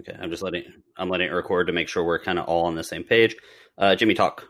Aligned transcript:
Okay, 0.00 0.16
I'm 0.18 0.30
just 0.30 0.42
letting 0.42 0.64
I'm 0.96 1.08
letting 1.08 1.28
it 1.28 1.32
record 1.32 1.66
to 1.66 1.72
make 1.72 1.88
sure 1.88 2.02
we're 2.04 2.18
kind 2.18 2.38
of 2.38 2.46
all 2.46 2.66
on 2.66 2.74
the 2.74 2.84
same 2.84 3.04
page. 3.04 3.36
Uh, 3.76 3.94
Jimmy, 3.94 4.14
talk. 4.14 4.44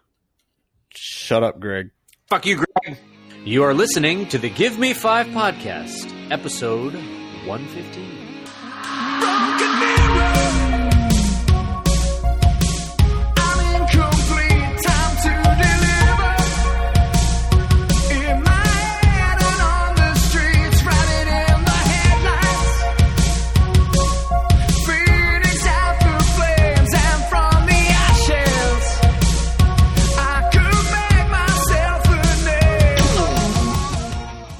Shut 0.94 1.42
up, 1.42 1.60
Greg. 1.60 1.90
Fuck 2.28 2.46
you, 2.46 2.56
Greg. 2.56 2.98
You 3.44 3.64
are 3.64 3.74
listening 3.74 4.28
to 4.28 4.38
the 4.38 4.50
Give 4.50 4.78
Me 4.78 4.92
Five 4.92 5.26
podcast, 5.28 6.12
episode 6.30 6.94
115. 6.94 8.19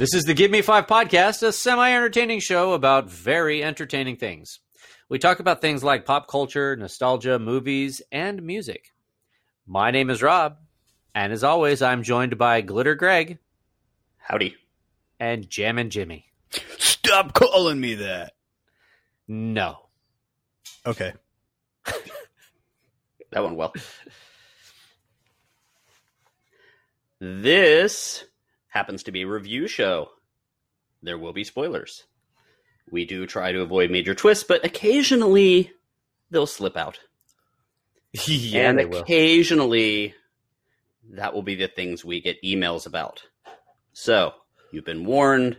This 0.00 0.14
is 0.14 0.24
the 0.24 0.32
Give 0.32 0.50
Me 0.50 0.62
Five 0.62 0.86
podcast, 0.86 1.42
a 1.42 1.52
semi 1.52 1.92
entertaining 1.92 2.40
show 2.40 2.72
about 2.72 3.10
very 3.10 3.62
entertaining 3.62 4.16
things. 4.16 4.60
We 5.10 5.18
talk 5.18 5.40
about 5.40 5.60
things 5.60 5.84
like 5.84 6.06
pop 6.06 6.26
culture, 6.26 6.74
nostalgia, 6.74 7.38
movies, 7.38 8.00
and 8.10 8.42
music. 8.42 8.94
My 9.66 9.90
name 9.90 10.08
is 10.08 10.22
Rob, 10.22 10.56
and 11.14 11.34
as 11.34 11.44
always, 11.44 11.82
I'm 11.82 12.02
joined 12.02 12.38
by 12.38 12.62
Glitter 12.62 12.94
Greg 12.94 13.40
Howdy. 14.16 14.56
and 15.18 15.50
Jammin' 15.50 15.90
Jimmy. 15.90 16.32
Stop 16.78 17.34
calling 17.34 17.78
me 17.78 17.96
that. 17.96 18.32
No. 19.28 19.80
Okay. 20.86 21.12
That 23.32 23.44
went 23.44 23.56
well. 23.56 23.74
This 27.20 28.24
happens 28.70 29.02
to 29.04 29.12
be 29.12 29.22
a 29.22 29.28
review 29.28 29.68
show. 29.68 30.08
There 31.02 31.18
will 31.18 31.32
be 31.32 31.44
spoilers. 31.44 32.04
We 32.90 33.04
do 33.04 33.26
try 33.26 33.52
to 33.52 33.60
avoid 33.60 33.90
major 33.90 34.14
twists, 34.14 34.44
but 34.44 34.64
occasionally 34.64 35.72
they'll 36.30 36.46
slip 36.46 36.76
out. 36.76 36.98
yeah, 38.26 38.70
and 38.70 38.78
they 38.78 38.86
will. 38.86 39.00
occasionally 39.00 40.14
that 41.12 41.34
will 41.34 41.42
be 41.42 41.54
the 41.54 41.68
things 41.68 42.04
we 42.04 42.20
get 42.20 42.42
emails 42.42 42.86
about. 42.86 43.22
So, 43.92 44.32
you've 44.72 44.84
been 44.84 45.04
warned. 45.04 45.58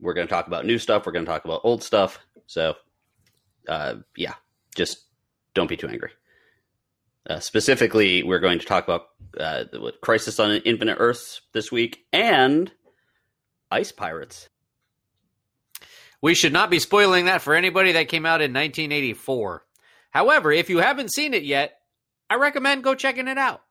We're 0.00 0.14
going 0.14 0.26
to 0.26 0.32
talk 0.32 0.46
about 0.46 0.64
new 0.66 0.78
stuff, 0.78 1.04
we're 1.04 1.12
going 1.12 1.24
to 1.24 1.30
talk 1.30 1.44
about 1.44 1.60
old 1.64 1.82
stuff. 1.82 2.18
So, 2.46 2.74
uh, 3.68 3.96
yeah, 4.16 4.34
just 4.74 5.04
don't 5.54 5.68
be 5.68 5.76
too 5.76 5.88
angry. 5.88 6.10
Uh, 7.28 7.38
specifically, 7.40 8.22
we're 8.22 8.38
going 8.40 8.58
to 8.58 8.66
talk 8.66 8.84
about 8.84 9.06
uh, 9.38 9.64
the- 9.70 9.92
Crisis 10.02 10.40
on 10.40 10.50
Infinite 10.52 10.96
Earths 10.98 11.42
this 11.52 11.70
week 11.70 12.04
and 12.12 12.72
Ice 13.70 13.92
Pirates. 13.92 14.48
We 16.22 16.34
should 16.34 16.52
not 16.52 16.70
be 16.70 16.78
spoiling 16.78 17.26
that 17.26 17.42
for 17.42 17.54
anybody 17.54 17.92
that 17.92 18.08
came 18.08 18.26
out 18.26 18.40
in 18.42 18.52
1984. 18.52 19.64
However, 20.10 20.52
if 20.52 20.68
you 20.68 20.78
haven't 20.78 21.12
seen 21.12 21.34
it 21.34 21.44
yet, 21.44 21.78
I 22.28 22.34
recommend 22.36 22.84
go 22.84 22.94
checking 22.94 23.28
it 23.28 23.38
out. 23.38 23.62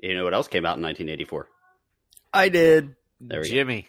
You 0.00 0.14
know 0.14 0.24
what 0.24 0.34
else 0.34 0.48
came 0.48 0.64
out 0.64 0.76
in 0.76 0.82
1984? 0.82 1.48
I 2.32 2.48
did. 2.48 2.96
There 3.20 3.40
we 3.40 3.48
go. 3.48 3.54
Jimmy. 3.54 3.88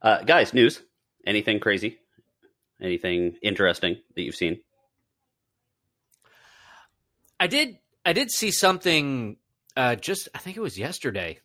Uh, 0.00 0.22
guys, 0.22 0.54
news. 0.54 0.80
Anything 1.26 1.58
crazy? 1.60 1.98
Anything 2.80 3.36
interesting 3.42 3.96
that 4.14 4.22
you've 4.22 4.36
seen? 4.36 4.60
I 7.38 7.46
did 7.46 7.78
I 8.04 8.12
did 8.12 8.30
see 8.30 8.50
something 8.50 9.36
uh 9.76 9.96
just 9.96 10.28
I 10.34 10.38
think 10.38 10.56
it 10.56 10.60
was 10.60 10.78
yesterday 10.78 11.40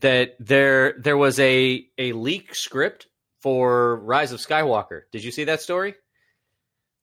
that 0.00 0.36
there 0.38 0.94
there 0.98 1.16
was 1.16 1.38
a 1.38 1.86
a 1.98 2.12
leak 2.12 2.54
script 2.54 3.06
for 3.40 3.96
Rise 3.96 4.32
of 4.32 4.40
Skywalker. 4.40 5.02
Did 5.12 5.24
you 5.24 5.30
see 5.30 5.44
that 5.44 5.60
story? 5.60 5.94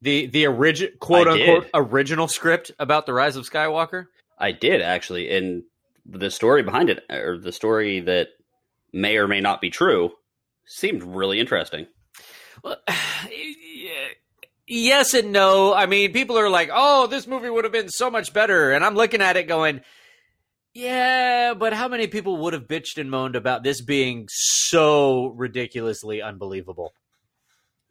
The 0.01 0.25
the 0.27 0.45
original 0.45 0.91
quote 0.99 1.27
unquote 1.27 1.69
original 1.73 2.27
script 2.27 2.71
about 2.79 3.05
the 3.05 3.13
Rise 3.13 3.35
of 3.35 3.49
Skywalker? 3.49 4.07
I 4.37 4.51
did 4.51 4.81
actually, 4.81 5.33
and 5.35 5.63
the 6.05 6.29
story 6.29 6.63
behind 6.63 6.89
it, 6.89 7.05
or 7.09 7.37
the 7.37 7.51
story 7.53 8.01
that 8.01 8.29
may 8.91 9.17
or 9.17 9.27
may 9.27 9.39
not 9.39 9.61
be 9.61 9.69
true, 9.69 10.11
seemed 10.65 11.03
really 11.03 11.39
interesting. 11.39 11.87
Well, 12.63 12.77
yes 14.67 15.13
and 15.13 15.31
no. 15.31 15.73
I 15.73 15.85
mean, 15.85 16.13
people 16.13 16.37
are 16.37 16.49
like, 16.49 16.69
"Oh, 16.73 17.07
this 17.07 17.27
movie 17.27 17.49
would 17.49 17.63
have 17.65 17.73
been 17.73 17.89
so 17.89 18.09
much 18.09 18.33
better," 18.33 18.71
and 18.71 18.83
I'm 18.83 18.95
looking 18.95 19.21
at 19.21 19.37
it 19.37 19.47
going, 19.47 19.81
"Yeah, 20.73 21.53
but 21.53 21.73
how 21.73 21.87
many 21.87 22.07
people 22.07 22.37
would 22.37 22.53
have 22.53 22.67
bitched 22.67 22.97
and 22.97 23.09
moaned 23.11 23.35
about 23.35 23.63
this 23.63 23.81
being 23.81 24.27
so 24.29 25.27
ridiculously 25.27 26.21
unbelievable?" 26.21 26.93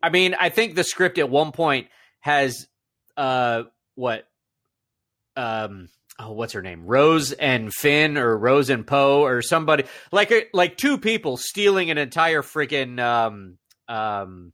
I 0.02 0.10
mean, 0.10 0.34
I 0.38 0.48
think 0.48 0.74
the 0.74 0.84
script 0.84 1.18
at 1.18 1.30
one 1.30 1.52
point 1.52 1.88
has, 2.20 2.66
uh, 3.16 3.64
what, 3.94 4.26
um. 5.36 5.88
Oh, 6.18 6.32
what's 6.32 6.52
her 6.52 6.62
name? 6.62 6.84
Rose 6.84 7.32
and 7.32 7.72
Finn, 7.72 8.18
or 8.18 8.36
Rose 8.36 8.68
and 8.68 8.86
Poe, 8.86 9.22
or 9.24 9.40
somebody 9.40 9.84
like 10.12 10.50
like 10.52 10.76
two 10.76 10.98
people 10.98 11.38
stealing 11.38 11.90
an 11.90 11.96
entire 11.96 12.42
freaking 12.42 13.00
um 13.00 13.56
um 13.88 14.52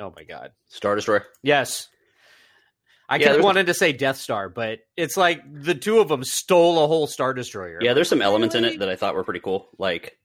oh 0.00 0.12
my 0.16 0.24
god. 0.24 0.52
Star 0.68 0.94
Destroyer. 0.96 1.26
yes. 1.42 1.88
I 3.08 3.16
Yeah, 3.16 3.18
kept 3.24 3.32
there's- 3.34 3.44
wanting 3.44 3.66
to 3.66 3.74
say 3.74 3.92
death 3.92 4.18
star 4.18 4.48
but 4.48 4.80
it's 4.96 5.16
like 5.16 5.42
the 5.52 5.74
two 5.74 5.98
of 5.98 6.08
them 6.08 6.22
stole 6.22 6.84
a 6.84 6.86
whole 6.86 7.06
star 7.08 7.34
destroyer. 7.34 7.78
Yeah, 7.82 7.92
there's 7.92 8.08
some 8.08 8.22
elements 8.22 8.54
in 8.54 8.64
it 8.64 8.78
that 8.78 8.88
I 8.88 8.94
thought 8.96 9.14
were 9.16 9.24
pretty 9.24 9.40
cool, 9.40 9.68
like 9.78 10.16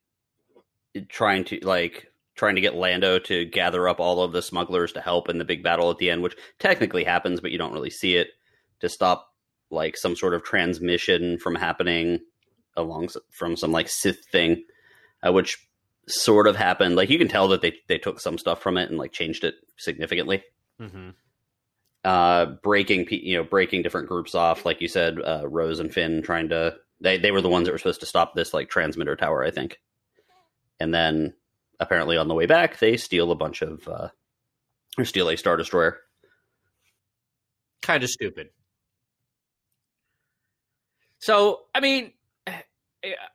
trying 1.09 1.43
to 1.45 1.59
like 1.63 2.11
trying 2.35 2.55
to 2.55 2.61
get 2.61 2.75
Lando 2.75 3.17
to 3.17 3.45
gather 3.45 3.87
up 3.89 3.99
all 3.99 4.21
of 4.21 4.33
the 4.33 4.41
smugglers 4.41 4.91
to 4.93 5.01
help 5.01 5.29
in 5.29 5.37
the 5.39 5.45
big 5.45 5.63
battle 5.63 5.89
at 5.89 5.97
the 5.97 6.09
end, 6.11 6.21
which 6.21 6.35
technically 6.59 7.03
happens, 7.03 7.39
but 7.41 7.51
you 7.51 7.57
don't 7.57 7.73
really 7.73 7.89
see 7.89 8.17
it 8.17 8.27
to 8.81 8.89
stop 8.89 9.29
like 9.71 9.97
some 9.97 10.15
sort 10.15 10.33
of 10.33 10.43
transmission 10.43 11.37
from 11.39 11.55
happening 11.55 12.19
along 12.77 13.07
from 13.31 13.55
some 13.55 13.71
like 13.71 13.89
Sith 13.89 14.25
thing, 14.31 14.63
uh, 15.25 15.31
which 15.31 15.57
sort 16.07 16.47
of 16.47 16.55
happened. 16.55 16.95
Like 16.95 17.09
you 17.09 17.17
can 17.17 17.27
tell 17.27 17.47
that 17.49 17.61
they 17.61 17.73
they 17.87 17.97
took 17.97 18.19
some 18.19 18.37
stuff 18.37 18.61
from 18.61 18.77
it 18.77 18.89
and 18.89 18.97
like 18.97 19.11
changed 19.11 19.43
it 19.43 19.55
significantly. 19.77 20.43
hmm 20.79 21.09
uh, 22.03 22.45
breaking 22.61 23.07
you 23.09 23.35
know 23.35 23.43
breaking 23.43 23.81
different 23.81 24.07
groups 24.07 24.35
off, 24.35 24.63
like 24.63 24.79
you 24.79 24.87
said, 24.87 25.19
uh, 25.19 25.47
Rose 25.47 25.79
and 25.79 25.91
Finn 25.91 26.21
trying 26.21 26.49
to 26.49 26.75
they 27.01 27.17
they 27.17 27.31
were 27.31 27.41
the 27.41 27.49
ones 27.49 27.65
that 27.65 27.71
were 27.71 27.79
supposed 27.79 28.01
to 28.01 28.05
stop 28.05 28.35
this 28.35 28.53
like 28.53 28.69
transmitter 28.69 29.15
tower, 29.15 29.43
I 29.43 29.49
think, 29.49 29.79
and 30.79 30.93
then 30.93 31.33
apparently 31.79 32.15
on 32.15 32.27
the 32.27 32.35
way 32.35 32.45
back 32.45 32.77
they 32.79 32.95
steal 32.95 33.31
a 33.31 33.35
bunch 33.35 33.61
of 33.63 33.87
uh, 33.87 34.09
or 34.97 35.05
steal 35.05 35.29
a 35.29 35.35
star 35.35 35.57
destroyer. 35.57 35.97
kind 37.81 38.03
of 38.03 38.09
stupid 38.09 38.49
so 41.19 41.61
i 41.73 41.79
mean 41.79 42.11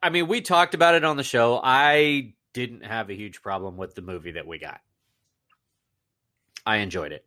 i 0.03 0.11
mean 0.11 0.27
we 0.27 0.41
talked 0.41 0.75
about 0.75 0.95
it 0.95 1.05
on 1.05 1.17
the 1.17 1.23
show 1.23 1.61
i 1.63 2.33
didn't 2.53 2.84
have 2.84 3.11
a 3.11 3.15
huge 3.15 3.43
problem 3.43 3.77
with 3.77 3.94
the 3.94 4.03
movie 4.03 4.33
that 4.33 4.47
we 4.47 4.59
got. 4.59 4.81
I 6.66 6.77
enjoyed 6.78 7.12
it. 7.12 7.25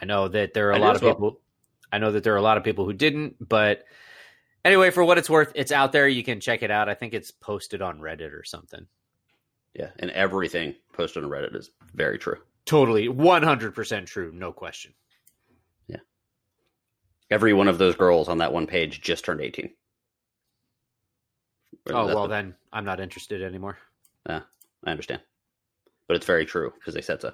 I 0.00 0.04
know 0.04 0.28
that 0.28 0.52
there 0.54 0.68
are 0.68 0.72
a 0.72 0.76
I 0.76 0.80
lot 0.80 0.96
of 0.96 1.02
well. 1.02 1.14
people 1.14 1.40
i 1.92 1.98
know 1.98 2.10
that 2.12 2.22
there 2.24 2.34
are 2.34 2.38
a 2.38 2.42
lot 2.42 2.56
of 2.58 2.64
people 2.64 2.84
who 2.84 2.92
didn't 2.92 3.36
but 3.40 3.84
anyway 4.64 4.90
for 4.90 5.04
what 5.04 5.18
it's 5.18 5.30
worth 5.30 5.52
it's 5.54 5.70
out 5.72 5.92
there. 5.92 6.08
You 6.08 6.22
can 6.24 6.40
check 6.40 6.62
it 6.62 6.70
out. 6.70 6.88
I 6.88 6.94
think 6.94 7.14
it's 7.14 7.30
posted 7.30 7.80
on 7.80 8.00
reddit 8.00 8.32
or 8.32 8.42
something. 8.44 8.86
Yeah, 9.74 9.90
and 9.98 10.10
everything 10.10 10.74
posted 10.94 11.22
on 11.22 11.28
Reddit 11.30 11.54
is 11.54 11.70
very 11.94 12.18
true. 12.18 12.38
totally. 12.64 13.08
100% 13.08 14.06
true. 14.06 14.32
No 14.34 14.50
question. 14.50 14.94
Yeah, 15.86 15.98
Every 17.30 17.52
one 17.52 17.68
of 17.68 17.76
those 17.76 17.94
girls 17.94 18.28
on 18.28 18.38
that 18.38 18.52
one 18.54 18.66
page 18.66 19.00
just 19.02 19.24
turned 19.26 19.40
eighteen. 19.42 19.70
Oh 21.94 22.06
well 22.06 22.20
what- 22.22 22.28
then 22.28 22.54
i'm 22.72 22.84
not 22.84 23.00
interested 23.00 23.42
anymore 23.42 23.78
Yeah, 24.28 24.40
I 24.84 24.90
understand, 24.90 25.20
but 26.08 26.16
it's 26.16 26.26
very 26.26 26.44
true 26.46 26.72
because 26.78 26.94
they 26.94 27.00
said 27.02 27.20
so. 27.20 27.32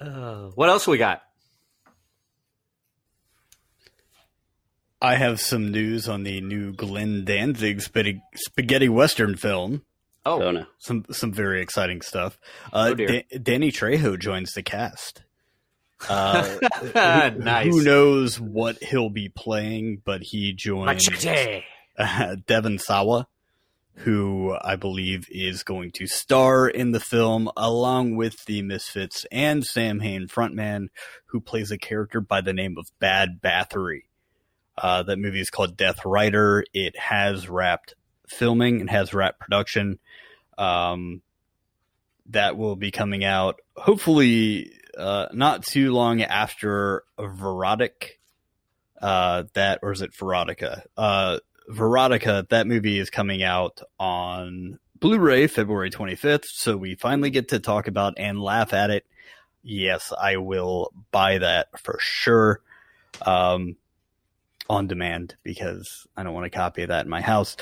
uh, 0.00 0.50
what 0.54 0.68
else 0.68 0.86
we 0.86 0.98
got 0.98 1.22
I 5.00 5.16
have 5.16 5.40
some 5.40 5.72
news 5.72 6.08
on 6.08 6.22
the 6.22 6.40
new 6.40 6.72
Glenn 6.72 7.24
Danzig 7.24 7.80
spaghetti, 7.82 8.22
spaghetti 8.36 8.88
western 8.88 9.36
film. 9.36 9.82
oh 10.24 10.40
Oh 10.42 10.50
no, 10.52 10.66
Some 10.78 11.04
some 11.10 11.32
very 11.32 11.60
exciting 11.60 12.02
stuff. 12.02 12.38
Uh, 12.72 12.90
Oh, 12.90 12.94
dear. 12.94 13.08
Da- 13.08 13.38
Danny 13.42 13.72
Trejo 13.72 14.16
joins 14.18 14.52
the 14.52 14.62
cast. 14.62 15.22
Uh, 16.08 16.56
nice 17.36 17.66
Who 17.66 17.82
knows 17.82 18.38
what 18.40 18.80
he'll 18.82 19.10
be 19.10 19.28
playing, 19.28 20.02
but 20.04 20.22
he 20.22 20.52
joins 20.52 20.86
Machete. 20.86 21.64
uh, 21.98 22.36
Devon 22.46 22.78
Sawa 22.78 23.26
who 23.96 24.56
I 24.62 24.76
believe 24.76 25.26
is 25.30 25.62
going 25.62 25.92
to 25.92 26.06
star 26.06 26.66
in 26.68 26.92
the 26.92 27.00
film 27.00 27.50
along 27.56 28.16
with 28.16 28.44
the 28.46 28.62
Misfits 28.62 29.26
and 29.30 29.64
Samhain 29.64 30.28
frontman 30.28 30.88
who 31.26 31.40
plays 31.40 31.70
a 31.70 31.78
character 31.78 32.20
by 32.20 32.40
the 32.40 32.52
name 32.52 32.76
of 32.78 32.90
Bad 32.98 33.40
Bathory. 33.42 34.04
Uh, 34.76 35.02
that 35.02 35.18
movie 35.18 35.40
is 35.40 35.50
called 35.50 35.76
Death 35.76 36.04
Rider. 36.04 36.64
It 36.72 36.98
has 36.98 37.48
wrapped 37.48 37.94
filming 38.26 38.80
and 38.80 38.88
has 38.88 39.12
wrapped 39.12 39.40
production. 39.40 39.98
Um, 40.56 41.20
that 42.30 42.56
will 42.56 42.76
be 42.76 42.90
coming 42.90 43.24
out 43.24 43.60
hopefully 43.76 44.72
uh, 44.96 45.26
not 45.32 45.64
too 45.64 45.92
long 45.92 46.22
after 46.22 47.04
Verotic. 47.18 48.18
Uh, 49.00 49.44
that 49.54 49.80
or 49.82 49.92
is 49.92 50.00
it 50.00 50.12
Verotica? 50.12 50.82
Verotica, 51.70 52.48
that 52.48 52.66
movie 52.66 52.98
is 52.98 53.10
coming 53.10 53.42
out 53.42 53.80
on 53.98 54.78
Blu-ray 54.98 55.46
February 55.46 55.90
25th, 55.90 56.44
so 56.46 56.76
we 56.76 56.94
finally 56.94 57.30
get 57.30 57.48
to 57.48 57.58
talk 57.58 57.88
about 57.88 58.14
and 58.16 58.40
laugh 58.40 58.72
at 58.72 58.90
it. 58.90 59.04
Yes, 59.62 60.12
I 60.18 60.38
will 60.38 60.92
buy 61.10 61.38
that 61.38 61.68
for 61.80 61.98
sure. 62.00 62.60
Um, 63.24 63.76
on 64.72 64.86
demand 64.86 65.36
because 65.42 66.06
I 66.16 66.22
don't 66.22 66.34
want 66.34 66.46
a 66.46 66.50
copy 66.50 66.82
of 66.82 66.88
that 66.88 67.04
in 67.04 67.10
my 67.10 67.20
house. 67.20 67.56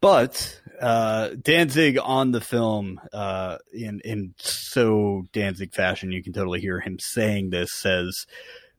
But 0.00 0.60
uh, 0.80 1.30
Danzig 1.40 1.98
on 1.98 2.32
the 2.32 2.40
film, 2.40 3.00
uh, 3.12 3.58
in 3.72 4.00
in 4.00 4.34
so 4.38 5.24
Danzig 5.32 5.74
fashion, 5.74 6.12
you 6.12 6.22
can 6.22 6.32
totally 6.32 6.60
hear 6.60 6.80
him 6.80 6.98
saying 6.98 7.50
this. 7.50 7.72
Says 7.72 8.26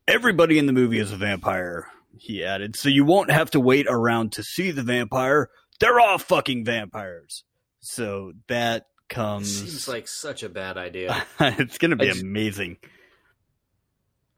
everybody 0.07 0.57
in 0.57 0.65
the 0.65 0.73
movie 0.73 0.99
is 0.99 1.11
a 1.11 1.17
vampire. 1.17 1.87
He 2.17 2.43
added, 2.43 2.75
so 2.75 2.89
you 2.89 3.05
won't 3.05 3.31
have 3.31 3.51
to 3.51 3.59
wait 3.59 3.85
around 3.89 4.33
to 4.33 4.43
see 4.43 4.71
the 4.71 4.83
vampire. 4.83 5.49
They're 5.79 5.99
all 5.99 6.17
fucking 6.17 6.65
vampires. 6.65 7.43
So 7.79 8.33
that 8.47 8.87
comes. 9.09 9.57
Seems 9.59 9.87
like 9.87 10.07
such 10.07 10.43
a 10.43 10.49
bad 10.49 10.77
idea. 10.77 11.23
it's 11.39 11.77
going 11.77 11.91
to 11.91 11.97
be 11.97 12.07
just- 12.07 12.21
amazing. 12.21 12.77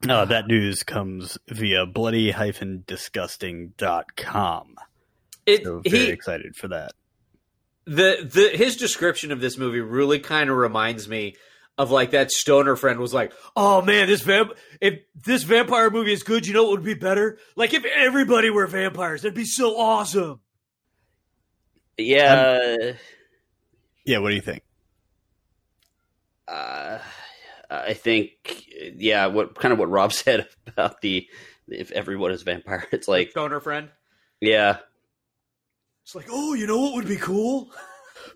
Uh, 0.07 0.25
that 0.25 0.47
news 0.47 0.83
comes 0.83 1.37
via 1.47 1.85
bloody-disgusting.com. 1.85 4.75
It 5.45 5.63
So 5.63 5.81
very 5.85 6.05
he 6.05 6.09
excited 6.09 6.55
for 6.55 6.67
that. 6.69 6.91
the 7.85 8.29
the 8.31 8.49
his 8.57 8.77
description 8.77 9.31
of 9.31 9.39
this 9.41 9.57
movie 9.57 9.79
really 9.81 10.19
kind 10.19 10.49
of 10.49 10.55
reminds 10.57 11.07
me 11.09 11.35
of 11.77 11.89
like 11.91 12.11
that 12.11 12.31
stoner 12.31 12.75
friend 12.75 12.99
was 12.99 13.13
like, 13.13 13.33
"Oh 13.55 13.81
man, 13.81 14.07
this 14.07 14.21
vamp 14.21 14.51
if 14.81 14.99
this 15.15 15.43
vampire 15.43 15.89
movie 15.89 16.13
is 16.13 16.23
good, 16.23 16.45
you 16.45 16.53
know 16.53 16.63
what 16.63 16.71
would 16.73 16.83
be 16.83 16.93
better? 16.93 17.37
Like 17.55 17.73
if 17.73 17.83
everybody 17.85 18.49
were 18.49 18.67
vampires, 18.67 19.21
that'd 19.23 19.35
be 19.35 19.45
so 19.45 19.77
awesome." 19.77 20.39
Yeah, 21.97 22.93
Yeah, 24.05 24.17
what 24.19 24.29
do 24.29 24.35
you 24.35 24.41
think? 24.41 24.63
uh, 26.47 26.99
I 27.69 27.93
think 27.93 28.31
yeah, 28.97 29.27
what 29.27 29.55
kind 29.55 29.71
of 29.73 29.79
what 29.79 29.89
Rob 29.89 30.11
said 30.13 30.47
about 30.67 31.01
the 31.01 31.27
if 31.67 31.91
everyone 31.91 32.31
is 32.31 32.41
vampire. 32.43 32.85
It's 32.91 33.07
like 33.07 33.31
stoner 33.31 33.59
friend. 33.59 33.89
yeah, 34.41 34.77
It's 36.03 36.13
like, 36.15 36.27
"Oh, 36.29 36.53
you 36.53 36.67
know 36.67 36.79
what 36.79 36.93
would 36.95 37.07
be 37.07 37.17
cool?" 37.17 37.71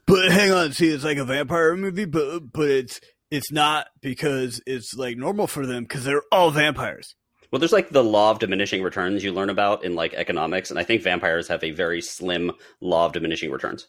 But 0.06 0.32
hang 0.32 0.52
on, 0.52 0.72
see, 0.74 0.88
it's 0.90 1.04
like 1.04 1.18
a 1.18 1.26
vampire 1.26 1.76
movie, 1.76 2.06
but 2.06 2.52
but 2.54 2.70
it's 2.70 3.02
it's 3.32 3.52
not 3.52 3.88
because 4.02 4.62
it's 4.66 4.94
like 4.94 5.18
normal 5.18 5.48
for 5.48 5.66
them 5.66 5.84
because 5.84 6.04
they're 6.04 6.24
all 6.32 6.52
vampires. 6.52 7.16
Well, 7.52 7.60
there's 7.60 7.74
like 7.74 7.90
the 7.90 8.04
law 8.04 8.32
of 8.32 8.40
diminishing 8.40 8.84
returns 8.84 9.24
you 9.24 9.32
learn 9.32 9.50
about 9.50 9.86
in 9.86 9.96
like 9.96 10.14
economics, 10.14 10.70
and 10.70 10.80
I 10.80 10.84
think 10.84 11.02
vampires 11.02 11.48
have 11.48 11.64
a 11.64 11.72
very 11.72 12.02
slim 12.02 12.52
law 12.82 13.06
of 13.06 13.14
diminishing 13.14 13.52
returns. 13.52 13.88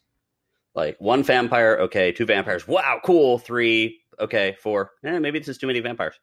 Like 0.74 0.96
one 1.00 1.24
vampire, 1.24 1.76
okay, 1.82 2.12
two 2.12 2.26
vampires, 2.26 2.68
wow, 2.68 3.00
cool, 3.04 3.38
three, 3.38 4.00
okay, 4.20 4.56
four, 4.60 4.92
eh, 5.04 5.18
maybe 5.18 5.38
this 5.38 5.48
is 5.48 5.58
too 5.58 5.66
many 5.66 5.80
vampires. 5.80 6.14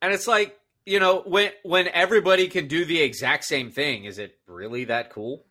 And 0.00 0.12
it's 0.12 0.26
like, 0.26 0.58
you 0.86 1.00
know, 1.00 1.22
when 1.26 1.50
when 1.62 1.88
everybody 1.88 2.48
can 2.48 2.66
do 2.66 2.84
the 2.84 3.02
exact 3.02 3.44
same 3.44 3.70
thing, 3.70 4.04
is 4.04 4.18
it 4.18 4.38
really 4.46 4.84
that 4.84 5.10
cool? 5.10 5.44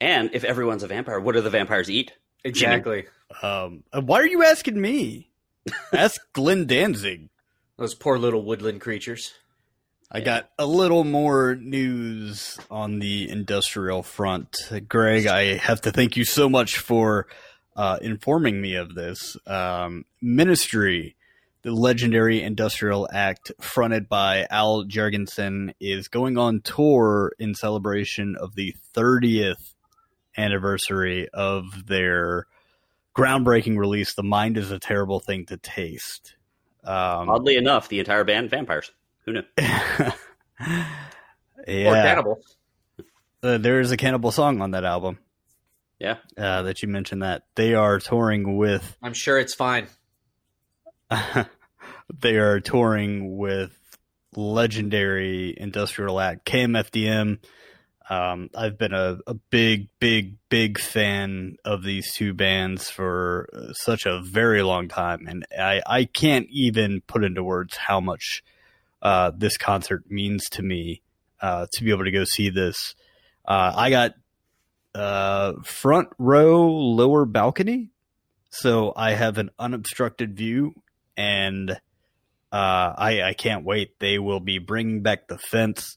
And 0.00 0.30
if 0.32 0.44
everyone's 0.44 0.82
a 0.82 0.86
vampire, 0.86 1.20
what 1.20 1.34
do 1.34 1.40
the 1.40 1.50
vampires 1.50 1.90
eat? 1.90 2.12
Exactly. 2.44 3.06
Um, 3.42 3.84
why 3.92 4.20
are 4.20 4.26
you 4.26 4.42
asking 4.44 4.80
me? 4.80 5.30
Ask 5.92 6.20
Glenn 6.32 6.66
Danzig. 6.66 7.28
Those 7.76 7.94
poor 7.94 8.18
little 8.18 8.42
woodland 8.42 8.80
creatures. 8.80 9.32
I 10.12 10.20
got 10.20 10.50
a 10.58 10.66
little 10.66 11.04
more 11.04 11.54
news 11.54 12.58
on 12.68 12.98
the 12.98 13.30
industrial 13.30 14.02
front. 14.02 14.56
Greg, 14.88 15.26
I 15.26 15.56
have 15.56 15.82
to 15.82 15.92
thank 15.92 16.16
you 16.16 16.24
so 16.24 16.48
much 16.48 16.78
for 16.78 17.28
uh, 17.76 17.98
informing 18.02 18.60
me 18.60 18.74
of 18.74 18.96
this. 18.96 19.36
Um, 19.46 20.04
Ministry, 20.20 21.14
the 21.62 21.70
legendary 21.70 22.42
industrial 22.42 23.08
act 23.12 23.52
fronted 23.60 24.08
by 24.08 24.48
Al 24.50 24.84
Jourgensen, 24.84 25.74
is 25.78 26.08
going 26.08 26.36
on 26.36 26.60
tour 26.60 27.32
in 27.38 27.54
celebration 27.54 28.34
of 28.34 28.56
the 28.56 28.74
30th 28.96 29.74
anniversary 30.36 31.28
of 31.28 31.86
their 31.86 32.46
groundbreaking 33.16 33.76
release, 33.78 34.14
The 34.14 34.22
Mind 34.22 34.56
is 34.56 34.70
a 34.70 34.78
Terrible 34.78 35.20
Thing 35.20 35.46
to 35.46 35.56
Taste. 35.56 36.34
Um, 36.84 37.28
Oddly 37.28 37.56
enough, 37.56 37.88
the 37.88 37.98
entire 37.98 38.24
band 38.24 38.50
vampires. 38.50 38.90
Who 39.24 39.32
knew? 39.32 39.42
yeah. 39.58 40.12
Or 41.66 41.94
cannibals. 41.94 42.56
Uh, 43.42 43.58
there 43.58 43.80
is 43.80 43.90
a 43.90 43.96
cannibal 43.96 44.30
song 44.30 44.60
on 44.60 44.72
that 44.72 44.84
album. 44.84 45.18
Yeah. 45.98 46.16
Uh, 46.36 46.62
that 46.62 46.82
you 46.82 46.88
mentioned 46.88 47.22
that 47.22 47.44
they 47.54 47.74
are 47.74 47.98
touring 47.98 48.56
with. 48.56 48.96
I'm 49.02 49.12
sure 49.14 49.38
it's 49.38 49.54
fine. 49.54 49.86
they 52.20 52.36
are 52.36 52.60
touring 52.60 53.36
with 53.36 53.76
legendary 54.36 55.54
industrial 55.56 56.20
act 56.20 56.46
KMFDM. 56.46 57.38
Um, 58.10 58.50
I've 58.56 58.76
been 58.76 58.92
a, 58.92 59.18
a 59.28 59.34
big, 59.34 59.88
big, 60.00 60.34
big 60.48 60.80
fan 60.80 61.56
of 61.64 61.84
these 61.84 62.12
two 62.12 62.34
bands 62.34 62.90
for 62.90 63.48
uh, 63.52 63.72
such 63.72 64.04
a 64.04 64.20
very 64.20 64.64
long 64.64 64.88
time, 64.88 65.28
and 65.28 65.46
I, 65.56 65.80
I 65.86 66.04
can't 66.06 66.48
even 66.50 67.02
put 67.06 67.22
into 67.22 67.44
words 67.44 67.76
how 67.76 68.00
much 68.00 68.42
uh, 69.00 69.30
this 69.36 69.56
concert 69.56 70.10
means 70.10 70.48
to 70.50 70.62
me 70.62 71.02
uh, 71.40 71.66
to 71.72 71.84
be 71.84 71.90
able 71.90 72.02
to 72.02 72.10
go 72.10 72.24
see 72.24 72.50
this. 72.50 72.96
Uh, 73.46 73.72
I 73.76 73.90
got 73.90 74.14
uh, 74.92 75.52
front 75.62 76.08
row, 76.18 76.68
lower 76.68 77.24
balcony, 77.24 77.90
so 78.50 78.92
I 78.96 79.12
have 79.12 79.38
an 79.38 79.50
unobstructed 79.56 80.36
view, 80.36 80.74
and 81.16 81.70
uh, 81.70 81.76
I, 82.50 83.22
I 83.22 83.34
can't 83.34 83.64
wait. 83.64 84.00
They 84.00 84.18
will 84.18 84.40
be 84.40 84.58
bringing 84.58 85.02
back 85.02 85.28
the 85.28 85.38
fence. 85.38 85.96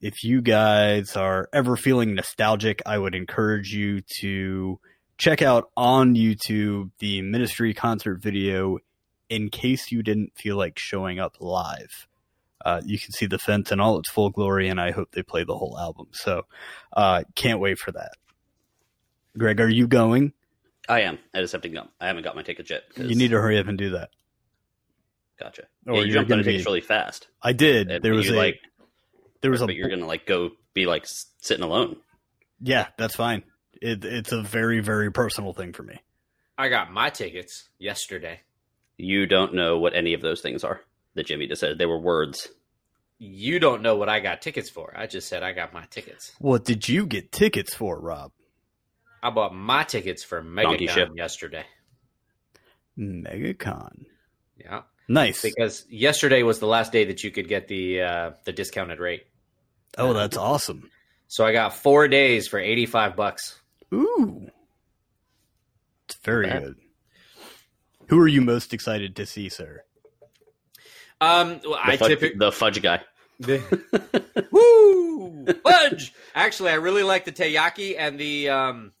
If 0.00 0.24
you 0.24 0.40
guys 0.40 1.14
are 1.16 1.48
ever 1.52 1.76
feeling 1.76 2.14
nostalgic, 2.14 2.80
I 2.86 2.96
would 2.98 3.14
encourage 3.14 3.72
you 3.72 4.00
to 4.20 4.80
check 5.18 5.42
out 5.42 5.70
on 5.76 6.14
YouTube 6.14 6.90
the 7.00 7.20
Ministry 7.22 7.74
concert 7.74 8.22
video 8.22 8.78
in 9.28 9.50
case 9.50 9.92
you 9.92 10.02
didn't 10.02 10.32
feel 10.36 10.56
like 10.56 10.78
showing 10.78 11.18
up 11.18 11.36
live. 11.40 12.06
Uh, 12.64 12.80
you 12.84 12.98
can 12.98 13.12
see 13.12 13.26
the 13.26 13.38
fence 13.38 13.70
in 13.72 13.80
all 13.80 13.98
its 13.98 14.10
full 14.10 14.30
glory, 14.30 14.68
and 14.68 14.80
I 14.80 14.90
hope 14.90 15.12
they 15.12 15.22
play 15.22 15.44
the 15.44 15.56
whole 15.56 15.78
album. 15.78 16.08
So, 16.12 16.46
uh, 16.94 17.24
can't 17.34 17.60
wait 17.60 17.78
for 17.78 17.92
that. 17.92 18.12
Greg, 19.36 19.60
are 19.60 19.68
you 19.68 19.86
going? 19.86 20.32
I 20.88 21.02
am. 21.02 21.18
I 21.34 21.40
just 21.40 21.52
have 21.52 21.62
to 21.62 21.68
go. 21.68 21.86
I 22.00 22.06
haven't 22.06 22.22
got 22.24 22.36
my 22.36 22.42
tickets 22.42 22.70
yet. 22.70 22.82
'cause- 22.94 23.06
You 23.08 23.16
need 23.16 23.30
to 23.30 23.40
hurry 23.40 23.58
up 23.58 23.66
and 23.66 23.78
do 23.78 23.90
that. 23.90 24.10
Gotcha. 25.38 25.62
Or 25.86 25.94
yeah, 25.94 26.00
you 26.00 26.06
you're 26.06 26.14
jumped 26.14 26.32
on 26.32 26.38
tickets 26.42 26.64
be- 26.64 26.68
really 26.68 26.80
fast. 26.82 27.28
I 27.42 27.52
did. 27.52 28.02
There 28.02 28.12
was 28.14 28.28
a 28.28 28.32
like, 28.34 28.60
there 29.40 29.50
was 29.50 29.62
a 29.62 29.66
but 29.66 29.74
you're 29.74 29.88
gonna 29.88 30.06
like 30.06 30.26
go 30.26 30.50
be 30.74 30.86
like 30.86 31.04
sitting 31.40 31.64
alone. 31.64 31.96
yeah. 32.60 32.88
That's 32.96 33.16
fine. 33.16 33.42
It, 33.80 34.04
it's 34.04 34.32
a 34.32 34.42
very 34.42 34.80
very 34.80 35.10
personal 35.10 35.52
thing 35.52 35.72
for 35.72 35.82
me. 35.82 35.98
I 36.58 36.68
got 36.68 36.92
my 36.92 37.08
tickets 37.10 37.68
yesterday. 37.78 38.40
You 38.98 39.26
don't 39.26 39.54
know 39.54 39.78
what 39.78 39.94
any 39.94 40.12
of 40.12 40.20
those 40.20 40.42
things 40.42 40.62
are 40.64 40.82
that 41.14 41.26
Jimmy 41.26 41.46
just 41.46 41.60
said. 41.60 41.78
They 41.78 41.86
were 41.86 41.98
words. 41.98 42.48
You 43.18 43.58
don't 43.58 43.82
know 43.82 43.96
what 43.96 44.08
I 44.10 44.20
got 44.20 44.42
tickets 44.42 44.68
for. 44.70 44.92
I 44.96 45.06
just 45.06 45.28
said 45.28 45.42
I 45.42 45.52
got 45.52 45.72
my 45.72 45.84
tickets. 45.90 46.32
What 46.38 46.64
did 46.64 46.88
you 46.88 47.06
get 47.06 47.32
tickets 47.32 47.74
for, 47.74 47.98
Rob? 47.98 48.32
I 49.22 49.30
bought 49.30 49.54
my 49.54 49.84
tickets 49.84 50.22
for 50.24 50.40
Donkey. 50.42 50.86
MegaCon 50.86 51.16
yesterday. 51.16 51.64
MegaCon. 52.98 54.04
Yeah, 54.58 54.82
Nice. 55.08 55.42
because 55.42 55.86
yesterday 55.88 56.42
was 56.42 56.58
the 56.58 56.66
last 56.66 56.92
day 56.92 57.04
that 57.06 57.24
you 57.24 57.30
could 57.30 57.48
get 57.48 57.68
the 57.68 58.02
uh, 58.02 58.30
the 58.44 58.52
discounted 58.52 58.98
rate. 58.98 59.24
Oh, 59.98 60.12
that's 60.12 60.36
awesome. 60.36 60.90
So 61.28 61.44
I 61.44 61.52
got 61.52 61.74
four 61.74 62.08
days 62.08 62.48
for 62.48 62.58
eighty 62.58 62.86
five 62.86 63.16
bucks. 63.16 63.60
Ooh, 63.92 64.48
it's 66.06 66.16
very 66.24 66.46
Not 66.46 66.52
bad. 66.54 66.62
good. 66.62 66.76
Who 68.08 68.18
are 68.20 68.28
you 68.28 68.40
most 68.40 68.72
excited 68.74 69.14
to 69.16 69.26
see, 69.26 69.48
sir? 69.48 69.82
Um, 71.20 71.60
well, 71.64 71.78
I 71.80 71.96
fudge, 71.96 72.08
typically 72.08 72.38
the 72.38 72.50
fudge 72.52 72.80
guy. 72.82 73.00
Woo! 74.50 75.46
Fudge! 75.64 76.12
Actually, 76.34 76.70
I 76.70 76.74
really 76.74 77.02
like 77.02 77.24
the 77.24 77.32
teiyaki 77.32 77.94
and 77.98 78.18
the 78.18 78.48
um 78.48 78.92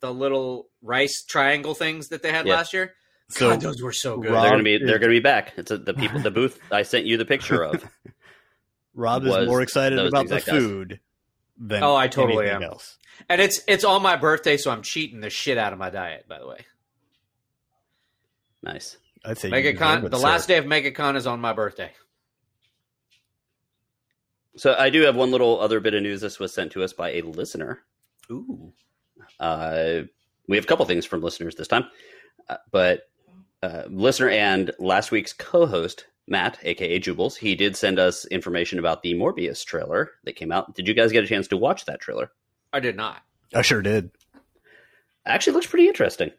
the 0.00 0.12
little 0.12 0.68
rice 0.82 1.22
triangle 1.24 1.74
things 1.74 2.08
that 2.08 2.22
they 2.22 2.30
had 2.32 2.46
Yeah. 2.46 2.54
last 2.56 2.72
year. 2.72 2.94
So 3.28 3.50
God, 3.50 3.60
those 3.60 3.80
were 3.82 3.92
so 3.92 4.18
good. 4.18 4.30
Rob- 4.32 4.42
they're 4.42 4.50
gonna 4.50 4.62
be 4.62 4.78
they're 4.78 4.98
gonna 4.98 5.10
be 5.12 5.20
back. 5.20 5.54
It's 5.56 5.70
a, 5.70 5.78
the 5.78 5.94
people 5.94 6.20
the 6.20 6.30
booth 6.30 6.60
I 6.70 6.82
sent 6.82 7.06
you 7.06 7.16
the 7.16 7.24
picture 7.24 7.62
of. 7.64 7.84
Rob 8.94 9.24
is 9.24 9.46
more 9.46 9.62
excited 9.62 9.98
about 9.98 10.28
the 10.28 10.36
exact 10.36 10.46
guys. 10.46 10.56
food 10.62 11.00
than 11.58 11.82
Oh, 11.82 11.94
I 11.96 12.08
totally 12.08 12.46
anything 12.46 12.64
am. 12.64 12.70
else. 12.70 12.98
And 13.28 13.40
it's 13.40 13.60
it's 13.68 13.84
on 13.84 14.02
my 14.02 14.16
birthday, 14.16 14.56
so 14.56 14.70
I'm 14.70 14.82
cheating 14.82 15.20
the 15.20 15.30
shit 15.30 15.58
out 15.58 15.72
of 15.72 15.78
my 15.78 15.90
diet. 15.90 16.26
By 16.28 16.38
the 16.38 16.46
way, 16.46 16.58
Nice. 18.62 18.96
I'd 19.24 19.38
say 19.38 19.48
you 19.48 19.54
MegaCon. 19.54 20.10
The 20.10 20.16
sir. 20.18 20.22
last 20.24 20.48
day 20.48 20.58
of 20.58 20.64
MegaCon 20.64 21.16
is 21.16 21.26
on 21.26 21.40
my 21.40 21.52
birthday. 21.52 21.92
So 24.56 24.74
I 24.78 24.90
do 24.90 25.02
have 25.02 25.16
one 25.16 25.30
little 25.30 25.60
other 25.60 25.80
bit 25.80 25.94
of 25.94 26.02
news. 26.02 26.20
This 26.20 26.38
was 26.38 26.52
sent 26.52 26.72
to 26.72 26.82
us 26.82 26.92
by 26.92 27.12
a 27.12 27.22
listener. 27.22 27.80
Ooh. 28.30 28.72
Uh, 29.40 30.02
we 30.48 30.56
have 30.56 30.64
a 30.64 30.68
couple 30.68 30.84
things 30.84 31.06
from 31.06 31.22
listeners 31.22 31.54
this 31.54 31.68
time, 31.68 31.84
uh, 32.48 32.56
but 32.70 33.02
uh, 33.62 33.84
listener 33.88 34.28
and 34.28 34.72
last 34.78 35.10
week's 35.10 35.32
co-host 35.32 36.06
Matt, 36.28 36.58
aka 36.62 36.98
Jubles, 37.00 37.36
he 37.36 37.54
did 37.54 37.76
send 37.76 37.98
us 37.98 38.24
information 38.26 38.78
about 38.78 39.02
the 39.02 39.14
Morbius 39.14 39.64
trailer 39.64 40.10
that 40.24 40.36
came 40.36 40.52
out. 40.52 40.74
Did 40.74 40.86
you 40.88 40.94
guys 40.94 41.12
get 41.12 41.24
a 41.24 41.26
chance 41.26 41.48
to 41.48 41.56
watch 41.56 41.84
that 41.86 42.00
trailer? 42.00 42.30
I 42.72 42.80
did 42.80 42.96
not. 42.96 43.22
I 43.54 43.62
sure 43.62 43.82
did. 43.82 44.10
Actually, 45.26 45.54
looks 45.54 45.66
pretty 45.66 45.88
interesting. 45.88 46.30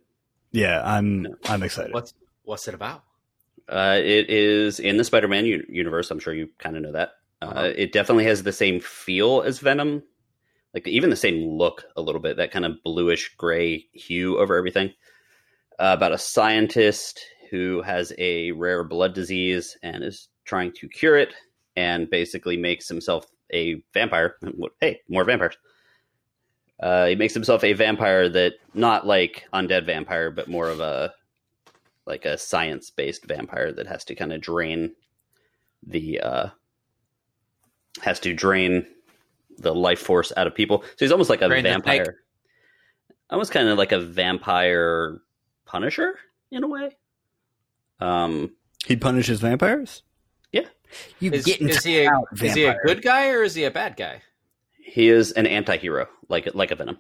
Yeah, 0.52 0.82
I'm 0.84 1.28
I'm 1.46 1.64
excited. 1.64 1.94
What's 1.94 2.14
what's 2.44 2.68
it 2.68 2.74
about? 2.74 3.04
Uh, 3.68 3.98
it 4.04 4.30
is 4.30 4.80
in 4.80 4.98
the 4.98 5.04
Spider-Man 5.04 5.46
u- 5.46 5.66
universe. 5.70 6.12
I'm 6.12 6.20
sure 6.20 6.34
you 6.34 6.50
kind 6.60 6.76
of 6.76 6.84
know 6.84 6.92
that. 6.94 7.12
Uh, 7.42 7.46
Uh-huh. 7.46 7.72
It 7.76 7.92
definitely 7.92 8.26
has 8.26 8.44
the 8.44 8.52
same 8.52 8.80
feel 8.82 9.42
as 9.42 9.60
Venom, 9.60 10.04
like 10.74 10.88
even 10.88 11.10
the 11.10 11.16
same 11.16 11.44
look 11.58 11.86
a 11.96 12.02
little 12.02 12.20
bit. 12.22 12.38
That 12.38 12.52
kind 12.52 12.66
of 12.66 12.84
bluish 12.84 13.34
gray 13.38 13.86
hue 13.94 14.38
over 14.38 14.58
everything. 14.58 14.92
Uh, 15.80 15.94
about 15.98 16.12
a 16.12 16.18
scientist 16.18 17.20
who 17.54 17.84
has 17.84 18.12
a 18.18 18.52
rare 18.54 18.84
blood 18.84 19.14
disease 19.14 19.78
and 19.84 20.04
is 20.04 20.30
trying 20.44 20.72
to 20.72 20.90
cure 20.90 21.16
it, 21.16 21.36
and 21.76 22.10
basically 22.10 22.58
makes 22.58 22.88
himself 22.90 23.28
a 23.54 23.84
vampire. 23.94 24.38
Hey, 24.82 25.02
more 25.08 25.24
vampires. 25.24 25.56
Uh, 26.80 27.06
he 27.06 27.16
makes 27.16 27.36
himself 27.36 27.64
a 27.64 27.74
vampire 27.74 28.28
that 28.28 28.54
not 28.74 29.06
like 29.06 29.44
undead 29.54 29.86
vampire, 29.86 30.32
but 30.32 30.48
more 30.48 30.68
of 30.68 30.80
a 30.80 31.14
like 32.08 32.26
a 32.26 32.40
science 32.40 32.90
based 32.90 33.26
vampire 33.26 33.72
that 33.72 33.86
has 33.86 34.04
to 34.06 34.16
kind 34.16 34.34
of 34.34 34.42
drain 34.42 34.92
the 35.86 36.20
uh 36.22 36.50
has 38.02 38.20
to 38.22 38.34
drain 38.34 38.84
the 39.60 39.76
life 39.76 40.00
force 40.00 40.34
out 40.36 40.48
of 40.48 40.56
people. 40.56 40.82
So 40.82 41.06
he's 41.06 41.12
almost 41.12 41.30
like 41.30 41.44
a 41.44 41.48
Drain 41.48 41.64
vampire. 41.64 42.24
Almost 43.30 43.52
kind 43.52 43.70
of 43.70 43.78
like 43.78 43.92
a 43.92 44.00
vampire 44.00 45.22
punisher 45.66 46.18
in 46.52 46.64
a 46.64 46.68
way. 46.68 46.98
Um 48.00 48.56
He 48.86 48.96
punishes 48.96 49.40
vampires. 49.42 50.04
Yeah. 50.52 50.68
you 51.20 51.32
Is, 51.32 51.46
getting 51.46 51.70
is 51.70 51.84
he 51.84 52.04
a, 52.04 52.12
out, 52.12 52.26
is 52.42 52.54
he 52.54 52.66
a 52.66 52.78
good 52.86 53.02
guy 53.02 53.30
or 53.30 53.44
is 53.44 53.56
he 53.56 53.64
a 53.64 53.72
bad 53.72 53.96
guy? 53.98 54.22
he 54.86 55.08
is 55.10 55.32
an 55.32 55.48
anti-hero 55.48 56.08
like 56.30 56.54
like 56.54 56.70
a 56.72 56.76
venom. 56.76 57.00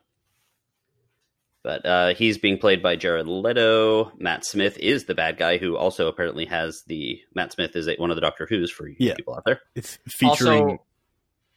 But 1.63 1.85
uh, 1.85 2.13
he's 2.13 2.37
being 2.37 2.57
played 2.57 2.83
by 2.83 2.97
Jared 2.97 3.25
Leto. 3.27 4.11
Matt 4.17 4.45
Smith 4.45 4.77
is 4.79 5.05
the 5.05 5.15
bad 5.15 5.37
guy, 5.37 5.57
who 5.57 5.77
also 5.77 6.07
apparently 6.07 6.45
has 6.45 6.83
the 6.87 7.21
Matt 7.35 7.53
Smith 7.53 7.75
is 7.77 7.87
a, 7.87 7.95
one 7.95 8.09
of 8.09 8.15
the 8.17 8.21
Doctor 8.21 8.45
Who's 8.45 8.69
for 8.69 8.89
Yeah. 8.99 9.13
people 9.15 9.35
out 9.35 9.43
there. 9.45 9.61
It's 9.75 9.97
featuring. 10.07 10.63
Also, 10.63 10.85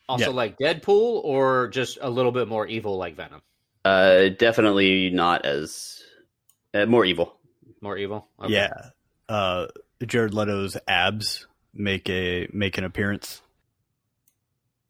also 0.09 0.25
Yeah. 0.31 0.37
like 0.37 0.59
Deadpool 0.59 1.25
or 1.25 1.69
just 1.69 1.99
a 2.00 2.09
little 2.09 2.31
bit 2.31 2.47
more 2.47 2.69
evil 2.69 2.97
like 2.99 3.16
Venom? 3.16 3.43
Uh, 3.85 4.28
definitely 4.28 5.11
not 5.11 5.45
as 5.45 6.02
uh, 6.73 6.87
more 6.87 7.05
evil. 7.05 7.40
More 7.81 7.97
evil? 7.99 8.28
Okay. 8.40 8.52
Yeah, 8.52 8.71
uh, 9.28 9.66
Jared 10.04 10.35
Leto's 10.35 10.76
abs 10.87 11.47
make 11.75 12.09
a 12.09 12.49
make 12.52 12.78
an 12.78 12.85
appearance. 12.85 13.42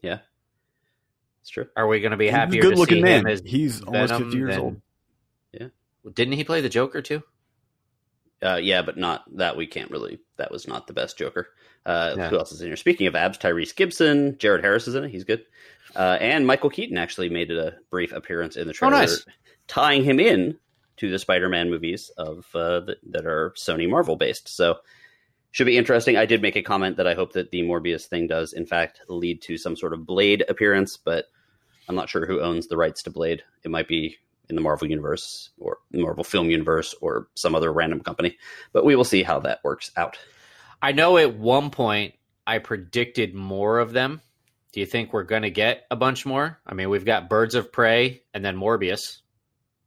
Yeah, 0.03 0.19
it's 1.41 1.51
true. 1.51 1.67
Are 1.77 1.87
we 1.87 2.01
going 2.01 2.11
to 2.13 2.17
be 2.17 2.27
He's 2.27 2.35
a 2.35 2.37
happier 2.37 2.63
good 2.63 2.75
to 2.75 2.79
looking 2.79 2.97
see 2.99 3.03
man. 3.03 3.21
him 3.21 3.27
as 3.29 3.43
He's 3.45 3.83
almost 3.83 4.15
fifty 4.15 4.37
years 4.37 4.55
than- 4.55 4.61
old. 4.61 4.81
Yeah. 5.53 5.69
Well, 6.03 6.13
didn't 6.13 6.35
he 6.35 6.45
play 6.45 6.61
the 6.61 6.69
Joker 6.69 7.03
too? 7.03 7.23
Uh, 8.43 8.57
yeah, 8.63 8.83
but 8.83 8.99
not 8.99 9.25
that 9.39 9.57
we 9.57 9.67
can't 9.67 9.91
really. 9.91 10.19
That 10.37 10.51
was 10.51 10.69
not 10.69 10.87
the 10.87 10.93
best 10.93 11.17
Joker. 11.17 11.49
Uh, 11.87 12.15
Yeah. 12.17 12.29
Who 12.29 12.37
else 12.39 12.53
is 12.53 12.61
in 12.61 12.67
here? 12.67 12.77
Speaking 12.77 13.07
of 13.07 13.15
abs, 13.17 13.39
Tyrese 13.39 13.75
Gibson, 13.75 14.37
Jared 14.39 14.63
Harris 14.63 14.87
is 14.87 14.95
in 14.95 15.05
it. 15.05 15.11
He's 15.11 15.25
good. 15.25 15.45
Uh, 15.95 16.19
and 16.21 16.47
Michael 16.47 16.69
Keaton 16.69 16.99
actually 16.99 17.31
made 17.31 17.51
a 17.51 17.77
brief 17.91 18.13
appearance 18.13 18.57
in 18.57 18.67
the 18.67 18.75
trailer, 18.75 18.93
nice. 18.97 19.25
tying 19.69 20.05
him 20.05 20.21
in 20.21 20.59
to 20.99 21.11
the 21.11 21.19
Spider-Man 21.19 21.71
movies 21.71 22.11
of 22.17 22.47
uh, 22.55 22.81
that, 22.81 22.99
that 23.11 23.27
are 23.27 23.53
Sony 23.57 23.89
Marvel 23.89 24.17
based. 24.17 24.49
So 24.49 24.79
should 25.51 25.67
be 25.67 25.79
interesting. 25.79 26.17
I 26.17 26.27
did 26.27 26.43
make 26.43 26.57
a 26.57 26.63
comment 26.63 26.99
that 26.99 27.07
I 27.07 27.15
hope 27.15 27.33
that 27.33 27.51
the 27.51 27.63
Morbius 27.63 28.07
thing 28.07 28.27
does, 28.27 28.53
in 28.53 28.67
fact, 28.67 29.01
lead 29.09 29.41
to 29.43 29.57
some 29.57 29.77
sort 29.77 29.95
of 29.95 30.07
Blade 30.07 30.45
appearance, 30.49 30.97
but 30.97 31.27
I'm 31.89 31.95
not 31.95 32.09
sure 32.09 32.27
who 32.27 32.43
owns 32.43 32.67
the 32.67 32.77
rights 32.77 33.03
to 33.05 33.11
Blade. 33.11 33.43
It 33.63 33.71
might 33.71 33.89
be 33.89 34.19
in 34.49 34.55
the 34.55 34.61
Marvel 34.61 34.89
universe 34.89 35.51
or 35.59 35.79
Marvel 35.93 36.25
Film 36.25 36.51
Universe 36.51 36.95
or 37.01 37.29
some 37.35 37.55
other 37.55 37.73
random 37.73 38.01
company, 38.01 38.37
but 38.73 38.85
we 38.85 38.97
will 38.97 39.05
see 39.05 39.23
how 39.23 39.41
that 39.41 39.65
works 39.65 39.91
out. 39.97 40.19
I 40.83 40.93
know 40.93 41.17
at 41.17 41.37
one 41.37 41.71
point 41.71 42.15
I 42.47 42.59
predicted 42.59 43.35
more 43.35 43.79
of 43.79 43.93
them. 43.93 44.21
Do 44.73 44.81
you 44.81 44.87
think 44.87 45.13
we're 45.13 45.23
going 45.23 45.43
to 45.43 45.51
get 45.51 45.87
a 45.91 45.97
bunch 45.97 46.27
more? 46.27 46.61
I 46.67 46.75
mean, 46.75 46.91
we've 46.91 47.05
got 47.05 47.31
Birds 47.31 47.55
of 47.55 47.73
Prey 47.73 48.23
and 48.35 48.45
then 48.45 48.57
Morbius. 48.57 49.23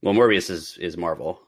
Well, 0.02 0.14
Morbius 0.14 0.50
is 0.50 0.78
is 0.78 0.98
Marvel. 0.98 1.42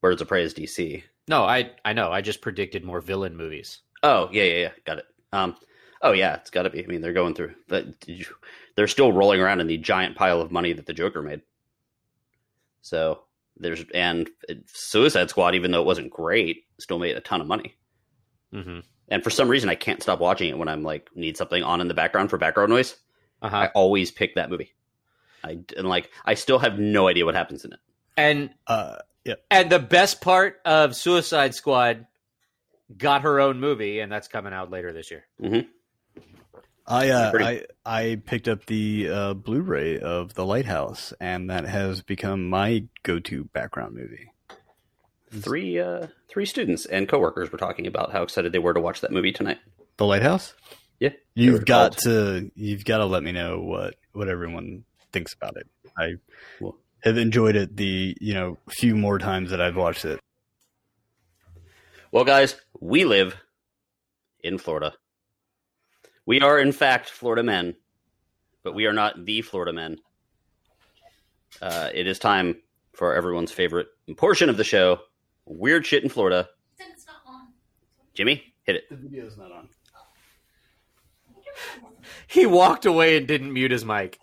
Birds 0.00 0.22
of 0.22 0.28
Prey 0.28 0.42
is 0.42 0.54
DC. 0.54 1.02
No, 1.28 1.44
I 1.44 1.72
I 1.84 1.92
know. 1.92 2.12
I 2.12 2.20
just 2.20 2.40
predicted 2.40 2.84
more 2.84 3.00
villain 3.00 3.36
movies. 3.36 3.80
Oh 4.02 4.28
yeah, 4.32 4.44
yeah, 4.44 4.58
yeah. 4.58 4.70
Got 4.84 4.98
it. 4.98 5.06
Um, 5.32 5.56
oh 6.02 6.12
yeah, 6.12 6.36
it's 6.36 6.50
got 6.50 6.62
to 6.62 6.70
be. 6.70 6.84
I 6.84 6.86
mean, 6.86 7.00
they're 7.00 7.12
going 7.12 7.34
through. 7.34 7.54
But 7.68 7.86
they're 8.76 8.86
still 8.86 9.12
rolling 9.12 9.40
around 9.40 9.60
in 9.60 9.66
the 9.66 9.78
giant 9.78 10.16
pile 10.16 10.40
of 10.40 10.52
money 10.52 10.72
that 10.72 10.86
the 10.86 10.92
Joker 10.92 11.22
made. 11.22 11.42
So 12.82 13.22
there's 13.56 13.84
and 13.92 14.30
Suicide 14.66 15.30
Squad, 15.30 15.54
even 15.54 15.70
though 15.70 15.80
it 15.80 15.86
wasn't 15.86 16.10
great, 16.10 16.64
still 16.78 16.98
made 16.98 17.16
a 17.16 17.20
ton 17.20 17.40
of 17.40 17.46
money. 17.46 17.76
Mm-hmm. 18.54 18.80
And 19.08 19.24
for 19.24 19.30
some 19.30 19.48
reason, 19.48 19.68
I 19.68 19.74
can't 19.74 20.02
stop 20.02 20.20
watching 20.20 20.48
it 20.48 20.58
when 20.58 20.68
I'm 20.68 20.82
like 20.82 21.10
need 21.14 21.36
something 21.36 21.62
on 21.62 21.80
in 21.80 21.88
the 21.88 21.94
background 21.94 22.30
for 22.30 22.38
background 22.38 22.70
noise. 22.70 22.96
Uh-huh. 23.42 23.56
I 23.56 23.66
always 23.68 24.10
pick 24.10 24.34
that 24.34 24.50
movie. 24.50 24.72
I 25.46 25.58
and 25.76 25.88
like 25.88 26.10
I 26.24 26.34
still 26.34 26.58
have 26.58 26.78
no 26.78 27.08
idea 27.08 27.24
what 27.24 27.34
happens 27.34 27.64
in 27.64 27.72
it. 27.72 27.78
And 28.16 28.50
Uh, 28.66 28.96
yeah. 29.24 29.34
and 29.50 29.70
the 29.70 29.78
best 29.78 30.20
part 30.20 30.60
of 30.64 30.96
Suicide 30.96 31.54
Squad 31.54 32.06
got 32.96 33.22
her 33.22 33.40
own 33.40 33.60
movie, 33.60 34.00
and 34.00 34.10
that's 34.10 34.28
coming 34.28 34.52
out 34.52 34.70
later 34.70 34.92
this 34.92 35.10
year. 35.10 35.24
I 36.88 37.08
uh, 37.10 37.30
Pretty- 37.32 37.44
I 37.84 38.00
I 38.10 38.22
picked 38.24 38.46
up 38.48 38.66
the 38.66 39.08
uh, 39.10 39.34
Blu-ray 39.34 39.98
of 39.98 40.34
The 40.34 40.44
Lighthouse, 40.46 41.12
and 41.20 41.50
that 41.50 41.64
has 41.66 42.00
become 42.02 42.48
my 42.48 42.84
go-to 43.02 43.44
background 43.44 43.96
movie. 43.96 44.30
Three 45.32 45.80
uh, 45.80 46.06
three 46.28 46.46
students 46.46 46.86
and 46.86 47.08
coworkers 47.08 47.50
were 47.50 47.58
talking 47.58 47.86
about 47.88 48.12
how 48.12 48.22
excited 48.22 48.52
they 48.52 48.60
were 48.60 48.72
to 48.74 48.80
watch 48.80 49.00
that 49.00 49.10
movie 49.10 49.32
tonight. 49.32 49.58
The 49.96 50.06
Lighthouse. 50.06 50.54
Yeah, 51.00 51.10
You've 51.34 51.64
got 51.66 51.92
called. 51.96 51.98
to 52.04 52.50
you've 52.54 52.84
got 52.84 52.98
to 52.98 53.06
let 53.06 53.22
me 53.24 53.32
know 53.32 53.60
what 53.60 53.96
what 54.12 54.28
everyone 54.28 54.84
thinks 55.12 55.32
about 55.34 55.56
it. 55.56 55.66
I 55.98 56.14
Well- 56.60 56.78
have 57.02 57.18
enjoyed 57.18 57.56
it 57.56 57.76
the 57.76 58.16
you 58.20 58.34
know 58.34 58.58
few 58.68 58.96
more 58.96 59.18
times 59.18 59.50
that 59.50 59.60
I've 59.60 59.76
watched 59.76 60.04
it. 60.04 60.20
Well, 62.12 62.24
guys, 62.24 62.56
we 62.80 63.04
live 63.04 63.36
in 64.40 64.58
Florida. 64.58 64.94
We 66.24 66.40
are, 66.40 66.58
in 66.58 66.72
fact, 66.72 67.10
Florida 67.10 67.42
men, 67.42 67.76
but 68.62 68.74
we 68.74 68.86
are 68.86 68.92
not 68.92 69.24
the 69.24 69.42
Florida 69.42 69.72
men. 69.72 69.98
Uh, 71.60 71.90
it 71.94 72.06
is 72.06 72.18
time 72.18 72.60
for 72.94 73.14
everyone's 73.14 73.52
favorite 73.52 73.88
portion 74.16 74.48
of 74.48 74.56
the 74.56 74.64
show 74.64 75.00
Weird 75.44 75.86
Shit 75.86 76.02
in 76.02 76.08
Florida. 76.08 76.48
It's 76.78 77.06
not 77.06 77.16
on. 77.26 77.48
Jimmy, 78.14 78.54
hit 78.64 78.76
it. 78.76 78.88
The 78.90 78.96
video's 78.96 79.36
not 79.36 79.52
on. 79.52 79.68
He 82.26 82.46
walked 82.46 82.86
away 82.86 83.16
and 83.16 83.26
didn't 83.26 83.52
mute 83.52 83.70
his 83.70 83.84
mic. 83.84 84.18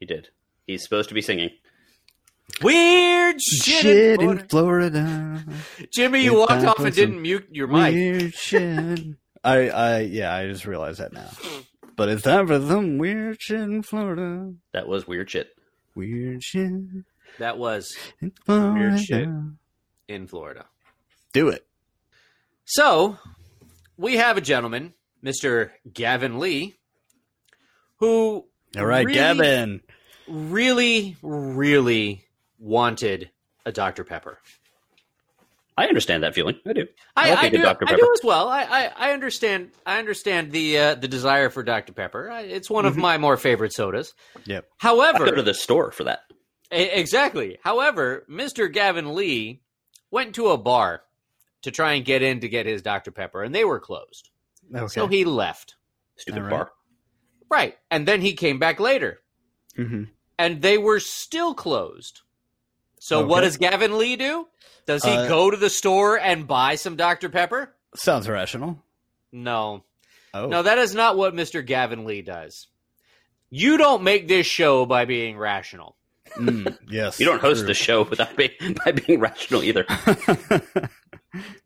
He 0.00 0.06
did. 0.06 0.28
He's 0.66 0.82
supposed 0.82 1.08
to 1.10 1.14
be 1.14 1.22
singing. 1.22 1.50
Weird 2.62 3.40
shit, 3.40 3.82
Shit 3.82 4.20
in 4.20 4.30
in 4.30 4.38
Florida. 4.48 5.44
Florida. 5.44 5.44
Jimmy, 5.92 6.24
you 6.24 6.32
It's 6.42 6.50
walked 6.50 6.64
off 6.64 6.80
and 6.80 6.94
didn't 6.94 7.22
mute 7.22 7.46
your 7.52 7.68
mic. 7.68 7.94
Weird 7.94 8.34
shit. 8.34 9.00
I 9.44 9.68
I 9.70 10.00
yeah, 10.00 10.34
I 10.34 10.46
just 10.48 10.66
realized 10.66 10.98
that 11.00 11.12
now. 11.12 11.30
But 11.96 12.08
it's 12.08 12.22
time 12.22 12.46
for 12.48 12.58
some 12.60 12.98
weird 12.98 13.40
shit 13.40 13.60
in 13.60 13.82
Florida. 13.82 14.52
That 14.72 14.88
was 14.88 15.06
weird 15.06 15.30
shit. 15.30 15.50
Weird 15.94 16.42
shit 16.42 16.72
That 17.38 17.56
was. 17.58 17.96
Weird 18.46 19.00
shit. 19.00 19.28
in 20.08 20.26
Florida. 20.26 20.66
Do 21.32 21.48
it. 21.48 21.66
So, 22.64 23.18
we 23.96 24.16
have 24.16 24.36
a 24.36 24.40
gentleman 24.40 24.94
Mr. 25.24 25.70
Gavin 25.92 26.38
Lee, 26.38 26.74
who 27.96 28.46
All 28.76 28.86
right, 28.86 29.04
really, 29.06 29.14
Gavin. 29.18 29.80
Really, 30.30 31.16
really 31.22 32.24
wanted 32.58 33.30
a 33.66 33.72
Dr. 33.72 34.04
Pepper. 34.04 34.38
I 35.76 35.86
understand 35.86 36.24
that 36.24 36.34
feeling. 36.34 36.56
I 36.66 36.72
do. 36.72 36.86
I, 37.16 37.30
I'll 37.30 37.38
I 37.38 37.48
do. 37.48 37.62
Dr. 37.62 37.84
I 37.86 37.92
Pepper. 37.92 38.00
do 38.02 38.12
as 38.12 38.20
well. 38.22 38.48
I, 38.48 38.64
I, 38.64 38.92
I 38.96 39.12
understand. 39.12 39.70
I 39.86 39.98
understand 39.98 40.52
the 40.52 40.78
uh, 40.78 40.94
the 40.94 41.08
desire 41.08 41.48
for 41.48 41.62
Dr. 41.62 41.92
Pepper. 41.92 42.30
I, 42.30 42.42
it's 42.42 42.68
one 42.68 42.84
of 42.84 42.96
my 42.96 43.16
more 43.16 43.38
favorite 43.38 43.72
sodas. 43.72 44.12
Yep. 44.44 44.66
I 45.24 45.30
go 45.30 45.36
to 45.36 45.42
the 45.42 45.54
store 45.54 45.90
for 45.90 46.04
that. 46.04 46.20
exactly. 46.70 47.58
However, 47.62 48.26
Mr. 48.28 48.70
Gavin 48.70 49.14
Lee 49.14 49.62
went 50.10 50.34
to 50.34 50.48
a 50.48 50.58
bar 50.58 51.02
to 51.62 51.70
try 51.70 51.92
and 51.94 52.04
get 52.04 52.22
in 52.22 52.40
to 52.40 52.48
get 52.48 52.66
his 52.66 52.82
Dr. 52.82 53.10
Pepper, 53.10 53.42
and 53.42 53.54
they 53.54 53.64
were 53.64 53.80
closed. 53.80 54.28
Okay. 54.74 54.86
So 54.88 55.06
he 55.06 55.24
left. 55.24 55.76
Stupid 56.16 56.42
right. 56.42 56.50
bar. 56.50 56.70
Right, 57.50 57.76
and 57.90 58.06
then 58.06 58.20
he 58.20 58.34
came 58.34 58.58
back 58.58 58.78
later, 58.78 59.18
hmm 59.74 60.04
and 60.40 60.62
they 60.62 60.78
were 60.78 61.00
still 61.00 61.54
closed. 61.54 62.20
So 62.98 63.18
Okay. 63.20 63.26
what 63.28 63.40
does 63.42 63.56
Gavin 63.56 63.98
Lee 63.98 64.16
do? 64.16 64.48
Does 64.86 65.04
he 65.04 65.10
Uh, 65.10 65.28
go 65.28 65.50
to 65.50 65.56
the 65.56 65.70
store 65.70 66.18
and 66.18 66.46
buy 66.46 66.74
some 66.76 66.96
Dr. 66.96 67.28
Pepper? 67.28 67.74
Sounds 67.94 68.28
rational. 68.28 68.82
No. 69.32 69.84
Oh, 70.34 70.46
No, 70.46 70.62
that 70.62 70.78
is 70.78 70.94
not 70.94 71.16
what 71.16 71.34
Mr. 71.34 71.64
Gavin 71.64 72.04
Lee 72.04 72.22
does. 72.22 72.66
You 73.50 73.76
don't 73.76 74.02
make 74.02 74.28
this 74.28 74.46
show 74.46 74.86
by 74.86 75.04
being 75.04 75.36
rational. 75.38 75.96
Mm, 76.36 76.78
yes. 76.88 77.18
You 77.20 77.26
don't 77.26 77.40
host 77.40 77.62
true. 77.62 77.70
a 77.70 77.74
show 77.74 78.02
without 78.02 78.36
being 78.36 78.50
by 78.84 78.92
being 78.92 79.20
rational 79.20 79.62
either. 79.64 79.84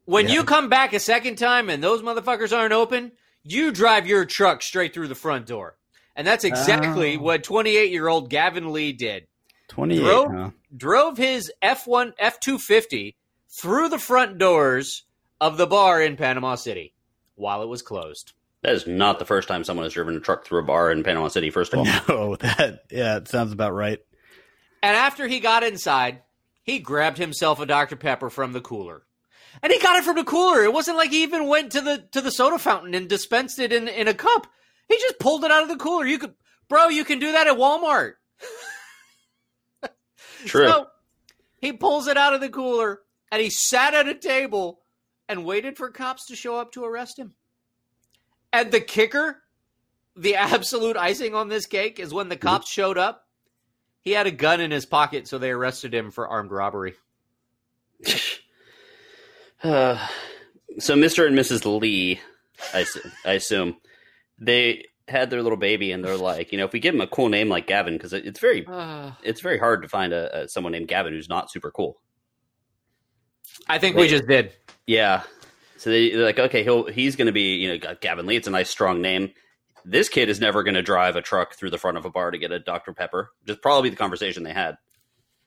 When 0.04 0.28
Yeah. 0.28 0.34
you 0.34 0.44
come 0.44 0.68
back 0.68 0.92
a 0.92 1.00
second 1.00 1.36
time 1.36 1.70
and 1.70 1.82
those 1.82 2.02
motherfuckers 2.02 2.54
aren't 2.56 2.74
open, 2.74 3.12
you 3.42 3.70
drive 3.72 4.06
your 4.06 4.26
truck 4.26 4.60
straight 4.62 4.92
through 4.92 5.08
the 5.08 5.14
front 5.14 5.46
door. 5.46 5.76
And 6.16 6.26
that's 6.26 6.44
exactly 6.44 7.16
Oh. 7.16 7.20
what 7.20 7.42
28 7.44 7.90
year 7.90 8.08
old 8.08 8.30
Gavin 8.30 8.72
Lee 8.72 8.92
did. 8.92 9.26
28. 9.68 10.00
Drove- 10.02 10.32
huh? 10.32 10.50
Drove 10.76 11.16
his 11.16 11.52
F1 11.62 12.12
F250 12.20 13.14
through 13.50 13.88
the 13.88 13.98
front 13.98 14.38
doors 14.38 15.04
of 15.40 15.56
the 15.56 15.66
bar 15.66 16.00
in 16.02 16.16
Panama 16.16 16.54
City 16.54 16.94
while 17.34 17.62
it 17.62 17.68
was 17.68 17.82
closed. 17.82 18.32
That 18.62 18.74
is 18.74 18.86
not 18.86 19.18
the 19.18 19.24
first 19.24 19.46
time 19.48 19.62
someone 19.64 19.84
has 19.84 19.92
driven 19.92 20.16
a 20.16 20.20
truck 20.20 20.44
through 20.44 20.60
a 20.60 20.64
bar 20.64 20.90
in 20.90 21.02
Panama 21.04 21.28
City. 21.28 21.50
First 21.50 21.72
of 21.74 21.80
all, 21.80 21.84
No, 22.08 22.36
that 22.36 22.84
yeah, 22.90 23.16
it 23.16 23.28
sounds 23.28 23.52
about 23.52 23.74
right. 23.74 24.00
And 24.82 24.96
after 24.96 25.26
he 25.26 25.40
got 25.40 25.62
inside, 25.62 26.22
he 26.62 26.78
grabbed 26.78 27.18
himself 27.18 27.60
a 27.60 27.66
Dr. 27.66 27.96
Pepper 27.96 28.30
from 28.30 28.52
the 28.52 28.60
cooler. 28.60 29.02
And 29.62 29.72
he 29.72 29.78
got 29.78 29.96
it 29.96 30.04
from 30.04 30.16
the 30.16 30.24
cooler. 30.24 30.64
It 30.64 30.72
wasn't 30.72 30.96
like 30.96 31.10
he 31.10 31.22
even 31.22 31.46
went 31.46 31.72
to 31.72 31.80
the 31.80 32.06
to 32.12 32.20
the 32.20 32.30
soda 32.32 32.58
fountain 32.58 32.94
and 32.94 33.08
dispensed 33.08 33.58
it 33.58 33.72
in, 33.72 33.86
in 33.86 34.08
a 34.08 34.14
cup. 34.14 34.46
He 34.88 34.96
just 34.96 35.18
pulled 35.18 35.44
it 35.44 35.50
out 35.50 35.62
of 35.62 35.68
the 35.68 35.76
cooler. 35.76 36.06
You 36.06 36.18
could 36.18 36.34
bro, 36.68 36.88
you 36.88 37.04
can 37.04 37.18
do 37.18 37.32
that 37.32 37.46
at 37.46 37.56
Walmart. 37.56 38.14
true. 40.46 40.66
So 40.66 40.86
he 41.60 41.72
pulls 41.72 42.06
it 42.06 42.16
out 42.16 42.34
of 42.34 42.40
the 42.40 42.48
cooler 42.48 43.00
and 43.30 43.40
he 43.40 43.50
sat 43.50 43.94
at 43.94 44.08
a 44.08 44.14
table 44.14 44.80
and 45.28 45.44
waited 45.44 45.76
for 45.76 45.90
cops 45.90 46.26
to 46.26 46.36
show 46.36 46.56
up 46.56 46.72
to 46.72 46.84
arrest 46.84 47.18
him. 47.18 47.34
And 48.52 48.70
the 48.70 48.80
kicker, 48.80 49.42
the 50.16 50.36
absolute 50.36 50.96
icing 50.96 51.34
on 51.34 51.48
this 51.48 51.66
cake, 51.66 51.98
is 51.98 52.12
when 52.12 52.28
the 52.28 52.36
cops 52.36 52.70
showed 52.70 52.98
up, 52.98 53.26
he 54.02 54.10
had 54.10 54.26
a 54.26 54.30
gun 54.30 54.60
in 54.60 54.70
his 54.70 54.84
pocket, 54.84 55.26
so 55.26 55.38
they 55.38 55.50
arrested 55.50 55.94
him 55.94 56.10
for 56.10 56.28
armed 56.28 56.50
robbery. 56.50 56.94
Uh, 59.62 60.08
so 60.78 60.94
Mr. 60.94 61.26
and 61.26 61.38
Mrs. 61.38 61.80
Lee, 61.80 62.20
I, 62.74 62.84
I 63.24 63.32
assume, 63.32 63.78
they 64.38 64.86
had 65.08 65.30
their 65.30 65.42
little 65.42 65.58
baby, 65.58 65.92
and 65.92 66.04
they're 66.04 66.16
like, 66.16 66.52
you 66.52 66.58
know, 66.58 66.64
if 66.64 66.72
we 66.72 66.80
give 66.80 66.94
him 66.94 67.00
a 67.00 67.06
cool 67.06 67.28
name 67.28 67.48
like 67.48 67.66
Gavin, 67.66 67.94
because 67.94 68.12
it's 68.12 68.40
very 68.40 68.66
I 68.68 69.12
it's 69.22 69.40
very 69.40 69.58
hard 69.58 69.82
to 69.82 69.88
find 69.88 70.12
a, 70.12 70.44
a 70.44 70.48
someone 70.48 70.72
named 70.72 70.88
Gavin 70.88 71.12
who's 71.12 71.28
not 71.28 71.50
super 71.50 71.70
cool. 71.70 72.00
I 73.68 73.78
think 73.78 73.96
we 73.96 74.08
just 74.08 74.26
did. 74.26 74.52
Yeah. 74.86 75.22
So 75.76 75.90
they, 75.90 76.10
they're 76.10 76.24
like, 76.24 76.38
okay, 76.38 76.62
he'll 76.62 76.86
he's 76.86 77.16
going 77.16 77.26
to 77.26 77.32
be, 77.32 77.56
you 77.56 77.78
know, 77.78 77.94
Gavin 78.00 78.26
Lee. 78.26 78.36
It's 78.36 78.48
a 78.48 78.50
nice, 78.50 78.70
strong 78.70 79.02
name. 79.02 79.32
This 79.84 80.08
kid 80.08 80.30
is 80.30 80.40
never 80.40 80.62
going 80.62 80.74
to 80.74 80.82
drive 80.82 81.16
a 81.16 81.20
truck 81.20 81.54
through 81.54 81.70
the 81.70 81.78
front 81.78 81.98
of 81.98 82.06
a 82.06 82.10
bar 82.10 82.30
to 82.30 82.38
get 82.38 82.52
a 82.52 82.58
Dr 82.58 82.94
Pepper. 82.94 83.30
Just 83.46 83.60
probably 83.60 83.90
the 83.90 83.96
conversation 83.96 84.42
they 84.42 84.52
had, 84.52 84.78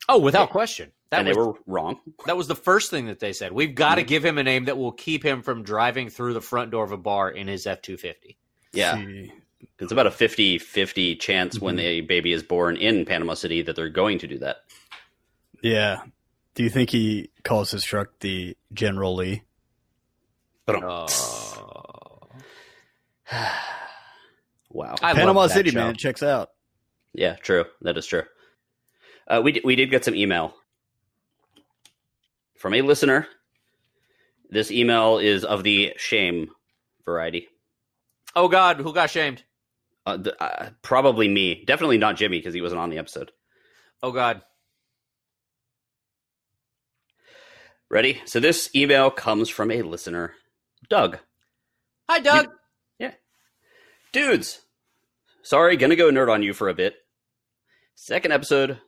Oh, 0.09 0.19
without 0.19 0.51
question. 0.51 0.91
That 1.09 1.19
and 1.19 1.27
was 1.27 1.37
they 1.37 1.41
were 1.41 1.53
wrong. 1.65 1.99
that 2.25 2.37
was 2.37 2.47
the 2.47 2.55
first 2.55 2.91
thing 2.91 3.07
that 3.07 3.19
they 3.19 3.33
said. 3.33 3.51
We've 3.51 3.73
got 3.73 3.95
to 3.95 4.01
mm-hmm. 4.01 4.07
give 4.07 4.25
him 4.25 4.37
a 4.37 4.43
name 4.43 4.65
that 4.65 4.77
will 4.77 4.91
keep 4.91 5.23
him 5.23 5.41
from 5.41 5.63
driving 5.63 6.09
through 6.09 6.33
the 6.33 6.41
front 6.41 6.71
door 6.71 6.83
of 6.83 6.91
a 6.91 6.97
bar 6.97 7.29
in 7.29 7.47
his 7.47 7.65
F 7.65 7.81
two 7.81 7.97
fifty. 7.97 8.37
Yeah, 8.77 8.95
See. 8.95 9.31
it's 9.79 9.91
about 9.91 10.07
a 10.07 10.11
50-50 10.11 11.15
chance 11.19 11.59
when 11.59 11.77
Mhm. 11.77 11.81
a 11.81 12.01
baby 12.01 12.31
is 12.31 12.43
born 12.43 12.77
in 12.77 13.05
Panama 13.05 13.33
City 13.33 13.61
that 13.63 13.75
they're 13.75 13.89
going 13.89 14.19
to 14.19 14.27
do 14.27 14.37
that. 14.39 14.57
Yeah. 15.61 16.03
Do 16.55 16.63
you 16.63 16.69
think 16.69 16.89
he 16.91 17.29
calls 17.43 17.71
his 17.71 17.83
truck 17.83 18.09
the 18.19 18.55
General 18.73 19.15
Lee? 19.15 19.43
But 20.65 20.83
Oh. 20.83 21.07
wow. 24.69 24.95
I 25.01 25.13
Panama 25.13 25.47
City, 25.47 25.71
show. 25.71 25.79
man. 25.79 25.91
It 25.91 25.97
checks 25.97 26.23
out. 26.23 26.51
Yeah, 27.13 27.35
true. 27.35 27.65
That 27.81 27.97
is 27.97 28.05
true. 28.05 28.23
Uh, 29.27 29.41
we 29.43 29.51
d- 29.53 29.61
we 29.63 29.75
did 29.75 29.89
get 29.91 30.05
some 30.05 30.15
email 30.15 30.55
from 32.57 32.73
a 32.73 32.81
listener. 32.81 33.27
This 34.49 34.71
email 34.71 35.17
is 35.17 35.43
of 35.43 35.63
the 35.63 35.93
shame 35.97 36.49
variety. 37.03 37.49
Oh 38.37 38.47
God, 38.47 38.77
who 38.77 38.93
got 38.93 39.09
shamed? 39.09 39.41
Uh, 40.05 40.19
th- 40.19 40.35
uh, 40.39 40.69
probably 40.83 41.27
me. 41.27 41.63
Definitely 41.65 41.97
not 41.97 42.17
Jimmy 42.17 42.37
because 42.37 42.53
he 42.53 42.61
wasn't 42.61 42.79
on 42.79 42.91
the 42.91 42.99
episode. 42.99 43.31
Oh 44.03 44.11
God. 44.11 44.43
Ready? 47.89 48.21
So 48.25 48.39
this 48.39 48.69
email 48.75 49.09
comes 49.09 49.49
from 49.49 49.71
a 49.71 49.81
listener, 49.81 50.35
Doug. 50.87 51.17
Hi, 52.07 52.19
Doug. 52.19 52.49
Yeah. 52.99 53.13
Dudes, 54.11 54.61
sorry, 55.41 55.75
gonna 55.75 55.95
go 55.95 56.11
nerd 56.11 56.31
on 56.31 56.43
you 56.43 56.53
for 56.53 56.69
a 56.69 56.75
bit. 56.75 56.93
Second 57.95 58.33
episode 58.33 58.79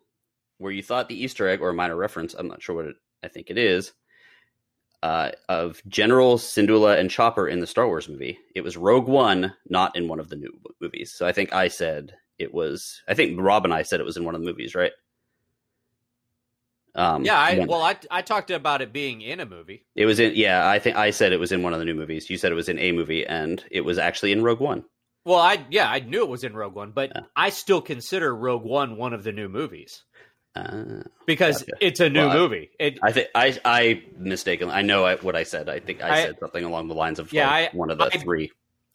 where 0.59 0.71
you 0.71 0.83
thought 0.83 1.09
the 1.09 1.19
Easter 1.19 1.49
egg 1.49 1.59
or 1.59 1.69
a 1.69 1.73
minor 1.73 1.95
reference, 1.95 2.35
I'm 2.35 2.47
not 2.47 2.61
sure 2.61 2.75
what 2.75 2.85
it, 2.85 2.97
I 3.23 3.29
think 3.29 3.49
it 3.49 3.57
is, 3.57 3.93
uh, 5.01 5.31
of 5.47 5.81
General 5.87 6.37
Syndulla 6.37 6.99
and 6.99 7.09
Chopper 7.09 7.47
in 7.47 7.59
the 7.59 7.67
Star 7.67 7.87
Wars 7.87 8.09
movie. 8.09 8.39
It 8.55 8.61
was 8.61 8.77
Rogue 8.77 9.07
One, 9.07 9.53
not 9.69 9.95
in 9.95 10.07
one 10.07 10.19
of 10.19 10.29
the 10.29 10.35
new 10.35 10.51
movies. 10.81 11.11
So 11.13 11.25
I 11.25 11.31
think 11.31 11.53
I 11.53 11.67
said 11.69 12.13
it 12.37 12.53
was. 12.53 13.01
I 13.07 13.13
think 13.13 13.39
Rob 13.39 13.65
and 13.65 13.73
I 13.73 13.83
said 13.83 13.99
it 13.99 14.05
was 14.05 14.17
in 14.17 14.25
one 14.25 14.35
of 14.35 14.41
the 14.41 14.47
movies, 14.47 14.75
right? 14.75 14.91
Um, 16.95 17.23
yeah, 17.23 17.37
I 17.39 17.65
well, 17.67 17.83
I 17.83 17.97
I 18.09 18.21
talked 18.23 18.49
about 18.49 18.81
it 18.81 18.91
being 18.91 19.21
in 19.21 19.39
a 19.39 19.45
movie. 19.45 19.85
it 19.95 20.05
was 20.05 20.19
in. 20.19 20.33
Yeah, 20.35 20.67
I 20.67 20.79
think 20.79 20.97
I 20.97 21.11
said 21.11 21.31
it 21.31 21.39
was 21.39 21.51
in 21.51 21.61
one 21.61 21.73
of 21.73 21.79
the 21.79 21.85
new 21.85 21.93
movies. 21.93 22.29
You 22.29 22.37
said 22.37 22.51
it 22.51 22.55
was 22.55 22.67
in 22.67 22.79
a 22.79 22.91
movie, 22.91 23.25
and 23.25 23.63
it 23.69 23.81
was 23.81 23.97
actually 23.99 24.31
in 24.31 24.43
Rogue 24.43 24.59
One. 24.59 24.83
Well, 25.23 25.37
I 25.39 25.65
yeah, 25.69 25.89
I 25.89 25.99
knew 25.99 26.23
it 26.23 26.29
was 26.29 26.43
in 26.43 26.55
Rogue 26.55 26.73
One, 26.73 26.91
but 26.91 27.11
Yeah. 27.15 27.21
I 27.35 27.51
still 27.51 27.81
consider 27.81 28.35
Rogue 28.35 28.63
One 28.63 28.97
one 28.97 29.13
of 29.13 29.23
the 29.23 29.31
new 29.31 29.47
movies 29.47 30.03
Uh, 30.55 31.03
because 31.25 31.59
Gotcha. 31.63 31.71
it's 31.79 31.99
a 31.99 32.09
new 32.09 32.27
Well, 32.27 32.37
movie. 32.37 32.71
It, 32.79 32.99
I 33.03 33.11
think 33.11 33.27
I 33.35 33.57
I 33.63 34.03
mistaken. 34.17 34.69
I 34.69 34.81
know 34.81 35.05
I, 35.05 35.15
what 35.17 35.35
I 35.35 35.43
said. 35.43 35.69
I 35.69 35.79
think 35.79 36.01
I, 36.01 36.09
I- 36.21 36.25
said 36.25 36.39
something 36.39 36.63
along 36.63 36.87
the 36.87 36.95
lines 36.95 37.19
of 37.19 37.31
Yeah, 37.31 37.47
like, 37.47 37.73
I- 37.73 37.77
one 37.77 37.91
of 37.91 37.97
the 37.97 38.09
three. 38.09 38.51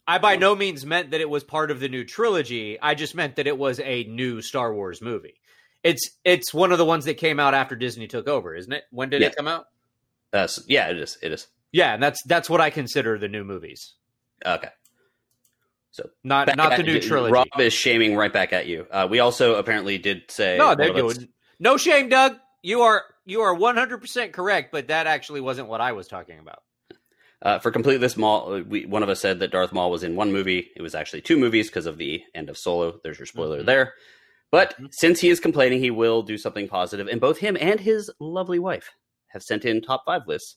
I 0.07 0.19
by 0.19 0.35
no 0.35 0.55
means 0.55 0.85
meant 0.85 1.11
that 1.11 1.21
it 1.21 1.29
was 1.29 1.43
part 1.43 1.71
of 1.71 1.79
the 1.79 1.89
new 1.89 2.03
trilogy. 2.03 2.79
I 2.79 2.93
just 2.93 3.15
meant 3.15 3.37
that 3.37 3.47
it 3.47 3.57
was 3.57 3.79
a 3.79 4.03
new 4.03 4.41
Star 4.41 4.71
Wars 4.73 5.01
movie. 5.01 5.35
It's 5.81 6.11
it's 6.23 6.53
one 6.53 6.71
of 6.71 6.77
the 6.77 6.85
ones 6.85 7.05
that 7.05 7.15
came 7.15 7.39
out 7.39 7.53
after 7.55 7.75
Disney 7.75 8.07
took 8.07 8.27
over, 8.27 8.53
isn't 8.53 8.71
it? 8.71 8.83
When 8.91 9.09
did 9.09 9.21
Yeah. 9.21 9.27
it 9.27 9.35
come 9.35 9.47
out? 9.47 9.65
Uh, 10.33 10.39
s- 10.39 10.63
yeah, 10.67 10.89
it 10.89 10.97
is. 10.99 11.17
It 11.23 11.31
is. 11.31 11.47
Yeah, 11.71 11.93
and 11.93 12.03
that's 12.03 12.21
that's 12.27 12.49
what 12.49 12.61
I 12.61 12.69
consider 12.69 13.17
the 13.17 13.27
new 13.27 13.43
movies, 13.43 13.93
Okay. 14.45 14.69
So 15.91 16.09
not 16.23 16.55
not 16.57 16.75
the 16.77 16.83
new 16.83 16.99
trilogy. 16.99 17.31
Rob 17.31 17.47
is 17.57 17.73
shaming 17.73 18.15
right 18.15 18.31
back 18.33 18.51
at 18.51 18.67
you. 18.67 18.85
Uh, 18.91 19.07
we 19.09 19.19
also 19.21 19.55
apparently 19.55 19.97
did 19.97 20.29
say 20.29 20.57
no, 20.57 20.75
they're 20.75 20.93
doing 20.93 21.29
no 21.59 21.77
shame, 21.77 22.09
Doug. 22.09 22.37
You 22.61 22.81
are 22.81 23.03
you 23.25 23.41
are 23.41 23.53
one 23.53 23.75
hundred 23.77 23.99
percent 23.99 24.33
correct, 24.33 24.71
but 24.71 24.87
that 24.87 25.07
actually 25.07 25.41
wasn't 25.41 25.67
what 25.67 25.81
I 25.81 25.91
was 25.93 26.07
talking 26.07 26.39
about. 26.39 26.59
Uh, 27.41 27.59
for 27.59 27.69
completeness, 27.69 28.17
Maul. 28.17 28.61
We, 28.61 28.85
one 28.85 29.03
of 29.03 29.09
us 29.09 29.19
said 29.19 29.39
that 29.39 29.51
Darth 29.51 29.71
Maul 29.73 29.91
was 29.91 30.03
in 30.03 30.15
one 30.15 30.31
movie. 30.31 30.71
It 30.75 30.81
was 30.81 30.95
actually 30.95 31.21
two 31.21 31.37
movies 31.37 31.67
because 31.67 31.85
of 31.85 31.97
the 31.97 32.23
end 32.33 32.49
of 32.49 32.57
Solo. 32.57 32.99
There's 33.03 33.19
your 33.19 33.25
spoiler 33.27 33.61
Mhm. 33.61 33.65
there. 33.65 33.93
But 34.51 34.75
Mhm. 34.79 34.93
since 34.93 35.19
he 35.19 35.29
is 35.29 35.39
complaining, 35.39 35.79
he 35.79 35.91
will 35.91 36.23
do 36.23 36.37
something 36.37 36.67
positive, 36.67 37.07
and 37.07 37.19
both 37.21 37.37
him 37.39 37.57
and 37.59 37.79
his 37.79 38.09
lovely 38.19 38.57
wife 38.57 38.89
have 39.27 39.43
sent 39.43 39.65
in 39.65 39.81
top 39.81 40.03
five 40.05 40.21
lists 40.27 40.55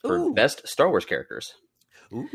for 0.00 0.16
Ooh. 0.18 0.34
best 0.34 0.66
Star 0.68 0.88
Wars 0.88 1.04
characters. 1.04 1.52
Ooh. 2.12 2.28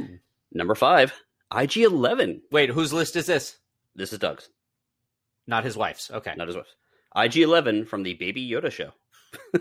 Number 0.51 0.75
five, 0.75 1.13
IG 1.51 1.77
Eleven. 1.83 2.41
Wait, 2.51 2.69
whose 2.69 2.91
list 2.93 3.15
is 3.15 3.25
this? 3.27 3.57
This 3.95 4.11
is 4.13 4.19
Doug's, 4.19 4.49
Not 5.47 5.63
his 5.63 5.77
wife's. 5.77 6.11
Okay. 6.11 6.33
not 6.35 6.47
his 6.47 6.57
wife's. 6.57 6.75
IG 7.15 7.37
Eleven 7.37 7.85
from 7.85 8.03
the 8.03 8.13
Baby 8.15 8.47
Yoda 8.49 8.71
show. 8.71 8.91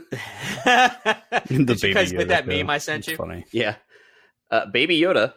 The 0.64 1.64
Did 1.64 1.82
you 1.82 1.94
guys 1.94 2.12
get 2.12 2.28
that 2.28 2.44
show. 2.44 2.50
meme 2.50 2.70
I 2.70 2.78
sent 2.78 3.06
you? 3.06 3.16
Funny. 3.16 3.44
Yeah, 3.52 3.76
uh, 4.50 4.66
Baby 4.66 4.98
Yoda. 5.00 5.34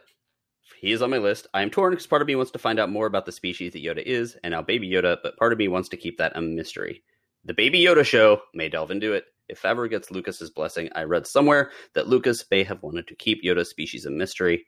he 0.79 0.91
is 0.91 1.01
on 1.01 1.09
my 1.09 1.17
list. 1.17 1.47
I 1.53 1.61
am 1.61 1.69
torn 1.69 1.91
because 1.91 2.07
part 2.07 2.21
of 2.21 2.27
me 2.27 2.35
wants 2.35 2.51
to 2.51 2.59
find 2.59 2.79
out 2.79 2.89
more 2.89 3.05
about 3.05 3.25
the 3.25 3.31
species 3.31 3.73
that 3.73 3.83
Yoda 3.83 4.01
is 4.03 4.35
and 4.43 4.51
now 4.51 4.61
Baby 4.61 4.89
Yoda, 4.89 5.17
but 5.23 5.37
part 5.37 5.53
of 5.53 5.59
me 5.59 5.67
wants 5.67 5.89
to 5.89 5.97
keep 5.97 6.17
that 6.17 6.35
a 6.35 6.41
mystery. 6.41 7.03
The 7.45 7.53
Baby 7.53 7.81
Yoda 7.81 8.05
show 8.05 8.41
may 8.53 8.69
delve 8.69 8.91
into 8.91 9.13
it. 9.13 9.25
If 9.49 9.61
Favreau 9.61 9.89
gets 9.89 10.11
Lucas's 10.11 10.49
blessing, 10.49 10.89
I 10.95 11.03
read 11.03 11.27
somewhere 11.27 11.71
that 11.93 12.07
Lucas 12.07 12.45
may 12.49 12.63
have 12.63 12.81
wanted 12.83 13.07
to 13.07 13.15
keep 13.15 13.43
Yoda's 13.43 13.69
species 13.69 14.05
a 14.05 14.11
mystery, 14.11 14.65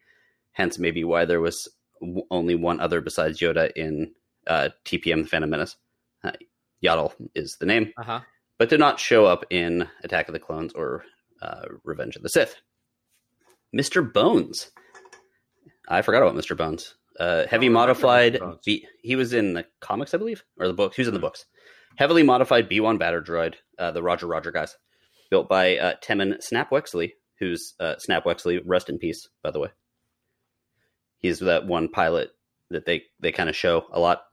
hence 0.51 0.77
maybe 0.77 1.03
why 1.03 1.23
there 1.25 1.39
was 1.41 1.67
w- 2.01 2.23
only 2.31 2.55
one 2.55 2.79
other 2.81 2.99
besides 2.99 3.39
Yoda 3.39 3.71
in 3.75 4.11
uh, 4.47 4.69
TPM: 4.85 5.23
The 5.23 5.29
Phantom 5.29 5.49
Menace. 5.49 5.77
Uh, 6.23 6.31
Yaddle 6.83 7.13
is 7.35 7.55
the 7.59 7.65
name, 7.65 7.93
Uh 7.97 8.03
huh. 8.03 8.19
but 8.57 8.69
did 8.69 8.79
not 8.79 8.99
show 8.99 9.25
up 9.25 9.45
in 9.49 9.87
Attack 10.03 10.27
of 10.27 10.33
the 10.33 10.39
Clones 10.39 10.73
or 10.73 11.03
uh, 11.41 11.63
Revenge 11.83 12.15
of 12.15 12.23
the 12.23 12.29
Sith. 12.29 12.55
Mr. 13.75 14.11
Bones. 14.11 14.71
I 15.87 16.01
forgot 16.01 16.21
about 16.21 16.35
Mr. 16.35 16.55
Bones. 16.55 16.95
Uh, 17.19 17.45
heavy 17.47 17.67
I 17.67 17.69
modified. 17.69 18.39
Bones. 18.39 18.59
B- 18.65 18.87
he 19.01 19.15
was 19.15 19.33
in 19.33 19.53
the 19.53 19.65
comics, 19.81 20.13
I 20.13 20.17
believe, 20.17 20.43
or 20.59 20.67
the 20.67 20.73
books. 20.73 20.95
He 20.95 21.01
was 21.01 21.07
in 21.07 21.13
the 21.13 21.19
books. 21.19 21.45
Heavily 21.97 22.23
modified 22.23 22.69
B1 22.69 22.97
battle 22.99 23.21
droid, 23.21 23.55
uh, 23.77 23.91
the 23.91 24.01
Roger 24.01 24.25
Roger 24.27 24.51
guys, 24.51 24.75
built 25.29 25.47
by 25.47 25.77
uh, 25.77 25.93
Temin 26.03 26.41
Snap 26.41 26.71
Wexley, 26.71 27.11
who's 27.39 27.73
uh, 27.79 27.95
Snap 27.99 28.25
Wexley. 28.25 28.59
Rest 28.65 28.89
in 28.89 28.97
peace, 28.97 29.27
by 29.43 29.51
the 29.51 29.59
way. 29.59 29.69
He's 31.19 31.39
that 31.39 31.67
one 31.67 31.87
pilot 31.89 32.31
that 32.69 32.85
they 32.85 33.03
they 33.19 33.31
kind 33.31 33.49
of 33.49 33.55
show 33.55 33.85
a 33.91 33.99
lot. 33.99 34.23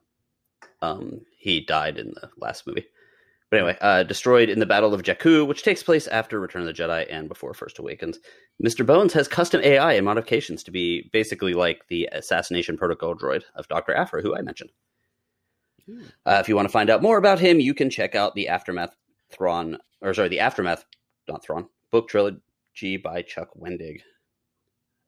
Um, 0.83 1.21
he 1.41 1.59
died 1.59 1.97
in 1.99 2.11
the 2.11 2.29
last 2.37 2.67
movie. 2.67 2.87
But 3.51 3.57
anyway, 3.57 3.79
uh, 3.81 4.03
destroyed 4.05 4.51
in 4.51 4.61
the 4.61 4.67
Battle 4.67 4.93
of 4.95 5.03
Jakku, 5.03 5.47
which 5.47 5.65
takes 5.65 5.83
place 5.83 6.07
after 6.07 6.39
Return 6.39 6.63
of 6.63 6.69
the 6.69 6.75
Jedi 6.75 7.07
and 7.11 7.29
before 7.29 7.55
Force 7.55 7.77
Awakens. 7.79 8.19
Mr. 8.65 8.87
Bones 8.87 9.15
has 9.15 9.27
custom 9.27 9.63
AI 9.65 9.95
and 9.95 10.05
modifications 10.05 10.63
to 10.63 10.71
be 10.71 11.09
basically 11.13 11.55
like 11.55 11.89
the 11.89 12.09
assassination 12.13 12.77
protocol 12.77 13.17
droid 13.17 13.43
of 13.57 13.67
Dr. 13.69 13.95
Aphra, 13.95 14.23
who 14.23 14.37
I 14.37 14.43
mentioned. 14.43 14.71
Uh, 15.89 16.39
if 16.41 16.49
you 16.49 16.55
want 16.55 16.69
to 16.69 16.73
find 16.73 16.91
out 16.91 17.03
more 17.03 17.17
about 17.17 17.41
him, 17.41 17.59
you 17.59 17.75
can 17.75 17.91
check 17.91 18.15
out 18.15 18.35
the 18.35 18.49
Aftermath 18.49 18.95
Thrawn, 19.31 19.79
or 20.03 20.13
sorry, 20.15 20.29
the 20.29 20.41
Aftermath, 20.41 20.85
not 21.27 21.43
Thrawn, 21.43 21.69
book 21.91 22.07
trilogy 22.09 22.99
by 23.03 23.23
Chuck 23.23 23.49
Wendig. 23.59 24.03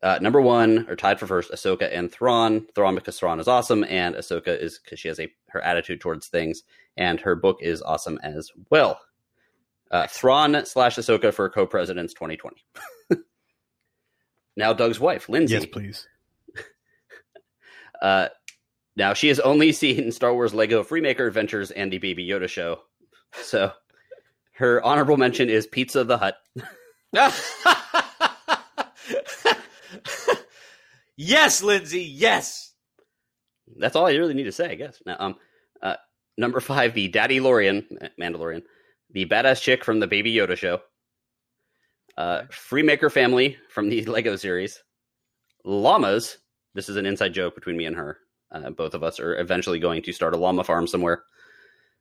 Uh, 0.03 0.19
number 0.21 0.41
one, 0.41 0.85
or 0.89 0.97
tied 0.97 1.21
for 1.21 1.29
first, 1.29 1.53
Ahsoka 1.53 1.89
and 1.97 2.11
Thrawn. 2.11 2.67
Thrawn 2.75 2.97
because 2.97 3.19
Thrawn 3.19 3.39
is 3.39 3.47
awesome, 3.47 3.85
and 3.85 4.17
Ahsoka 4.17 4.61
is 4.61 4.81
because 4.83 4.99
she 4.99 5.07
has 5.09 5.21
a 5.21 5.33
her 5.51 5.61
attitude 5.63 6.01
towards 6.01 6.27
things, 6.27 6.65
and 6.97 7.21
her 7.21 7.37
book 7.37 7.59
is 7.61 7.83
awesome 7.83 8.19
as 8.23 8.51
well. 8.71 9.01
Uh, 9.93 10.09
Thrawn 10.09 10.65
slash 10.65 10.97
Ahsoka 10.97 11.33
for 11.33 11.49
co-presidents 11.49 12.15
2020. 12.15 12.65
now 14.57 14.73
Doug's 14.73 14.99
wife, 14.99 15.29
Lindsay. 15.29 15.55
Yes, 15.55 15.67
please. 15.67 16.09
Uh, 18.01 18.27
now 18.97 19.15
she 19.15 19.29
has 19.29 19.39
only 19.39 19.71
seen 19.73 20.11
Star 20.11 20.35
Wars 20.35 20.53
Lego 20.53 20.83
Freemaker 20.83 21.29
Adventures 21.29 21.71
and 21.71 21.93
the 21.93 21.99
Baby 21.99 22.27
Yoda 22.27 22.49
show, 22.49 22.81
so 23.45 23.71
her 24.55 24.83
honorable 24.83 25.17
mention 25.17 25.49
is 25.49 25.69
Pizza 25.69 26.03
the 26.03 26.19
Hut. 26.19 26.37
Yes, 31.23 31.63
Lindsay. 31.63 32.03
Yes. 32.03 32.73
That's 33.77 33.97
all 33.97 34.07
I 34.07 34.13
really 34.13 34.35
need 34.35 34.45
to 34.45 34.53
say, 34.53 34.71
I 34.71 34.75
guess. 34.75 35.01
Now, 35.07 35.17
um, 35.19 35.37
uh, 35.83 35.97
number 36.37 36.61
five, 36.61 36.95
the 36.95 37.09
Daddy 37.09 37.41
Lorian 37.41 37.87
Mandalorian, 38.21 38.63
the 39.11 39.27
badass 39.27 39.61
chick 39.61 39.85
from 39.85 40.01
the 40.01 40.07
Baby 40.07 40.35
Yoda 40.35 40.57
show, 40.57 40.81
uh, 42.17 42.43
Freemaker 42.51 43.11
family 43.11 43.57
from 43.71 43.89
the 43.89 44.05
Lego 44.07 44.37
series, 44.37 44.83
llamas. 45.65 46.39
This 46.75 46.89
is 46.89 46.97
an 46.97 47.07
inside 47.07 47.35
joke 47.35 47.55
between 47.55 47.77
me 47.77 47.87
and 47.87 47.97
her. 47.97 48.19
Uh, 48.51 48.71
both 48.71 48.95
of 48.95 49.03
us 49.03 49.19
are 49.19 49.39
eventually 49.39 49.79
going 49.79 50.03
to 50.03 50.13
start 50.13 50.35
a 50.35 50.37
llama 50.37 50.65
farm 50.65 50.87
somewhere. 50.87 51.23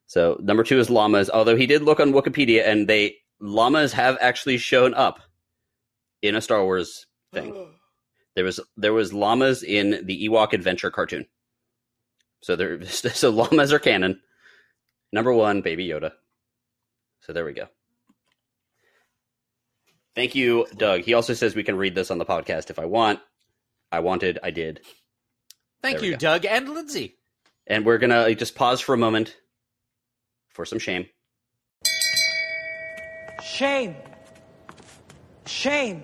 So 0.07 0.37
number 0.41 0.63
two 0.63 0.79
is 0.79 0.89
llamas. 0.89 1.29
Although 1.29 1.55
he 1.55 1.67
did 1.67 1.83
look 1.83 1.99
on 1.99 2.11
Wikipedia, 2.11 2.67
and 2.67 2.87
they 2.87 3.15
llamas 3.39 3.93
have 3.93 4.17
actually 4.19 4.57
shown 4.57 4.93
up 4.93 5.19
in 6.21 6.35
a 6.35 6.41
Star 6.41 6.63
Wars 6.63 7.05
thing. 7.33 7.67
There 8.35 8.45
was 8.45 8.59
there 8.77 8.93
was 8.93 9.13
llamas 9.13 9.63
in 9.63 10.05
the 10.05 10.27
Ewok 10.27 10.53
Adventure 10.53 10.91
cartoon. 10.91 11.25
So 12.41 12.55
there 12.55 12.85
so 12.85 13.29
llamas 13.29 13.73
are 13.73 13.79
canon. 13.79 14.21
Number 15.13 15.33
one, 15.33 15.61
Baby 15.61 15.87
Yoda. 15.87 16.11
So 17.21 17.33
there 17.33 17.45
we 17.45 17.53
go. 17.53 17.67
Thank 20.15 20.35
you, 20.35 20.65
Doug. 20.75 21.01
He 21.01 21.13
also 21.13 21.33
says 21.33 21.55
we 21.55 21.63
can 21.63 21.77
read 21.77 21.95
this 21.95 22.11
on 22.11 22.17
the 22.17 22.25
podcast 22.25 22.69
if 22.69 22.79
I 22.79 22.85
want. 22.85 23.19
I 23.91 23.99
wanted, 23.99 24.39
I 24.43 24.51
did. 24.51 24.81
Thank 25.81 25.99
There 25.99 26.11
you. 26.11 26.17
Doug 26.17 26.45
and 26.45 26.69
Lindsay. 26.69 27.17
And 27.67 27.85
we're 27.85 27.97
gonna 27.97 28.21
like, 28.23 28.37
just 28.37 28.55
pause 28.55 28.81
for 28.81 28.93
a 28.93 28.97
moment 28.97 29.35
for 30.49 30.65
some 30.65 30.79
shame. 30.79 31.07
Shame. 33.41 33.95
Shame. 35.45 36.03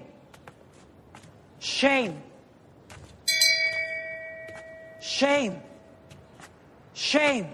Shame. 1.68 2.24
Shame. 5.02 5.62
Shame. 6.94 7.48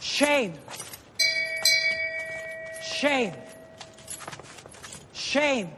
Shame. 0.00 0.54
Shame. 2.82 3.34
Shame. 5.14 5.70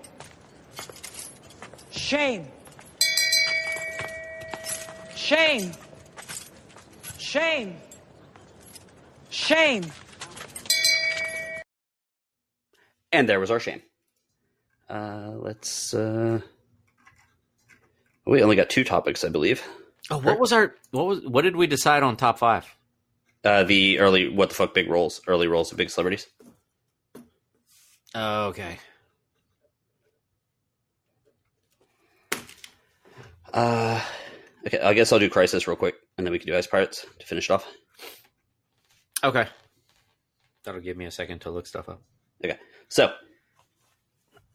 Shame. 1.90 2.46
Shame. 5.14 5.72
Shame. 7.18 7.76
Shame. 9.30 9.84
And 13.12 13.28
there 13.28 13.38
was 13.38 13.50
our 13.50 13.60
shame. 13.60 13.82
Uh, 14.88 15.32
let's. 15.36 15.92
Uh... 15.92 16.40
We 18.26 18.42
only 18.42 18.56
got 18.56 18.70
two 18.70 18.84
topics, 18.84 19.24
I 19.24 19.28
believe. 19.28 19.62
Oh, 20.10 20.18
what 20.18 20.38
was 20.38 20.52
our 20.52 20.74
what 20.90 21.06
was 21.06 21.20
what 21.24 21.42
did 21.42 21.56
we 21.56 21.66
decide 21.66 22.02
on 22.02 22.16
top 22.16 22.38
five? 22.38 22.66
Uh, 23.42 23.64
the 23.64 23.98
early 23.98 24.28
what 24.28 24.48
the 24.48 24.54
fuck 24.54 24.74
big 24.74 24.88
roles, 24.88 25.20
early 25.26 25.46
roles 25.46 25.70
of 25.70 25.78
big 25.78 25.90
celebrities. 25.90 26.26
Oh, 28.14 28.46
okay. 28.46 28.78
Uh, 33.52 34.00
okay, 34.66 34.80
I 34.80 34.94
guess 34.94 35.12
I'll 35.12 35.18
do 35.18 35.30
Crisis 35.30 35.68
real 35.68 35.76
quick, 35.76 35.94
and 36.18 36.26
then 36.26 36.32
we 36.32 36.38
can 36.38 36.48
do 36.48 36.56
Ice 36.56 36.66
Pirates 36.66 37.06
to 37.18 37.26
finish 37.26 37.50
it 37.50 37.52
off. 37.52 37.66
Okay. 39.22 39.46
That'll 40.64 40.80
give 40.80 40.96
me 40.96 41.04
a 41.04 41.10
second 41.10 41.40
to 41.40 41.50
look 41.50 41.66
stuff 41.66 41.88
up. 41.88 42.02
Okay, 42.44 42.58
so 42.88 43.12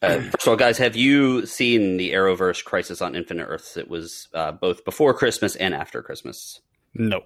uh, 0.02 0.20
first 0.20 0.44
of 0.44 0.48
all, 0.48 0.56
guys, 0.56 0.78
have 0.78 0.96
you 0.96 1.46
seen 1.46 1.98
the 1.98 2.12
Arrowverse 2.12 2.64
Crisis 2.64 3.02
on 3.02 3.16
Infinite 3.16 3.46
Earths? 3.46 3.78
It 3.78 3.90
was 3.90 4.28
uh, 4.34 4.52
both 4.52 4.86
before 4.86 5.14
Christmas 5.14 5.56
and 5.56 5.74
after 5.74 6.02
Christmas. 6.02 6.62
No. 6.94 7.22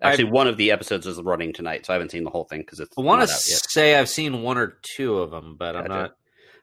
Actually, 0.00 0.30
one 0.30 0.48
of 0.48 0.56
the 0.56 0.72
episodes 0.72 1.06
is 1.06 1.20
running 1.22 1.52
tonight, 1.52 1.86
so 1.86 1.92
I 1.92 1.94
haven't 1.94 2.10
seen 2.10 2.24
the 2.24 2.30
whole 2.30 2.44
thing 2.44 2.60
because 2.60 2.80
it's 2.80 2.92
I 2.98 3.02
want 3.02 3.22
to 3.22 3.28
say 3.28 3.94
I've 3.94 4.08
seen 4.08 4.42
one 4.42 4.58
or 4.58 4.78
two 4.82 5.18
of 5.18 5.30
them, 5.30 5.54
but 5.56 5.76
I'm 5.76 5.86
not. 5.86 6.16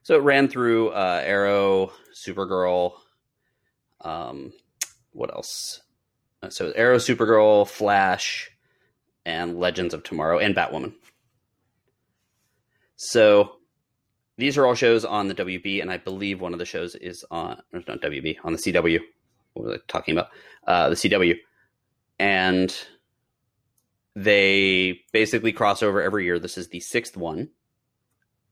So 0.04 0.16
it 0.16 0.24
ran 0.24 0.50
through 0.50 0.90
uh, 0.90 1.22
Arrow, 1.24 1.94
Supergirl. 2.14 2.94
Um, 4.02 4.52
what 5.12 5.34
else? 5.34 5.82
Uh, 6.44 6.50
So 6.50 6.72
Arrow, 6.76 6.98
Supergirl, 6.98 7.68
Flash, 7.68 8.50
and 9.26 9.58
Legends 9.58 9.94
of 9.94 10.04
Tomorrow, 10.04 10.40
and 10.40 10.54
Batwoman. 10.56 10.94
So 12.98 13.59
these 14.40 14.58
are 14.58 14.66
all 14.66 14.74
shows 14.74 15.04
on 15.04 15.28
the 15.28 15.36
WB, 15.36 15.82
and 15.82 15.92
I 15.92 15.98
believe 15.98 16.40
one 16.40 16.54
of 16.54 16.60
the 16.60 16.66
shows 16.66 16.96
is 16.96 17.26
on 17.30 17.62
not 17.74 18.02
WB 18.02 18.38
on 18.44 18.54
the 18.54 18.58
CW. 18.58 19.00
What 19.54 19.66
was 19.66 19.76
I 19.78 19.82
talking 19.88 20.18
about? 20.18 20.30
Uh, 20.66 20.90
the 20.90 20.96
CW, 20.96 21.36
and 22.18 22.74
they 24.16 25.02
basically 25.12 25.52
cross 25.52 25.84
over 25.84 26.02
every 26.02 26.24
year. 26.24 26.40
This 26.40 26.58
is 26.58 26.70
the 26.70 26.80
sixth 26.80 27.18
one. 27.18 27.50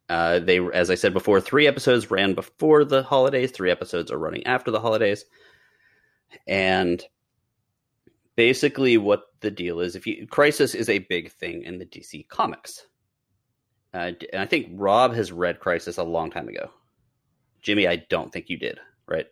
Uh, 0.09 0.39
they, 0.39 0.59
as 0.59 0.91
I 0.91 0.95
said 0.95 1.13
before, 1.13 1.39
three 1.39 1.67
episodes 1.67 2.11
ran 2.11 2.33
before 2.33 2.83
the 2.83 3.03
holidays. 3.03 3.51
Three 3.51 3.71
episodes 3.71 4.11
are 4.11 4.19
running 4.19 4.45
after 4.45 4.71
the 4.71 4.81
holidays, 4.81 5.23
and 6.45 7.01
basically, 8.35 8.97
what 8.97 9.23
the 9.39 9.51
deal 9.51 9.79
is, 9.79 9.95
if 9.95 10.05
you 10.05 10.27
Crisis 10.27 10.75
is 10.75 10.89
a 10.89 10.99
big 10.99 11.31
thing 11.31 11.63
in 11.63 11.79
the 11.79 11.85
DC 11.85 12.27
comics, 12.27 12.86
uh, 13.93 14.11
and 14.33 14.41
I 14.41 14.45
think 14.45 14.69
Rob 14.73 15.13
has 15.13 15.31
read 15.31 15.59
Crisis 15.59 15.97
a 15.97 16.03
long 16.03 16.31
time 16.31 16.47
ago. 16.47 16.71
Jimmy, 17.61 17.87
I 17.87 17.97
don't 18.09 18.31
think 18.31 18.49
you 18.49 18.57
did, 18.57 18.79
right? 19.07 19.27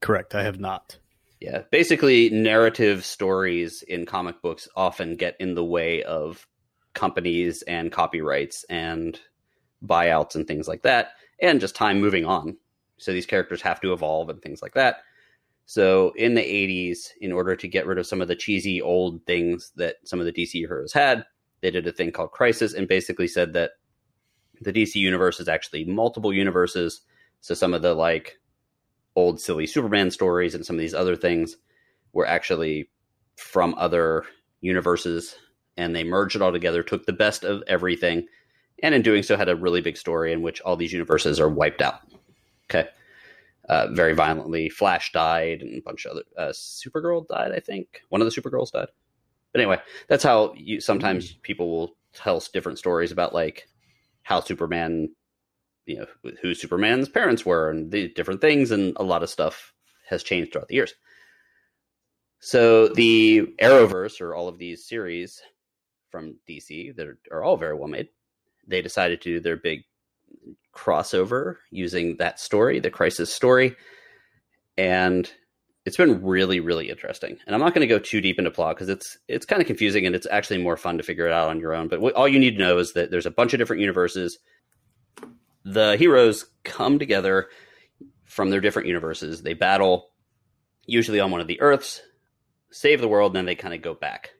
Correct. 0.00 0.34
I 0.34 0.42
have 0.42 0.60
not. 0.60 0.98
Yeah, 1.40 1.62
basically, 1.70 2.28
narrative 2.30 3.04
stories 3.04 3.82
in 3.82 4.04
comic 4.04 4.42
books 4.42 4.68
often 4.76 5.16
get 5.16 5.36
in 5.40 5.54
the 5.54 5.64
way 5.64 6.02
of 6.02 6.46
companies 6.92 7.62
and 7.62 7.90
copyrights 7.90 8.64
and 8.68 9.18
buyouts 9.84 10.34
and 10.34 10.46
things 10.46 10.68
like 10.68 10.82
that, 10.82 11.12
and 11.40 11.60
just 11.60 11.74
time 11.74 12.00
moving 12.00 12.26
on. 12.26 12.58
So 12.98 13.12
these 13.12 13.26
characters 13.26 13.62
have 13.62 13.80
to 13.80 13.94
evolve 13.94 14.28
and 14.28 14.42
things 14.42 14.60
like 14.60 14.74
that. 14.74 14.96
So 15.64 16.12
in 16.16 16.34
the 16.34 16.42
80s, 16.42 17.08
in 17.20 17.32
order 17.32 17.56
to 17.56 17.68
get 17.68 17.86
rid 17.86 17.98
of 17.98 18.06
some 18.06 18.20
of 18.20 18.28
the 18.28 18.36
cheesy 18.36 18.82
old 18.82 19.24
things 19.24 19.72
that 19.76 19.96
some 20.04 20.20
of 20.20 20.26
the 20.26 20.32
DC 20.32 20.52
heroes 20.52 20.92
had, 20.92 21.24
they 21.62 21.70
did 21.70 21.86
a 21.86 21.92
thing 21.92 22.10
called 22.10 22.32
Crisis 22.32 22.74
and 22.74 22.88
basically 22.88 23.28
said 23.28 23.52
that 23.54 23.72
the 24.60 24.72
DC 24.72 24.96
universe 24.96 25.40
is 25.40 25.48
actually 25.48 25.84
multiple 25.84 26.32
universes. 26.32 27.00
So 27.40 27.54
some 27.54 27.74
of 27.74 27.82
the 27.82 27.94
like 27.94 28.38
old 29.16 29.40
silly 29.40 29.66
Superman 29.66 30.10
stories 30.10 30.54
and 30.54 30.64
some 30.64 30.76
of 30.76 30.80
these 30.80 30.94
other 30.94 31.16
things 31.16 31.56
were 32.12 32.26
actually 32.26 32.90
from 33.36 33.74
other 33.78 34.24
universes 34.60 35.34
and 35.76 35.96
they 35.96 36.04
merged 36.04 36.36
it 36.36 36.42
all 36.42 36.52
together, 36.52 36.82
took 36.82 37.06
the 37.06 37.12
best 37.12 37.44
of 37.44 37.62
everything, 37.66 38.26
and 38.82 38.94
in 38.94 39.02
doing 39.02 39.22
so 39.22 39.36
had 39.36 39.48
a 39.48 39.56
really 39.56 39.80
big 39.80 39.96
story 39.96 40.32
in 40.32 40.42
which 40.42 40.60
all 40.60 40.76
these 40.76 40.92
universes 40.92 41.40
are 41.40 41.48
wiped 41.48 41.80
out. 41.80 42.00
Okay. 42.70 42.88
Uh, 43.68 43.86
very 43.92 44.14
violently. 44.14 44.68
Flash 44.68 45.12
died, 45.12 45.62
and 45.62 45.78
a 45.78 45.82
bunch 45.82 46.04
of 46.04 46.12
other. 46.12 46.22
Uh, 46.36 46.52
Supergirl 46.52 47.26
died, 47.28 47.52
I 47.52 47.60
think. 47.60 48.02
One 48.08 48.20
of 48.20 48.32
the 48.32 48.40
Supergirls 48.40 48.72
died. 48.72 48.88
But 49.52 49.60
anyway, 49.60 49.78
that's 50.08 50.24
how 50.24 50.54
you 50.56 50.80
sometimes 50.80 51.34
people 51.42 51.70
will 51.70 51.96
tell 52.12 52.42
different 52.52 52.78
stories 52.78 53.12
about 53.12 53.34
like 53.34 53.68
how 54.22 54.40
Superman, 54.40 55.10
you 55.86 55.98
know, 55.98 56.32
who 56.42 56.54
Superman's 56.54 57.08
parents 57.08 57.44
were, 57.44 57.70
and 57.70 57.90
the 57.90 58.08
different 58.08 58.40
things, 58.40 58.70
and 58.70 58.94
a 58.96 59.02
lot 59.02 59.22
of 59.22 59.30
stuff 59.30 59.72
has 60.08 60.22
changed 60.22 60.52
throughout 60.52 60.68
the 60.68 60.74
years. 60.74 60.94
So 62.40 62.88
the 62.88 63.54
Arrowverse, 63.60 64.20
or 64.20 64.34
all 64.34 64.48
of 64.48 64.58
these 64.58 64.86
series 64.86 65.40
from 66.10 66.36
DC 66.48 66.96
that 66.96 67.06
are, 67.06 67.18
are 67.30 67.44
all 67.44 67.56
very 67.56 67.74
well 67.74 67.88
made, 67.88 68.08
they 68.66 68.82
decided 68.82 69.20
to 69.20 69.34
do 69.34 69.40
their 69.40 69.56
big 69.56 69.84
crossover 70.74 71.56
using 71.70 72.16
that 72.16 72.40
story, 72.40 72.80
the 72.80 72.90
Crisis 72.90 73.32
story, 73.32 73.76
and 74.76 75.30
it's 75.84 75.96
been 75.96 76.22
really, 76.22 76.60
really 76.60 76.90
interesting. 76.90 77.38
And 77.46 77.54
I'm 77.54 77.60
not 77.60 77.74
going 77.74 77.86
to 77.86 77.92
go 77.92 77.98
too 77.98 78.20
deep 78.20 78.38
into 78.38 78.50
plot 78.50 78.76
because 78.76 78.88
it's 78.88 79.18
it's 79.28 79.46
kind 79.46 79.62
of 79.62 79.66
confusing 79.66 80.06
and 80.06 80.14
it's 80.14 80.26
actually 80.30 80.62
more 80.62 80.76
fun 80.76 80.98
to 80.98 81.02
figure 81.02 81.26
it 81.26 81.32
out 81.32 81.48
on 81.48 81.60
your 81.60 81.74
own. 81.74 81.88
But 81.88 82.00
what, 82.00 82.14
all 82.14 82.28
you 82.28 82.38
need 82.38 82.52
to 82.52 82.62
know 82.62 82.78
is 82.78 82.92
that 82.92 83.10
there's 83.10 83.26
a 83.26 83.30
bunch 83.30 83.54
of 83.54 83.58
different 83.58 83.80
universes. 83.80 84.38
The 85.64 85.96
heroes 85.96 86.46
come 86.64 86.98
together 86.98 87.48
from 88.24 88.50
their 88.50 88.60
different 88.60 88.88
universes. 88.88 89.42
They 89.42 89.54
battle, 89.54 90.10
usually 90.86 91.20
on 91.20 91.30
one 91.30 91.40
of 91.40 91.46
the 91.46 91.60
Earths, 91.60 92.00
save 92.70 93.00
the 93.00 93.08
world, 93.08 93.32
and 93.32 93.36
then 93.36 93.46
they 93.46 93.54
kind 93.54 93.74
of 93.74 93.82
go 93.82 93.94
back. 93.94 94.30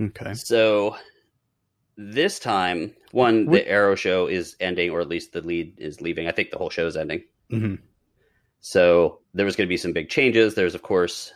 Okay. 0.00 0.34
So 0.34 0.96
this 1.96 2.38
time, 2.38 2.94
one, 3.12 3.46
the 3.46 3.66
Arrow 3.66 3.94
show 3.94 4.26
is 4.26 4.56
ending, 4.60 4.90
or 4.90 5.00
at 5.00 5.08
least 5.08 5.32
the 5.32 5.40
lead 5.40 5.74
is 5.78 6.00
leaving. 6.00 6.26
I 6.28 6.32
think 6.32 6.50
the 6.50 6.58
whole 6.58 6.70
show 6.70 6.86
is 6.86 6.96
ending. 6.96 7.24
hmm 7.50 7.76
So 8.68 9.20
there 9.32 9.46
was 9.46 9.54
going 9.54 9.68
to 9.68 9.72
be 9.72 9.76
some 9.76 9.92
big 9.92 10.08
changes. 10.08 10.56
There's, 10.56 10.74
of 10.74 10.82
course, 10.82 11.32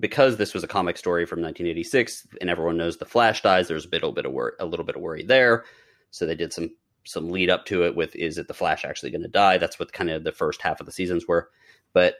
because 0.00 0.38
this 0.38 0.54
was 0.54 0.64
a 0.64 0.66
comic 0.66 0.96
story 0.96 1.26
from 1.26 1.42
1986, 1.42 2.26
and 2.40 2.48
everyone 2.48 2.78
knows 2.78 2.96
the 2.96 3.04
Flash 3.04 3.42
dies. 3.42 3.68
There's 3.68 3.84
a 3.84 3.88
bit, 3.88 4.02
a 4.02 4.10
bit 4.10 4.24
of 4.24 4.32
worry, 4.32 4.52
a 4.58 4.64
little 4.64 4.86
bit 4.86 4.96
of 4.96 5.02
worry 5.02 5.24
there. 5.24 5.66
So 6.10 6.24
they 6.24 6.34
did 6.34 6.54
some 6.54 6.70
some 7.04 7.28
lead 7.28 7.50
up 7.50 7.66
to 7.66 7.84
it 7.84 7.94
with 7.94 8.16
is 8.16 8.38
it 8.38 8.48
the 8.48 8.54
Flash 8.54 8.86
actually 8.86 9.10
going 9.10 9.20
to 9.20 9.28
die? 9.28 9.58
That's 9.58 9.78
what 9.78 9.92
kind 9.92 10.08
of 10.08 10.24
the 10.24 10.32
first 10.32 10.62
half 10.62 10.80
of 10.80 10.86
the 10.86 10.92
seasons 10.92 11.28
were. 11.28 11.50
But 11.92 12.14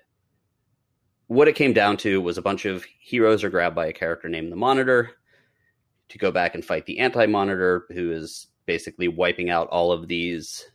what 1.28 1.48
it 1.48 1.56
came 1.56 1.72
down 1.72 1.96
to 1.98 2.20
was 2.20 2.36
a 2.36 2.42
bunch 2.42 2.66
of 2.66 2.84
heroes 3.00 3.44
are 3.44 3.50
grabbed 3.50 3.74
by 3.74 3.86
a 3.86 3.94
character 3.94 4.28
named 4.28 4.52
the 4.52 4.56
Monitor 4.56 5.12
to 6.10 6.18
go 6.18 6.30
back 6.30 6.54
and 6.54 6.62
fight 6.62 6.84
the 6.84 6.98
Anti-Monitor, 6.98 7.86
who 7.94 8.12
is 8.12 8.48
basically 8.66 9.08
wiping 9.08 9.48
out 9.48 9.68
all 9.68 9.90
of 9.90 10.06
these 10.06 10.66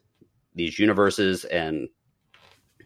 these 0.56 0.80
universes 0.80 1.46
and 1.46 1.88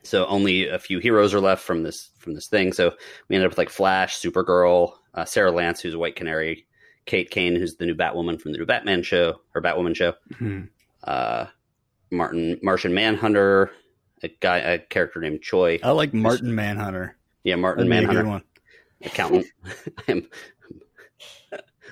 so 0.04 0.26
only 0.28 0.68
a 0.68 0.78
few 0.80 1.00
heroes 1.00 1.34
are 1.34 1.40
left 1.40 1.64
from 1.64 1.84
this 1.84 2.10
from 2.20 2.34
this 2.34 2.48
thing. 2.48 2.74
So 2.74 2.94
we 3.28 3.36
ended 3.36 3.46
up 3.48 3.52
with 3.52 3.58
like 3.58 3.70
Flash, 3.70 4.20
Supergirl, 4.20 4.94
uh, 5.14 5.26
Sara 5.26 5.52
Lance, 5.52 5.82
who's 5.82 5.94
a 5.94 6.00
White 6.00 6.16
Canary, 6.16 6.66
Kate 7.06 7.30
Kane, 7.32 7.56
who's 7.56 7.76
the 7.76 7.86
new 7.86 7.96
Batwoman 7.96 8.40
from 8.40 8.52
the 8.52 8.58
new 8.58 8.66
Batman 8.66 9.04
show 9.04 9.42
or 9.56 9.62
Batwoman 9.62 9.96
show, 9.96 10.14
Mhm. 10.34 10.70
uh, 11.04 11.46
Martin 12.12 12.60
Martian 12.62 12.94
Manhunter, 12.94 13.72
a 14.22 14.28
guy, 14.40 14.58
a 14.60 14.80
character 14.80 15.20
named 15.20 15.42
Choi. 15.42 15.80
I 15.84 15.92
like 15.92 16.14
Martin 16.14 16.54
Manhunter. 16.56 17.18
Yeah, 17.44 17.56
Martin 17.56 17.90
That'd 17.90 18.02
be 18.02 18.06
a 18.06 18.08
good 18.08 18.26
Manhunter, 18.26 18.30
one. 18.30 18.44
accountant. 19.04 19.46
I 20.08 20.12
am 20.12 20.28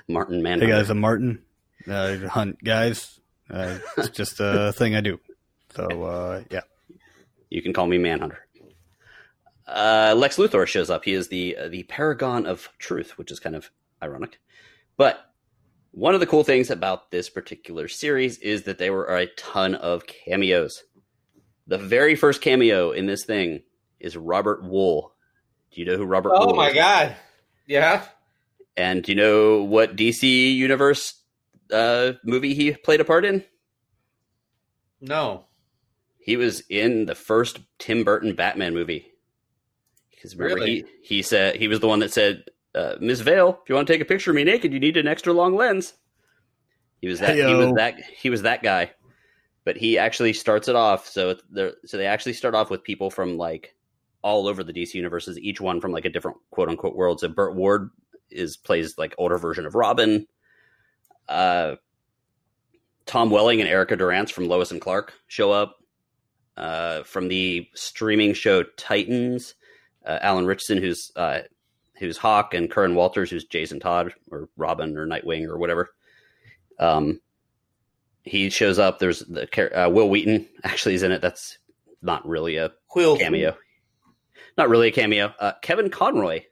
Martin 0.08 0.36
Hey 0.36 0.42
Manhunter. 0.42 0.66
guys, 0.74 0.90
I'm 0.90 0.98
Martin. 1.00 1.42
Uh, 1.88 2.16
hunt 2.28 2.62
guys. 2.62 3.20
Uh, 3.50 3.78
it's 3.96 4.08
just 4.16 4.40
a 4.40 4.72
thing 4.72 4.94
I 4.94 5.00
do. 5.00 5.18
So 5.74 6.02
uh, 6.04 6.42
yeah. 6.50 6.60
You 7.52 7.60
can 7.60 7.74
call 7.74 7.86
me 7.86 7.98
Manhunter. 7.98 8.46
Uh, 9.66 10.14
Lex 10.16 10.38
Luthor 10.38 10.66
shows 10.66 10.88
up. 10.88 11.04
He 11.04 11.12
is 11.12 11.28
the 11.28 11.54
uh, 11.56 11.68
the 11.68 11.82
paragon 11.82 12.46
of 12.46 12.70
truth, 12.78 13.18
which 13.18 13.30
is 13.30 13.38
kind 13.40 13.54
of 13.54 13.70
ironic. 14.02 14.40
But 14.96 15.20
one 15.90 16.14
of 16.14 16.20
the 16.20 16.26
cool 16.26 16.44
things 16.44 16.70
about 16.70 17.10
this 17.10 17.28
particular 17.28 17.88
series 17.88 18.38
is 18.38 18.62
that 18.62 18.78
there 18.78 18.94
were 18.94 19.14
a 19.14 19.26
ton 19.36 19.74
of 19.74 20.06
cameos. 20.06 20.82
The 21.66 21.76
very 21.76 22.14
first 22.14 22.40
cameo 22.40 22.90
in 22.90 23.04
this 23.04 23.26
thing 23.26 23.62
is 24.00 24.16
Robert 24.16 24.62
Wuhl. 24.64 25.10
Do 25.72 25.80
you 25.82 25.86
know 25.86 25.98
who 25.98 26.04
Robert 26.06 26.32
Oh 26.34 26.46
Wuhl 26.46 26.56
my 26.56 26.70
is? 26.70 26.74
god. 26.74 27.16
Yeah. 27.66 28.06
And 28.78 29.02
do 29.02 29.12
you 29.12 29.16
know 29.16 29.62
what 29.62 29.94
DC 29.96 30.54
Universe 30.56 31.20
uh, 31.70 32.12
movie 32.24 32.54
he 32.54 32.72
played 32.72 33.02
a 33.02 33.04
part 33.04 33.26
in? 33.26 33.44
No. 35.02 35.44
He 36.22 36.36
was 36.36 36.62
in 36.68 37.06
the 37.06 37.14
first 37.14 37.58
Tim 37.78 38.04
Burton 38.04 38.34
Batman 38.34 38.74
movie. 38.74 39.08
Because 40.10 40.36
remember, 40.36 40.60
Really? 40.62 40.84
he, 41.02 41.16
he 41.16 41.22
said 41.22 41.56
he 41.56 41.68
was 41.68 41.80
the 41.80 41.88
one 41.88 41.98
that 41.98 42.12
said, 42.12 42.44
uh, 42.74 42.94
"Miss 43.00 43.20
Vale, 43.20 43.58
if 43.62 43.68
you 43.68 43.74
want 43.74 43.86
to 43.88 43.92
take 43.92 44.00
a 44.00 44.04
picture 44.06 44.30
of 44.30 44.36
me 44.36 44.44
naked, 44.44 44.72
you 44.72 44.78
need 44.78 44.96
an 44.96 45.08
extra 45.08 45.32
long 45.32 45.56
lens." 45.56 45.94
He 47.00 47.08
was 47.08 47.18
that. 47.18 47.34
He 47.34 47.42
was 47.42 47.72
that. 47.74 48.00
He 48.00 48.30
was 48.30 48.42
that 48.42 48.62
guy. 48.62 48.92
But 49.64 49.76
he 49.76 49.98
actually 49.98 50.32
starts 50.32 50.68
it 50.68 50.76
off. 50.76 51.08
So. 51.08 51.36
So 51.84 51.96
they 51.96 52.06
actually 52.06 52.34
start 52.34 52.54
off 52.54 52.70
with 52.70 52.84
people 52.84 53.10
from 53.10 53.36
like 53.36 53.74
all 54.22 54.46
over 54.46 54.62
the 54.62 54.72
DC 54.72 54.94
universes, 54.94 55.38
each 55.40 55.60
one 55.60 55.80
from 55.80 55.90
like 55.90 56.04
a 56.04 56.10
different 56.10 56.36
quote 56.50 56.68
unquote 56.68 56.94
world. 56.94 57.18
So 57.18 57.28
Burt 57.28 57.56
Ward 57.56 57.90
is 58.30 58.56
plays 58.56 58.96
like 58.96 59.14
older 59.18 59.38
version 59.38 59.66
of 59.66 59.74
Robin. 59.74 60.28
Uh, 61.28 61.74
Tom 63.06 63.30
Welling 63.30 63.60
and 63.60 63.68
Erica 63.68 63.96
Durance 63.96 64.30
from 64.30 64.46
Lois 64.46 64.70
and 64.70 64.80
Clark 64.80 65.12
show 65.26 65.50
up. 65.50 65.81
Uh, 66.56 67.02
from 67.04 67.28
the 67.28 67.66
streaming 67.74 68.34
show 68.34 68.62
Titans, 68.76 69.54
uh, 70.04 70.18
Alan 70.20 70.46
Ritchson, 70.46 70.78
who's 70.78 71.10
uh, 71.16 71.40
who's 71.98 72.18
Hawk, 72.18 72.52
and 72.52 72.70
Curran 72.70 72.94
Walters, 72.94 73.30
who's 73.30 73.44
Jason 73.44 73.80
Todd 73.80 74.12
or 74.30 74.48
Robin 74.56 74.96
or 74.96 75.06
Nightwing 75.06 75.46
or 75.46 75.58
whatever. 75.58 75.90
Um, 76.78 77.20
he 78.22 78.50
shows 78.50 78.78
up. 78.78 78.98
There's 78.98 79.20
the 79.20 79.84
uh, 79.86 79.88
Wil 79.88 80.10
Wheaton 80.10 80.46
actually 80.64 80.94
is 80.94 81.02
in 81.02 81.12
it. 81.12 81.20
That's 81.22 81.58
not 82.02 82.26
really 82.26 82.56
a 82.56 82.72
Quill. 82.88 83.16
cameo. 83.16 83.56
Not 84.58 84.68
really 84.68 84.88
a 84.88 84.92
cameo. 84.92 85.32
Uh, 85.38 85.52
Kevin 85.62 85.88
Conroy, 85.88 86.42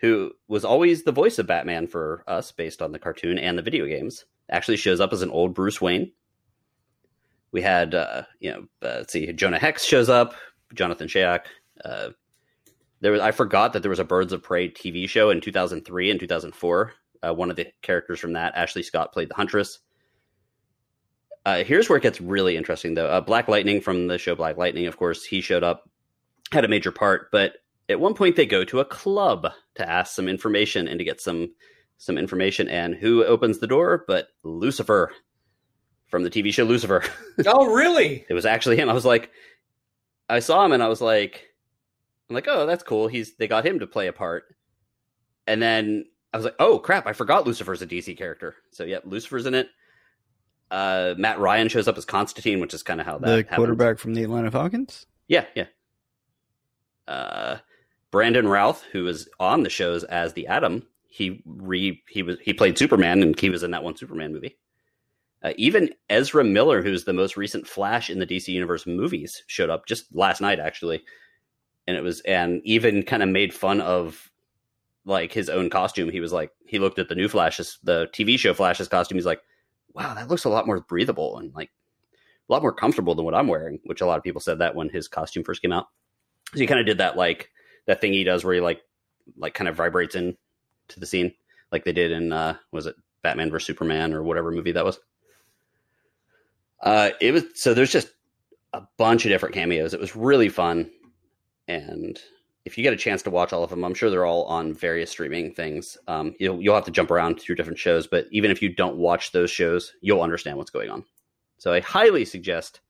who 0.00 0.32
was 0.48 0.64
always 0.64 1.04
the 1.04 1.12
voice 1.12 1.38
of 1.38 1.46
Batman 1.46 1.86
for 1.86 2.24
us 2.26 2.50
based 2.50 2.82
on 2.82 2.92
the 2.92 2.98
cartoon 2.98 3.38
and 3.38 3.56
the 3.56 3.62
video 3.62 3.86
games, 3.86 4.24
actually 4.50 4.76
shows 4.76 5.00
up 5.00 5.12
as 5.12 5.22
an 5.22 5.30
old 5.30 5.54
Bruce 5.54 5.80
Wayne. 5.80 6.12
We 7.52 7.62
had, 7.62 7.94
uh, 7.94 8.22
you 8.40 8.52
know, 8.52 8.58
uh, 8.82 8.98
let's 8.98 9.12
see, 9.12 9.32
Jonah 9.32 9.58
Hex 9.58 9.84
shows 9.84 10.08
up, 10.08 10.34
Jonathan 10.74 11.08
Schaech. 11.08 11.46
Uh, 11.84 12.10
there 13.00 13.12
was, 13.12 13.20
I 13.20 13.30
forgot 13.30 13.72
that 13.72 13.82
there 13.82 13.90
was 13.90 14.00
a 14.00 14.04
Birds 14.04 14.32
of 14.32 14.42
Prey 14.42 14.68
TV 14.68 15.08
show 15.08 15.30
in 15.30 15.40
2003 15.40 16.10
and 16.10 16.20
2004. 16.20 16.92
Uh, 17.22 17.34
one 17.34 17.50
of 17.50 17.56
the 17.56 17.66
characters 17.82 18.20
from 18.20 18.34
that, 18.34 18.54
Ashley 18.54 18.82
Scott, 18.82 19.12
played 19.12 19.30
the 19.30 19.34
Huntress. 19.34 19.78
Uh, 21.44 21.64
here's 21.64 21.88
where 21.88 21.96
it 21.96 22.02
gets 22.02 22.20
really 22.20 22.56
interesting, 22.56 22.94
though. 22.94 23.08
Uh, 23.08 23.20
Black 23.20 23.48
Lightning 23.48 23.80
from 23.80 24.06
the 24.06 24.18
show 24.18 24.34
Black 24.34 24.56
Lightning, 24.56 24.86
of 24.86 24.96
course, 24.96 25.24
he 25.24 25.40
showed 25.40 25.64
up, 25.64 25.88
had 26.52 26.64
a 26.64 26.68
major 26.68 26.92
part, 26.92 27.30
but 27.32 27.54
at 27.88 28.00
one 28.00 28.14
point 28.14 28.36
they 28.36 28.46
go 28.46 28.64
to 28.64 28.80
a 28.80 28.84
club 28.84 29.46
to 29.76 29.88
ask 29.88 30.14
some 30.14 30.28
information 30.28 30.88
and 30.88 30.98
to 30.98 31.04
get 31.04 31.20
some 31.20 31.48
some 31.96 32.16
information. 32.16 32.68
And 32.68 32.94
who 32.94 33.24
opens 33.24 33.58
the 33.58 33.66
door? 33.66 34.04
But 34.06 34.28
Lucifer 34.44 35.10
from 36.08 36.22
the 36.24 36.30
TV 36.30 36.52
show 36.52 36.64
Lucifer. 36.64 37.04
Oh, 37.46 37.66
really? 37.72 38.24
it 38.28 38.34
was 38.34 38.44
actually 38.46 38.76
him. 38.76 38.88
I 38.88 38.92
was 38.92 39.04
like, 39.04 39.30
I 40.28 40.40
saw 40.40 40.64
him 40.64 40.72
and 40.72 40.82
I 40.82 40.88
was 40.88 41.00
like, 41.00 41.44
I'm 42.28 42.34
like, 42.34 42.46
oh, 42.48 42.66
that's 42.66 42.82
cool. 42.82 43.06
He's 43.08 43.36
they 43.36 43.46
got 43.46 43.64
him 43.64 43.78
to 43.78 43.86
play 43.86 44.08
a 44.08 44.12
part, 44.12 44.44
and 45.46 45.62
then 45.62 46.04
I 46.32 46.36
was 46.36 46.44
like, 46.44 46.56
oh 46.58 46.78
crap, 46.78 47.06
I 47.06 47.12
forgot 47.14 47.46
Lucifer's 47.46 47.80
a 47.80 47.86
DC 47.86 48.16
character. 48.18 48.54
So 48.72 48.84
yeah, 48.84 48.98
Lucifer's 49.04 49.46
in 49.46 49.54
it. 49.54 49.68
Uh, 50.70 51.14
Matt 51.16 51.38
Ryan 51.38 51.68
shows 51.68 51.88
up 51.88 51.96
as 51.96 52.04
Constantine, 52.04 52.60
which 52.60 52.74
is 52.74 52.82
kind 52.82 53.00
of 53.00 53.06
how 53.06 53.16
that 53.18 53.26
The 53.26 53.36
happens. 53.36 53.56
quarterback 53.56 53.98
from 53.98 54.12
the 54.14 54.22
Atlanta 54.24 54.50
Falcons. 54.50 55.06
Yeah, 55.28 55.46
yeah. 55.54 55.64
Uh, 57.06 57.58
Brandon 58.10 58.46
Routh, 58.46 58.82
who 58.92 59.04
was 59.04 59.28
on 59.40 59.62
the 59.62 59.70
shows 59.70 60.04
as 60.04 60.32
the 60.34 60.46
Atom, 60.46 60.86
he 61.08 61.42
re 61.46 62.02
he 62.10 62.22
was 62.22 62.36
he 62.42 62.52
played 62.52 62.76
Superman 62.76 63.22
and 63.22 63.38
he 63.38 63.48
was 63.48 63.62
in 63.62 63.70
that 63.70 63.82
one 63.82 63.96
Superman 63.96 64.32
movie. 64.32 64.58
Uh, 65.42 65.52
even 65.56 65.94
Ezra 66.10 66.42
Miller, 66.42 66.82
who's 66.82 67.04
the 67.04 67.12
most 67.12 67.36
recent 67.36 67.66
Flash 67.66 68.10
in 68.10 68.18
the 68.18 68.26
DC 68.26 68.48
Universe 68.48 68.86
movies, 68.86 69.44
showed 69.46 69.70
up 69.70 69.86
just 69.86 70.14
last 70.14 70.40
night 70.40 70.58
actually, 70.58 71.04
and 71.86 71.96
it 71.96 72.02
was 72.02 72.20
and 72.20 72.60
even 72.64 73.02
kind 73.04 73.22
of 73.22 73.28
made 73.28 73.54
fun 73.54 73.80
of 73.80 74.30
like 75.04 75.32
his 75.32 75.48
own 75.48 75.70
costume. 75.70 76.10
He 76.10 76.20
was 76.20 76.32
like 76.32 76.50
he 76.66 76.78
looked 76.78 76.98
at 76.98 77.08
the 77.08 77.14
new 77.14 77.28
Flash's 77.28 77.78
the 77.82 78.08
TV 78.12 78.38
show 78.38 78.52
Flash's 78.52 78.88
costume. 78.88 79.16
He's 79.16 79.26
like, 79.26 79.42
wow, 79.94 80.14
that 80.14 80.28
looks 80.28 80.44
a 80.44 80.50
lot 80.50 80.66
more 80.66 80.80
breathable 80.80 81.38
and 81.38 81.54
like 81.54 81.70
a 82.48 82.52
lot 82.52 82.62
more 82.62 82.74
comfortable 82.74 83.14
than 83.14 83.24
what 83.24 83.34
I'm 83.34 83.48
wearing. 83.48 83.78
Which 83.84 84.00
a 84.00 84.06
lot 84.06 84.18
of 84.18 84.24
people 84.24 84.40
said 84.40 84.58
that 84.58 84.74
when 84.74 84.88
his 84.88 85.08
costume 85.08 85.44
first 85.44 85.62
came 85.62 85.72
out. 85.72 85.86
So 86.52 86.60
he 86.60 86.66
kind 86.66 86.80
of 86.80 86.86
did 86.86 86.98
that 86.98 87.16
like 87.16 87.50
that 87.86 88.00
thing 88.00 88.12
he 88.12 88.24
does 88.24 88.44
where 88.44 88.54
he 88.54 88.60
like 88.60 88.80
like 89.36 89.54
kind 89.54 89.68
of 89.68 89.76
vibrates 89.76 90.14
in 90.14 90.36
to 90.88 91.00
the 91.00 91.06
scene 91.06 91.34
like 91.70 91.84
they 91.84 91.92
did 91.92 92.10
in 92.10 92.32
uh 92.32 92.56
was 92.72 92.86
it 92.86 92.96
Batman 93.22 93.50
vs 93.50 93.66
Superman 93.66 94.14
or 94.14 94.22
whatever 94.22 94.50
movie 94.50 94.72
that 94.72 94.84
was. 94.84 94.98
Uh 96.82 97.10
it 97.20 97.32
was 97.32 97.44
so 97.54 97.74
there's 97.74 97.92
just 97.92 98.08
a 98.72 98.82
bunch 98.96 99.24
of 99.24 99.30
different 99.30 99.54
cameos. 99.54 99.94
It 99.94 100.00
was 100.00 100.16
really 100.16 100.48
fun 100.48 100.90
and 101.66 102.18
if 102.64 102.76
you 102.76 102.84
get 102.84 102.92
a 102.92 102.96
chance 102.96 103.22
to 103.22 103.30
watch 103.30 103.54
all 103.54 103.64
of 103.64 103.70
them, 103.70 103.82
I'm 103.82 103.94
sure 103.94 104.10
they're 104.10 104.26
all 104.26 104.44
on 104.44 104.74
various 104.74 105.10
streaming 105.10 105.54
things. 105.54 105.96
Um, 106.06 106.34
you'll 106.38 106.60
you'll 106.60 106.74
have 106.74 106.84
to 106.84 106.90
jump 106.90 107.10
around 107.10 107.40
through 107.40 107.54
different 107.54 107.78
shows, 107.78 108.06
but 108.06 108.26
even 108.30 108.50
if 108.50 108.60
you 108.60 108.74
don't 108.74 108.96
watch 108.96 109.32
those 109.32 109.50
shows, 109.50 109.94
you'll 110.02 110.20
understand 110.20 110.58
what's 110.58 110.70
going 110.70 110.90
on. 110.90 111.04
So 111.56 111.72
I 111.72 111.80
highly 111.80 112.26
suggest 112.26 112.80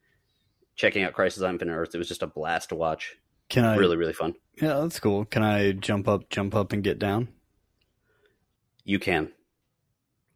checking 0.75 1.05
out 1.05 1.13
Crisis 1.13 1.43
on 1.43 1.51
Infinite 1.51 1.75
Earth. 1.75 1.95
It 1.95 1.99
was 1.99 2.09
just 2.09 2.23
a 2.23 2.27
blast 2.27 2.71
to 2.71 2.75
watch. 2.75 3.17
Can 3.49 3.65
I 3.65 3.77
Really, 3.77 3.97
really 3.97 4.13
fun. 4.13 4.35
Yeah, 4.61 4.81
that's 4.81 5.01
cool. 5.01 5.25
Can 5.25 5.43
I 5.43 5.73
jump 5.73 6.09
up, 6.09 6.29
jump 6.29 6.55
up, 6.57 6.73
and 6.73 6.83
get 6.83 6.99
down? 6.99 7.29
You 8.85 8.99
can. 8.99 9.31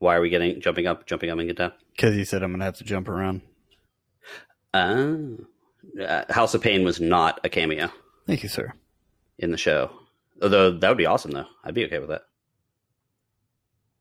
Why 0.03 0.17
are 0.17 0.21
we 0.21 0.31
getting 0.31 0.61
jumping 0.61 0.89
up, 0.89 1.07
jumping 1.07 1.31
up, 1.31 1.39
and 1.39 1.47
get 1.47 1.59
down? 1.59 1.73
Because 1.95 2.17
you 2.17 2.25
said 2.25 2.43
I'm 2.43 2.51
gonna 2.51 2.65
have 2.65 2.77
to 2.79 2.85
jump 2.85 3.09
around. 3.09 3.41
Oh. 4.75 5.37
Uh, 6.01 6.25
House 6.29 6.55
of 6.55 6.61
Pain 6.61 6.85
was 6.85 7.01
not 7.01 7.39
a 7.45 7.49
cameo 7.49 7.89
Thank 8.27 8.43
you, 8.43 8.49
sir. 8.49 8.73
in 9.39 9.53
the 9.53 9.57
show. 9.57 9.93
Although 10.43 10.73
that 10.73 10.89
would 10.89 10.99
be 10.99 11.07
awesome, 11.07 11.31
though. 11.31 11.47
I'd 11.63 11.75
be 11.75 11.85
okay 11.85 12.01
with 12.01 12.09
that. 12.09 12.23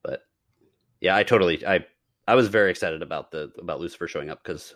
But 0.02 0.22
yeah, 1.02 1.16
I 1.16 1.22
totally, 1.22 1.64
I, 1.68 1.86
I 2.28 2.34
was 2.34 2.48
very 2.48 2.72
excited 2.72 3.04
about 3.04 3.30
the 3.30 3.52
about 3.60 3.80
Lucifer 3.80 4.08
showing 4.08 4.32
up 4.32 4.44
because 4.44 4.76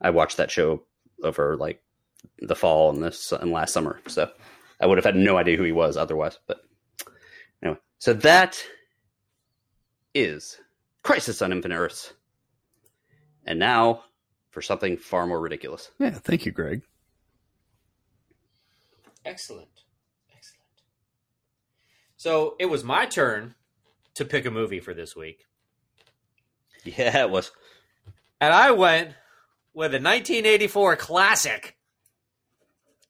I 0.00 0.10
watched 0.10 0.36
that 0.36 0.52
show 0.52 0.84
over 1.24 1.56
like 1.56 1.82
the 2.38 2.54
fall 2.54 2.90
and 2.90 3.02
this 3.02 3.32
and 3.32 3.50
last 3.50 3.72
summer, 3.72 4.00
so 4.06 4.30
I 4.80 4.86
would 4.86 4.98
have 4.98 5.04
had 5.04 5.16
no 5.16 5.36
idea 5.36 5.56
who 5.56 5.64
he 5.64 5.72
was 5.72 5.96
otherwise. 5.96 6.38
But 6.46 6.60
anyway, 7.60 7.80
so 7.98 8.12
that 8.12 8.64
is 10.14 10.58
Crisis 11.02 11.42
on 11.42 11.52
Infinite 11.52 11.76
Earths, 11.76 12.12
and 13.46 13.58
now 13.58 14.04
for 14.50 14.62
something 14.62 14.96
far 14.96 15.26
more 15.26 15.40
ridiculous. 15.40 15.90
Yeah, 15.98 16.10
thank 16.10 16.46
you, 16.46 16.52
Greg. 16.52 16.82
Excellent. 19.24 19.68
Excellent. 20.36 20.60
So 22.16 22.56
it 22.58 22.66
was 22.66 22.84
my 22.84 23.06
turn 23.06 23.54
to 24.14 24.24
pick 24.24 24.46
a 24.46 24.50
movie 24.50 24.80
for 24.80 24.94
this 24.94 25.14
week. 25.16 25.44
Yeah, 26.86 27.22
it 27.22 27.30
was. 27.30 27.50
And 28.42 28.52
I 28.52 28.72
went 28.72 29.08
with 29.72 29.92
a 29.94 29.96
1984 29.96 30.96
classic, 30.96 31.78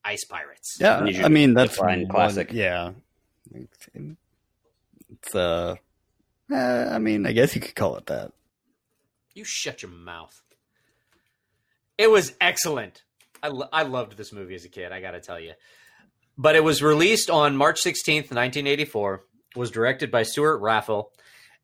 Ice 0.05 0.23
Pirates. 0.23 0.77
Yeah, 0.79 0.99
I 0.99 1.27
mean 1.27 1.49
to 1.49 1.55
that's 1.55 1.75
define 1.75 2.03
one- 2.03 2.07
classic. 2.07 2.53
Yeah, 2.53 2.91
it's 3.53 5.35
uh, 5.35 5.75
eh, 6.51 6.89
I 6.91 6.99
mean, 6.99 7.25
I 7.25 7.31
guess 7.31 7.55
you 7.55 7.61
could 7.61 7.75
call 7.75 7.95
it 7.97 8.05
that. 8.07 8.31
You 9.33 9.43
shut 9.43 9.81
your 9.81 9.91
mouth. 9.91 10.41
It 11.97 12.09
was 12.09 12.33
excellent. 12.41 13.03
I, 13.43 13.49
lo- 13.49 13.69
I 13.71 13.83
loved 13.83 14.17
this 14.17 14.33
movie 14.33 14.55
as 14.55 14.65
a 14.65 14.69
kid, 14.69 14.91
I 14.91 15.01
got 15.01 15.11
to 15.11 15.21
tell 15.21 15.39
you. 15.39 15.53
But 16.37 16.55
it 16.55 16.63
was 16.63 16.81
released 16.83 17.29
on 17.29 17.55
March 17.55 17.81
16th, 17.81 18.31
1984, 18.31 19.23
was 19.55 19.71
directed 19.71 20.11
by 20.11 20.23
Stewart 20.23 20.61
Raffill, 20.61 21.11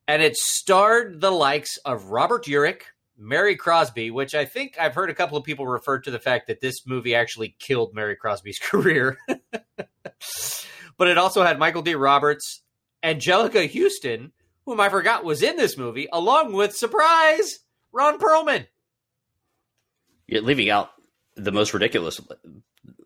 and 0.08 0.22
it 0.22 0.36
starred 0.38 1.20
the 1.20 1.32
likes 1.32 1.78
of 1.84 2.06
Robert 2.06 2.46
Urich, 2.46 2.82
Mary 3.18 3.56
Crosby, 3.56 4.10
which 4.12 4.34
I 4.34 4.46
think 4.46 4.78
I've 4.80 4.96
heard 4.96 5.10
a 5.10 5.14
couple 5.14 5.38
of 5.38 5.44
people 5.44 5.68
refer 5.68 6.00
to 6.00 6.12
the 6.12 6.20
fact 6.20 6.48
that 6.48 6.62
this 6.62 6.86
movie 6.88 7.14
actually 7.16 7.56
killed 7.60 7.94
Mary 7.94 8.16
Crosby's 8.16 8.60
career. 8.64 9.18
but 10.98 11.08
it 11.08 11.18
also 11.18 11.44
had 11.44 11.60
Michael 11.60 11.82
D. 11.82 11.96
Roberts, 11.96 12.62
Anjelica 13.04 13.70
Huston, 13.72 14.32
whom 14.66 14.80
I 14.80 14.90
forgot 14.90 15.24
was 15.24 15.42
in 15.44 15.58
this 15.58 15.78
movie, 15.78 16.08
along 16.12 16.54
with 16.54 16.76
surprise 16.76 17.60
Ron 17.92 18.20
Perlman. 18.20 18.68
You're 20.28 20.42
leaving 20.42 20.70
out 20.70 20.90
the 21.36 21.52
most 21.52 21.74
ridiculous. 21.74 22.22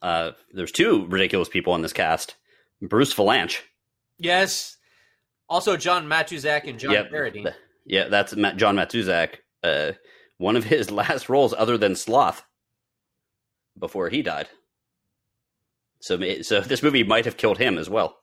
Uh, 0.02 0.32
there's 0.54 0.72
two 0.72 1.06
ridiculous 1.08 1.50
people 1.50 1.76
in 1.76 1.82
this 1.82 1.94
cast: 1.94 2.36
Bruce 2.82 3.14
Vilanch. 3.14 3.60
Yes. 4.18 4.78
Also, 5.48 5.78
John 5.78 6.08
Matuszak 6.08 6.68
and 6.68 6.80
John 6.80 6.92
Yep. 6.94 7.12
Carradine. 7.12 7.54
Yeah, 7.86 8.08
that's 8.08 8.34
John 8.34 8.76
Matuszak. 8.76 9.36
Uh, 9.64 9.92
one 10.38 10.56
of 10.56 10.64
his 10.64 10.90
last 10.92 11.30
roles, 11.30 11.54
other 11.54 11.78
than 11.78 11.96
Sloth, 11.96 12.44
before 13.78 14.10
he 14.10 14.22
died. 14.22 14.48
So, 16.02 16.20
so 16.42 16.62
this 16.62 16.84
movie 16.84 17.04
might 17.04 17.26
have 17.26 17.38
killed 17.38 17.58
him 17.58 17.78
as 17.78 17.90
well, 17.90 18.18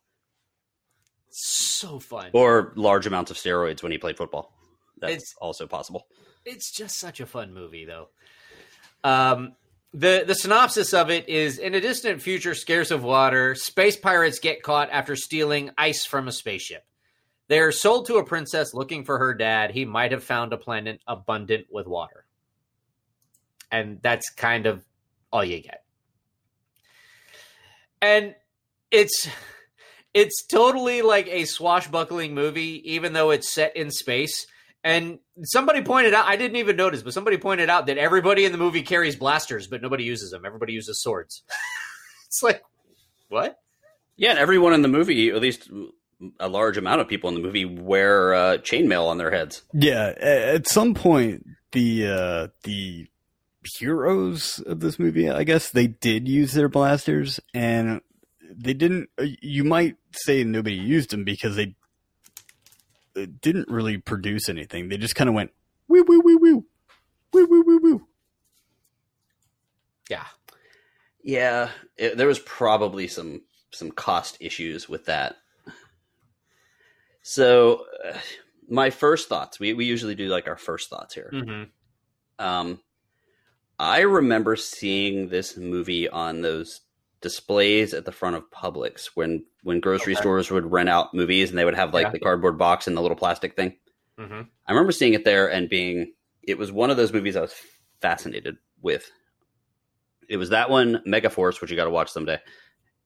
So 1.33 1.99
fun. 1.99 2.31
or 2.35 2.73
large 2.77 3.07
amounts 3.07 3.31
of 3.31 3.37
steroids 3.37 3.83
when 3.83 3.91
he 3.93 3.99
played 3.99 4.17
football. 4.17 4.53
That's 4.99 5.13
It's- 5.15 5.35
also 5.41 5.67
possible. 5.67 6.07
It's 6.45 6.71
just 6.71 6.99
such 6.99 7.21
a 7.21 7.27
fun 7.27 7.55
movie, 7.55 7.85
though. 7.85 8.09
Um, 9.05 9.57
the 9.95 10.25
the 10.27 10.35
synopsis 10.35 10.93
of 10.95 11.11
it 11.11 11.29
is: 11.29 11.59
in 11.59 11.75
a 11.75 11.81
distant 11.81 12.21
future, 12.23 12.55
scarce 12.55 12.91
of 12.91 13.03
water, 13.03 13.55
space 13.55 13.97
pirates 13.97 14.39
get 14.39 14.63
caught 14.63 14.91
after 14.91 15.17
stealing 15.17 15.71
ice 15.79 16.05
from 16.05 16.29
a 16.29 16.33
spaceship. 16.33 16.85
They 17.49 17.59
are 17.61 17.73
sold 17.73 18.07
to 18.07 18.17
a 18.17 18.25
princess 18.25 18.73
looking 18.75 19.05
for 19.05 19.19
her 19.19 19.35
dad. 19.35 19.73
He 19.73 19.85
might 19.85 20.13
have 20.13 20.25
found 20.25 20.53
a 20.53 20.57
planet 20.57 21.01
abundant 21.07 21.67
with 21.71 21.87
water, 21.87 22.27
and 23.71 24.01
that's 24.03 24.31
kind 24.31 24.67
of 24.67 24.85
all 25.33 25.45
you 25.45 25.61
get. 25.61 25.85
And 28.01 28.35
it's 28.91 29.29
it's 30.15 30.45
totally 30.45 31.03
like 31.03 31.27
a 31.29 31.45
swashbuckling 31.45 32.35
movie, 32.35 32.83
even 32.93 33.13
though 33.13 33.31
it's 33.31 33.53
set 33.53 33.77
in 33.77 33.91
space. 33.91 34.47
And 34.85 35.21
somebody 35.43 35.83
pointed 35.83 36.13
out, 36.13 36.27
I 36.27 36.37
didn't 36.37 36.57
even 36.57 36.77
notice, 36.77 37.03
but 37.03 37.15
somebody 37.15 37.39
pointed 37.39 37.71
out 37.71 37.87
that 37.87 37.99
everybody 37.99 38.45
in 38.45 38.53
the 38.53 38.59
movie 38.59 38.83
carries 38.83 39.17
blasters, 39.17 39.69
but 39.69 39.81
nobody 39.81 40.05
uses 40.05 40.31
them. 40.31 40.45
Everybody 40.45 40.73
uses 40.73 41.01
swords. 41.01 41.43
it's 42.27 42.43
like, 42.43 42.63
what? 43.29 43.59
Yeah, 44.17 44.31
and 44.31 44.39
everyone 44.39 44.75
in 44.75 44.83
the 44.83 44.89
movie, 44.89 45.31
at 45.31 45.41
least 45.41 45.71
a 46.39 46.49
large 46.49 46.77
amount 46.77 47.01
of 47.01 47.09
people 47.09 47.29
in 47.29 47.35
the 47.35 47.41
movie, 47.41 47.65
wear 47.65 48.35
uh, 48.35 48.57
chainmail 48.59 49.07
on 49.07 49.19
their 49.19 49.31
heads. 49.31 49.63
Yeah, 49.73 50.15
at 50.21 50.69
some 50.69 50.95
point, 50.95 51.47
the 51.73 52.07
uh, 52.07 52.49
the 52.65 53.09
heroes 53.79 54.61
of 54.67 54.81
this 54.81 54.99
movie, 54.99 55.31
I 55.31 55.45
guess, 55.45 55.71
they 55.71 55.87
did 55.87 56.29
use 56.29 56.53
their 56.53 56.69
blasters, 56.69 57.41
and 57.55 58.01
they 58.57 58.75
didn't. 58.75 59.09
uh, 59.19 59.27
You 59.41 59.65
might 59.65 59.97
say 60.13 60.45
nobody 60.45 60.77
used 60.77 61.11
them 61.11 61.25
because 61.25 61.57
they 61.57 61.75
uh, 63.17 63.27
didn't 63.41 63.69
really 63.69 63.99
produce 63.99 64.49
anything. 64.49 64.89
They 64.89 64.97
just 64.97 65.15
kind 65.15 65.29
of 65.29 65.35
went 65.35 65.53
woo 65.89 66.05
woo 66.07 66.21
woo 66.25 66.39
woo 66.39 66.65
woo 67.33 67.47
woo 67.47 67.65
woo 67.67 67.81
woo. 67.83 68.07
Yeah. 70.11 70.27
Yeah, 71.25 71.71
it, 71.97 72.17
there 72.17 72.27
was 72.27 72.41
probably 72.41 73.07
some 73.07 73.43
some 73.71 73.91
cost 73.91 74.37
issues 74.41 74.89
with 74.89 75.07
that. 75.07 75.37
So, 77.23 77.85
uh, 78.05 78.19
my 78.69 78.91
first 78.91 79.29
thoughts. 79.29 79.61
We 79.61 79.73
we 79.73 79.85
usually 79.85 80.17
do 80.17 80.27
like 80.29 80.49
our 80.49 80.57
first 80.57 80.91
thoughts 80.91 81.15
here. 81.15 81.31
Mm-hmm. 81.33 82.45
Um, 82.45 82.81
I 83.79 84.01
remember 84.01 84.57
seeing 84.57 85.29
this 85.29 85.57
movie 85.57 86.09
on 86.09 86.41
those 86.43 86.81
displays 87.23 87.95
at 87.95 88.05
the 88.05 88.13
front 88.13 88.37
of 88.37 88.51
Publix 88.51 89.11
when 89.15 89.45
when 89.63 89.81
grocery 89.81 90.13
Okay. 90.15 90.21
stores 90.21 90.51
would 90.51 90.71
rent 90.71 90.89
out 90.89 91.15
movies 91.15 91.51
and 91.51 91.59
they 91.59 91.65
would 91.65 91.75
have 91.75 91.95
like 91.95 92.07
Yeah. 92.07 92.11
the 92.13 92.19
cardboard 92.21 92.59
box 92.59 92.87
and 92.87 92.97
the 92.97 93.01
little 93.01 93.17
plastic 93.17 93.55
thing. 93.57 93.77
Mm-hmm. 94.19 94.43
I 94.67 94.73
remember 94.73 94.93
seeing 94.93 95.15
it 95.15 95.25
there 95.25 95.51
and 95.51 95.69
being 95.69 96.13
it 96.43 96.59
was 96.59 96.73
one 96.73 96.91
of 96.91 96.97
those 96.97 97.13
movies 97.13 97.37
I 97.37 97.41
was 97.41 97.55
fascinated 98.01 98.57
with. 98.81 99.11
It 100.29 100.37
was 100.37 100.51
that 100.51 100.71
one, 100.71 101.01
Megaforce, 101.07 101.61
which 101.61 101.71
you 101.71 101.77
got 101.77 101.85
to 101.85 101.91
watch 101.91 102.11
someday, 102.11 102.41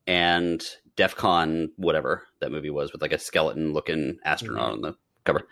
and 0.07 0.65
DefCon, 0.97 1.69
whatever 1.77 2.27
that 2.41 2.53
movie 2.53 2.71
was, 2.71 2.93
with 2.93 3.03
like 3.03 3.13
a 3.13 3.19
skeleton 3.19 3.73
looking 3.73 4.19
astronaut 4.25 4.73
on 4.73 4.81
the 4.81 4.95
cover. 5.25 5.43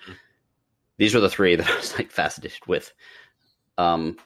These 0.97 1.15
were 1.15 1.21
the 1.21 1.29
three 1.29 1.57
that 1.57 1.69
I 1.69 1.77
was 1.77 1.95
like 1.99 2.11
fascinated 2.11 2.67
with. 2.67 2.93
Um, 3.77 4.17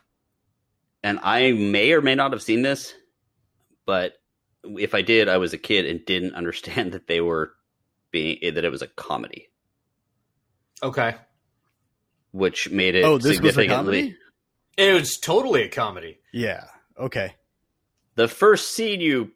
and 1.02 1.18
I 1.22 1.52
may 1.52 1.92
or 1.92 2.02
may 2.02 2.14
not 2.14 2.32
have 2.32 2.42
seen 2.42 2.62
this, 2.62 2.94
but 3.86 4.14
if 4.78 4.94
I 4.94 5.02
did, 5.02 5.28
I 5.28 5.38
was 5.38 5.52
a 5.52 5.58
kid 5.58 5.86
and 5.86 6.04
didn't 6.04 6.34
understand 6.34 6.92
that 6.94 7.06
they 7.06 7.20
were 7.20 7.52
being 8.10 8.38
eh, 8.42 8.50
that 8.52 8.64
it 8.64 8.70
was 8.70 8.82
a 8.82 8.86
comedy, 8.88 9.48
Okay. 10.82 11.14
which 12.32 12.70
made 12.70 12.94
it 12.94 13.04
Oh, 13.04 13.18
this 13.18 13.40
was 13.40 13.56
a 13.58 13.66
comedy. 13.66 14.16
It 14.76 14.92
was 14.94 15.18
totally 15.18 15.62
a 15.62 15.68
comedy. 15.68 16.18
Yeah. 16.32 16.64
Okay. 16.98 17.34
the 18.16 18.28
first 18.28 18.72
scene 18.74 19.00
you 19.00 19.32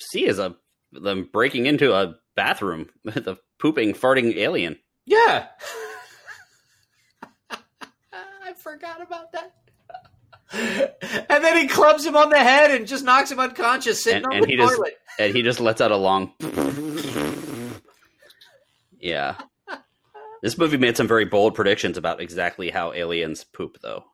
see 0.00 0.26
is 0.26 0.38
a 0.38 0.56
them 0.92 1.28
breaking 1.32 1.66
into 1.66 1.92
a 1.94 2.16
bathroom 2.34 2.88
with 3.04 3.26
a 3.28 3.38
pooping, 3.58 3.94
farting 3.94 4.36
alien. 4.36 4.78
Yeah. 5.06 5.46
I 8.12 8.52
forgot 8.54 9.00
about 9.00 9.32
that. 9.32 9.52
And 10.52 11.44
then 11.44 11.56
he 11.56 11.66
clubs 11.68 12.04
him 12.04 12.16
on 12.16 12.28
the 12.30 12.38
head 12.38 12.70
and 12.70 12.86
just 12.86 13.04
knocks 13.04 13.30
him 13.30 13.40
unconscious 13.40 14.02
sitting 14.02 14.24
And- 14.24 14.26
on 14.26 14.32
and 14.34 14.44
the 14.44 14.48
he 14.48 14.56
just- 14.56 14.74
toilet. 14.76 14.98
and 15.18 15.34
he 15.34 15.42
just 15.42 15.60
lets 15.60 15.80
out 15.80 15.90
a 15.92 15.96
long. 15.96 16.32
yeah, 19.00 19.36
this 20.42 20.58
movie 20.58 20.76
made 20.76 20.96
some 20.96 21.08
very 21.08 21.24
bold 21.24 21.54
predictions 21.54 21.96
about 21.96 22.20
exactly 22.20 22.70
how 22.70 22.92
aliens 22.92 23.44
poop, 23.44 23.78
though. 23.82 24.04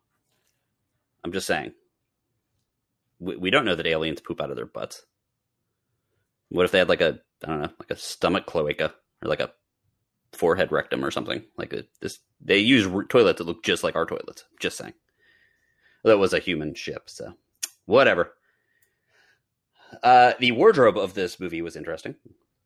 I'm 1.25 1.33
just 1.33 1.47
saying, 1.47 1.73
we, 3.19 3.37
we 3.37 3.51
don't 3.51 3.65
know 3.65 3.75
that 3.75 3.87
aliens 3.87 4.21
poop 4.21 4.41
out 4.41 4.51
of 4.51 4.57
their 4.57 4.67
butts. 4.67 5.03
What 6.51 6.65
if 6.65 6.71
they 6.71 6.79
had 6.79 6.89
like 6.89 7.01
a 7.01 7.21
I 7.45 7.47
don't 7.47 7.61
know, 7.63 7.71
like 7.79 7.91
a 7.91 7.97
stomach 7.97 8.47
cloaca 8.47 8.95
or 9.23 9.29
like 9.29 9.41
a 9.41 9.53
forehead 10.33 10.73
rectum 10.73 11.05
or 11.05 11.11
something 11.11 11.43
like 11.57 11.73
a, 11.73 11.85
this? 12.01 12.19
They 12.41 12.59
use 12.59 12.87
toilets 13.09 13.39
that 13.39 13.45
look 13.45 13.63
just 13.65 13.85
like 13.85 13.97
our 13.97 14.07
toilets. 14.07 14.45
Just 14.61 14.79
saying. 14.79 14.95
That 16.09 16.19
was 16.19 16.33
a 16.33 16.39
human 16.39 16.75
ship, 16.75 17.05
so 17.11 17.35
whatever. 17.87 18.33
Uh, 20.03 20.33
the 20.39 20.53
wardrobe 20.53 20.99
of 20.99 21.15
this 21.15 21.41
movie 21.41 21.63
was 21.63 21.77
interesting. 21.77 22.15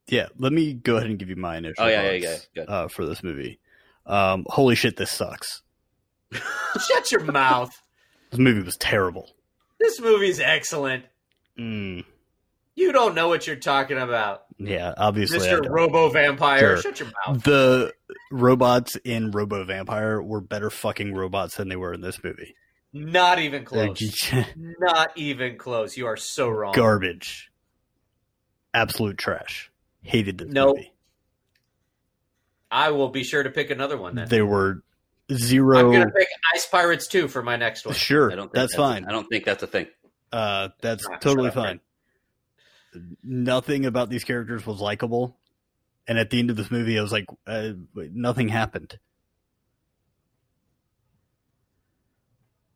Yeah, 0.09 0.29
let 0.39 0.53
me 0.53 0.75
go 0.75 0.97
ahead 0.97 1.09
and 1.09 1.19
give 1.19 1.29
you 1.29 1.37
my 1.37 1.57
initial 1.59 1.85
Oh, 1.85 1.89
yeah, 1.89 2.11
yeah, 2.13 2.29
thoughts, 2.31 2.49
yeah, 2.55 2.63
good. 2.65 2.71
Uh, 2.73 2.89
for 2.89 3.07
this 3.07 3.23
movie. 3.23 3.61
Um, 4.07 4.45
holy 4.49 4.75
shit, 4.75 4.97
this 4.97 5.13
sucks. 5.13 5.63
Shut 6.33 7.13
your 7.13 7.25
mouth. 7.25 7.71
This 8.31 8.41
movie 8.41 8.63
was 8.63 8.77
terrible. 8.77 9.31
This 9.79 10.01
movie's 10.01 10.41
excellent. 10.41 11.05
Mm, 11.59 12.05
You 12.75 12.93
don't 12.93 13.15
know 13.15 13.29
what 13.29 13.47
you're 13.47 13.57
talking 13.57 13.99
about. 13.99 14.45
yeah, 14.59 14.95
obviously. 14.97 15.39
Mr. 15.39 15.69
Robo 15.69 16.09
Vampire. 16.09 16.59
Sure. 16.59 16.77
Shut 16.79 16.99
your 17.01 17.11
mouth. 17.27 17.43
the 17.45 17.93
robots 18.33 18.97
in 19.05 19.31
Robo 19.31 19.63
Vampire 19.65 20.21
were 20.23 20.41
better 20.41 20.71
fucking 20.71 21.15
robots 21.15 21.57
than 21.57 21.69
they 21.69 21.77
were 21.77 21.93
in 21.95 22.01
this 22.01 22.23
movie. 22.25 22.55
Not 22.93 23.39
even 23.39 23.65
They're 23.71 23.87
close. 23.89 24.33
Not 24.57 25.13
even 25.17 25.57
close. 25.57 25.97
You 25.97 26.07
are 26.07 26.17
so 26.17 26.49
wrong. 26.49 26.75
garbage. 26.75 27.51
Absolute 28.75 29.17
trash. 29.19 29.71
Hated 30.03 30.39
this 30.39 30.49
Nope. 30.51 30.77
movie. 30.77 30.93
I 32.71 32.91
will 32.91 33.09
be 33.11 33.23
sure 33.23 33.43
to 33.43 33.51
pick 33.51 33.71
another 33.71 33.97
one 33.99 34.15
then. 34.15 34.29
There 34.29 34.47
were 34.47 34.83
zero. 35.33 35.79
I'm 35.79 35.87
going 35.93 36.07
to 36.07 36.13
pick 36.13 36.29
Ice 36.55 36.67
Pirates 36.67 37.07
2 37.07 37.29
for 37.29 37.43
my 37.43 37.57
next 37.57 37.85
one. 37.85 37.95
Sure, 37.95 38.31
I 38.33 38.35
don't. 38.35 38.45
Think 38.47 38.53
that's, 38.55 38.75
fine. 38.75 39.05
I 39.05 39.13
don't 39.13 39.27
think 39.29 39.45
that's 39.45 39.63
a 39.63 39.67
thing. 39.67 39.87
Uh, 40.33 40.71
that's 40.81 41.07
Ah, 41.07 41.17
totally 41.19 41.49
up, 41.49 41.55
fine. 41.55 41.81
Nothing 43.23 43.85
about 43.87 44.09
these 44.11 44.25
characters 44.25 44.67
was 44.67 44.81
likable, 44.81 45.37
and 46.09 46.19
at 46.19 46.31
the 46.31 46.39
end 46.39 46.51
of 46.51 46.57
this 46.57 46.71
movie, 46.71 46.99
I 46.99 47.03
was 47.03 47.13
like, 47.13 47.27
uh, 47.47 47.71
nothing 47.95 48.49
happened. 48.49 48.99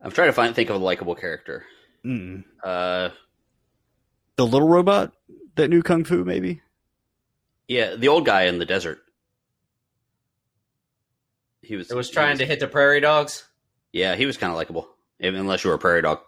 I'm 0.01 0.11
trying 0.13 0.29
to 0.29 0.33
find 0.33 0.55
think 0.55 0.71
of 0.71 0.77
a 0.77 0.85
likable 0.85 1.15
character. 1.15 1.65
Mm. 2.05 2.45
Uh, 2.63 3.09
The 4.37 4.47
little 4.47 4.69
robot 4.69 5.13
that 5.57 5.69
knew 5.69 5.83
kung 5.83 6.05
fu, 6.05 6.25
maybe. 6.25 6.61
yeah, 7.69 7.97
the 7.97 8.09
old 8.09 8.25
guy 8.27 8.43
in 8.45 8.59
the 8.59 8.67
desert. 8.67 8.99
He 11.63 11.77
was. 11.77 11.91
It 11.91 11.97
was 11.97 12.09
he 12.09 12.15
trying 12.15 12.39
to 12.39 12.47
hit 12.47 12.61
the 12.61 12.69
prairie 12.69 13.01
dogs. 13.01 13.45
Yeah, 13.93 14.15
he 14.15 14.27
was 14.27 14.37
kind 14.37 14.51
of 14.53 14.57
likable, 14.57 14.89
unless 15.21 15.65
you 15.65 15.71
were 15.71 15.77
a 15.77 15.79
prairie 15.81 16.03
dog. 16.03 16.21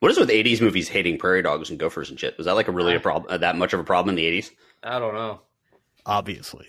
What 0.00 0.10
is 0.10 0.18
with 0.18 0.28
'80s 0.28 0.60
movies 0.60 0.88
hating 0.88 1.18
prairie 1.18 1.42
dogs 1.42 1.70
and 1.70 1.78
gophers 1.78 2.10
and 2.10 2.20
shit? 2.20 2.36
Was 2.36 2.44
that 2.46 2.54
like 2.54 2.68
a 2.68 2.72
really 2.72 2.94
a 2.94 3.00
problem? 3.00 3.32
Uh, 3.32 3.38
that 3.38 3.56
much 3.56 3.72
of 3.72 3.80
a 3.80 3.84
problem 3.84 4.10
in 4.10 4.16
the 4.16 4.24
'80s? 4.40 4.50
I 4.82 4.98
don't 4.98 5.14
know. 5.14 5.40
Obviously, 6.04 6.66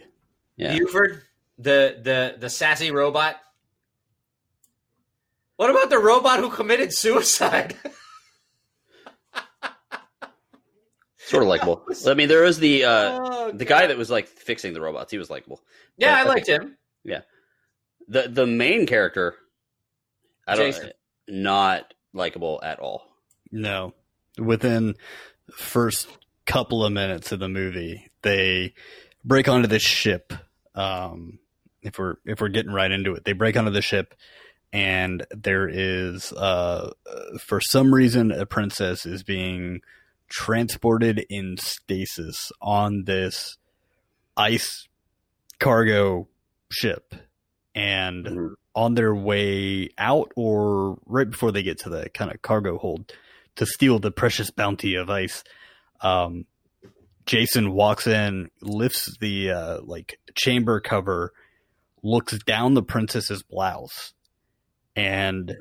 Yeah. 0.55 0.77
Buford, 0.77 1.23
the 1.57 1.99
the 2.01 2.35
the 2.39 2.49
sassy 2.49 2.91
robot. 2.91 3.35
What 5.57 5.69
about 5.69 5.89
the 5.89 5.99
robot 5.99 6.39
who 6.39 6.49
committed 6.49 6.93
suicide? 6.93 7.75
sort 11.17 11.43
of 11.43 11.49
likable. 11.49 11.83
I 12.07 12.13
mean, 12.13 12.27
there 12.29 12.43
was 12.43 12.59
the 12.59 12.85
uh, 12.85 13.19
Oh, 13.21 13.51
the 13.51 13.65
guy 13.65 13.87
that 13.87 13.97
was 13.97 14.09
like 14.09 14.27
fixing 14.27 14.73
the 14.73 14.81
robots. 14.81 15.11
He 15.11 15.17
was 15.17 15.29
likable. 15.29 15.61
Yeah, 15.97 16.15
I 16.15 16.23
but- 16.23 16.29
liked 16.35 16.47
him. 16.47 16.77
Yeah, 17.03 17.21
the 18.07 18.27
The 18.27 18.45
main 18.45 18.85
character, 18.85 19.35
I 20.47 20.55
don't, 20.55 20.65
Jason. 20.67 20.91
not 21.27 21.93
likable 22.13 22.59
at 22.63 22.79
all. 22.79 23.03
no. 23.51 23.93
Within 24.39 24.93
first 25.51 26.07
couple 26.45 26.85
of 26.85 26.93
minutes 26.93 27.31
of 27.31 27.39
the 27.39 27.49
movie, 27.49 28.11
they 28.21 28.75
break 29.25 29.47
onto 29.49 29.67
this 29.67 29.81
ship. 29.81 30.31
Um, 30.75 31.39
if 31.81 31.97
we're 31.97 32.17
if 32.23 32.39
we're 32.39 32.49
getting 32.49 32.71
right 32.71 32.91
into 32.91 33.15
it, 33.15 33.23
they 33.25 33.33
break 33.33 33.57
onto 33.57 33.71
the 33.71 33.81
ship, 33.81 34.13
and 34.73 35.25
there 35.31 35.67
is 35.67 36.31
uh, 36.33 36.91
for 37.39 37.59
some 37.61 37.93
reason 37.93 38.31
a 38.31 38.45
princess 38.45 39.05
is 39.05 39.23
being 39.23 39.81
transported 40.29 41.25
in 41.29 41.57
stasis 41.57 42.51
on 42.61 43.05
this 43.05 43.57
ice 44.35 44.87
cargo 45.59 46.27
ship, 46.69 47.15
and 47.73 48.25
Mhm. 48.25 48.53
on 48.75 48.93
their 48.95 49.15
way 49.15 49.89
out 49.97 50.31
or 50.35 50.99
right 51.05 51.29
before 51.29 51.51
they 51.51 51.63
get 51.63 51.79
to 51.79 51.89
the 51.89 52.09
kind 52.09 52.29
of 52.31 52.41
cargo 52.41 52.77
hold 52.77 53.11
to 53.55 53.65
steal 53.65 53.97
the 53.99 54.11
precious 54.11 54.51
bounty 54.51 54.93
of 54.95 55.09
ice 55.09 55.43
um 56.01 56.45
jason 57.25 57.71
walks 57.71 58.05
in 58.05 58.49
lifts 58.61 59.17
the 59.19 59.49
uh 59.49 59.79
like 59.81 60.19
chamber 60.35 60.79
cover 60.79 61.33
looks 62.03 62.37
down 62.45 62.75
the 62.75 62.83
princess's 62.83 63.41
blouse 63.41 64.13
and 64.97 65.55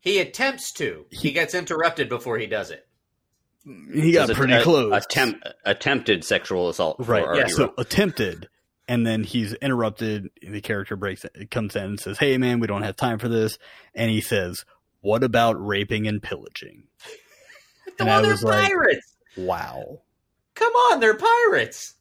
He 0.00 0.18
attempts 0.18 0.72
to. 0.72 1.06
He 1.10 1.32
gets 1.32 1.54
interrupted 1.54 2.08
before 2.08 2.38
he 2.38 2.46
does 2.46 2.70
it. 2.70 2.86
he 3.64 4.12
got 4.12 4.28
It 4.30 4.36
pretty 4.36 4.54
a- 4.54 4.62
close 4.62 4.92
Attempt, 5.04 5.46
attempted 5.64 6.24
sexual 6.24 6.68
assault. 6.68 6.96
Right 6.98 7.22
our 7.24 7.36
yeah 7.36 7.46
hero. 7.46 7.56
so 7.56 7.74
attempted 7.78 8.48
and 8.88 9.06
then 9.06 9.22
he's 9.22 9.52
interrupted 9.54 10.28
the 10.42 10.60
character 10.60 10.96
breaks 10.96 11.24
it 11.24 11.50
comes 11.52 11.76
in 11.76 11.84
and 11.84 12.00
says 12.00 12.18
hey 12.18 12.36
man 12.38 12.58
we 12.58 12.66
don't 12.66 12.82
have 12.82 12.96
time 12.96 13.20
for 13.20 13.28
this 13.28 13.58
and 13.94 14.10
he 14.10 14.20
says 14.20 14.64
what 15.02 15.22
about 15.22 15.54
raping 15.64 16.08
and 16.08 16.20
pillaging 16.20 16.82
and 18.00 18.08
well, 18.08 18.18
i 18.18 18.22
they're 18.22 18.36
like 18.36 18.68
pirates. 18.68 19.16
wow 19.36 20.00
Come 20.56 20.72
on, 20.74 20.98
they're 20.98 21.14
pirates. 21.16 21.94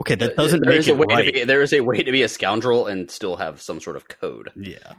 okay 0.00 0.14
that 0.14 0.36
doesn't 0.36 0.60
there 0.60 0.72
make 0.78 0.86
a 0.86 0.90
it 0.90 0.96
way 0.98 1.06
right 1.08 1.34
be, 1.34 1.42
there 1.44 1.62
is 1.62 1.72
a 1.72 1.80
way 1.80 2.04
to 2.04 2.12
be 2.12 2.22
a 2.22 2.28
scoundrel 2.28 2.86
and 2.86 3.10
still 3.10 3.34
have 3.36 3.60
some 3.60 3.80
sort 3.80 3.96
of 3.96 4.06
code. 4.06 4.50
yeah 4.54 4.92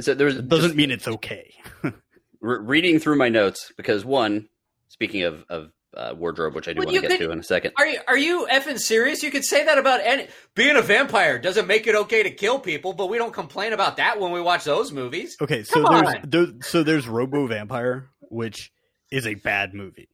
So 0.00 0.14
there's 0.14 0.36
it 0.36 0.48
doesn't 0.48 0.68
just 0.70 0.76
mean 0.76 0.90
it's 0.90 1.08
okay 1.08 1.52
re- 1.82 1.92
reading 2.40 2.98
through 3.00 3.16
my 3.16 3.28
notes 3.28 3.72
because 3.76 4.04
one, 4.04 4.48
speaking 4.88 5.22
of 5.22 5.44
of 5.48 5.70
uh, 5.96 6.14
wardrobe, 6.16 6.54
which 6.54 6.68
I 6.68 6.72
do 6.72 6.78
Well, 6.78 6.86
want 6.86 6.94
to 6.96 7.00
get 7.08 7.18
could- 7.18 7.24
to 7.26 7.32
in 7.32 7.40
a 7.40 7.42
second. 7.42 7.72
Are 7.76 7.86
you 7.86 7.98
are 8.06 8.16
you 8.16 8.46
effing 8.50 8.78
serious? 8.78 9.22
You 9.24 9.30
could 9.32 9.44
say 9.44 9.64
that 9.64 9.76
about 9.78 10.00
any 10.04 10.28
being 10.54 10.76
a 10.76 10.82
vampire 10.82 11.38
doesn't 11.38 11.66
make 11.66 11.88
it 11.88 11.94
okay 11.96 12.22
to 12.22 12.30
kill 12.30 12.60
people, 12.60 12.92
but 12.92 13.06
we 13.08 13.18
don't 13.18 13.32
complain 13.34 13.72
about 13.72 13.96
that 13.96 14.20
when 14.20 14.30
we 14.30 14.40
watch 14.40 14.62
those 14.64 14.92
movies. 14.92 15.36
Okay, 15.40 15.64
so 15.64 15.84
Come 15.84 16.04
there's 16.04 16.16
there, 16.24 16.46
so 16.62 16.82
there's 16.84 17.08
Robo 17.08 17.48
Vampire, 17.48 18.08
which 18.20 18.70
is 19.10 19.26
a 19.26 19.34
bad 19.34 19.74
movie, 19.74 20.08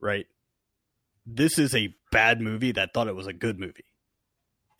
right? 0.00 0.26
This 1.24 1.56
is 1.60 1.72
a 1.76 1.94
bad 2.10 2.40
movie 2.40 2.72
that 2.72 2.92
thought 2.92 3.06
it 3.06 3.14
was 3.14 3.28
a 3.28 3.32
good 3.32 3.60
movie, 3.60 3.84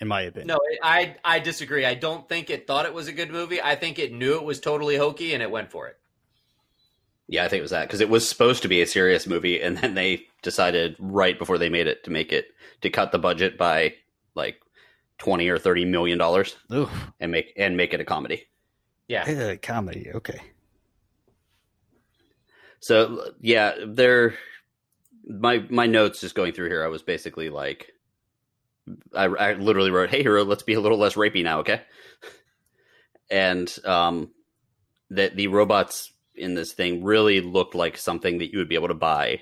in 0.02 0.08
my 0.08 0.22
opinion. 0.22 0.48
No, 0.48 0.58
I 0.82 1.16
I 1.24 1.38
disagree. 1.38 1.86
I 1.86 1.94
don't 1.94 2.28
think 2.28 2.50
it 2.50 2.66
thought 2.66 2.84
it 2.86 2.92
was 2.92 3.06
a 3.06 3.12
good 3.12 3.30
movie. 3.30 3.62
I 3.62 3.76
think 3.76 3.98
it 4.00 4.12
knew 4.12 4.34
it 4.34 4.42
was 4.42 4.60
totally 4.60 4.96
hokey 4.96 5.32
and 5.32 5.42
it 5.42 5.50
went 5.50 5.70
for 5.70 5.86
it. 5.86 5.96
Yeah, 7.28 7.44
I 7.44 7.48
think 7.48 7.60
it 7.60 7.62
was 7.62 7.70
that 7.70 7.86
because 7.86 8.00
it 8.00 8.10
was 8.10 8.28
supposed 8.28 8.62
to 8.62 8.68
be 8.68 8.82
a 8.82 8.86
serious 8.86 9.26
movie, 9.28 9.62
and 9.62 9.78
then 9.78 9.94
they 9.94 10.26
decided 10.42 10.96
right 10.98 11.38
before 11.38 11.56
they 11.56 11.70
made 11.70 11.86
it 11.86 12.02
to 12.04 12.10
make 12.10 12.32
it 12.32 12.48
to 12.82 12.90
cut 12.90 13.12
the 13.12 13.18
budget 13.18 13.56
by 13.56 13.94
like 14.34 14.60
twenty 15.18 15.48
or 15.48 15.56
thirty 15.56 15.84
million 15.84 16.18
dollars 16.18 16.56
and 17.20 17.30
make 17.30 17.52
and 17.56 17.76
make 17.76 17.94
it 17.94 18.00
a 18.00 18.04
comedy. 18.04 18.48
Yeah. 19.06 19.24
eh, 19.26 19.56
comedy. 19.56 20.10
Okay, 20.12 20.40
So 22.80 23.32
yeah, 23.40 23.76
there. 23.86 24.34
My 25.24 25.64
my 25.70 25.86
notes 25.86 26.20
just 26.20 26.34
going 26.34 26.52
through 26.52 26.68
here. 26.68 26.84
I 26.84 26.88
was 26.88 27.02
basically 27.02 27.48
like, 27.50 27.91
I, 29.14 29.24
I 29.26 29.52
literally 29.54 29.90
wrote, 29.90 30.10
"Hey 30.10 30.22
hero, 30.22 30.44
let's 30.44 30.62
be 30.64 30.74
a 30.74 30.80
little 30.80 30.98
less 30.98 31.14
rapey 31.14 31.42
now, 31.44 31.60
okay?" 31.60 31.82
And 33.30 33.72
um, 33.84 34.30
that 35.10 35.36
the 35.36 35.46
robots 35.48 36.12
in 36.34 36.54
this 36.54 36.72
thing 36.72 37.02
really 37.04 37.40
looked 37.40 37.74
like 37.74 37.96
something 37.96 38.38
that 38.38 38.52
you 38.52 38.58
would 38.58 38.68
be 38.68 38.74
able 38.74 38.88
to 38.88 38.94
buy 38.94 39.40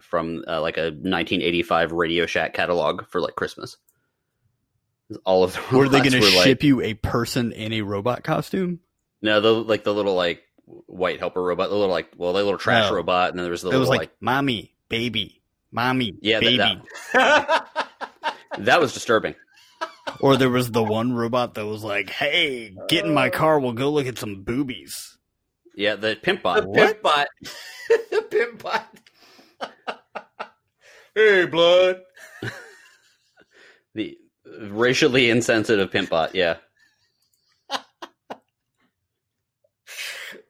from 0.00 0.44
uh, 0.48 0.60
like 0.60 0.76
a 0.76 0.90
1985 0.90 1.92
Radio 1.92 2.26
Shack 2.26 2.54
catalog 2.54 3.06
for 3.08 3.20
like 3.20 3.34
Christmas. 3.34 3.76
All 5.24 5.44
of 5.44 5.54
the 5.70 5.76
were 5.76 5.88
they 5.88 5.98
going 6.00 6.12
to 6.12 6.20
were, 6.20 6.26
like- 6.26 6.44
ship 6.44 6.62
you 6.62 6.80
a 6.80 6.94
person 6.94 7.52
in 7.52 7.72
a 7.72 7.82
robot 7.82 8.24
costume? 8.24 8.80
No, 9.20 9.40
the 9.40 9.52
like 9.52 9.84
the 9.84 9.94
little 9.94 10.14
like 10.14 10.42
white 10.86 11.18
helper 11.18 11.42
robot, 11.42 11.68
the 11.68 11.76
little 11.76 11.90
like 11.90 12.08
well, 12.16 12.32
the 12.32 12.42
little 12.42 12.58
trash 12.58 12.90
No. 12.90 12.96
robot, 12.96 13.30
and 13.30 13.38
then 13.38 13.44
there 13.44 13.50
was 13.50 13.62
the 13.62 13.68
It 13.68 13.72
little 13.72 13.80
was 13.80 13.88
like 13.88 13.98
like, 14.00 14.12
mommy, 14.20 14.74
baby, 14.88 15.42
mommy, 15.70 16.14
Yeah, 16.20 16.40
baby. 16.40 16.56
that- 16.58 16.82
That 17.12 17.68
was 18.58 18.94
disturbing. 18.94 19.34
Or 20.20 20.36
there 20.36 20.50
was 20.50 20.70
the 20.70 20.82
one 20.82 21.12
robot 21.12 21.54
that 21.54 21.66
was 21.66 21.84
like, 21.84 22.10
"Hey, 22.10 22.76
get 22.88 23.04
in 23.04 23.14
my 23.14 23.28
oh. 23.28 23.30
car. 23.30 23.60
We'll 23.60 23.72
go 23.72 23.90
look 23.90 24.06
at 24.06 24.18
some 24.18 24.42
boobies." 24.42 25.18
Yeah, 25.74 25.96
the 25.96 26.16
pimp 26.20 26.42
bot. 26.42 26.62
the 26.62 26.68
bot. 26.68 26.72
What? 26.72 26.84
pimp 27.00 27.02
bot. 27.02 27.28
the 28.10 28.22
pimp 28.30 28.62
bot. 28.62 28.88
hey, 31.14 31.46
blood. 31.46 32.02
The 33.94 34.16
racially 34.58 35.28
insensitive 35.28 35.90
pimp 35.90 36.10
bot. 36.10 36.34
Yeah. 36.34 36.56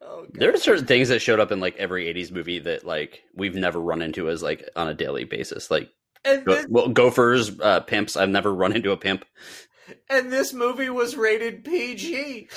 Oh, 0.04 0.22
God. 0.24 0.34
There 0.34 0.52
are 0.52 0.58
certain 0.58 0.84
things 0.84 1.08
that 1.08 1.22
showed 1.22 1.40
up 1.40 1.52
in 1.52 1.60
like 1.60 1.76
every 1.76 2.12
'80s 2.12 2.30
movie 2.30 2.58
that 2.58 2.84
like 2.84 3.22
we've 3.34 3.54
never 3.54 3.80
run 3.80 4.02
into 4.02 4.28
as 4.28 4.42
like 4.42 4.68
on 4.76 4.88
a 4.88 4.94
daily 4.94 5.24
basis. 5.24 5.70
Like, 5.70 5.90
And 6.24 6.44
go- 6.44 6.54
this, 6.54 6.66
well, 6.68 6.88
gophers, 6.88 7.58
uh, 7.60 7.80
pimps. 7.80 8.16
I've 8.16 8.28
never 8.30 8.52
run 8.54 8.74
into 8.74 8.92
a 8.92 8.96
pimp. 8.96 9.24
and 10.08 10.32
this 10.32 10.52
movie 10.52 10.90
was 10.90 11.16
rated 11.16 11.64
PG. 11.64 12.48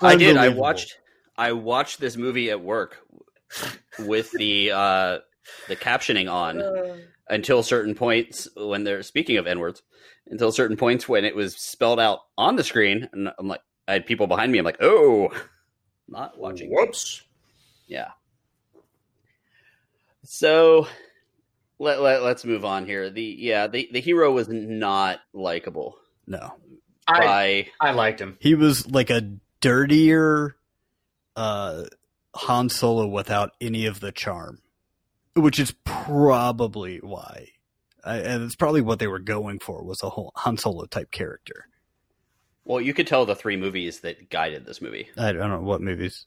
I 0.00 0.16
did. 0.16 0.36
I 0.36 0.48
watched. 0.48 0.98
I 1.36 1.52
watched 1.52 2.00
this 2.00 2.16
movie 2.16 2.50
at 2.50 2.60
work 2.60 2.98
with 3.98 4.30
the 4.32 4.70
uh, 4.72 5.18
the 5.68 5.76
captioning 5.76 6.30
on 6.30 6.60
Uh, 6.60 6.96
until 7.28 7.62
certain 7.62 7.94
points 7.94 8.48
when 8.56 8.84
they're 8.84 9.02
speaking 9.02 9.36
of 9.36 9.46
n 9.46 9.60
words. 9.60 9.82
Until 10.26 10.52
certain 10.52 10.76
points 10.76 11.08
when 11.08 11.24
it 11.24 11.34
was 11.34 11.56
spelled 11.56 11.98
out 12.00 12.20
on 12.38 12.56
the 12.56 12.62
screen, 12.64 13.08
and 13.12 13.28
I'm 13.38 13.48
like, 13.48 13.60
I 13.88 13.92
had 13.94 14.06
people 14.06 14.26
behind 14.28 14.52
me. 14.52 14.58
I'm 14.58 14.64
like, 14.64 14.80
oh, 14.80 15.30
not 16.08 16.38
watching. 16.38 16.70
Whoops. 16.70 17.22
Yeah. 17.88 18.10
So 20.24 20.86
let, 21.82 22.00
let 22.00 22.22
let's 22.22 22.44
move 22.44 22.64
on 22.64 22.86
here. 22.86 23.10
The 23.10 23.22
yeah, 23.22 23.66
the 23.66 23.88
the 23.92 24.00
hero 24.00 24.30
was 24.32 24.48
not 24.48 25.20
likable 25.32 25.96
No, 26.26 26.54
I, 27.06 27.18
by 27.20 27.68
I 27.80 27.92
liked 27.92 28.20
him. 28.20 28.36
he 28.40 28.54
was 28.54 28.90
like 28.90 29.10
a 29.10 29.32
dirtier 29.60 30.56
uh, 31.36 31.84
Han 32.34 32.68
Solo 32.68 33.06
without 33.06 33.52
any 33.60 33.86
of 33.86 34.00
the 34.00 34.12
charm, 34.12 34.60
which 35.34 35.58
is 35.58 35.74
probably 35.84 36.98
why. 36.98 37.48
I, 38.04 38.16
and 38.18 38.42
it's 38.44 38.56
probably 38.56 38.80
what 38.80 38.98
they 38.98 39.06
were 39.06 39.18
going 39.20 39.58
for 39.60 39.84
was 39.84 40.02
a 40.02 40.08
whole 40.10 40.32
Han 40.36 40.56
Solo 40.56 40.86
type 40.86 41.10
character. 41.10 41.66
well, 42.64 42.80
you 42.80 42.92
could 42.94 43.06
tell 43.06 43.24
the 43.26 43.36
three 43.36 43.56
movies 43.56 44.00
that 44.00 44.28
guided 44.30 44.66
this 44.66 44.80
movie. 44.82 45.08
I 45.16 45.32
don't 45.32 45.50
know 45.50 45.60
what 45.60 45.80
movies. 45.80 46.26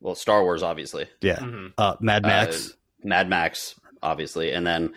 Well, 0.00 0.14
Star 0.16 0.42
Wars, 0.42 0.62
obviously, 0.62 1.06
Yeah, 1.20 1.38
Mhm. 1.38 1.72
uh, 1.78 1.96
Mad 2.00 2.22
Max. 2.24 2.74
Mad 3.02 3.28
Max, 3.28 3.74
obviously, 4.04 4.52
and 4.52 4.64
then 4.66 4.92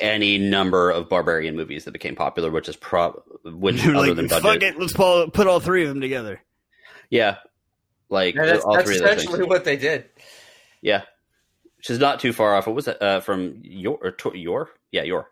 any 0.00 0.38
number 0.38 0.90
of 0.90 1.08
barbarian 1.08 1.54
movies 1.54 1.84
that 1.84 1.92
became 1.92 2.16
popular, 2.16 2.50
which 2.50 2.68
is 2.68 2.74
pro 2.76 3.12
which 3.44 3.84
You're 3.84 3.94
other 3.96 4.08
like, 4.08 4.16
than 4.16 4.28
fuck 4.28 4.62
it, 4.62 4.78
let's 4.78 4.92
pull, 4.92 5.30
put 5.30 5.46
all 5.46 5.60
three 5.60 5.82
of 5.84 5.88
them 5.90 6.00
together. 6.00 6.40
yeah, 7.10 7.36
like 8.08 8.34
Yeah, 8.34 8.46
that's, 8.46 8.64
all 8.64 8.74
that's 8.74 8.88
three 8.88 8.98
of 8.98 9.04
essentially 9.04 9.38
things. 9.38 9.48
what 9.48 9.64
they 9.64 9.76
did. 9.76 10.06
Yeah, 10.80 11.02
which 11.76 11.90
is 11.90 11.98
not 11.98 12.18
too 12.20 12.32
far 12.32 12.54
off. 12.56 12.66
What 12.66 12.74
was 12.76 12.86
that 12.86 13.00
uh, 13.02 13.20
from 13.20 13.60
your 13.62 13.98
or 14.02 14.10
Tor, 14.12 14.34
your? 14.34 14.70
Yeah, 14.90 15.02
your. 15.04 15.30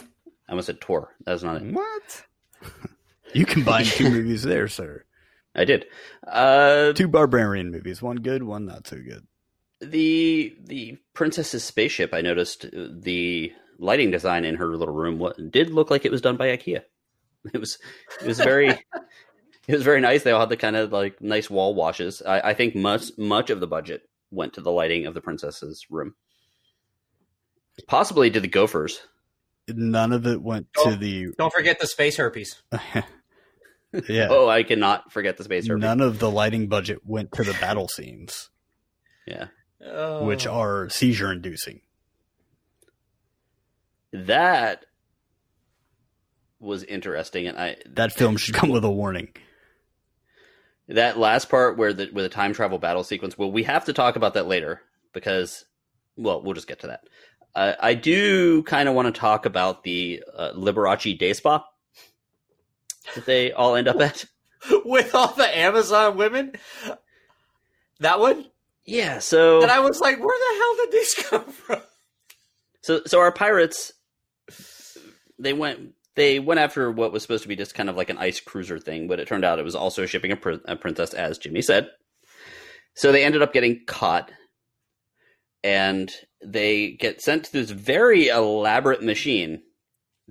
I 0.00 0.04
almost 0.52 0.66
said 0.66 0.80
tour. 0.80 1.14
That 1.24 1.32
was 1.32 1.44
not 1.44 1.62
it. 1.62 1.72
What? 1.72 2.24
you 3.34 3.46
combined 3.46 3.86
two 3.86 4.10
movies 4.10 4.42
there, 4.42 4.66
sir. 4.68 5.04
I 5.54 5.64
did. 5.64 5.86
Uh, 6.26 6.92
Two 6.92 7.08
barbarian 7.08 7.70
movies, 7.72 8.00
one 8.02 8.16
good, 8.18 8.42
one 8.42 8.66
not 8.66 8.86
so 8.86 8.96
good. 8.96 9.26
The 9.80 10.56
the 10.64 10.98
princess's 11.14 11.64
spaceship. 11.64 12.12
I 12.12 12.20
noticed 12.20 12.64
uh, 12.66 12.88
the 12.90 13.52
lighting 13.78 14.10
design 14.10 14.44
in 14.44 14.56
her 14.56 14.76
little 14.76 14.94
room 14.94 15.18
what, 15.18 15.50
did 15.50 15.70
look 15.70 15.90
like 15.90 16.04
it 16.04 16.12
was 16.12 16.20
done 16.20 16.36
by 16.36 16.56
IKEA. 16.56 16.82
It 17.54 17.58
was 17.58 17.78
it 18.20 18.26
was 18.26 18.38
very 18.38 18.68
it 19.66 19.72
was 19.74 19.82
very 19.82 20.00
nice. 20.00 20.22
They 20.22 20.32
all 20.32 20.40
had 20.40 20.50
the 20.50 20.56
kind 20.56 20.76
of 20.76 20.92
like 20.92 21.20
nice 21.22 21.48
wall 21.48 21.74
washes. 21.74 22.22
I, 22.26 22.50
I 22.50 22.54
think 22.54 22.74
much 22.74 23.16
much 23.16 23.48
of 23.50 23.60
the 23.60 23.66
budget 23.66 24.02
went 24.30 24.52
to 24.54 24.60
the 24.60 24.70
lighting 24.70 25.06
of 25.06 25.14
the 25.14 25.20
princess's 25.22 25.86
room. 25.90 26.14
Possibly 27.86 28.30
to 28.30 28.40
the 28.40 28.48
gophers. 28.48 29.00
None 29.68 30.12
of 30.12 30.26
it 30.26 30.42
went 30.42 30.66
Oh. 30.76 30.90
to 30.90 30.96
the 30.96 31.28
Don't 31.38 31.52
forget 31.52 31.78
the 31.80 31.86
space 31.86 32.16
herpes. 32.18 32.62
yeah. 34.08 34.28
Oh, 34.30 34.48
I 34.48 34.62
cannot 34.62 35.12
forget 35.12 35.36
the 35.36 35.44
space 35.44 35.66
herpes. 35.66 35.80
None 35.80 36.00
of 36.00 36.18
the 36.18 36.30
lighting 36.30 36.68
budget 36.68 37.00
went 37.06 37.32
to 37.32 37.42
the 37.44 37.52
battle 37.54 37.88
scenes, 37.88 38.50
Yeah, 39.26 39.48
Oh. 39.84 40.24
which 40.26 40.46
are 40.46 40.88
seizure 40.90 41.32
inducing. 41.32 41.80
that 44.12 44.84
was 46.58 46.82
interesting, 46.84 47.46
and 47.46 47.58
I 47.58 47.76
That 47.86 48.12
film 48.12 48.36
should 48.36 48.54
come 48.54 48.68
with 48.70 48.84
a 48.84 48.90
warning. 48.90 49.28
that 50.88 51.18
last 51.18 51.48
part 51.48 51.78
where 51.78 51.92
the 51.92 52.06
where 52.12 52.22
the 52.22 52.28
time 52.28 52.52
travel 52.52 52.78
battle 52.78 53.04
sequence. 53.04 53.38
Well, 53.38 53.50
we 53.52 53.62
have 53.62 53.84
to 53.86 53.92
talk 53.92 54.16
about 54.16 54.34
that 54.34 54.46
later 54.46 54.82
because, 55.12 55.64
well, 56.16 56.42
we'll 56.42 56.54
just 56.54 56.66
get 56.66 56.80
to 56.80 56.88
that. 56.88 57.04
Uh, 57.54 57.72
I 57.80 57.94
do 57.94 58.62
kind 58.64 58.88
of 58.88 58.94
want 58.94 59.12
to 59.12 59.18
talk 59.18 59.46
about 59.46 59.82
the 59.82 60.22
uh, 60.36 60.52
Liberace 60.54 61.18
day 61.18 61.32
spa 61.32 61.64
that 63.14 63.24
they 63.26 63.52
all 63.52 63.76
end 63.76 63.88
up 63.88 64.00
at. 64.00 64.24
with 64.84 65.14
all 65.14 65.28
the 65.32 65.56
Amazon 65.58 66.18
women. 66.18 66.52
That 68.00 68.20
one, 68.20 68.44
Yeah, 68.90 69.20
so 69.20 69.62
and 69.62 69.70
I 69.70 69.78
was 69.80 70.00
like, 70.00 70.18
"Where 70.18 70.38
the 70.38 70.58
hell 70.58 70.76
did 70.76 70.92
these 70.92 71.14
come 71.30 71.44
from?" 71.44 71.80
so 72.82 73.02
so 73.06 73.20
our 73.20 73.30
pirates 73.32 73.92
they 75.38 75.52
went 75.52 75.92
they 76.16 76.40
went 76.40 76.58
after 76.60 76.90
what 76.90 77.12
was 77.12 77.22
supposed 77.22 77.42
to 77.44 77.48
be 77.48 77.54
just 77.56 77.74
kind 77.74 77.88
of 77.88 77.96
like 77.96 78.10
an 78.10 78.18
ice 78.18 78.40
cruiser 78.40 78.78
thing, 78.80 79.06
but 79.06 79.20
it 79.20 79.28
turned 79.28 79.44
out 79.44 79.58
it 79.60 79.64
was 79.64 79.76
also 79.76 80.06
shipping 80.06 80.32
a, 80.32 80.36
prin- 80.36 80.60
a 80.64 80.74
princess, 80.74 81.14
as 81.14 81.38
Jimmy 81.38 81.62
said. 81.62 81.88
So 82.94 83.12
they 83.12 83.24
ended 83.24 83.42
up 83.42 83.52
getting 83.52 83.84
caught, 83.86 84.32
and 85.62 86.10
they 86.44 86.90
get 86.92 87.20
sent 87.22 87.44
to 87.44 87.52
this 87.52 87.70
very 87.70 88.26
elaborate 88.26 89.02
machine 89.04 89.62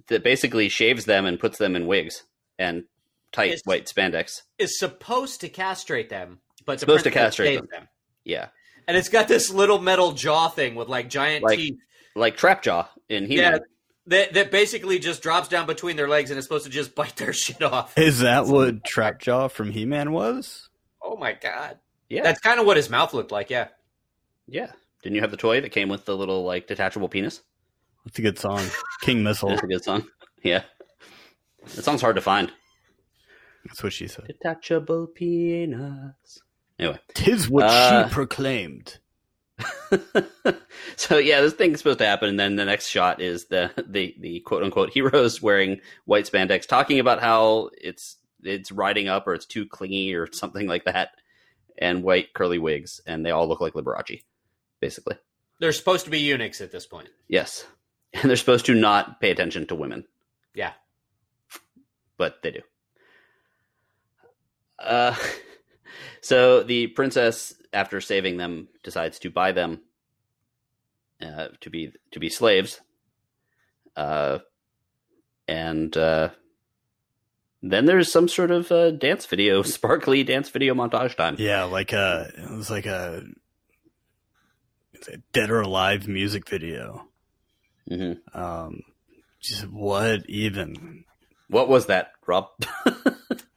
that 0.09 0.23
basically 0.23 0.67
shaves 0.67 1.05
them 1.05 1.25
and 1.25 1.39
puts 1.39 1.57
them 1.57 1.75
in 1.77 1.87
wigs 1.87 2.23
and 2.57 2.83
tight 3.31 3.51
It's- 3.51 3.61
white 3.63 3.85
spandex. 3.85 4.41
Is 4.57 4.77
supposed 4.77 5.39
to 5.41 5.49
castrate 5.49 6.09
them, 6.09 6.41
but 6.65 6.79
Supposed 6.81 7.05
to 7.05 7.11
castrate 7.11 7.59
saves 7.59 7.67
them. 7.69 7.87
Yeah, 8.29 8.47
And 8.87 8.95
it's 8.95 9.09
got 9.09 9.27
this 9.27 9.49
little 9.51 9.79
metal 9.79 10.11
jaw 10.13 10.47
thing 10.49 10.75
with 10.75 10.87
like 10.87 11.09
giant 11.09 11.43
Like 11.43 11.57
teeth. 11.57 11.77
like 12.15 12.37
trap 12.37 12.61
jaw 12.63 12.87
in 13.09 13.25
he 13.25 13.37
Yeah, 13.37 13.59
that 14.07 14.33
that 14.33 14.51
basically 14.51 14.99
just 14.99 15.21
drops 15.21 15.47
down 15.47 15.65
between 15.67 15.95
their 15.95 16.07
legs 16.07 16.29
and 16.31 16.37
is 16.37 16.45
supposed 16.45 16.65
to 16.65 16.71
just 16.71 16.95
bite 16.99 17.15
their 17.17 17.33
shit 17.33 17.61
off. 17.61 17.97
Is 17.97 18.19
that 18.19 18.45
what 18.47 18.83
Trap 18.83 19.19
Jaw 19.19 19.47
from 19.47 19.71
He 19.71 19.85
Man 19.85 20.11
was? 20.11 20.69
Oh 21.01 21.15
my 21.17 21.33
god, 21.33 21.77
yeah, 22.09 22.23
that's 22.23 22.39
kind 22.39 22.59
of 22.59 22.65
what 22.65 22.77
his 22.77 22.89
mouth 22.89 23.13
looked 23.13 23.31
like. 23.31 23.49
Yeah, 23.49 23.67
yeah. 24.47 24.71
Didn't 25.03 25.15
you 25.15 25.21
have 25.21 25.31
the 25.31 25.37
toy 25.37 25.61
that 25.61 25.69
came 25.71 25.87
with 25.89 26.05
the 26.05 26.15
little 26.17 26.43
like 26.43 26.67
detachable 26.67 27.07
penis? 27.09 27.41
That's 28.05 28.19
a 28.19 28.21
good 28.21 28.37
song. 28.39 28.61
King 29.01 29.23
Missile. 29.23 29.49
That's 29.49 29.63
a 29.63 29.67
good 29.67 29.83
song. 29.83 30.05
Yeah. 30.43 30.63
That 31.75 31.83
song's 31.83 32.01
hard 32.01 32.15
to 32.15 32.21
find. 32.21 32.51
That's 33.65 33.83
what 33.83 33.93
she 33.93 34.07
said. 34.07 34.25
Detachable 34.27 35.07
penis. 35.07 36.39
Anyway. 36.79 36.99
Tis 37.13 37.49
what 37.49 37.65
Uh, 37.65 38.07
she 38.07 38.13
proclaimed. 38.13 38.97
so 40.95 41.17
yeah, 41.17 41.41
this 41.41 41.53
thing's 41.53 41.79
supposed 41.79 41.99
to 41.99 42.05
happen, 42.05 42.29
and 42.29 42.39
then 42.39 42.55
the 42.55 42.63
next 42.63 42.87
shot 42.87 43.19
is 43.21 43.45
the 43.47 43.69
the 43.87 44.15
the 44.19 44.39
quote 44.41 44.63
unquote 44.63 44.89
heroes 44.89 45.41
wearing 45.41 45.81
white 46.05 46.25
spandex, 46.31 46.65
talking 46.65 46.99
about 46.99 47.19
how 47.21 47.69
it's 47.79 48.15
it's 48.41 48.71
riding 48.71 49.09
up 49.09 49.27
or 49.27 49.33
it's 49.33 49.45
too 49.45 49.65
clingy 49.65 50.13
or 50.13 50.31
something 50.31 50.65
like 50.65 50.85
that, 50.85 51.09
and 51.77 52.03
white 52.03 52.33
curly 52.33 52.57
wigs, 52.57 53.01
and 53.05 53.25
they 53.25 53.31
all 53.31 53.49
look 53.49 53.59
like 53.59 53.73
Liberace, 53.73 54.23
basically. 54.79 55.17
they're 55.59 55.73
supposed 55.73 56.05
to 56.05 56.11
be 56.11 56.19
eunuchs 56.21 56.61
at 56.61 56.71
this 56.71 56.87
point. 56.87 57.09
Yes, 57.27 57.65
and 58.13 58.29
they're 58.29 58.37
supposed 58.37 58.65
to 58.67 58.73
not 58.75 59.19
pay 59.19 59.31
attention 59.31 59.67
to 59.67 59.75
women. 59.75 60.05
Yeah. 60.55 60.71
but 62.15 62.41
they 62.43 62.51
do. 62.51 62.61
Uh, 64.79 65.15
so 66.21 66.63
the 66.63 66.87
princess, 66.87 67.53
after 67.73 68.01
saving 68.01 68.37
them, 68.37 68.67
decides 68.83 69.19
to 69.19 69.29
buy 69.29 69.51
them 69.51 69.81
uh, 71.21 71.47
to 71.61 71.69
be 71.69 71.91
to 72.11 72.19
be 72.19 72.29
slaves. 72.29 72.79
Uh, 73.95 74.39
and 75.47 75.95
uh, 75.97 76.29
then 77.61 77.85
there's 77.85 78.11
some 78.11 78.27
sort 78.27 78.51
of 78.51 78.71
uh, 78.71 78.91
dance 78.91 79.25
video, 79.25 79.61
sparkly 79.63 80.23
dance 80.23 80.49
video 80.49 80.73
montage 80.73 81.15
time. 81.15 81.35
Yeah, 81.37 81.63
like 81.63 81.93
a 81.93 82.31
it 82.37 82.49
was 82.51 82.69
like 82.69 82.85
a, 82.85 83.23
a 85.11 85.17
dead 85.33 85.49
or 85.49 85.61
alive 85.61 86.07
music 86.07 86.47
video. 86.47 87.07
hmm 87.87 88.13
Um, 88.33 88.81
just 89.41 89.63
what 89.69 90.29
even? 90.29 91.05
What 91.49 91.67
was 91.67 91.87
that, 91.87 92.11
Rob? 92.27 92.47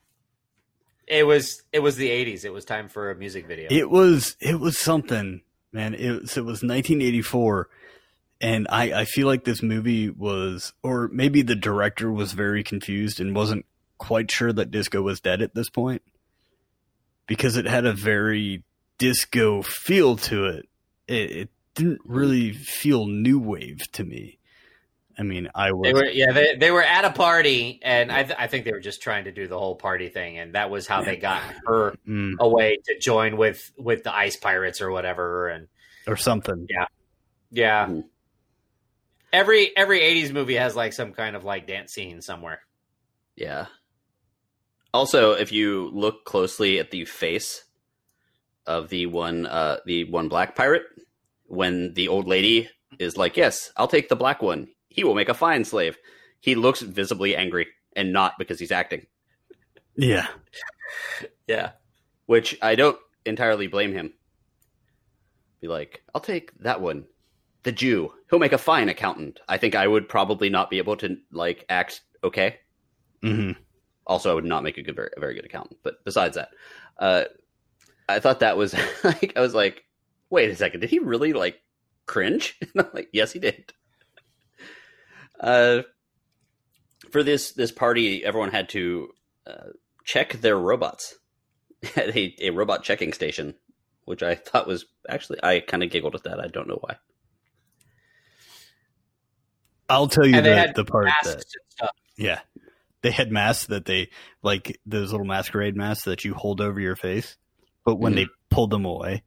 It 1.13 1.27
was 1.27 1.63
it 1.73 1.81
was 1.81 1.97
the 1.97 2.09
'80s. 2.09 2.47
It 2.47 2.55
was 2.55 2.65
time 2.65 2.89
for 2.89 3.11
a 3.11 3.15
music 3.15 3.47
video. 3.47 3.69
It 3.71 3.91
was 3.91 4.35
it 4.41 4.59
was 4.59 4.79
something, 4.79 5.43
man. 5.71 5.93
It 5.93 6.23
was 6.23 6.39
it 6.39 6.41
was 6.41 6.63
1984, 6.63 7.69
and 8.41 8.67
I, 8.71 9.01
I 9.01 9.05
feel 9.05 9.27
like 9.27 9.45
this 9.45 9.63
movie 9.63 10.09
was, 10.09 10.73
or 10.83 11.11
maybe 11.13 11.43
the 11.43 11.55
director 11.55 12.11
was 12.11 12.33
very 12.33 12.65
confused 12.65 13.21
and 13.21 13.37
wasn't 13.37 13.67
quite 13.99 14.31
sure 14.31 14.55
that 14.55 14.71
disco 14.71 15.03
was 15.03 15.21
dead 15.21 15.43
at 15.43 15.55
this 15.55 15.69
point 15.69 16.01
because 17.27 17.59
it 17.59 17.67
had 17.67 17.85
a 17.85 17.93
very 17.93 18.63
disco 18.97 19.61
feel 19.61 20.17
to 20.17 20.47
it. 20.47 20.67
It, 21.07 21.31
it 21.31 21.51
didn't 21.75 22.01
really 22.07 22.55
feel 22.55 23.05
new 23.05 23.39
wave 23.39 23.83
to 23.93 24.03
me. 24.03 24.39
I 25.19 25.23
mean, 25.23 25.49
I 25.55 25.73
was 25.73 25.89
They 25.89 25.93
were 25.95 26.07
yeah 26.07 26.33
they, 26.33 26.57
they 26.57 26.71
were 26.71 26.83
at 26.83 27.05
a 27.05 27.11
party 27.11 27.81
and 27.83 28.11
I 28.11 28.23
th- 28.23 28.37
I 28.39 28.47
think 28.47 28.65
they 28.65 28.73
were 28.73 28.81
just 28.81 29.03
trying 29.03 29.25
to 29.25 29.33
do 29.33 29.47
the 29.47 29.59
whole 29.59 29.75
party 29.77 30.09
thing 30.09 30.39
and 30.39 30.55
that 30.55 30.71
was 30.71 30.87
how 30.87 31.03
they 31.03 31.17
got 31.17 31.43
her 31.67 31.95
mm, 32.09 32.35
away 32.41 32.79
to 32.87 32.99
join 32.99 33.37
with 33.37 33.71
with 33.77 34.05
the 34.05 34.15
ice 34.15 34.37
pirates 34.37 34.81
or 34.81 34.91
whatever 34.91 35.49
and 35.49 35.69
or 36.07 36.17
something. 36.17 36.67
yeah 37.51 37.87
Mhm. 37.87 38.05
every 39.33 39.77
every 39.77 40.01
80s 40.01 40.33
movie 40.33 40.55
has 40.57 40.75
like 40.75 40.93
some 40.93 41.13
kind 41.13 41.37
of 41.37 41.45
like 41.45 41.67
dance 41.67 41.93
scene 41.93 42.23
somewhere 42.23 42.61
Yeah. 43.37 43.67
Also, 44.95 45.33
if 45.33 45.53
you 45.53 45.91
look 45.95 46.25
closely 46.27 46.79
at 46.79 46.91
the 46.91 47.05
face 47.07 47.65
of 48.67 48.89
the 48.91 49.07
one 49.07 49.47
uh 49.47 49.79
the 49.87 50.05
one 50.05 50.29
black 50.29 50.55
pirate, 50.55 50.85
when 51.47 51.95
the 51.95 52.09
old 52.09 52.27
lady 52.29 52.69
is 52.99 53.17
like, 53.17 53.37
Yes, 53.37 53.73
I'll 53.77 53.89
take 53.89 54.09
the 54.09 54.17
black 54.17 54.43
one. 54.43 54.69
He 54.95 55.05
will 55.05 55.15
make 55.15 55.29
a 55.29 55.35
fine 55.35 55.65
slave. 55.65 55.99
He 56.41 56.55
looks 56.55 56.81
visibly 56.81 57.37
angry 57.37 57.67
and 57.95 58.13
not 58.13 58.35
because 58.39 58.59
he's 58.59 58.73
acting. 58.73 59.07
Yeah. 59.97 60.27
yeah 61.47 61.73
Which 62.27 62.59
I 62.63 62.75
don't 62.75 62.99
entirely 63.25 63.67
blame 63.67 63.93
him. 63.93 64.13
Be 65.61 65.69
like, 65.69 66.03
I'll 66.15 66.21
take 66.21 66.53
that 66.61 66.81
one. 66.81 67.05
The 67.63 67.73
Jew. 67.73 68.13
He'll 68.29 68.41
make 68.41 68.53
a 68.53 68.59
fine 68.59 68.89
accountant. 68.89 69.41
I 69.49 69.59
think 69.59 69.75
I 69.75 69.87
would 69.87 70.09
probably 70.09 70.51
not 70.51 70.71
be 70.71 70.79
able 70.79 70.97
to 70.97 71.17
like 71.31 71.65
act 71.69 72.01
okay. 72.25 72.59
hmm 73.23 73.53
Also, 74.07 74.31
I 74.31 74.35
would 74.35 74.45
not 74.45 74.65
make 74.65 74.79
a 74.79 74.83
good, 74.83 74.97
very, 74.97 75.11
a 75.17 75.21
very 75.21 75.35
good 75.35 75.45
accountant. 75.45 75.79
But 75.85 76.05
besides 76.05 76.35
that, 76.35 76.49
uh, 76.99 77.25
I 78.09 78.19
thought 78.19 78.41
that 78.41 78.57
was 78.57 78.75
like 79.05 79.33
I 79.37 79.41
was 79.41 79.55
like, 79.55 79.85
wait 80.31 80.51
a 80.51 80.57
second, 80.57 80.81
did 80.81 80.91
he 80.91 80.99
really 80.99 81.33
like 81.33 81.61
cringe? 82.07 82.59
And 82.75 82.85
I'm 82.85 82.91
like, 82.93 83.09
yes, 83.13 83.33
he 83.33 83.39
did. 83.39 83.73
Uh, 85.41 85.83
for 87.11 87.23
this 87.23 87.53
this 87.53 87.73
party, 87.73 88.25
everyone 88.25 88.51
had 88.51 88.69
to 88.71 89.09
uh, 89.47 89.71
check 90.05 90.35
their 90.35 90.57
robots 90.59 91.17
at 91.97 92.17
a, 92.17 92.35
a 92.41 92.51
robot 92.51 92.83
checking 92.85 93.13
station, 93.13 93.55
which 94.05 94.23
I 94.23 94.35
thought 94.35 94.67
was 94.67 94.87
actually 95.09 95.39
I 95.43 95.61
kind 95.61 95.83
of 95.83 95.91
giggled 95.91 96.15
at 96.15 96.25
that. 96.25 96.41
I 96.41 96.47
don't 96.49 96.69
know 96.69 96.79
why. 96.81 96.97
I'll 99.89 100.09
tell 100.09 100.27
you 100.27 100.37
and 100.37 100.47
the, 100.47 100.73
the 100.77 100.85
part 100.85 101.11
that 101.25 101.45
Yeah. 102.17 102.41
They 103.03 103.11
had 103.11 103.33
masks 103.33 103.67
that 103.67 103.85
they 103.85 104.11
like 104.43 104.81
those 104.87 105.11
little 105.11 105.27
masquerade 105.27 105.77
masks 105.77 106.05
that 106.05 106.25
you 106.25 106.35
hold 106.35 106.61
over 106.61 106.79
your 106.81 106.95
face, 106.95 107.37
but 107.85 107.97
when 107.97 108.13
Mhm. 108.13 108.17
they 108.17 108.27
pulled 108.49 108.71
them 108.71 108.85
away, 108.85 109.25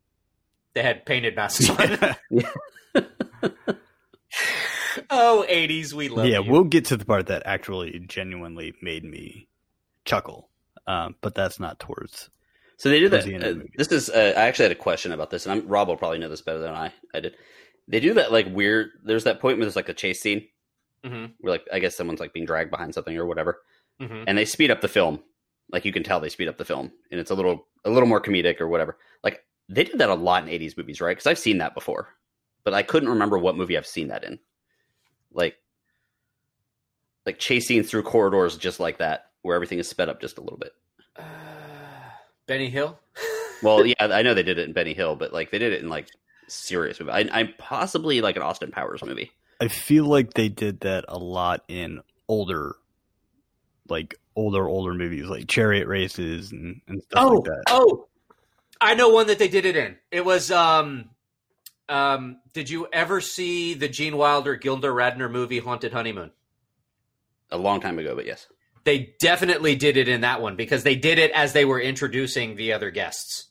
they 0.74 0.82
had 0.82 1.06
painted 1.06 1.36
masks 1.36 1.70
on 1.72 2.16
oh 5.10 5.46
80s 5.50 5.94
we 5.94 6.10
love 6.10 6.28
yeah, 6.28 6.40
you. 6.40 6.52
we'll 6.52 6.64
get 6.64 6.86
to 6.86 6.98
the 6.98 7.06
part 7.06 7.28
that 7.28 7.44
actually 7.46 8.00
genuinely 8.08 8.74
made 8.82 9.04
me 9.04 9.48
chuckle. 10.06 10.50
Um, 10.88 11.16
but 11.22 11.36
that's 11.36 11.60
not 11.60 11.80
towards. 11.80 12.30
So 12.78 12.90
they 12.90 13.00
do 13.00 13.10
that. 13.10 13.24
the 13.26 13.34
end 13.34 13.44
of 13.44 13.58
the 13.58 13.64
Uh, 13.64 13.68
this 13.78 13.92
is. 13.92 14.10
Uh, 14.10 14.34
I 14.36 14.42
actually 14.42 14.66
had 14.66 14.72
a 14.74 14.76
question 14.76 15.12
about 15.12 15.30
this, 15.32 15.46
and 15.46 15.62
I'm, 15.62 15.68
Rob 15.68 15.88
will 15.88 15.98
probably 15.98 16.20
know 16.20 16.30
this 16.30 16.42
better 16.42 16.60
than 16.60 16.74
I. 16.74 16.94
I 17.14 17.22
did. 17.22 17.36
They 17.88 18.00
do 18.00 18.14
that 18.16 18.32
like 18.32 18.48
weird. 18.54 18.90
There's 19.04 19.24
that 19.24 19.40
point 19.40 19.58
where 19.58 19.66
there's 19.66 19.76
like 19.76 19.90
a 19.90 19.94
chase 19.94 20.22
scene 20.22 20.48
Mhm, 21.06 21.34
where 21.40 21.54
like 21.54 21.68
I 21.72 21.80
guess 21.80 21.96
someone's 21.96 22.20
like 22.20 22.34
being 22.34 22.46
dragged 22.48 22.72
behind 22.72 22.94
something 22.94 23.16
or 23.16 23.26
whatever, 23.26 23.62
mhm. 24.02 24.24
and 24.28 24.38
they 24.38 24.46
speed 24.46 24.72
up 24.72 24.82
the 24.82 24.88
film. 24.88 25.20
Like 25.72 25.86
you 25.86 25.94
can 25.94 26.04
tell 26.04 26.20
they 26.20 26.30
speed 26.30 26.48
up 26.48 26.58
the 26.58 26.66
film, 26.66 26.92
and 27.12 27.20
it's 27.20 27.30
a 27.32 27.36
little 27.36 27.68
a 27.86 27.90
little 27.92 28.10
more 28.10 28.22
comedic 28.22 28.60
or 28.60 28.68
whatever. 28.68 28.98
Like 29.24 29.46
they 29.70 29.84
did 29.84 30.00
that 30.00 30.10
a 30.10 30.16
lot 30.16 30.44
in 30.44 30.50
'80s 30.50 30.78
movies, 30.78 31.02
right? 31.02 31.12
Because 31.16 31.28
I've 31.28 31.40
seen 31.40 31.60
that 31.60 31.76
before, 31.76 32.10
but 32.64 32.74
I 32.74 32.82
couldn't 32.82 33.10
remember 33.10 33.38
what 33.38 33.56
movie 33.56 33.78
I've 33.78 33.86
seen 33.86 34.08
that 34.08 34.24
in. 34.24 34.40
Like, 35.36 35.58
like 37.26 37.38
chase 37.38 37.68
scenes 37.68 37.90
through 37.90 38.04
corridors 38.04 38.58
just 38.58 38.80
like 38.80 38.98
that, 38.98 39.32
where 39.44 39.56
everything 39.56 39.78
is 39.80 39.88
sped 39.88 40.10
up 40.10 40.20
just 40.20 40.38
a 40.38 40.42
little 40.42 40.58
bit. 40.58 40.74
Uh, 41.16 41.24
benny 42.48 42.70
hill 42.70 43.00
Well, 43.64 43.86
yeah, 43.86 43.96
I 44.00 44.22
know 44.22 44.34
they 44.34 44.44
did 44.44 44.60
it 44.60 44.68
in 44.68 44.74
Benny 44.74 44.94
Hill, 44.94 45.16
but 45.16 45.34
like 45.34 45.52
they 45.52 45.60
did 45.60 45.74
it 45.74 45.82
in 45.82 45.90
like 45.90 46.08
serious 46.48 47.00
movie. 47.00 47.12
I, 47.12 47.28
I 47.32 47.54
possibly 47.58 48.22
like 48.22 48.36
an 48.36 48.42
Austin 48.42 48.72
Powers 48.72 49.04
movie. 49.04 49.32
I 49.62 49.70
feel 49.70 50.06
like 50.06 50.34
they 50.34 50.50
did 50.50 50.82
that 50.82 51.06
a 51.08 51.18
lot 51.18 51.64
in 51.68 52.02
older, 52.28 52.76
like 53.88 54.20
older 54.36 54.68
older 54.68 54.94
movies, 54.94 55.26
like 55.26 55.48
Chariot 55.48 55.88
Races 55.88 56.52
and, 56.52 56.82
and 56.88 57.02
stuff 57.04 57.24
oh 57.24 57.30
like 57.36 57.44
that. 57.46 57.64
oh 57.70 58.08
i 58.82 58.94
know 58.94 59.08
one 59.08 59.28
that 59.28 59.40
they 59.40 59.48
did 59.48 59.66
it 59.66 59.78
in 59.78 59.96
it 60.12 60.26
was 60.26 60.52
um 60.52 61.10
um 61.90 62.40
did 62.54 62.70
you 62.70 62.88
ever 62.92 63.22
see 63.22 63.74
the 63.74 63.88
gene 63.88 64.18
wilder 64.18 64.56
gilda 64.56 64.88
radner 64.88 65.30
movie 65.30 65.60
haunted 65.60 65.94
honeymoon 65.94 66.32
A 67.52 67.58
long 67.58 67.80
time 67.82 68.00
ago, 68.00 68.16
but 68.16 68.26
yes. 68.26 68.48
they 68.84 69.14
definitely 69.20 69.76
did 69.76 69.98
it 69.98 70.08
in 70.08 70.22
that 70.22 70.42
one 70.42 70.56
because 70.56 70.84
they 70.84 70.96
did 70.96 71.20
it 71.20 71.32
as 71.32 71.54
they 71.54 71.66
were 71.66 71.80
introducing 71.80 72.56
the 72.56 72.74
other 72.74 72.92
guests 72.92 73.50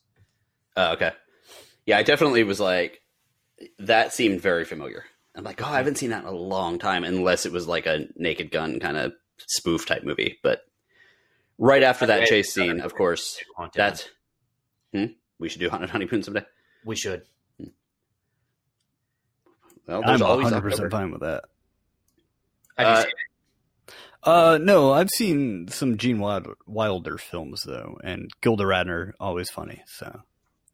Uh, 0.77 0.93
okay. 0.95 1.13
Yeah, 1.87 1.99
I 1.99 2.03
definitely 2.03 2.45
was 2.45 2.59
like 2.61 3.01
that 3.79 4.13
seemed 4.13 4.41
very 4.41 4.65
familiar. 4.65 5.05
I'm 5.37 5.45
like, 5.45 5.63
oh, 5.63 5.67
I 5.67 5.77
haven't 5.79 5.99
seen 5.99 6.11
that 6.11 6.23
in 6.23 6.29
a 6.29 6.33
long 6.33 6.79
time, 6.79 7.05
unless 7.05 7.45
it 7.47 7.53
was 7.53 7.67
like 7.69 7.87
a 7.87 8.07
Naked 8.17 8.51
Gun 8.51 8.81
kind 8.81 8.97
of 8.97 9.13
spoof 9.47 9.85
type 9.87 10.03
movie. 10.05 10.39
But 10.43 10.61
right 11.59 11.83
after 11.83 12.07
that 12.07 12.27
chase 12.27 12.53
scene, 12.53 12.81
of 12.81 12.95
course, 12.95 13.39
that's 13.75 14.09
hmm? 14.93 15.07
we 15.39 15.49
should 15.49 15.61
do 15.61 15.71
Haunted 15.71 15.91
Honeymoon 15.91 16.23
someday. 16.23 16.45
we 16.85 16.97
should 16.97 17.23
Well, 19.87 20.03
there's 20.03 20.21
I'm 20.21 20.27
always 20.29 20.45
100 20.45 20.57
October. 20.57 20.71
percent 20.71 20.91
fine 20.93 21.11
with 21.11 21.21
that. 21.21 21.45
Have 22.79 22.87
you 22.89 22.93
Uh, 22.95 23.03
seen 23.03 23.11
it? 23.11 23.15
Uh, 24.23 24.59
no, 24.63 24.93
I've 24.93 25.11
seen 25.11 25.69
some 25.69 25.99
Gene 25.99 26.19
Wilder, 26.19 26.55
Wilder 26.67 27.19
films 27.19 27.63
though, 27.65 27.99
and 28.03 28.31
Gilda 28.41 28.65
Radner 28.65 29.13
always 29.21 29.51
funny. 29.51 29.83
So 29.87 30.23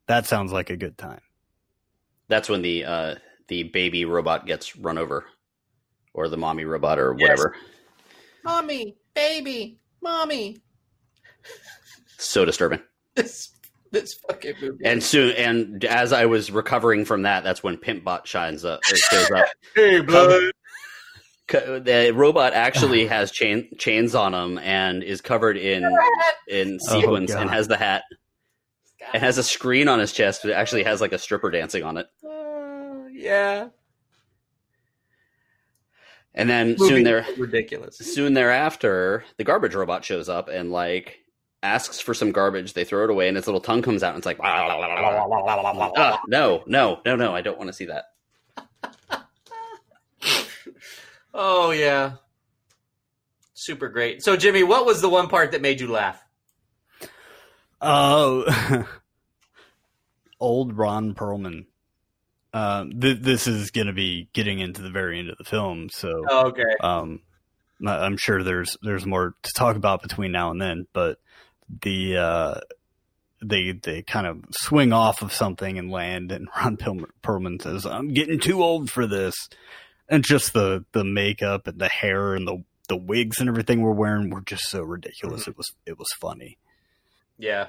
that 0.07 0.25
sounds 0.25 0.53
like 0.53 0.69
a 0.69 0.77
good 0.77 0.97
time. 0.97 1.19
That's 2.29 2.47
when 2.47 2.61
the 2.61 2.85
uh, 2.85 3.15
the 3.49 3.63
baby 3.63 4.05
robot 4.05 4.45
gets 4.45 4.77
run 4.77 4.97
over, 4.97 5.25
or 6.13 6.29
the 6.29 6.37
mommy 6.37 6.63
robot, 6.63 6.97
or 6.97 7.13
Yes. 7.17 7.29
whatever. 7.29 7.55
mommy 8.45 8.95
baby 9.13 9.79
mommy 10.01 10.61
So 12.17 12.45
disturbing. 12.45 12.79
this 13.15 13.49
this 13.91 14.13
fucking 14.13 14.53
movie 14.61 14.85
And 14.85 15.03
soon, 15.03 15.35
and 15.35 15.83
as 15.85 16.13
I 16.13 16.25
was 16.25 16.49
recovering 16.51 17.05
from 17.05 17.23
that, 17.23 17.43
that's 17.43 17.61
when 17.63 17.77
Pimpbot 17.77 18.25
shines 18.25 18.63
up. 18.65 18.83
Shows 18.83 19.31
up. 19.31 19.47
hey 19.75 20.01
bud. 20.01 20.51
The 21.47 22.13
robot 22.15 22.53
actually 22.53 23.07
has 23.07 23.29
chain 23.29 23.67
chains 23.77 24.15
on 24.15 24.33
him 24.33 24.57
and 24.59 25.03
is 25.03 25.19
covered 25.19 25.57
in 25.57 25.83
in 26.47 26.79
Oh, 26.89 27.01
sequins 27.01 27.33
God. 27.33 27.41
and 27.41 27.49
has 27.49 27.67
the 27.67 27.75
hat 27.75 28.03
It 29.13 29.19
has 29.19 29.37
a 29.37 29.43
screen 29.43 29.89
on 29.89 29.99
his 29.99 30.13
chest. 30.13 30.45
It 30.45 30.53
actually 30.53 30.83
has 30.83 31.01
like 31.01 31.11
a 31.11 31.17
stripper 31.17 31.51
dancing 31.51 31.83
on 31.83 31.97
it. 31.97 32.07
Uh, 32.25 33.07
yeah 33.11 33.67
And 36.33 36.49
then 36.49 36.75
Movie 36.79 36.87
soon 36.87 37.03
there, 37.03 37.25
is 37.29 37.37
ridiculous 37.37 37.97
soon 37.97 38.33
thereafter, 38.33 39.25
the 39.35 39.43
garbage 39.43 39.75
robot 39.75 40.05
shows 40.05 40.29
up 40.29 40.47
and 40.47 40.71
like 40.71 41.17
asks 41.63 41.99
for 41.99 42.13
some 42.13 42.31
garbage. 42.31 42.73
They 42.73 42.83
throw 42.83 43.03
it 43.03 43.09
away, 43.09 43.27
and 43.27 43.37
its 43.37 43.47
little 43.47 43.61
tongue 43.61 43.81
comes 43.81 44.03
out, 44.03 44.09
and 44.09 44.17
it's 44.17 44.25
like, 44.25 44.39
"Ah, 44.41 46.21
no, 46.27 46.63
no, 46.67 47.01
no, 47.05 47.15
no, 47.15 47.35
I 47.35 47.41
don't 47.41 47.57
want 47.57 47.69
to 47.69 47.73
see 47.73 47.85
that. 47.85 48.05
oh 51.33 51.71
yeah 51.71 52.13
super 53.53 53.87
great 53.89 54.21
so 54.21 54.35
jimmy 54.35 54.63
what 54.63 54.85
was 54.85 55.01
the 55.01 55.09
one 55.09 55.27
part 55.29 55.53
that 55.53 55.61
made 55.61 55.79
you 55.79 55.87
laugh 55.87 56.21
Oh, 57.83 58.85
old 60.39 60.77
Ron 60.77 61.15
Perlman. 61.15 61.65
Um, 62.53 62.99
th- 62.99 63.21
this 63.21 63.47
is 63.47 63.71
going 63.71 63.87
to 63.87 63.93
be 63.93 64.29
getting 64.33 64.59
into 64.59 64.83
the 64.83 64.91
very 64.91 65.17
end 65.17 65.29
of 65.31 65.37
the 65.39 65.43
film, 65.43 65.89
so 65.89 66.23
oh, 66.29 66.47
okay 66.49 66.75
um, 66.81 67.21
I- 67.83 68.05
I'm 68.05 68.17
sure 68.17 68.43
there's 68.43 68.77
there's 68.83 69.07
more 69.07 69.33
to 69.41 69.51
talk 69.55 69.77
about 69.77 70.03
between 70.03 70.31
now 70.31 70.51
and 70.51 70.61
then. 70.61 70.85
But 70.93 71.17
the 71.81 72.17
uh, 72.17 72.59
they 73.43 73.71
they 73.71 74.01
kind 74.01 74.27
of 74.27 74.43
swing 74.51 74.93
off 74.93 75.21
of 75.21 75.33
something 75.33 75.77
and 75.77 75.91
land, 75.91 76.31
and 76.31 76.47
Ron 76.57 76.77
Perlman 76.77 77.61
says, 77.61 77.85
"I'm 77.85 78.13
getting 78.13 78.39
too 78.39 78.63
old 78.63 78.89
for 78.89 79.07
this," 79.07 79.35
and 80.07 80.23
just 80.23 80.53
the 80.53 80.85
the 80.91 81.03
makeup 81.03 81.67
and 81.67 81.79
the 81.79 81.89
hair 81.89 82.35
and 82.35 82.47
the 82.47 82.63
the 82.87 82.97
wigs 82.97 83.39
and 83.39 83.47
everything 83.47 83.81
we're 83.81 83.91
wearing 83.91 84.29
were 84.29 84.41
just 84.41 84.63
so 84.69 84.81
ridiculous. 84.81 85.47
It 85.47 85.57
was 85.57 85.71
it 85.85 85.97
was 85.97 86.09
funny. 86.19 86.57
Yeah. 87.37 87.67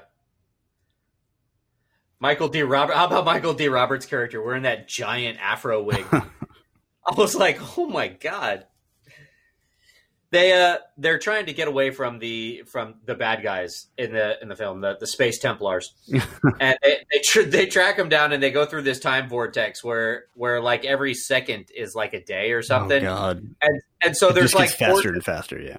Michael 2.18 2.48
D. 2.48 2.62
Robert. 2.62 2.94
How 2.94 3.06
about 3.06 3.24
Michael 3.24 3.54
D. 3.54 3.68
Roberts' 3.68 4.06
character 4.06 4.40
wearing 4.40 4.62
that 4.62 4.88
giant 4.88 5.38
afro 5.40 5.82
wig? 5.82 6.06
I 6.12 7.14
was 7.16 7.34
like, 7.34 7.58
oh 7.76 7.86
my 7.86 8.08
god. 8.08 8.66
They 10.32 10.52
uh 10.54 10.78
they're 10.96 11.18
trying 11.18 11.44
to 11.46 11.52
get 11.52 11.68
away 11.68 11.90
from 11.90 12.18
the 12.18 12.62
from 12.66 12.94
the 13.04 13.14
bad 13.14 13.42
guys 13.42 13.86
in 13.98 14.12
the 14.12 14.42
in 14.42 14.48
the 14.48 14.56
film 14.56 14.80
the 14.80 14.96
the 14.98 15.06
space 15.06 15.38
Templars, 15.38 15.92
and 16.58 16.78
they 16.82 16.96
they, 17.12 17.18
tr- 17.22 17.42
they 17.42 17.66
track 17.66 17.98
them 17.98 18.08
down 18.08 18.32
and 18.32 18.42
they 18.42 18.50
go 18.50 18.64
through 18.64 18.82
this 18.82 18.98
time 18.98 19.28
vortex 19.28 19.84
where 19.84 20.24
where 20.34 20.60
like 20.62 20.86
every 20.86 21.12
second 21.12 21.66
is 21.76 21.94
like 21.94 22.14
a 22.14 22.24
day 22.24 22.52
or 22.52 22.62
something, 22.62 23.04
Oh 23.04 23.14
god. 23.14 23.46
and 23.60 23.82
and 24.02 24.16
so 24.16 24.30
It 24.30 24.36
there's 24.36 24.54
like 24.54 24.68
gets 24.70 24.78
faster 24.78 24.92
portions- 24.94 25.14
and 25.16 25.24
faster. 25.24 25.60
Yeah. 25.60 25.76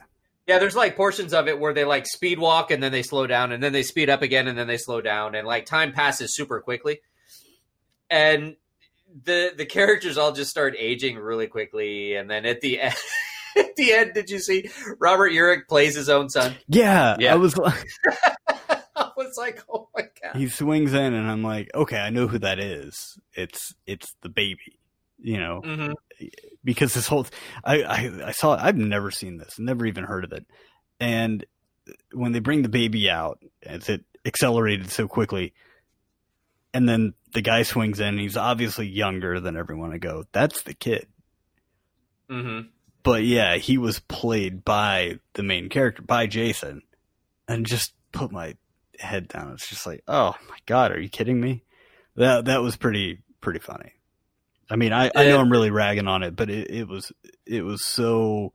yeah, 0.48 0.60
there's 0.60 0.76
like 0.76 0.96
portions 0.96 1.34
of 1.34 1.48
it 1.48 1.60
where 1.60 1.74
they 1.74 1.84
like 1.84 2.06
speed 2.06 2.38
walk 2.38 2.70
and 2.70 2.84
then 2.84 2.92
they 2.92 3.02
slow 3.02 3.26
down 3.26 3.52
and 3.54 3.64
then 3.64 3.74
they 3.74 3.82
speed 3.82 4.12
up 4.12 4.22
again 4.22 4.48
and 4.48 4.56
then 4.56 4.68
they 4.68 4.78
slow 4.78 5.02
down 5.02 5.34
and 5.34 5.48
like 5.48 5.66
time 5.66 5.94
passes 5.94 6.36
super 6.36 6.62
quickly. 6.62 7.00
And 8.10 8.56
the 9.24 9.52
the 9.58 9.66
characters 9.66 10.18
all 10.18 10.32
just 10.32 10.52
start 10.52 10.76
aging 10.78 11.18
really 11.18 11.48
quickly 11.48 12.16
and 12.16 12.30
then 12.30 12.46
at 12.46 12.62
the 12.62 12.80
end 12.82 12.94
at 13.58 13.76
the 13.76 13.92
end 13.94 14.14
did 14.14 14.30
you 14.30 14.40
see 14.40 14.70
Robert 15.00 15.32
Urich 15.32 15.68
plays 15.68 15.96
his 15.96 16.10
own 16.10 16.30
son? 16.30 16.56
Yeah. 16.68 17.16
Yeah. 17.20 17.34
I 17.34 17.36
was 17.36 17.58
like, 17.58 17.86
I 18.96 19.10
was 19.18 19.36
like, 19.38 19.64
"Oh 19.74 19.90
my 19.96 20.04
god." 20.22 20.36
he 20.36 20.48
swings 20.50 20.94
in, 20.94 21.14
and 21.14 21.30
I'm 21.30 21.44
like, 21.44 21.70
okay, 21.74 21.98
I 21.98 22.10
know 22.10 22.28
who 22.28 22.40
that 22.40 22.60
is. 22.60 23.18
It's 23.34 23.74
it's 23.86 24.16
the 24.22 24.30
baby. 24.30 24.80
You 25.20 25.38
know, 25.40 25.62
Mhm. 25.64 25.94
because 26.64 26.94
this 26.94 27.08
whole 27.08 27.26
I, 27.64 27.82
I 27.84 28.12
I 28.28 28.32
saw 28.32 28.56
I've 28.62 28.76
never 28.76 29.10
seen 29.10 29.38
this, 29.38 29.58
never 29.58 29.86
even 29.86 30.04
heard 30.04 30.26
of 30.26 30.34
it, 30.34 30.46
and 31.00 31.46
when 32.14 32.34
they 32.34 32.40
bring 32.40 32.62
the 32.62 32.70
baby 32.70 33.10
out, 33.10 33.40
as 33.66 33.88
it 33.90 34.04
accelerated 34.26 34.90
so 34.92 35.08
quickly, 35.08 35.54
and 36.74 36.88
then 36.90 37.14
the 37.34 37.42
guy 37.42 37.64
swings 37.64 38.00
in, 38.02 38.18
he's 38.18 38.36
obviously 38.38 38.88
younger 38.88 39.40
than 39.40 39.56
everyone. 39.58 39.94
I 39.94 39.98
go, 39.98 40.26
that's 40.34 40.62
the 40.64 40.74
kid, 40.74 41.08
Mhm. 42.30 42.68
But 43.04 43.24
yeah, 43.24 43.56
he 43.58 43.78
was 43.78 44.00
played 44.00 44.64
by 44.66 45.20
the 45.34 45.44
main 45.44 45.70
character 45.70 46.02
by 46.02 46.28
Jason, 46.28 46.82
and 47.48 47.66
just 47.66 47.94
put 48.12 48.32
my 48.32 48.56
head 49.00 49.28
down. 49.28 49.52
It's 49.54 49.70
just 49.70 49.86
like, 49.86 50.04
oh 50.08 50.36
my 50.50 50.58
god, 50.66 50.92
are 50.92 51.00
you 51.00 51.10
kidding 51.10 51.40
me? 51.40 51.64
That 52.16 52.46
that 52.46 52.62
was 52.62 52.76
pretty 52.76 53.20
pretty 53.42 53.60
funny. 53.60 53.92
I 54.70 54.76
mean, 54.76 54.94
I, 54.94 55.12
I 55.16 55.26
know 55.26 55.40
I'm 55.40 55.52
really 55.52 55.72
ragging 55.72 56.08
on 56.08 56.24
it, 56.24 56.36
but 56.36 56.50
it, 56.50 56.72
it 56.72 56.88
was 56.88 57.12
it 57.46 57.64
was 57.64 57.84
so 57.86 58.54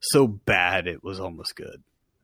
so 0.00 0.26
bad 0.26 0.86
it 0.86 1.02
was 1.02 1.20
almost 1.20 1.54
good. 1.56 1.82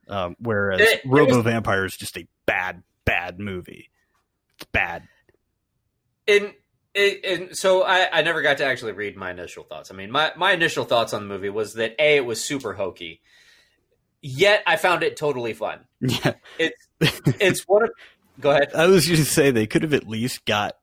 Um, 0.09 0.37
whereas 0.41 0.81
It- 0.81 0.89
it 0.89 1.01
Robo 1.07 1.37
was- 1.37 1.45
Vampire 1.45 1.85
is 1.85 1.97
just 1.97 2.17
a 2.19 2.27
bad 2.47 2.83
bad 3.05 3.39
movie. 3.39 3.91
It's 4.57 4.67
bad. 4.73 5.05
And, 6.29 6.53
and 6.95 7.17
and 7.25 7.57
so 7.57 7.83
I, 7.83 8.19
I 8.19 8.23
never 8.23 8.43
got 8.43 8.59
to 8.59 8.65
actually 8.65 8.93
read 8.93 9.17
my 9.17 9.31
initial 9.31 9.65
thoughts. 9.65 9.91
I 9.91 9.95
mean, 9.95 10.11
my, 10.11 10.33
my 10.37 10.53
initial 10.53 10.85
thoughts 10.85 11.13
on 11.13 11.23
the 11.23 11.29
movie 11.29 11.51
was 11.51 11.75
that 11.75 11.95
A, 11.99 12.17
it 12.17 12.27
was 12.27 12.45
super 12.45 12.75
hokey. 12.75 13.21
Yet 14.23 14.63
I 14.67 14.77
found 14.77 15.03
it 15.03 15.17
totally 15.17 15.55
fun. 15.55 15.81
Yeah, 16.01 16.35
It's 16.59 16.89
it's 17.01 17.63
one 17.67 17.85
of 17.85 17.91
go 18.41 18.51
ahead. 18.51 18.75
I 18.75 18.87
was 18.87 19.05
just 19.07 19.25
to 19.25 19.31
say 19.31 19.51
they 19.51 19.67
could 19.67 19.83
have 19.83 19.95
at 19.95 20.09
least 20.09 20.45
got. 20.45 20.77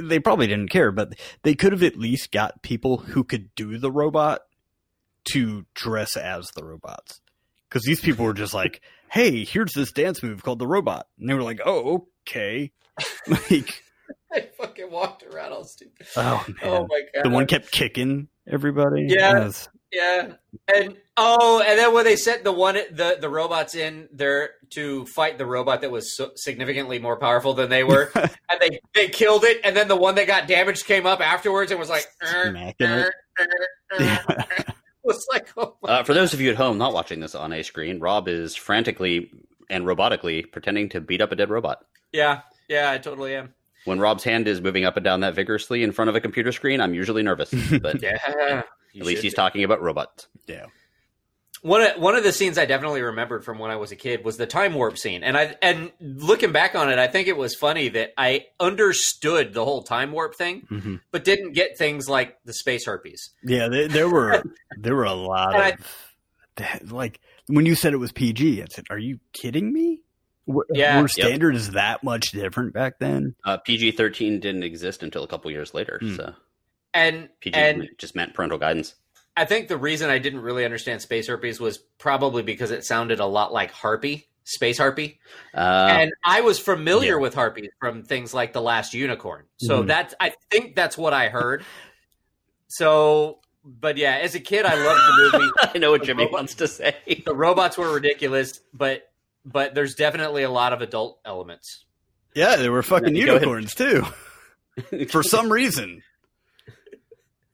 They 0.00 0.20
probably 0.20 0.46
didn't 0.46 0.70
care, 0.70 0.92
but 0.92 1.14
they 1.42 1.54
could 1.54 1.72
have 1.72 1.82
at 1.82 1.96
least 1.96 2.30
got 2.30 2.62
people 2.62 2.98
who 2.98 3.24
could 3.24 3.52
do 3.56 3.78
the 3.78 3.90
robot 3.90 4.42
to 5.32 5.66
dress 5.74 6.16
as 6.16 6.46
the 6.54 6.64
robots. 6.64 7.20
Because 7.68 7.82
these 7.82 8.00
people 8.00 8.24
were 8.24 8.34
just 8.34 8.54
like, 8.54 8.80
"Hey, 9.10 9.44
here's 9.44 9.72
this 9.72 9.90
dance 9.90 10.22
move 10.22 10.44
called 10.44 10.60
the 10.60 10.66
robot," 10.66 11.08
and 11.18 11.28
they 11.28 11.34
were 11.34 11.42
like, 11.42 11.60
"Oh, 11.64 12.06
okay." 12.28 12.70
like, 13.26 13.82
I 14.32 14.48
fucking 14.58 14.90
walked 14.90 15.22
around 15.24 15.52
all 15.52 15.64
stupid. 15.64 16.06
oh 16.16 16.44
man, 16.48 16.56
Oh 16.62 16.86
my 16.88 17.00
god. 17.14 17.24
the 17.24 17.30
one 17.30 17.46
kept 17.46 17.70
kicking 17.70 18.28
everybody. 18.50 19.06
Yeah. 19.08 19.38
It 19.40 19.44
was- 19.44 19.68
Yeah. 19.92 20.32
And 20.74 20.96
oh, 21.16 21.62
and 21.66 21.78
then 21.78 21.94
when 21.94 22.04
they 22.04 22.16
sent 22.16 22.44
the 22.44 22.52
one 22.52 22.74
the 22.74 23.16
the 23.20 23.28
robots 23.30 23.74
in 23.74 24.08
there 24.12 24.50
to 24.70 25.06
fight 25.06 25.38
the 25.38 25.46
robot 25.46 25.80
that 25.82 25.90
was 25.90 26.14
so 26.16 26.32
significantly 26.34 26.98
more 26.98 27.16
powerful 27.16 27.54
than 27.54 27.70
they 27.70 27.84
were, 27.84 28.10
and 28.14 28.30
they 28.60 28.80
they 28.94 29.08
killed 29.08 29.44
it, 29.44 29.60
and 29.64 29.76
then 29.76 29.86
the 29.88 29.96
one 29.96 30.16
that 30.16 30.26
got 30.26 30.48
damaged 30.48 30.86
came 30.86 31.06
up 31.06 31.20
afterwards 31.20 31.70
and 31.70 31.78
was 31.80 31.88
like, 31.88 32.06
"Er, 32.22 32.54
er, 32.82 33.10
er, 33.40 33.48
er." 34.00 34.18
Was 35.04 35.24
like, 35.32 35.48
oh 35.56 35.76
Uh, 35.84 36.02
for 36.02 36.14
those 36.14 36.34
of 36.34 36.40
you 36.40 36.50
at 36.50 36.56
home 36.56 36.78
not 36.78 36.92
watching 36.92 37.20
this 37.20 37.36
on 37.36 37.52
a 37.52 37.62
screen, 37.62 38.00
Rob 38.00 38.26
is 38.26 38.56
frantically 38.56 39.30
and 39.70 39.84
robotically 39.84 40.50
pretending 40.50 40.88
to 40.88 41.00
beat 41.00 41.20
up 41.20 41.30
a 41.30 41.36
dead 41.36 41.48
robot. 41.48 41.84
yeah, 42.12 42.40
yeah, 42.68 42.90
I 42.90 42.98
totally 42.98 43.36
am. 43.36 43.54
When 43.86 43.98
Rob's 43.98 44.24
hand 44.24 44.46
is 44.46 44.60
moving 44.60 44.84
up 44.84 44.96
and 44.96 45.04
down 45.04 45.20
that 45.20 45.34
vigorously 45.34 45.82
in 45.82 45.92
front 45.92 46.10
of 46.10 46.14
a 46.16 46.20
computer 46.20 46.52
screen, 46.52 46.80
I'm 46.80 46.92
usually 46.94 47.22
nervous. 47.22 47.52
But 47.80 48.02
Yeah, 48.02 48.18
at 48.98 49.06
least 49.06 49.22
he's 49.22 49.34
talking 49.34 49.64
about 49.64 49.80
robots. 49.80 50.28
yeah. 50.46 50.66
one 51.62 51.82
of, 51.82 51.98
one 52.00 52.14
of 52.14 52.22
the 52.22 52.32
scenes 52.32 52.58
I 52.58 52.66
definitely 52.66 53.02
remembered 53.02 53.44
from 53.44 53.58
when 53.58 53.70
I 53.70 53.76
was 53.76 53.90
a 53.92 53.96
kid 53.96 54.24
was 54.24 54.36
the 54.36 54.46
time 54.46 54.74
warp 54.74 54.98
scene, 54.98 55.22
and 55.24 55.36
I 55.36 55.56
and 55.62 55.90
looking 56.00 56.52
back 56.52 56.74
on 56.74 56.90
it, 56.90 56.98
I 56.98 57.06
think 57.06 57.28
it 57.28 57.36
was 57.36 57.54
funny 57.54 57.88
that 57.88 58.10
I 58.18 58.44
understood 58.60 59.52
the 59.54 59.64
whole 59.64 59.82
time 59.82 60.12
warp 60.12 60.34
thing, 60.36 60.66
Mhm. 60.70 61.00
but 61.10 61.24
didn't 61.24 61.52
get 61.52 61.78
things 61.78 62.08
like 62.08 62.36
the 62.44 62.52
space 62.52 62.86
herpes. 62.86 63.30
Yeah, 63.42 63.68
there, 63.68 63.88
there 63.88 64.08
were 64.08 64.42
there 64.78 64.94
were 64.94 65.04
a 65.04 65.12
lot 65.14 65.54
And 65.54 65.62
I- 65.62 65.68
of 65.70 65.96
that, 66.56 66.88
like 66.92 67.20
when 67.48 67.66
you 67.66 67.74
said 67.74 67.92
it 67.94 67.98
was 67.98 68.12
PG. 68.12 68.62
I 68.62 68.66
said, 68.70 68.84
"Are 68.90 68.98
you 68.98 69.18
kidding 69.32 69.72
me?" 69.72 70.00
Were, 70.46 70.66
Yeah. 70.72 71.00
were 71.02 71.08
standards 71.08 71.70
that 71.72 72.04
much 72.04 72.30
different 72.30 72.72
back 72.72 72.98
then? 73.00 73.34
Uh, 73.44 73.56
PG 73.58 73.92
13 73.92 74.38
didn't 74.40 74.62
exist 74.62 75.02
until 75.02 75.22
a 75.24 75.26
couple 75.26 75.50
years 75.50 75.74
later. 75.74 75.98
Hmm. 76.00 76.14
So 76.16 76.34
And 76.94 77.28
PG 77.40 77.56
and 77.58 77.88
just 77.98 78.14
meant 78.14 78.32
parental 78.34 78.58
guidance. 78.58 78.94
I 79.36 79.44
think 79.44 79.68
the 79.68 79.76
reason 79.76 80.08
I 80.08 80.18
didn't 80.18 80.40
really 80.40 80.64
understand 80.64 81.02
space 81.02 81.26
herpes 81.28 81.60
was 81.60 81.78
probably 81.98 82.42
because 82.42 82.70
it 82.70 82.84
sounded 82.84 83.20
a 83.20 83.26
lot 83.26 83.52
like 83.52 83.70
harpy, 83.70 84.28
space 84.44 84.78
harpy, 84.78 85.18
Uh, 85.52 85.88
and 85.90 86.12
I 86.24 86.40
was 86.40 86.58
familiar 86.58 87.14
yeah. 87.16 87.20
with 87.20 87.34
harpies 87.34 87.68
from 87.80 88.02
things 88.04 88.32
like 88.32 88.52
the 88.54 88.62
Last 88.62 88.94
Unicorn. 88.94 89.44
So 89.58 89.82
Mhm. 89.82 89.88
that's 89.88 90.14
I 90.20 90.32
think 90.50 90.74
that's 90.76 90.96
what 90.96 91.12
I 91.12 91.28
heard. 91.28 91.64
So, 92.68 93.40
but 93.64 93.96
yeah, 93.96 94.14
as 94.22 94.34
a 94.34 94.40
kid, 94.40 94.64
I 94.64 94.74
loved 94.74 95.00
the 95.00 95.30
movie. 95.38 95.52
I 95.74 95.78
know 95.78 95.90
what 95.90 96.04
Jimmy 96.04 96.26
wants 96.30 96.54
to 96.56 96.68
say. 96.68 96.94
the 97.24 97.34
robots 97.34 97.76
were 97.76 97.92
ridiculous, 97.92 98.60
but 98.72 99.10
but 99.46 99.74
there's 99.74 99.94
definitely 99.94 100.42
a 100.42 100.50
lot 100.50 100.72
of 100.72 100.82
adult 100.82 101.20
elements. 101.24 101.84
Yeah, 102.34 102.56
there 102.56 102.72
were 102.72 102.82
fucking 102.82 103.14
Yeah, 103.16 103.26
unicorns 103.26 103.74
too. 103.74 104.04
For 105.08 105.22
some 105.22 105.50
reason, 105.50 106.02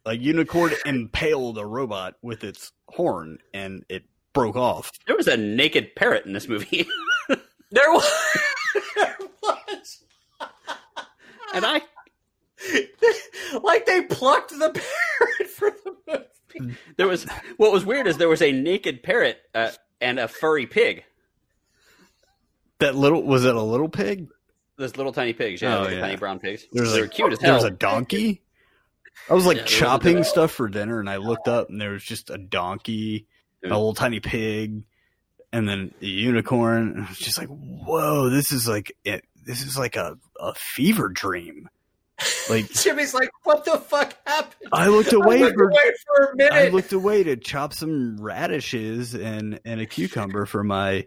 a 0.05 0.17
unicorn 0.17 0.73
impaled 0.85 1.59
a 1.59 1.65
robot 1.65 2.15
with 2.23 2.43
its 2.43 2.73
horn, 2.89 3.39
and 3.55 3.85
it 3.89 4.03
broke 4.33 4.57
off. 4.57 4.91
There 5.07 5.17
was 5.17 5.29
a 5.29 5.37
naked 5.37 5.95
parrot 5.95 6.27
in 6.27 6.33
this 6.33 6.49
movie, 6.49 6.89
There 7.71 7.91
was, 7.91 8.11
there 8.97 9.17
was, 9.43 10.05
and 11.55 11.65
I 11.65 11.81
like 13.63 13.87
they 13.87 14.03
plucked 14.03 14.51
the 14.51 14.71
parrot 14.71 15.51
from 15.51 15.73
the 15.85 16.27
movie. 16.61 16.77
there 16.99 17.09
was 17.09 17.25
what 17.57 17.73
was 17.73 17.87
weird 17.87 18.07
is 18.07 18.19
there 18.19 18.29
was 18.29 18.43
a 18.43 18.53
naked 18.53 19.03
parrot 19.03 19.39
uh, 19.55 19.71
and 20.03 20.19
a 20.19 20.29
furry 20.29 20.67
pig. 20.67 21.05
That 22.83 22.97
little 22.97 23.23
was 23.23 23.45
it 23.45 23.55
a 23.55 23.63
little 23.63 23.89
pig? 23.89 24.29
Those 24.77 24.97
little 24.97 25.13
tiny 25.13 25.33
pigs, 25.33 25.63
yeah, 25.63 25.79
Oh, 25.79 25.89
yeah. 25.89 26.01
tiny 26.01 26.17
brown 26.17 26.41
pigs. 26.41 26.67
There's 26.73 26.93
they 26.93 27.01
were 27.01 27.07
cute 27.07 27.33
as 27.33 27.41
hell. 27.41 27.53
There 27.53 27.55
was 27.55 27.65
a 27.65 27.77
donkey. 27.77 28.43
I 29.31 29.35
was 29.35 29.47
like 29.47 29.57
Yeah, 29.59 29.63
there 29.63 29.71
was 29.71 29.79
chopping 29.79 30.25
stuff 30.25 30.51
for 30.51 30.69
dinner, 30.69 30.99
and 30.99 31.09
I 31.09 31.17
looked 31.19 31.47
up, 31.47 31.69
and 31.69 31.81
there 31.81 31.91
was 31.93 32.03
just 32.03 32.31
a 32.31 32.39
donkey, 32.39 33.27
a 33.63 33.69
little 33.69 33.95
tiny 33.95 34.19
pig, 34.19 34.85
and 35.53 35.69
then 35.69 35.95
a 36.01 36.07
unicorn. 36.07 36.95
And 36.97 37.05
I 37.05 37.09
was 37.09 37.19
just 37.19 37.39
like, 37.39 37.49
"Whoa, 37.49 38.31
this 38.31 38.51
is 38.51 38.67
like 38.67 38.91
it, 39.05 39.25
this 39.47 39.63
is 39.65 39.79
like 39.79 39.95
a, 39.95 40.19
a 40.41 40.53
fever 40.55 41.09
dream." 41.09 41.69
Like 42.51 42.69
Jimmy's 42.73 43.15
like, 43.15 43.31
"What 43.45 43.65
the 43.65 43.79
fuck 43.79 44.17
happened?" 44.27 44.71
I 44.73 44.89
looked 44.89 45.13
I 45.13 45.17
away 45.19 45.39
looked 45.41 45.55
for 45.55 45.69
away 45.69 45.93
for 46.07 46.25
a 46.33 46.37
minute. 46.37 46.53
I 46.53 46.69
looked 46.71 46.93
away 46.93 47.23
to 47.23 47.37
chop 47.37 47.75
some 47.75 48.17
radishes 48.21 49.15
and 49.15 49.61
and 49.65 49.81
a 49.81 49.87
cucumber 49.87 50.47
for 50.47 50.65
my 50.65 51.07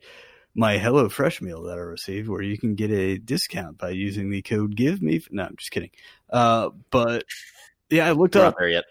my 0.55 0.77
Hello 0.77 1.09
Fresh 1.09 1.41
meal 1.41 1.63
that 1.63 1.77
I 1.77 1.81
received, 1.81 2.29
where 2.29 2.41
you 2.41 2.57
can 2.57 2.75
get 2.75 2.89
a 2.91 3.17
discount 3.17 3.77
by 3.77 3.89
using 3.89 4.29
the 4.29 4.41
code 4.41 4.75
Give 4.75 5.01
Me. 5.01 5.21
No, 5.29 5.43
I'm 5.43 5.55
just 5.57 5.71
kidding. 5.71 5.91
Uh, 6.29 6.69
but 6.89 7.25
yeah, 7.89 8.07
I 8.07 8.11
looked 8.13 8.35
We're 8.35 8.45
up 8.45 8.55
there 8.57 8.69
yet. 8.69 8.85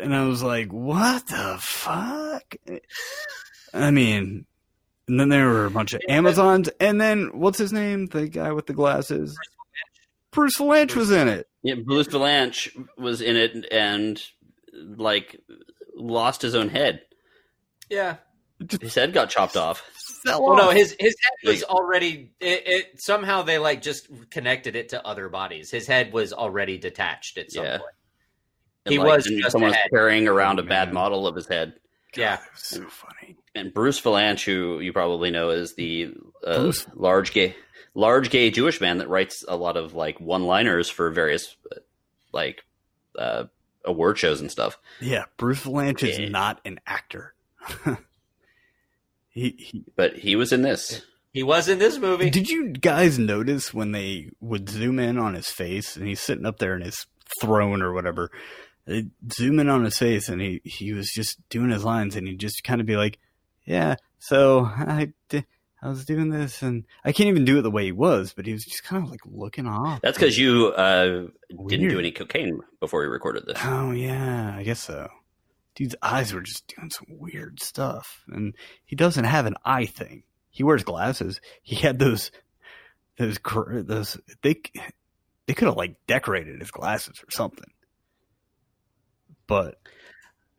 and 0.00 0.14
I 0.14 0.24
was 0.26 0.42
like, 0.42 0.72
"What 0.72 1.26
the 1.28 1.56
fuck?" 1.60 2.56
I 3.72 3.90
mean, 3.90 4.44
and 5.08 5.20
then 5.20 5.28
there 5.28 5.48
were 5.48 5.66
a 5.66 5.70
bunch 5.70 5.94
of 5.94 6.02
Amazons, 6.08 6.68
and 6.80 7.00
then 7.00 7.30
what's 7.38 7.58
his 7.58 7.72
name? 7.72 8.06
The 8.06 8.28
guy 8.28 8.52
with 8.52 8.66
the 8.66 8.74
glasses. 8.74 9.38
Bruce 10.32 10.56
Vilanch 10.56 10.96
was 10.96 11.10
in 11.10 11.28
it. 11.28 11.46
Yeah, 11.62 11.74
Bruce 11.74 12.08
Vilanch 12.08 12.68
was 12.96 13.20
in 13.20 13.36
it 13.36 13.66
and 13.70 14.20
like 14.72 15.38
lost 15.94 16.42
his 16.42 16.54
own 16.54 16.68
head. 16.70 17.02
yeah. 17.88 18.16
His 18.80 18.94
head 18.94 19.12
got 19.12 19.28
chopped 19.28 19.56
off. 19.56 19.82
Fell 20.24 20.42
Well, 20.42 20.56
no, 20.56 20.70
his 20.70 20.94
his 21.00 21.14
head 21.20 21.48
was 21.50 21.62
already. 21.64 22.32
It, 22.40 22.62
it 22.66 23.02
somehow 23.02 23.42
they 23.42 23.58
like 23.58 23.82
just 23.82 24.08
connected 24.30 24.76
it 24.76 24.90
to 24.90 25.04
other 25.06 25.28
bodies. 25.28 25.70
His 25.70 25.86
head 25.86 26.12
was 26.12 26.32
already 26.32 26.78
detached 26.78 27.38
at 27.38 27.50
some 27.52 27.64
Yeah. 27.64 27.78
point. 27.78 27.90
And, 28.84 28.92
He 28.92 28.98
like, 28.98 29.08
was 29.16 29.26
and 29.26 29.40
just 29.40 29.52
someone 29.52 29.70
was 29.70 29.78
carrying 29.90 30.26
around 30.28 30.58
a 30.58 30.62
bad 30.62 30.88
man. 30.88 30.94
model 30.94 31.26
of 31.26 31.34
his 31.36 31.46
head. 31.48 31.74
Yeah. 32.16 32.38
so 32.56 32.84
funny. 32.88 33.36
And 33.54 33.72
Bruce 33.72 34.00
Vilanch, 34.00 34.44
who 34.44 34.80
you 34.80 34.92
probably 34.92 35.30
know 35.30 35.50
is 35.50 35.74
the 35.76 36.12
uh, 36.46 36.72
large 36.94 37.32
gay, 37.32 37.54
large 37.94 38.30
gay 38.30 38.50
Jewish 38.50 38.80
man 38.80 38.98
that 38.98 39.08
writes 39.08 39.44
a 39.48 39.56
lot 39.56 39.76
of 39.76 39.94
like 39.94 40.20
one-liners 40.20 40.88
for 40.90 41.10
various 41.10 41.56
uh, 41.70 41.76
like 42.32 42.64
uh, 43.18 43.44
award 43.84 44.18
shows 44.18 44.40
and 44.40 44.50
stuff. 44.50 44.78
Yeah, 45.00 45.24
Bruce 45.36 45.62
Vilanch 45.64 46.02
is 46.06 46.30
not 46.30 46.60
an 46.64 46.80
actor. 46.86 47.34
he, 49.32 49.56
he 49.58 49.84
But 49.96 50.16
he 50.18 50.36
was 50.36 50.52
in 50.52 50.62
this. 50.62 51.02
He 51.32 51.42
was 51.42 51.68
in 51.68 51.78
this 51.78 51.98
movie. 51.98 52.28
Did 52.30 52.50
you 52.50 52.68
guys 52.72 53.18
notice 53.18 53.72
when 53.72 53.92
they 53.92 54.30
would 54.40 54.68
zoom 54.68 54.98
in 54.98 55.18
on 55.18 55.34
his 55.34 55.48
face 55.48 55.96
and 55.96 56.06
he's 56.06 56.20
sitting 56.20 56.44
up 56.44 56.58
there 56.58 56.76
in 56.76 56.82
his 56.82 57.06
throne 57.40 57.82
or 57.82 57.92
whatever? 57.92 58.30
They 58.86 59.06
zoom 59.32 59.58
in 59.58 59.68
on 59.70 59.84
his 59.84 59.96
face 59.96 60.28
and 60.28 60.40
he, 60.42 60.60
he 60.64 60.92
was 60.92 61.10
just 61.10 61.38
doing 61.48 61.70
his 61.70 61.84
lines 61.84 62.16
and 62.16 62.26
he'd 62.26 62.38
just 62.38 62.62
kind 62.64 62.80
of 62.80 62.86
be 62.86 62.96
like, 62.96 63.18
Yeah, 63.64 63.96
so 64.18 64.64
I, 64.66 65.12
di- 65.30 65.46
I 65.80 65.88
was 65.88 66.04
doing 66.04 66.28
this 66.28 66.60
and 66.62 66.84
I 67.04 67.12
can't 67.12 67.28
even 67.28 67.44
do 67.46 67.58
it 67.58 67.62
the 67.62 67.70
way 67.70 67.84
he 67.84 67.92
was, 67.92 68.34
but 68.34 68.44
he 68.44 68.52
was 68.52 68.64
just 68.64 68.84
kind 68.84 69.02
of 69.02 69.10
like 69.10 69.20
looking 69.24 69.66
off. 69.66 70.00
That's 70.02 70.18
because 70.18 70.36
you 70.36 70.66
uh, 70.76 71.28
didn't 71.66 71.88
do 71.88 71.98
any 71.98 72.12
cocaine 72.12 72.60
before 72.78 73.00
we 73.00 73.06
recorded 73.06 73.46
this. 73.46 73.58
Oh, 73.64 73.92
yeah, 73.92 74.54
I 74.54 74.64
guess 74.64 74.80
so. 74.80 75.08
Dude's 75.74 75.96
eyes 76.02 76.32
were 76.34 76.40
just 76.42 76.66
doing 76.76 76.90
some 76.90 77.06
weird 77.08 77.60
stuff. 77.60 78.22
And 78.28 78.54
he 78.84 78.94
doesn't 78.96 79.24
have 79.24 79.46
an 79.46 79.54
eye 79.64 79.86
thing. 79.86 80.22
He 80.50 80.62
wears 80.64 80.82
glasses. 80.84 81.40
He 81.62 81.76
had 81.76 81.98
those, 81.98 82.30
those, 83.18 83.38
those, 83.42 84.18
they, 84.42 84.60
they 85.46 85.54
could 85.54 85.66
have 85.68 85.76
like 85.76 85.96
decorated 86.06 86.60
his 86.60 86.70
glasses 86.70 87.18
or 87.26 87.30
something. 87.30 87.70
But 89.46 89.78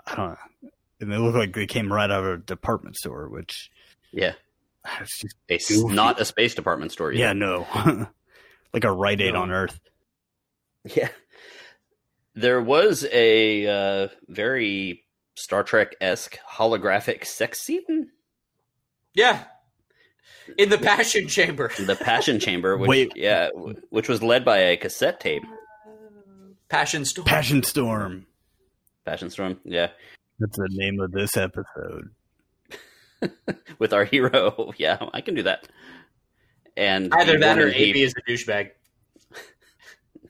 I 0.05 0.15
don't 0.15 0.29
know. 0.31 0.69
And 0.99 1.11
they 1.11 1.17
look 1.17 1.35
like 1.35 1.53
they 1.53 1.65
came 1.67 1.91
right 1.91 2.09
out 2.09 2.23
of 2.23 2.25
a 2.25 2.37
department 2.37 2.95
store, 2.95 3.27
which 3.29 3.69
Yeah, 4.11 4.33
it's 5.01 5.19
just, 5.19 5.35
a, 5.49 5.55
s- 5.55 5.67
Goofy. 5.69 5.93
not 5.95 6.19
a 6.21 6.25
space 6.25 6.55
department 6.55 6.91
store. 6.91 7.11
either. 7.11 7.19
yeah, 7.19 7.33
no. 7.33 7.67
like 8.73 8.83
a 8.83 8.91
Rite 8.91 9.21
Aid 9.21 9.33
No. 9.33 9.41
on 9.41 9.51
Earth. 9.51 9.79
Yeah. 10.85 11.09
There 12.35 12.61
was 12.61 13.05
a 13.11 13.67
uh, 13.67 14.07
very 14.27 15.02
Star 15.35 15.63
Trek 15.63 15.95
esque 16.01 16.37
holographic 16.57 17.25
sex 17.25 17.59
scene. 17.61 18.09
Yeah. 19.13 19.43
In 20.57 20.69
the 20.69 20.77
passion 20.77 21.27
chamber. 21.27 21.71
The 21.77 21.95
Passion 21.95 22.39
Chamber, 22.39 22.77
which 22.77 22.89
Wait. 22.89 23.11
yeah, 23.15 23.49
which 23.89 24.09
was 24.09 24.21
led 24.21 24.43
by 24.43 24.57
a 24.57 24.77
cassette 24.77 25.19
tape. 25.19 25.43
Passion 26.69 27.05
storm. 27.05 27.25
Passion 27.27 27.63
Storm. 27.63 28.25
Passion 29.05 29.29
Storm, 29.29 29.59
yeah, 29.63 29.89
That's 30.39 30.57
the 30.57 30.67
name 30.71 30.99
of 30.99 31.11
this 31.11 31.37
episode. 31.37 32.09
with 33.79 33.93
our 33.93 34.03
hero. 34.05 34.73
Yeah, 34.77 34.97
I 35.13 35.21
can 35.21 35.35
do 35.35 35.43
that. 35.43 35.67
And 36.75 37.13
Either 37.13 37.37
that 37.39 37.57
or 37.57 37.65
woman 37.65 37.73
he- 37.75 37.89
AB 37.91 38.03
is 38.03 38.13
a 38.17 38.29
douchebag. 38.29 38.71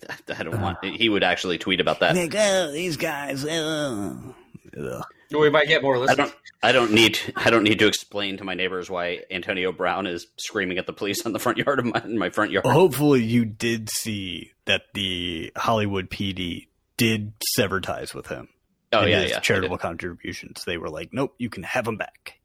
I 0.38 0.44
don't 0.44 0.60
want. 0.62 0.84
He 0.84 1.08
would 1.10 1.24
actually 1.24 1.58
tweet 1.58 1.80
about 1.80 2.02
that. 2.02 2.16
Like, 2.16 2.36
oh, 2.36 2.72
these 2.72 2.98
guys. 2.98 3.46
Oh. 3.50 4.36
Ugh. 4.80 5.04
We 5.32 5.50
might 5.50 5.68
get 5.68 5.82
more 5.82 5.96
I 5.96 6.00
listeners. 6.00 6.18
don't. 6.30 6.36
I 6.62 6.72
don't 6.72 6.92
need. 6.94 7.20
I 7.36 7.50
don't 7.50 7.64
need 7.64 7.80
to 7.80 7.88
explain 7.88 8.38
to 8.38 8.44
my 8.44 8.54
neighbors 8.54 8.90
why 8.90 9.22
Antonio 9.32 9.72
Brown 9.72 10.06
is 10.08 10.28
screaming 10.38 10.78
at 10.78 10.86
the 10.86 10.94
police 10.94 11.26
on 11.26 11.34
the 11.34 11.40
front 11.40 11.58
yard 11.58 11.80
of 11.80 11.86
my 11.86 12.02
in 12.04 12.18
my 12.18 12.30
front 12.30 12.52
yard. 12.52 12.66
Hopefully, 12.66 13.24
you 13.24 13.44
did 13.46 13.90
see 13.90 14.52
that 14.66 14.84
the 14.94 15.52
Hollywood 15.56 16.10
PD 16.10 16.68
did 16.98 17.34
sever 17.56 17.82
ties 17.82 18.14
with 18.14 18.28
him. 18.28 18.48
Oh 18.92 19.06
yeah, 19.06 19.24
yeah. 19.24 19.40
Charitable 19.40 19.80
contributions. 19.80 20.64
They 20.66 20.78
were 20.78 20.90
like, 20.90 21.10
nope, 21.12 21.34
you 21.40 21.50
can 21.50 21.64
have 21.64 21.86
them 21.86 21.98
back. 21.98 22.40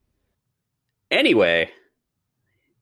anyway 1.11 1.71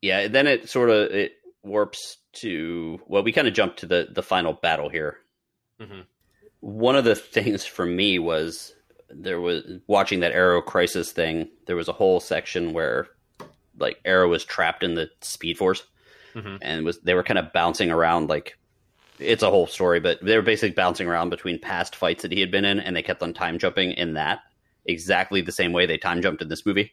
yeah 0.03 0.29
then 0.29 0.47
it 0.47 0.69
sort 0.69 0.91
of 0.91 1.11
it 1.11 1.33
warps 1.63 2.19
to 2.33 2.99
well 3.07 3.23
we 3.23 3.33
kind 3.33 3.49
of 3.49 3.55
jump 3.55 3.77
to 3.77 3.87
the 3.87 4.09
the 4.13 4.23
final 4.23 4.53
battle 4.53 4.89
here 4.89 5.19
Mhm. 5.81 6.05
one 6.61 6.97
of 6.97 7.05
the 7.05 7.15
things 7.37 7.65
for 7.65 7.85
me 7.87 8.19
was 8.19 8.75
there 9.09 9.41
was 9.41 9.63
watching 9.87 10.21
that 10.21 10.33
arrow 10.33 10.61
crisis 10.61 11.13
thing 11.13 11.49
there 11.67 11.77
was 11.77 11.89
a 11.89 11.93
whole 11.93 12.21
section 12.21 12.73
where 12.73 13.07
like 13.79 14.01
arrow 14.05 14.29
was 14.29 14.45
trapped 14.45 14.83
in 14.83 14.95
the 14.95 15.09
speed 15.21 15.57
force 15.59 15.85
Mhm. 16.35 16.59
and 16.61 16.85
was 16.85 16.99
they 17.01 17.15
were 17.15 17.23
kind 17.23 17.39
of 17.39 17.53
bouncing 17.53 17.91
around 17.91 18.29
like 18.29 18.59
it's 19.19 19.43
a 19.43 19.51
whole 19.51 19.67
story 19.67 20.01
but 20.01 20.19
they 20.23 20.37
were 20.37 20.43
basically 20.43 20.75
bouncing 20.75 21.07
around 21.09 21.31
between 21.31 21.59
past 21.59 21.95
fights 21.97 22.23
that 22.23 22.33
he 22.33 22.41
had 22.41 22.51
been 22.51 22.65
in 22.65 22.79
and 22.81 22.95
they 22.97 23.03
kept 23.03 23.23
on 23.23 23.33
time 23.33 23.59
jumping 23.59 23.93
in 23.93 24.15
that 24.15 24.41
exactly 24.85 25.41
the 25.41 25.53
same 25.53 25.73
way 25.73 25.87
they 25.87 25.97
time 25.99 26.21
jumped 26.21 26.43
in 26.43 26.49
this 26.49 26.67
movie 26.67 26.93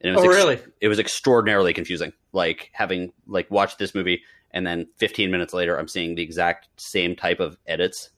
and 0.00 0.10
it 0.10 0.16
was 0.16 0.24
Oh, 0.24 0.28
ex- 0.28 0.36
really? 0.36 0.58
it 0.80 0.88
was 0.88 0.98
extraordinarily 0.98 1.72
confusing. 1.72 2.12
Like 2.32 2.70
having 2.72 3.12
like 3.26 3.48
watched 3.52 3.78
this 3.78 3.94
movie 3.94 4.22
and 4.50 4.66
then 4.66 4.88
15 4.98 5.30
minutes 5.30 5.54
later, 5.54 5.78
I'm 5.78 5.86
seeing 5.88 6.14
the 6.16 6.22
exact 6.24 6.68
same 6.76 7.14
type 7.14 7.38
of 7.40 7.56
edits. 7.68 8.10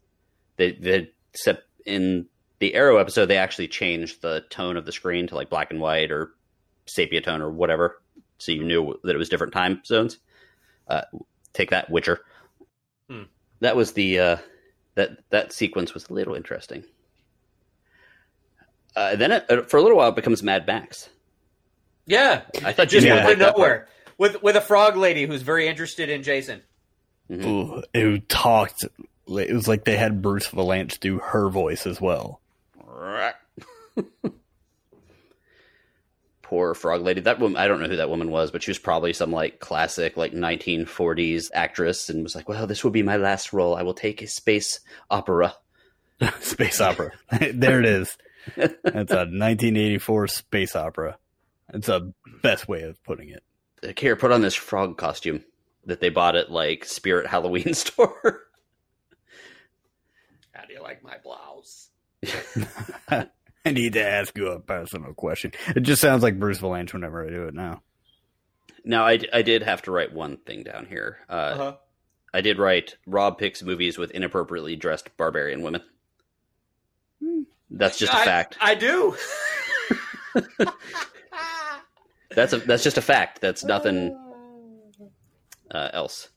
They, 0.56 0.72
they 0.72 1.10
except 1.32 1.62
in 1.84 2.26
the 2.64 2.74
Arrow 2.74 2.96
episode, 2.96 3.26
they 3.26 3.36
actually 3.36 3.68
changed 3.68 4.22
the 4.22 4.42
tone 4.48 4.76
of 4.78 4.86
the 4.86 4.92
screen 4.92 5.26
to 5.26 5.34
like 5.34 5.50
black 5.50 5.70
and 5.70 5.80
white 5.80 6.10
or 6.10 6.30
sepia 6.86 7.20
tone 7.20 7.42
or 7.42 7.50
whatever, 7.50 8.00
so 8.38 8.52
you 8.52 8.64
knew 8.64 8.98
that 9.04 9.14
it 9.14 9.18
was 9.18 9.28
different 9.28 9.52
time 9.52 9.82
zones. 9.84 10.18
Uh, 10.88 11.02
take 11.52 11.70
that, 11.70 11.90
Witcher. 11.90 12.20
Hmm. 13.10 13.24
That 13.60 13.76
was 13.76 13.92
the 13.92 14.18
uh, 14.18 14.36
that 14.94 15.18
that 15.30 15.52
sequence 15.52 15.92
was 15.92 16.08
a 16.08 16.12
little 16.14 16.34
interesting. 16.34 16.84
Uh, 18.96 19.16
then 19.16 19.32
it, 19.32 19.50
uh, 19.50 19.62
for 19.62 19.76
a 19.76 19.82
little 19.82 19.96
while, 19.98 20.08
it 20.10 20.16
becomes 20.16 20.42
Mad 20.42 20.66
Max. 20.66 21.08
Yeah. 22.06 22.42
I 22.64 22.72
thought 22.72 22.88
Just 22.88 23.06
you 23.06 23.12
Yeah. 23.12 23.24
out 23.26 23.32
of 23.32 23.38
nowhere. 23.38 23.88
With 24.18 24.42
with 24.42 24.56
a 24.56 24.60
frog 24.60 24.96
lady 24.96 25.26
who's 25.26 25.42
very 25.42 25.66
interested 25.68 26.08
in 26.08 26.22
Jason. 26.22 26.62
Mhm. 27.30 27.44
Ooh, 27.44 27.82
who 27.92 28.18
talked. 28.20 28.84
It 29.26 29.52
was 29.52 29.66
like 29.66 29.84
they 29.84 29.96
had 29.96 30.22
Bruce 30.22 30.48
Vilanch 30.48 31.00
do 31.00 31.18
her 31.18 31.48
voice 31.48 31.86
as 31.86 32.00
well. 32.00 32.40
Poor 36.42 36.74
frog 36.74 37.02
lady. 37.02 37.20
That 37.22 37.40
woman, 37.40 37.56
I 37.56 37.66
don't 37.66 37.80
know 37.80 37.88
who 37.88 37.96
that 37.96 38.10
woman 38.10 38.30
was, 38.30 38.50
but 38.50 38.62
she 38.62 38.70
was 38.70 38.78
probably 38.78 39.12
some 39.12 39.32
like 39.32 39.60
classic, 39.60 40.16
like 40.16 40.32
1940s 40.32 41.50
actress 41.54 42.08
and 42.10 42.22
was 42.22 42.34
like, 42.34 42.48
well, 42.48 42.66
this 42.66 42.84
will 42.84 42.90
be 42.90 43.02
my 43.02 43.16
last 43.16 43.52
role. 43.52 43.74
I 43.74 43.82
will 43.82 43.94
take 43.94 44.22
a 44.22 44.26
space 44.26 44.80
opera. 45.10 45.54
space 46.40 46.80
opera. 46.82 47.12
there 47.52 47.80
it 47.80 47.86
is. 47.86 48.16
That's 48.56 49.12
a 49.12 49.24
1984 49.26 50.28
space 50.28 50.76
opera. 50.76 51.16
It's 51.72 51.88
a 51.88 52.12
best 52.42 52.68
way 52.68 52.82
of 52.82 53.02
putting 53.04 53.30
it. 53.30 53.42
Like, 53.82 53.98
Here, 53.98 54.16
put 54.16 54.30
on 54.32 54.42
this 54.42 54.54
frog 54.54 54.98
costume 54.98 55.44
that 55.86 56.00
they 56.00 56.10
bought 56.10 56.36
at 56.36 56.50
like 56.50 56.84
Spirit 56.84 57.26
Halloween 57.26 57.74
store. 57.74 58.42
How 60.52 60.66
do 60.66 60.74
you 60.74 60.82
like 60.82 61.02
my 61.02 61.16
blouse? 61.22 61.88
I 63.66 63.70
need 63.72 63.94
to 63.94 64.06
ask 64.06 64.36
you 64.36 64.48
a 64.48 64.60
personal 64.60 65.14
question. 65.14 65.52
It 65.74 65.80
just 65.80 66.00
sounds 66.02 66.22
like 66.22 66.38
Bruce 66.38 66.60
Vilanch 66.60 66.92
whenever 66.92 67.26
I 67.26 67.30
do 67.30 67.44
it 67.44 67.54
now. 67.54 67.82
now, 68.84 69.06
I, 69.06 69.18
I 69.32 69.42
did 69.42 69.62
have 69.62 69.82
to 69.82 69.90
write 69.90 70.12
one 70.12 70.36
thing 70.38 70.62
down 70.64 70.86
here. 70.86 71.18
Uh, 71.28 71.32
Uh-huh. 71.32 71.76
I 72.34 72.40
did 72.40 72.58
write 72.58 72.96
Rob 73.06 73.38
picks 73.38 73.62
movies 73.62 73.96
with 73.96 74.10
inappropriately 74.10 74.74
dressed 74.76 75.16
barbarian 75.16 75.62
women. 75.62 75.82
That's 77.70 77.96
just 77.96 78.12
a 78.12 78.16
I- 78.18 78.24
fact. 78.24 78.58
I 78.60 78.74
do. 78.74 79.16
That's 82.34 82.52
a 82.52 82.58
that's 82.58 82.82
just 82.82 82.98
a 82.98 83.02
fact. 83.02 83.40
That's 83.40 83.62
nothing 83.62 84.18
uh, 85.70 85.90
else. 85.92 86.28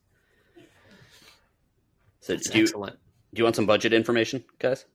So 2.21 2.33
That's 2.33 2.49
do 2.51 2.59
you, 2.59 2.67
do 2.67 2.91
you 3.33 3.43
want 3.43 3.55
some 3.55 3.65
budget 3.65 3.93
information, 3.93 4.43
guys? 4.59 4.85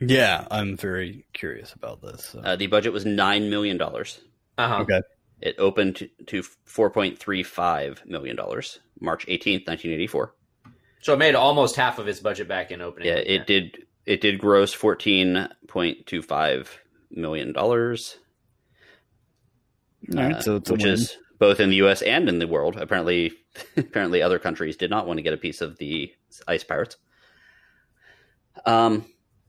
Yeah, 0.00 0.46
I'm 0.50 0.76
very 0.76 1.24
curious 1.32 1.72
about 1.72 2.02
this. 2.02 2.26
so. 2.26 2.40
Uh, 2.40 2.56
the 2.56 2.66
budget 2.66 2.92
was 2.92 3.04
nine 3.06 3.48
million 3.50 3.76
dollars. 3.78 4.20
Uh-huh. 4.58 4.82
okay. 4.82 5.00
It 5.40 5.56
opened 5.58 5.96
to, 5.96 6.08
to 6.26 6.42
four 6.64 6.90
point 6.90 7.18
three 7.18 7.42
five 7.42 8.02
million 8.06 8.36
dollars, 8.36 8.78
March 9.00 9.24
eighteenth, 9.28 9.66
nineteen 9.66 9.92
eighty 9.92 10.06
four. 10.06 10.34
So 11.00 11.12
it 11.12 11.18
made 11.18 11.34
almost 11.34 11.76
half 11.76 11.98
of 11.98 12.08
its 12.08 12.20
budget 12.20 12.48
back 12.48 12.70
in 12.70 12.80
opening. 12.80 13.08
Yeah, 13.08 13.14
it 13.16 13.46
did. 13.46 13.84
It 14.06 14.20
did 14.20 14.38
gross 14.38 14.72
fourteen 14.72 15.48
point 15.68 16.06
two 16.06 16.22
five 16.22 16.78
million 17.10 17.52
dollars, 17.52 18.16
All 20.16 20.22
right, 20.22 20.42
so 20.42 20.56
it's 20.56 20.70
a 20.70 20.72
which 20.72 20.84
win. 20.84 20.92
is 20.94 21.16
both 21.38 21.60
in 21.60 21.68
the 21.70 21.76
U.S. 21.76 22.02
and 22.02 22.28
in 22.28 22.38
the 22.38 22.46
world. 22.46 22.76
Apparently, 22.76 23.32
apparently, 23.76 24.22
other 24.22 24.38
countries 24.38 24.76
did 24.76 24.90
not 24.90 25.06
want 25.06 25.18
to 25.18 25.22
get 25.22 25.34
a 25.34 25.38
piece 25.38 25.60
of 25.60 25.76
the 25.78 26.12
ice 26.48 26.64
pirates. 26.64 26.96
Um, 28.64 29.04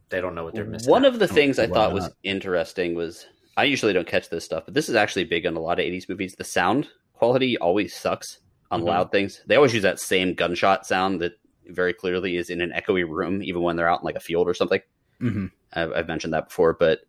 They 0.10 0.22
don't 0.22 0.36
know 0.36 0.44
what 0.44 0.54
they're 0.56 0.66
missing. 0.66 0.90
One 0.90 1.04
of 1.06 1.20
the 1.20 1.28
things 1.28 1.60
I 1.60 1.68
thought 1.68 1.94
was 1.94 2.04
not? 2.06 2.14
interesting 2.24 2.96
was 2.96 3.26
I 3.58 3.64
usually 3.66 3.92
don't 3.94 4.08
catch 4.08 4.30
this 4.30 4.46
stuff, 4.46 4.64
but 4.66 4.74
this 4.74 4.88
is 4.90 4.96
actually 4.96 5.26
big 5.26 5.46
on 5.46 5.56
a 5.56 5.60
lot 5.60 5.80
of 5.80 5.86
80s 5.86 6.08
movies. 6.08 6.36
The 6.38 6.44
sound 6.44 6.88
quality 7.14 7.58
always 7.58 7.94
sucks 7.96 8.40
on 8.72 8.82
Mhm. 8.82 8.86
loud 8.86 9.12
things. 9.12 9.42
They 9.48 9.56
always 9.56 9.74
use 9.74 9.84
that 9.84 10.00
same 10.00 10.34
gunshot 10.34 10.86
sound 10.86 11.22
that 11.22 11.34
very 11.68 11.92
clearly 11.94 12.38
is 12.38 12.50
in 12.50 12.62
an 12.62 12.72
echoey 12.72 13.08
room, 13.08 13.42
even 13.44 13.62
when 13.64 13.76
they're 13.76 13.90
out 13.90 14.02
in 14.02 14.06
like 14.06 14.16
a 14.16 14.20
field 14.22 14.48
or 14.48 14.54
something. 14.54 14.82
Mhm. 15.20 15.52
I've, 15.74 15.92
I've 15.92 16.08
mentioned 16.08 16.34
that 16.34 16.48
before, 16.50 16.74
but 16.74 17.00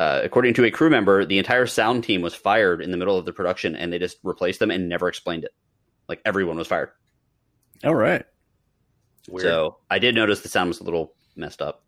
uh, 0.00 0.20
according 0.24 0.54
to 0.54 0.64
a 0.64 0.70
crew 0.70 0.90
member, 0.90 1.24
the 1.24 1.38
entire 1.38 1.66
sound 1.66 2.04
team 2.04 2.22
was 2.22 2.34
fired 2.34 2.80
in 2.80 2.90
the 2.92 2.96
middle 2.96 3.18
of 3.18 3.24
the 3.24 3.32
production, 3.32 3.74
and 3.76 3.92
they 3.92 3.98
just 3.98 4.18
replaced 4.22 4.60
them 4.60 4.70
and 4.70 4.88
never 4.88 5.08
explained 5.08 5.44
it. 5.44 5.50
Like 6.08 6.20
everyone 6.24 6.56
was 6.56 6.68
fired. 6.68 6.90
All 7.84 7.94
right. 7.94 8.24
Weird. 9.28 9.42
So 9.42 9.78
I 9.90 9.98
did 9.98 10.14
notice 10.14 10.40
the 10.40 10.48
sound 10.48 10.68
was 10.68 10.80
a 10.80 10.84
little 10.84 11.14
messed 11.36 11.60
up. 11.60 11.84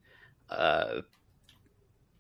Uh, 0.51 1.03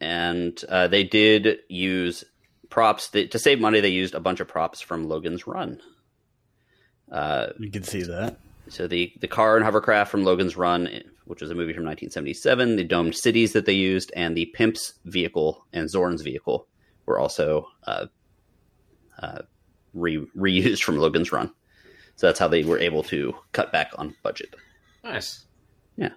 and 0.01 0.62
uh, 0.68 0.89
they 0.89 1.05
did 1.05 1.59
use 1.68 2.24
props 2.70 3.09
that, 3.11 3.31
to 3.33 3.39
save 3.39 3.61
money. 3.61 3.81
They 3.81 3.89
used 3.91 4.14
a 4.14 4.20
bunch 4.20 4.41
of 4.41 4.49
props 4.49 4.81
from 4.81 5.09
Logan's 5.09 5.47
Run. 5.47 5.81
Uh, 7.11 7.49
You 7.59 7.70
can 7.70 7.83
see 7.83 8.03
that. 8.03 8.39
so 8.68 8.87
the 8.87 9.12
the 9.20 9.26
car 9.28 9.57
and 9.57 9.64
hovercraft 9.64 10.11
from 10.11 10.24
Logan's 10.24 10.57
Run, 10.57 10.89
which 11.24 11.43
was 11.43 11.51
a 11.51 11.55
movie 11.55 11.72
from 11.72 11.85
1977, 11.85 12.76
the 12.76 12.85
domed 12.85 13.14
cities 13.16 13.53
that 13.53 13.66
they 13.66 13.72
used, 13.72 14.12
and 14.14 14.37
the 14.37 14.47
Pimp's 14.47 14.95
vehicle 15.05 15.66
and 15.72 15.91
Zorn's 15.91 16.22
vehicle 16.22 16.66
were 17.07 17.18
also 17.18 17.66
uh, 17.87 18.07
uh, 19.20 19.43
re- 19.93 20.24
reused 20.37 20.83
from 20.83 20.99
Logan's 20.99 21.33
Run. 21.33 21.53
So 22.16 22.26
that's 22.26 22.39
how 22.39 22.49
they 22.49 22.62
were 22.62 22.78
able 22.78 23.03
to 23.05 23.35
cut 23.53 23.72
back 23.72 23.93
on 23.97 24.14
budget. 24.22 24.55
Nice. 25.03 25.47
Yeah. 25.97 26.11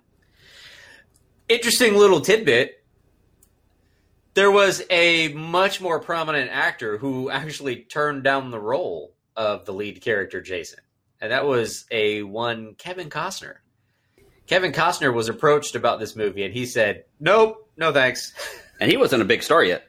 Interesting 1.49 1.95
little 1.95 2.21
tidbit. 2.21 2.83
There 4.33 4.51
was 4.51 4.81
a 4.89 5.27
much 5.29 5.79
more 5.81 5.99
prominent 5.99 6.49
actor 6.51 6.97
who 6.97 7.29
actually 7.29 7.77
turned 7.83 8.23
down 8.23 8.49
the 8.49 8.59
role 8.59 9.13
of 9.35 9.65
the 9.65 9.73
lead 9.73 10.01
character 10.01 10.41
Jason, 10.41 10.79
and 11.21 11.31
that 11.31 11.45
was 11.45 11.85
a 11.91 12.23
one 12.23 12.73
Kevin 12.75 13.09
Costner. 13.09 13.55
Kevin 14.47 14.71
Costner 14.71 15.13
was 15.13 15.29
approached 15.29 15.75
about 15.75 15.99
this 15.99 16.15
movie, 16.15 16.43
and 16.43 16.53
he 16.53 16.65
said, 16.65 17.05
"Nope, 17.19 17.69
no 17.77 17.91
thanks." 17.91 18.33
And 18.81 18.89
he 18.91 18.97
wasn't 18.97 19.21
a 19.21 19.25
big 19.25 19.43
star 19.43 19.63
yet. 19.63 19.87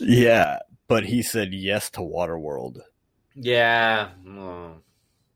Yeah, 0.00 0.60
but 0.88 1.04
he 1.04 1.22
said 1.22 1.52
yes 1.52 1.90
to 1.90 2.00
Waterworld. 2.00 2.80
yeah, 3.36 4.08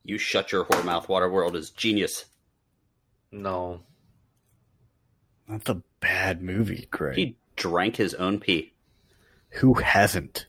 You 0.03 0.19
shut 0.19 0.51
your 0.51 0.65
whore 0.65 0.85
mouth. 0.85 1.07
Waterworld 1.07 1.55
is 1.55 1.71
genius. 1.71 2.25
no. 3.31 3.81
That's 5.49 5.69
a 5.69 5.83
bad 6.01 6.43
movie, 6.43 6.89
Craig. 6.91 7.17
He 7.17 7.37
drank 7.57 7.97
his 7.97 8.15
own 8.15 8.41
pee. 8.41 8.73
Who 9.51 9.75
hasn't? 9.75 10.47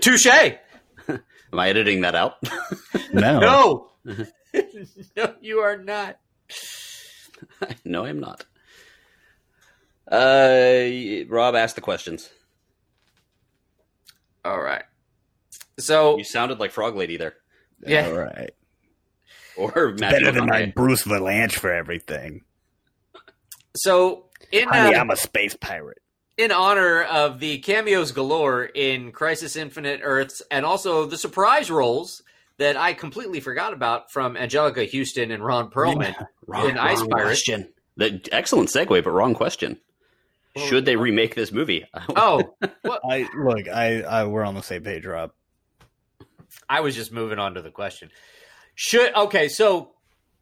Touche. 0.00 0.26
Am 0.26 1.58
I 1.58 1.68
editing 1.68 2.00
that 2.02 2.14
out? 2.14 2.36
No. 3.12 3.88
No, 4.04 4.14
no, 5.16 5.34
you 5.40 5.60
are 5.60 5.76
not. 5.76 6.18
no, 7.84 8.04
I'm 8.04 8.18
not. 8.18 8.44
Uh, 10.10 11.24
Rob 11.28 11.54
asked 11.54 11.76
the 11.76 11.82
questions. 11.82 12.30
All 14.44 14.60
right. 14.60 14.82
So 15.78 16.18
You 16.18 16.24
sounded 16.24 16.58
like 16.58 16.72
Frog 16.72 16.96
Lady 16.96 17.16
there, 17.16 17.34
yeah, 17.86 18.06
All 18.06 18.14
right. 18.14 18.50
Or 19.56 19.94
Matthew 19.98 20.20
Better 20.20 20.32
than 20.32 20.46
my 20.46 20.66
Bruce 20.74 21.02
Vilanch 21.04 21.52
for 21.52 21.72
everything. 21.72 22.42
so 23.76 24.26
in 24.50 24.68
Honey, 24.68 24.94
uh, 24.94 25.00
I'm 25.00 25.10
a 25.10 25.16
space 25.16 25.56
pirate. 25.56 25.98
in 26.36 26.52
honor 26.52 27.02
of 27.02 27.40
the 27.40 27.58
cameos 27.58 28.12
galore 28.12 28.64
in 28.64 29.12
Crisis 29.12 29.56
Infinite 29.56 30.00
Earths 30.02 30.42
and 30.50 30.64
also 30.66 31.06
the 31.06 31.16
surprise 31.18 31.70
roles 31.70 32.22
that 32.58 32.76
I 32.76 32.92
completely 32.92 33.40
forgot 33.40 33.72
about 33.72 34.10
from 34.12 34.34
Anjelica 34.34 34.90
Huston 34.90 35.30
and 35.30 35.44
Ron 35.44 35.70
Perlman. 35.70 36.14
Wrong, 36.46 36.68
in 36.68 36.78
Ice 36.78 36.98
wrong 37.00 37.08
Pirates. 37.08 37.28
question. 37.28 37.72
The, 37.96 38.20
excellent 38.30 38.68
segue, 38.68 39.02
but 39.04 39.10
wrong 39.10 39.34
question. 39.34 39.78
Should 40.56 40.84
they 40.84 40.96
remake 40.96 41.34
this 41.34 41.50
movie? 41.50 41.86
Oh, 42.16 42.54
well, 42.84 43.00
I 43.10 43.26
look. 43.34 43.68
I, 43.68 44.02
I 44.02 44.24
we're 44.26 44.44
on 44.44 44.54
the 44.54 44.62
same 44.62 44.82
page, 44.82 45.06
Rob. 45.06 45.32
I 46.68 46.80
was 46.80 46.94
just 46.94 47.10
moving 47.10 47.38
on 47.38 47.54
to 47.54 47.62
the 47.62 47.70
question. 47.70 48.10
Should 48.84 49.14
okay, 49.14 49.46
so 49.46 49.90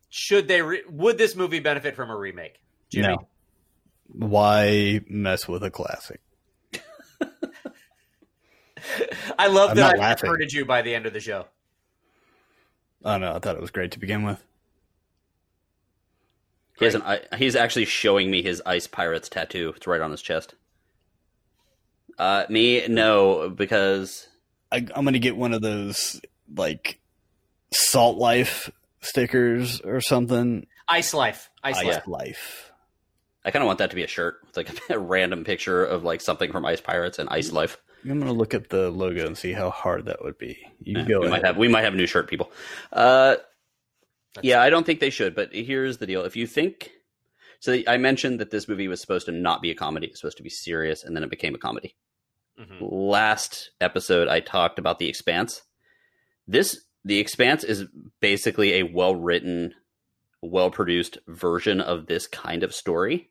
should 0.08 0.48
they 0.48 0.62
re- 0.62 0.82
would 0.88 1.18
this 1.18 1.36
movie 1.36 1.60
benefit 1.60 1.94
from 1.94 2.08
a 2.08 2.16
remake? 2.16 2.58
Jimmy? 2.88 3.08
No. 3.08 3.28
Why 4.08 5.02
mess 5.10 5.46
with 5.46 5.62
a 5.62 5.70
classic? 5.70 6.22
I 9.38 9.48
love 9.48 9.72
I'm 9.72 9.76
that 9.76 9.94
I 9.94 9.98
laughing. 9.98 10.20
converted 10.20 10.54
you 10.54 10.64
by 10.64 10.80
the 10.80 10.94
end 10.94 11.04
of 11.04 11.12
the 11.12 11.20
show. 11.20 11.48
Oh 13.04 13.18
no, 13.18 13.34
I 13.34 13.40
thought 13.40 13.56
it 13.56 13.60
was 13.60 13.70
great 13.70 13.90
to 13.92 13.98
begin 13.98 14.22
with. 14.22 14.42
He 16.78 16.86
has 16.86 16.94
an, 16.94 17.02
I, 17.02 17.20
he's 17.36 17.56
actually 17.56 17.84
showing 17.84 18.30
me 18.30 18.42
his 18.42 18.62
Ice 18.64 18.86
Pirates 18.86 19.28
tattoo. 19.28 19.74
It's 19.76 19.86
right 19.86 20.00
on 20.00 20.12
his 20.12 20.22
chest. 20.22 20.54
Uh, 22.18 22.46
me, 22.48 22.88
no, 22.88 23.50
because 23.50 24.28
I, 24.72 24.76
I'm 24.94 25.04
gonna 25.04 25.18
get 25.18 25.36
one 25.36 25.52
of 25.52 25.60
those 25.60 26.22
like 26.56 27.00
Salt 27.72 28.18
Life 28.18 28.70
stickers 29.00 29.80
or 29.80 30.00
something. 30.00 30.66
Ice 30.88 31.14
Life. 31.14 31.50
Ice 31.62 31.76
Ice 31.78 31.86
Life. 31.86 32.06
Life. 32.08 32.72
I 33.44 33.50
kind 33.50 33.62
of 33.62 33.66
want 33.66 33.78
that 33.78 33.90
to 33.90 33.96
be 33.96 34.02
a 34.02 34.08
shirt. 34.08 34.38
It's 34.48 34.56
like 34.56 34.68
a 34.90 34.98
random 34.98 35.44
picture 35.44 35.84
of 35.84 36.04
like 36.04 36.20
something 36.20 36.52
from 36.52 36.64
Ice 36.66 36.80
Pirates 36.80 37.18
and 37.18 37.28
Ice 37.30 37.52
Life. 37.52 37.78
I'm 38.04 38.18
gonna 38.18 38.32
look 38.32 38.54
at 38.54 38.70
the 38.70 38.90
logo 38.90 39.26
and 39.26 39.36
see 39.36 39.52
how 39.52 39.70
hard 39.70 40.06
that 40.06 40.22
would 40.24 40.38
be. 40.38 40.58
You 40.82 40.98
Yeah, 41.00 41.04
go 41.04 41.20
we 41.20 41.26
ahead. 41.26 41.30
might 41.42 41.44
have 41.46 41.56
we 41.58 41.68
might 41.68 41.82
have 41.84 41.94
new 41.94 42.06
shirt 42.06 42.28
people. 42.28 42.50
Uh, 42.92 43.36
yeah, 44.42 44.62
I 44.62 44.70
don't 44.70 44.84
think 44.86 45.00
they 45.00 45.10
should. 45.10 45.34
But 45.34 45.54
here's 45.54 45.98
the 45.98 46.06
deal: 46.06 46.24
if 46.24 46.34
you 46.36 46.46
think 46.46 46.90
so, 47.60 47.78
I 47.86 47.98
mentioned 47.98 48.40
that 48.40 48.50
this 48.50 48.68
movie 48.68 48.88
was 48.88 49.00
supposed 49.02 49.26
to 49.26 49.32
not 49.32 49.60
be 49.60 49.70
a 49.70 49.74
comedy; 49.74 50.06
it 50.06 50.12
was 50.12 50.20
supposed 50.20 50.38
to 50.38 50.42
be 50.42 50.48
serious, 50.50 51.04
and 51.04 51.14
then 51.14 51.22
it 51.22 51.30
became 51.30 51.54
a 51.54 51.58
comedy. 51.58 51.94
Mhm. 52.58 52.78
Last 52.80 53.70
episode, 53.82 54.28
I 54.28 54.40
talked 54.40 54.78
about 54.78 54.98
The 54.98 55.08
Expanse. 55.08 55.62
This 56.48 56.80
The 57.04 57.18
Expanse 57.18 57.64
is 57.64 57.86
basically 58.20 58.74
a 58.74 58.82
well 58.82 59.14
written, 59.14 59.74
well 60.42 60.70
produced 60.70 61.18
version 61.26 61.80
of 61.80 62.06
this 62.06 62.26
kind 62.26 62.62
of 62.62 62.74
story. 62.74 63.30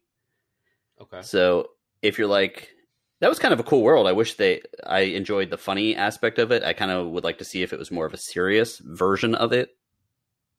Okay. 1.02 1.22
So 1.22 1.70
if 2.02 2.18
you're 2.18 2.28
like, 2.28 2.70
that 3.20 3.30
was 3.30 3.40
kind 3.40 3.54
of 3.54 3.60
a 3.60 3.64
cool 3.64 3.82
world. 3.82 4.08
I 4.08 4.14
wish 4.14 4.36
they, 4.36 4.62
I 4.86 5.02
enjoyed 5.02 5.50
the 5.50 5.58
funny 5.58 5.96
aspect 5.96 6.40
of 6.40 6.52
it. 6.52 6.64
I 6.64 6.74
kind 6.74 6.92
of 6.92 7.08
would 7.08 7.24
like 7.24 7.38
to 7.40 7.46
see 7.46 7.62
if 7.62 7.74
it 7.74 7.80
was 7.80 7.92
more 7.92 8.06
of 8.06 8.14
a 8.14 8.18
serious 8.18 8.80
version 8.80 9.36
of 9.36 9.52
it. 9.52 9.76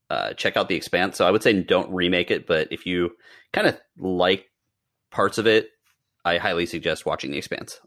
Uh, 0.08 0.32
check 0.34 0.56
out 0.56 0.68
The 0.68 0.74
Expanse. 0.74 1.16
So 1.16 1.26
I 1.26 1.30
would 1.30 1.42
say 1.42 1.52
don't 1.62 1.92
remake 1.92 2.30
it, 2.30 2.46
but 2.46 2.68
if 2.70 2.84
you 2.84 3.12
kind 3.52 3.66
of 3.66 3.80
like 3.96 4.50
parts 5.11 5.38
of 5.38 5.46
it, 5.46 5.70
I 6.24 6.36
highly 6.36 6.66
suggest 6.66 7.06
watching 7.06 7.30
The 7.30 7.38
Expanse. 7.38 7.80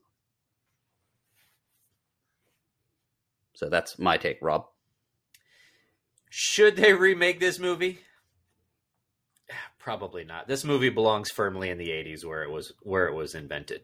So 3.56 3.70
that's 3.70 4.00
my 4.00 4.18
take, 4.18 4.40
Rob. 4.42 4.66
Should 6.36 6.78
they 6.78 6.94
remake 6.94 7.40
this 7.40 7.60
movie? 7.60 8.00
Probably 9.78 10.24
not. 10.24 10.48
This 10.48 10.64
movie 10.64 10.90
belongs 10.90 11.30
firmly 11.30 11.70
in 11.70 11.78
the 11.78 11.90
80s 11.90 12.26
where 12.26 12.42
it 12.42 12.50
was 12.50 12.72
where 12.82 13.06
it 13.06 13.14
was 13.14 13.36
invented. 13.36 13.82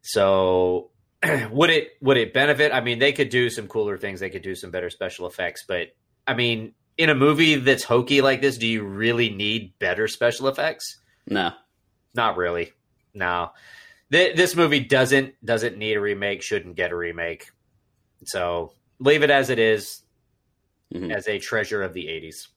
So 0.00 0.90
would 1.52 1.70
it 1.70 1.90
would 2.00 2.16
it 2.16 2.34
benefit? 2.34 2.72
I 2.72 2.80
mean, 2.80 2.98
they 2.98 3.12
could 3.12 3.28
do 3.28 3.50
some 3.50 3.68
cooler 3.68 3.96
things, 3.96 4.18
they 4.18 4.30
could 4.30 4.42
do 4.42 4.56
some 4.56 4.72
better 4.72 4.90
special 4.90 5.28
effects, 5.28 5.64
but 5.68 5.94
I 6.26 6.34
mean, 6.34 6.74
in 6.96 7.08
a 7.08 7.14
movie 7.14 7.54
that's 7.54 7.84
hokey 7.84 8.20
like 8.20 8.40
this, 8.40 8.58
do 8.58 8.66
you 8.66 8.82
really 8.82 9.30
need 9.30 9.78
better 9.78 10.08
special 10.08 10.48
effects? 10.48 11.00
No. 11.28 11.52
Not 12.14 12.36
really. 12.36 12.72
No. 13.14 13.52
Th- 14.10 14.34
this 14.36 14.56
movie 14.56 14.80
doesn't 14.80 15.34
doesn't 15.44 15.78
need 15.78 15.98
a 15.98 16.00
remake, 16.00 16.42
shouldn't 16.42 16.74
get 16.74 16.90
a 16.90 16.96
remake. 16.96 17.52
So, 18.24 18.72
leave 18.98 19.22
it 19.22 19.30
as 19.30 19.50
it 19.50 19.60
is 19.60 20.02
Mhm. 20.94 21.12
as 21.14 21.28
a 21.28 21.38
treasure 21.38 21.82
of 21.82 21.92
the 21.92 22.08
80s. 22.08 22.48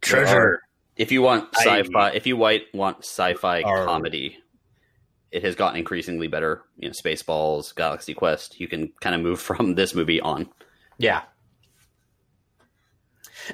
Treasure. 0.00 0.62
If 0.96 1.12
you 1.12 1.20
want 1.22 1.54
sci-fi, 1.56 2.10
if 2.12 2.26
you 2.26 2.36
white 2.36 2.72
want 2.72 2.98
sci-fi 2.98 3.62
Are- 3.62 3.84
comedy, 3.84 4.38
it 5.30 5.42
has 5.44 5.54
gotten 5.54 5.78
increasingly 5.78 6.26
better. 6.28 6.62
You 6.78 6.88
know, 6.88 6.92
Spaceballs, 6.94 7.74
Galaxy 7.74 8.14
Quest. 8.14 8.58
You 8.60 8.68
can 8.68 8.92
kind 9.00 9.14
of 9.14 9.20
move 9.20 9.40
from 9.48 9.74
this 9.74 9.94
movie 9.94 10.20
on. 10.20 10.48
Yeah. 10.98 11.22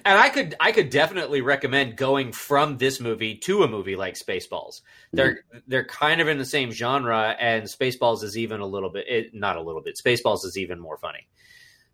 And 0.05 0.18
I 0.18 0.28
could 0.30 0.55
I 0.59 0.72
could 0.72 0.88
definitely 0.88 1.43
recommend 1.43 1.97
going 1.97 2.32
from 2.32 2.78
this 2.78 2.99
movie 3.01 3.34
to 3.38 3.62
a 3.62 3.68
movie 3.68 3.97
like 3.97 4.14
Spaceballs. 4.14 4.80
They're 5.12 5.40
they're 5.66 5.84
kind 5.84 6.20
of 6.20 6.28
in 6.28 6.38
the 6.38 6.47
same 6.47 6.70
genre, 6.70 7.36
and 7.38 7.64
Spaceballs 7.64 8.22
is 8.22 8.38
even 8.38 8.61
a 8.61 8.66
little 8.66 8.88
bit 8.88 9.07
it, 9.09 9.34
not 9.34 9.57
a 9.57 9.61
little 9.62 9.82
bit. 9.82 9.99
Spaceballs 10.03 10.45
is 10.47 10.57
even 10.57 10.78
more 10.80 10.97
funny. 10.97 11.28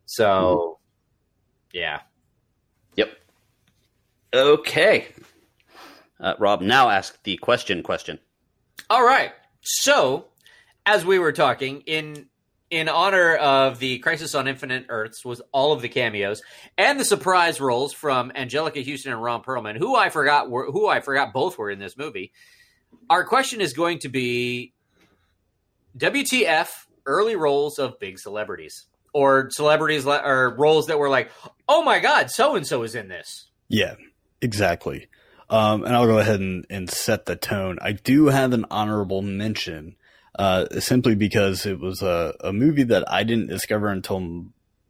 So, 0.07 0.79
yeah. 1.73 2.01
Yep. 2.97 3.11
Okay. 4.35 5.09
Uh, 6.21 6.35
Rob, 6.39 6.61
now 6.61 6.89
ask 6.89 7.23
the 7.23 7.37
question. 7.37 7.83
Question. 7.83 8.19
All 8.91 9.05
right. 9.05 9.33
So, 9.61 10.27
as 10.87 11.05
we 11.05 11.19
were 11.19 11.33
talking 11.33 11.83
in 11.87 12.27
in 12.71 12.89
honor 12.89 13.35
of 13.37 13.79
the 13.79 13.99
Crisis 13.99 14.35
on 14.35 14.47
Infinite 14.47 14.87
Earths 14.89 15.25
was 15.25 15.41
all 15.53 15.73
of 15.73 15.81
the 15.81 15.89
cameos 15.89 16.43
and 16.77 17.01
the 17.01 17.05
surprise 17.05 17.61
roles 17.61 17.95
from 17.95 18.31
Anjelica 18.31 18.87
Huston 18.87 19.13
and 19.13 19.23
Ron 19.23 19.43
Perlman, 19.43 19.79
who 19.79 19.97
I 19.97 20.11
forgot 20.11 20.51
were 20.51 20.71
who 20.71 20.87
I 20.87 21.01
forgot 21.01 21.33
both 21.33 21.57
were 21.57 21.71
in 21.71 21.79
this 21.79 21.97
movie. 21.97 22.33
Our 23.09 23.25
question 23.25 23.61
is 23.61 23.73
going 23.73 24.01
to 24.01 24.09
be 24.09 24.75
WTF 25.97 26.69
early 27.07 27.37
roles 27.37 27.79
of 27.79 27.99
big 27.99 28.19
celebrities 28.19 28.85
or 29.13 29.51
celebrities 29.51 30.05
le- 30.05 30.23
or 30.25 30.55
roles 30.57 30.87
that 30.87 30.99
were 30.99 31.09
like, 31.09 31.31
"Oh 31.69 31.83
my 31.83 31.99
god, 32.01 32.31
so 32.31 32.57
and 32.57 32.67
so 32.67 32.83
is 32.83 32.95
in 32.95 33.09
this." 33.09 33.47
Yeah, 33.69 33.95
exactly. 34.41 35.09
Um, 35.51 35.85
and 35.85 35.97
I'll 35.97 36.07
go 36.07 36.19
ahead 36.19 36.41
and, 36.41 36.67
and 36.69 36.91
set 36.91 37.27
the 37.27 37.37
tone. 37.37 37.79
I 37.81 37.93
do 37.93 38.27
have 38.27 38.53
an 38.53 38.67
honorable 38.71 39.23
mention, 39.23 39.97
uh, 40.39 40.67
simply 40.81 41.15
because 41.15 41.65
it 41.65 41.81
was 41.81 42.03
a, 42.03 42.35
a 42.41 42.53
movie 42.53 42.83
that 42.85 43.11
I 43.11 43.25
didn't 43.25 43.49
discover 43.49 43.89
until 43.89 44.47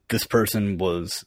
this 0.09 0.25
person 0.27 0.79
was, 0.79 1.25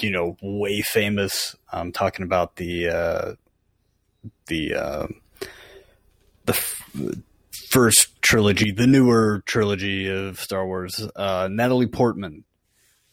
you 0.00 0.10
know, 0.10 0.36
way 0.40 0.80
famous. 0.80 1.56
I'm 1.72 1.90
talking 1.90 2.24
about 2.24 2.56
the, 2.56 2.88
uh, 2.88 3.32
the, 4.46 4.74
uh, 4.74 5.06
the 6.44 7.22
first 7.68 8.20
trilogy, 8.22 8.70
the 8.70 8.86
newer 8.86 9.42
trilogy 9.46 10.08
of 10.08 10.40
Star 10.40 10.66
Wars. 10.66 11.06
Uh, 11.14 11.48
Natalie 11.50 11.86
Portman, 11.86 12.44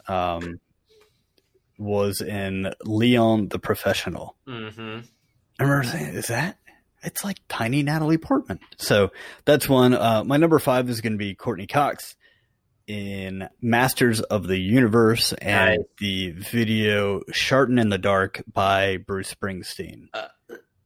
um, 0.08 0.60
was 1.78 2.22
in 2.22 2.74
Leon 2.84 3.50
the 3.50 3.60
Professional. 3.60 4.36
Mm-hmm. 4.48 5.00
I 5.60 5.64
remember 5.64 5.84
saying, 5.84 6.16
"Is 6.16 6.28
that?" 6.28 6.58
It's 7.04 7.24
like 7.24 7.40
tiny 7.50 7.84
Natalie 7.84 8.18
Portman. 8.18 8.60
So 8.78 9.12
that's 9.44 9.68
one. 9.68 9.94
Uh, 9.94 10.24
my 10.26 10.38
number 10.38 10.58
five 10.60 10.90
is 10.90 11.02
going 11.02 11.14
to 11.14 11.18
be 11.18 11.36
Courteney 11.36 11.68
Cox 11.68 12.16
in 12.88 13.50
Masters 13.62 14.22
of 14.22 14.48
the 14.48 14.58
Universe 14.58 15.34
and 15.34 15.84
the 16.00 16.32
video 16.32 17.22
"Shartin 17.32 17.80
in 17.80 17.90
the 17.90 17.98
Dark" 17.98 18.44
by 18.52 18.98
Bruce 18.98 19.34
Springsteen. 19.34 20.08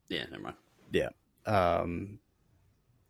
Yeah, 0.10 0.26
never 0.32 0.44
mind. 0.44 0.56
Um, 1.46 2.20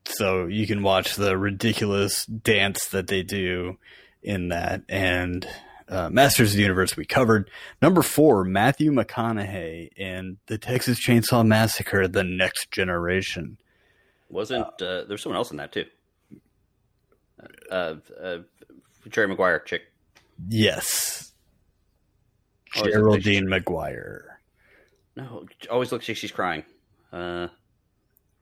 so 0.10 0.46
you 0.46 0.66
can 0.68 0.84
watch 0.84 1.16
the 1.16 1.38
ridiculous 1.38 2.26
dance 2.26 2.88
that 2.90 3.08
they 3.08 3.24
do 3.24 3.78
in 4.24 4.50
that. 4.50 4.82
And 4.90 5.48
uh, 5.90 6.10
Masters 6.10 6.52
of 6.52 6.56
the 6.58 6.62
Universe 6.64 6.98
we 6.98 7.06
covered. 7.06 7.50
Number 7.82 8.02
four, 8.02 8.44
Matthew 8.44 8.92
McConaughey 8.92 9.90
in 9.96 10.38
the 10.48 10.58
Texas 10.58 11.00
Chainsaw 11.00 11.46
Massacre: 11.46 12.08
The 12.08 12.24
Next 12.24 12.72
Generation. 12.72 13.58
Wasn't 14.30 14.66
uh, 14.82 15.06
there's 15.06 15.22
someone 15.22 15.38
else 15.38 15.52
in 15.52 15.58
that 15.58 15.72
too? 15.72 15.86
Uh, 17.72 17.96
uh, 18.22 18.38
Jerry 19.10 19.28
Maguire 19.28 19.60
chick. 19.60 19.84
Yes, 20.50 21.32
Oh, 22.76 22.84
Geraldine 22.84 23.46
McGuire. 23.48 24.24
No, 25.16 25.46
always 25.72 25.92
looks 25.92 26.08
like 26.08 26.18
she's 26.18 26.32
crying. 26.32 26.64
Uh, 27.12 27.48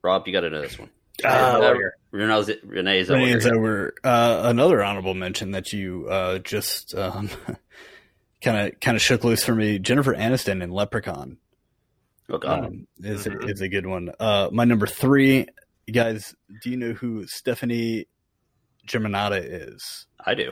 Rob, 0.01 0.27
you 0.27 0.33
got 0.33 0.41
to 0.41 0.49
know 0.49 0.61
this 0.61 0.77
one. 0.77 0.89
Uh, 1.23 1.27
Uh, 1.27 1.73
Renee, 2.11 2.55
Renee 2.63 3.03
Zellweger. 3.03 3.09
Renee 3.09 3.33
Zellweger. 3.35 3.91
Uh, 4.03 4.41
another 4.45 4.83
honorable 4.83 5.13
mention 5.13 5.51
that 5.51 5.71
you 5.73 6.07
uh, 6.09 6.39
just 6.39 6.93
kind 6.95 7.29
of 8.73 8.79
kind 8.79 8.95
of 8.95 9.01
shook 9.01 9.23
loose 9.23 9.43
for 9.43 9.55
me. 9.55 9.79
Jennifer 9.79 10.13
Aniston 10.13 10.61
in 10.63 10.71
Leprechaun. 10.71 11.37
Oh 12.29 12.37
God, 12.37 12.65
um, 12.65 12.87
is 12.99 13.25
Mhm. 13.25 13.49
is 13.51 13.61
a 13.61 13.69
good 13.69 13.85
one. 13.85 14.09
Uh, 14.19 14.49
my 14.51 14.65
number 14.65 14.87
three, 14.87 15.47
guys. 15.91 16.35
Do 16.63 16.69
you 16.71 16.77
know 16.77 16.93
who 16.93 17.27
Stefani 17.27 18.07
Germanotta 18.87 19.41
is? 19.43 20.07
I 20.19 20.33
do. 20.33 20.51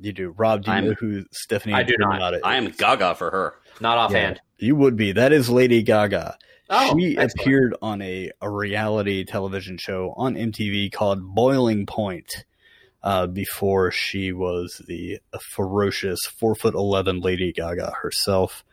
You 0.00 0.12
do, 0.12 0.34
Rob. 0.36 0.64
Do 0.64 0.70
you 0.70 0.76
I'm- 0.76 0.84
know 0.86 0.94
who 0.98 1.24
Stephanie 1.32 1.74
I 1.74 1.82
do 1.82 1.94
not. 1.98 2.34
Is? 2.34 2.40
I 2.42 2.56
am 2.56 2.70
Gaga 2.70 3.14
for 3.16 3.30
her. 3.30 3.54
Not 3.80 3.98
offhand. 3.98 4.40
You 4.58 4.74
would 4.76 4.96
be. 4.96 5.12
That 5.12 5.32
is 5.32 5.50
Lady 5.50 5.82
Gaga. 5.82 6.38
Oh, 6.72 6.98
she 6.98 7.16
excellent. 7.18 7.32
appeared 7.40 7.74
on 7.82 8.02
a, 8.02 8.30
a 8.40 8.50
reality 8.50 9.24
television 9.24 9.76
show 9.76 10.14
on 10.16 10.34
MTV 10.34 10.90
called 10.92 11.22
Boiling 11.34 11.84
Point 11.86 12.44
uh, 13.02 13.26
before 13.26 13.90
she 13.90 14.32
was 14.32 14.80
the 14.86 15.20
ferocious 15.50 16.20
four 16.38 16.54
foot 16.54 16.74
eleven 16.74 17.20
Lady 17.20 17.52
Gaga 17.52 17.92
herself. 18.02 18.64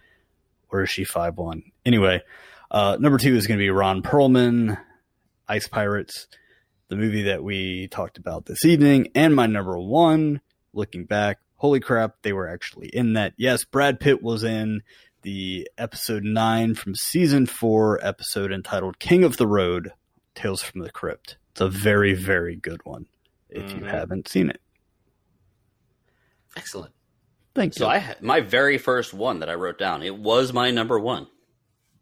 Or 0.72 0.84
is 0.84 0.90
she 0.90 1.04
five 1.04 1.38
one? 1.38 1.64
Anyway, 1.86 2.22
uh, 2.72 2.98
number 3.00 3.18
two 3.18 3.36
is 3.36 3.48
going 3.48 3.58
to 3.58 3.64
be 3.64 3.70
Ron 3.70 4.02
Perlman, 4.02 4.80
Ice 5.48 5.68
Pirates, 5.68 6.28
the 6.88 6.96
movie 6.96 7.24
that 7.24 7.44
we 7.44 7.88
talked 7.88 8.18
about 8.18 8.46
this 8.46 8.64
evening, 8.66 9.10
and 9.16 9.36
my 9.36 9.46
number 9.48 9.78
one. 9.78 10.42
Looking 10.72 11.06
back, 11.06 11.40
holy 11.56 11.80
crap, 11.80 12.18
they 12.22 12.32
were 12.32 12.48
actually 12.48 12.90
in 12.90 13.14
that. 13.14 13.34
Yes, 13.38 13.66
Brad 13.66 14.00
Pitt 14.00 14.22
was 14.22 14.44
in 14.44 14.84
the 15.22 15.70
episode 15.78 16.24
nine 16.24 16.76
from 16.76 16.96
season 16.96 17.46
four 17.46 18.00
episode 18.06 18.52
entitled 18.52 19.00
King 19.00 19.24
of 19.24 19.38
the 19.38 19.48
Road 19.48 19.92
Tales 20.36 20.62
from 20.62 20.82
the 20.82 20.92
Crypt. 20.92 21.38
It's 21.52 21.62
a 21.62 21.70
very, 21.70 22.14
very 22.14 22.56
good 22.56 22.82
one 22.86 23.08
if 23.50 23.72
you 23.72 23.80
Mhm. 23.82 23.90
haven't 23.90 24.28
seen 24.28 24.50
it. 24.50 24.62
Excellent. 26.56 26.94
Thank 27.56 27.74
So 27.74 27.86
you. 27.86 27.92
I 27.92 27.98
had 27.98 28.22
my 28.22 28.40
very 28.42 28.78
first 28.78 29.14
one 29.14 29.40
that 29.40 29.50
I 29.50 29.56
wrote 29.56 29.78
down. 29.78 30.04
It 30.04 30.16
was 30.16 30.54
my 30.54 30.72
number 30.72 31.00
one, 31.00 31.28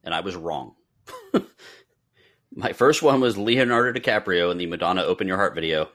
and 0.03 0.13
I 0.13 0.20
was 0.20 0.36
wrong. 0.36 0.76
my 2.55 2.74
first 2.74 3.01
one 3.01 3.20
was 3.22 3.38
Leonardo 3.38 3.97
DiCaprio 3.99 4.51
in 4.51 4.57
the 4.57 4.65
Madonna 4.68 5.03
"Open 5.03 5.28
Your 5.28 5.38
Heart" 5.38 5.55
video. 5.55 5.89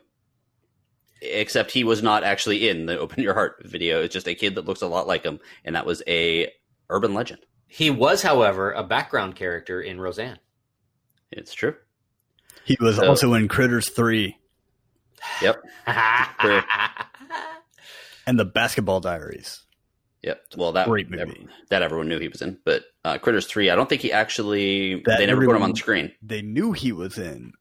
Except 1.21 1.71
he 1.71 1.85
was 1.85 2.03
not 2.03 2.25
actually 2.25 2.69
in 2.69 2.87
the 2.87 2.99
"Open 2.99 3.23
Your 3.23 3.35
Heart" 3.35 3.63
video. 3.65 4.03
It's 4.03 4.13
just 4.13 4.27
a 4.27 4.35
kid 4.35 4.57
that 4.57 4.65
looks 4.65 4.83
a 4.83 4.89
lot 4.89 5.07
like 5.07 5.23
him, 5.23 5.39
and 5.65 5.77
that 5.77 5.87
was 5.87 6.03
a 6.09 6.51
urban 6.93 7.15
legend. 7.15 7.41
He 7.67 7.91
was, 7.91 8.23
however, 8.23 8.71
a 8.73 8.83
background 8.83 9.35
character 9.37 9.81
in 9.81 10.01
Roseanne. 10.01 10.39
It's 11.31 11.55
true. 11.55 11.75
he 12.65 12.77
was 12.81 12.97
so- 12.97 13.09
also 13.09 13.35
in 13.35 13.49
Critters 13.49 13.89
3 13.89 14.37
Yep. 15.41 15.63
and 18.27 18.39
The 18.39 18.45
Basketball 18.45 19.01
Diaries. 19.01 19.63
Yep. 20.23 20.43
Well, 20.57 20.73
that 20.73 20.87
Great 20.89 21.11
movie. 21.11 21.49
that 21.71 21.83
everyone 21.83 22.09
knew 22.09 22.19
he 22.21 22.29
was 22.29 22.43
in, 22.43 22.59
but 22.65 22.85
uh, 23.05 23.19
Critters 23.19 23.47
Three, 23.47 23.71
I 23.71 23.75
don't 23.75 23.89
think 23.89 24.03
he 24.03 24.13
actually. 24.13 25.03
That 25.05 25.19
they 25.19 25.27
never 25.27 25.41
put 25.41 25.45
him 25.51 25.51
everyone- 25.57 25.71
on 25.71 25.77
screen. 25.77 26.13
They 26.23 26.43
knew 26.43 26.71
he 26.73 26.93
was 26.93 27.19
in, 27.19 27.53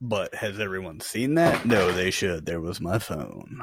but 0.00 0.32
has 0.36 0.60
everyone 0.60 1.00
seen 1.00 1.34
that? 1.34 1.66
No, 1.66 1.90
they 1.90 2.10
should. 2.12 2.46
There 2.46 2.60
was 2.60 2.80
my 2.80 2.98
phone. 3.00 3.62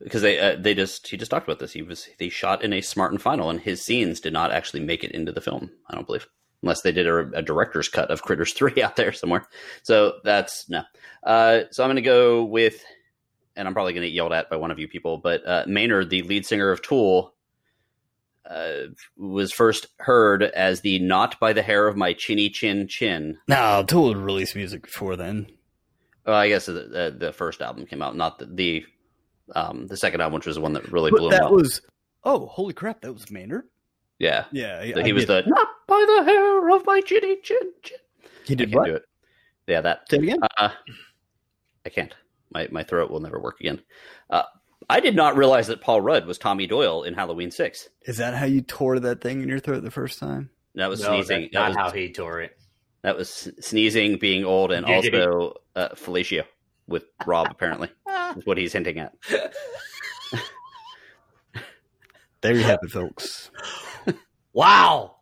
Because 0.00 0.22
they 0.22 0.38
uh, 0.38 0.56
they 0.58 0.74
just 0.74 1.08
he 1.08 1.16
just 1.16 1.30
talked 1.30 1.46
about 1.46 1.58
this. 1.58 1.72
He 1.72 1.82
was 1.82 2.08
they 2.18 2.28
shot 2.28 2.62
in 2.62 2.72
a 2.72 2.80
Smart 2.80 3.12
and 3.12 3.20
Final, 3.20 3.50
and 3.50 3.60
his 3.60 3.82
scenes 3.82 4.20
did 4.20 4.32
not 4.32 4.52
actually 4.52 4.80
make 4.80 5.04
it 5.04 5.12
into 5.12 5.32
the 5.32 5.40
film. 5.40 5.70
I 5.88 5.94
don't 5.94 6.06
believe, 6.06 6.26
unless 6.62 6.82
they 6.82 6.92
did 6.92 7.06
a, 7.06 7.18
a 7.34 7.42
director's 7.42 7.88
cut 7.88 8.10
of 8.10 8.22
Critters 8.22 8.52
Three 8.54 8.82
out 8.82 8.96
there 8.96 9.12
somewhere. 9.12 9.46
So 9.82 10.14
that's 10.24 10.68
no. 10.68 10.82
Uh, 11.22 11.62
so 11.70 11.82
I'm 11.82 11.88
going 11.88 11.96
to 11.96 12.02
go 12.02 12.44
with, 12.44 12.84
and 13.56 13.66
I'm 13.66 13.74
probably 13.74 13.92
going 13.92 14.02
to 14.02 14.08
get 14.08 14.14
yelled 14.14 14.32
at 14.32 14.50
by 14.50 14.56
one 14.56 14.70
of 14.70 14.78
you 14.78 14.88
people, 14.88 15.18
but 15.18 15.46
uh, 15.46 15.64
Maynard, 15.66 16.10
the 16.10 16.22
lead 16.22 16.46
singer 16.46 16.70
of 16.70 16.82
Tool. 16.82 17.32
Uh, 18.48 18.88
was 19.16 19.52
first 19.52 19.86
heard 20.00 20.42
as 20.42 20.82
the 20.82 20.98
"Not 20.98 21.40
by 21.40 21.54
the 21.54 21.62
Hair 21.62 21.88
of 21.88 21.96
My 21.96 22.12
Chinny 22.12 22.50
Chin 22.50 22.86
Chin." 22.86 23.38
No, 23.48 23.82
Tool 23.88 24.14
released 24.14 24.54
music 24.54 24.82
before 24.82 25.16
then. 25.16 25.46
Well, 26.26 26.36
I 26.36 26.48
guess 26.48 26.66
the, 26.66 26.72
the, 26.72 27.16
the 27.18 27.32
first 27.32 27.62
album 27.62 27.86
came 27.86 28.02
out, 28.02 28.16
not 28.16 28.38
the, 28.38 28.46
the 28.46 28.86
um 29.54 29.86
the 29.86 29.96
second 29.96 30.20
album, 30.20 30.34
which 30.34 30.46
was 30.46 30.56
the 30.56 30.62
one 30.62 30.72
that 30.74 30.90
really 30.92 31.10
But 31.10 31.18
blew 31.18 31.26
him 31.28 31.32
that 31.32 31.42
up. 31.44 31.52
was, 31.52 31.80
oh, 32.24 32.46
holy 32.46 32.72
crap, 32.74 33.00
that 33.02 33.12
was 33.12 33.30
Maynard? 33.30 33.64
yeah, 34.18 34.44
Yeah. 34.52 34.80
I- 34.80 34.92
So 34.92 35.00
I 35.00 35.04
he 35.04 35.12
was 35.12 35.26
get- 35.26 35.44
the 35.44 35.50
not 35.50 35.68
by 35.86 36.04
the 36.06 36.24
hair 36.24 36.68
of 36.70 36.86
my 36.86 37.00
chinny 37.00 37.36
chin 37.42 37.72
chin. 37.82 37.98
He 38.44 38.54
did 38.54 38.74
what? 38.74 38.86
do 38.86 38.94
it. 38.96 39.04
Yeah, 39.66 39.80
that. 39.82 40.08
Say 40.10 40.18
it 40.18 40.22
again? 40.24 40.38
Uh, 40.58 40.68
I 41.84 41.88
can't. 41.88 42.14
My 42.52 42.68
my 42.70 42.82
throat 42.82 43.10
will 43.10 43.20
never 43.20 43.38
work 43.40 43.60
again. 43.60 43.80
Uh, 44.30 44.42
I 44.88 45.00
did 45.00 45.16
not 45.16 45.36
realize 45.36 45.66
that 45.68 45.80
Paul 45.80 46.00
Rudd 46.02 46.26
was 46.26 46.36
Tommy 46.38 46.66
Doyle 46.66 47.02
in 47.04 47.14
Halloween 47.14 47.50
Six. 47.50 47.88
Is 48.02 48.18
that 48.18 48.34
how 48.34 48.44
you 48.46 48.60
tore 48.60 49.00
that 49.00 49.20
thing 49.22 49.42
in 49.42 49.48
your 49.48 49.58
throat 49.58 49.82
the 49.82 49.90
first 49.90 50.18
time? 50.18 50.50
That 50.74 50.88
was 50.88 51.00
No, 51.00 51.08
sneezing. 51.08 51.40
that's 51.42 51.52
That 51.54 51.60
not 51.60 51.68
was, 51.68 51.76
how 51.76 51.90
he 51.98 52.12
tore 52.12 52.40
it. 52.42 52.56
that 53.02 53.16
was 53.16 53.48
sneezing, 53.60 54.18
being 54.18 54.44
old, 54.44 54.72
and 54.72 54.84
also 54.86 55.54
uh, 55.74 55.88
fellatio 55.94 56.44
with 56.86 57.04
Rob. 57.26 57.48
Apparently, 57.50 57.88
is 58.36 58.46
what 58.46 58.58
he's 58.58 58.72
hinting 58.72 58.98
at. 58.98 59.14
There 62.44 62.54
you 62.54 62.62
have 62.62 62.80
it, 62.82 62.90
folks. 62.90 63.50
Wow. 64.52 65.16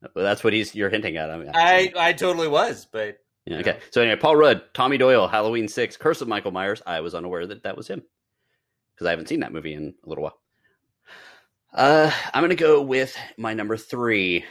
But 0.00 0.22
that's 0.22 0.42
what 0.42 0.54
he's 0.54 0.74
you're 0.74 0.88
hinting 0.88 1.18
at. 1.18 1.30
I, 1.30 1.36
mean, 1.36 1.50
I 1.52 1.92
I 1.94 2.12
totally 2.14 2.48
was, 2.48 2.86
but 2.90 3.18
Yeah, 3.44 3.58
okay. 3.58 3.78
So 3.90 4.00
anyway, 4.00 4.18
Paul 4.18 4.36
Rudd, 4.36 4.62
Tommy 4.72 4.96
Doyle, 4.96 5.28
Halloween 5.28 5.68
Six, 5.68 5.98
Curse 5.98 6.22
of 6.22 6.28
Michael 6.28 6.52
Myers. 6.52 6.80
I 6.86 7.00
was 7.00 7.14
unaware 7.14 7.46
that 7.46 7.64
that 7.64 7.76
was 7.76 7.88
him 7.88 8.02
because 8.94 9.06
I 9.06 9.10
haven't 9.10 9.28
seen 9.28 9.40
that 9.40 9.52
movie 9.52 9.74
in 9.74 9.92
a 10.04 10.08
little 10.08 10.24
while. 10.24 10.38
Uh, 11.74 12.10
I'm 12.32 12.42
gonna 12.42 12.54
go 12.54 12.80
with 12.80 13.14
my 13.36 13.52
number 13.52 13.76
three. 13.76 14.46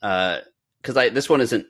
Uh, 0.00 0.42
because 0.80 0.96
I 0.96 1.08
this 1.08 1.28
one 1.28 1.40
isn't 1.40 1.66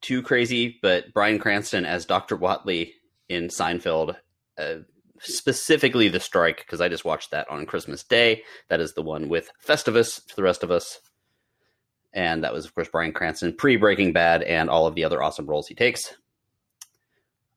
too 0.00 0.22
crazy, 0.22 0.78
but 0.82 1.12
Bryan 1.12 1.40
Cranston 1.40 1.84
as 1.84 2.06
Doctor 2.06 2.38
Whatley 2.38 2.92
in 3.28 3.48
Seinfeld 3.48 4.14
uh, 4.58 4.76
specifically 5.22 6.08
the 6.08 6.20
strike 6.20 6.58
because 6.58 6.80
I 6.80 6.88
just 6.88 7.04
watched 7.04 7.30
that 7.30 7.48
on 7.48 7.66
Christmas 7.66 8.02
Day. 8.02 8.42
That 8.68 8.80
is 8.80 8.94
the 8.94 9.02
one 9.02 9.28
with 9.28 9.50
Festivus 9.64 10.28
for 10.28 10.36
the 10.36 10.42
rest 10.42 10.62
of 10.62 10.70
us, 10.70 11.00
and 12.12 12.44
that 12.44 12.52
was 12.52 12.64
of 12.64 12.74
course 12.74 12.88
Bryan 12.88 13.12
Cranston 13.12 13.54
pre 13.56 13.76
Breaking 13.76 14.12
Bad 14.12 14.42
and 14.42 14.68
all 14.68 14.86
of 14.86 14.94
the 14.94 15.04
other 15.04 15.22
awesome 15.22 15.46
roles 15.46 15.68
he 15.68 15.74
takes. 15.74 16.14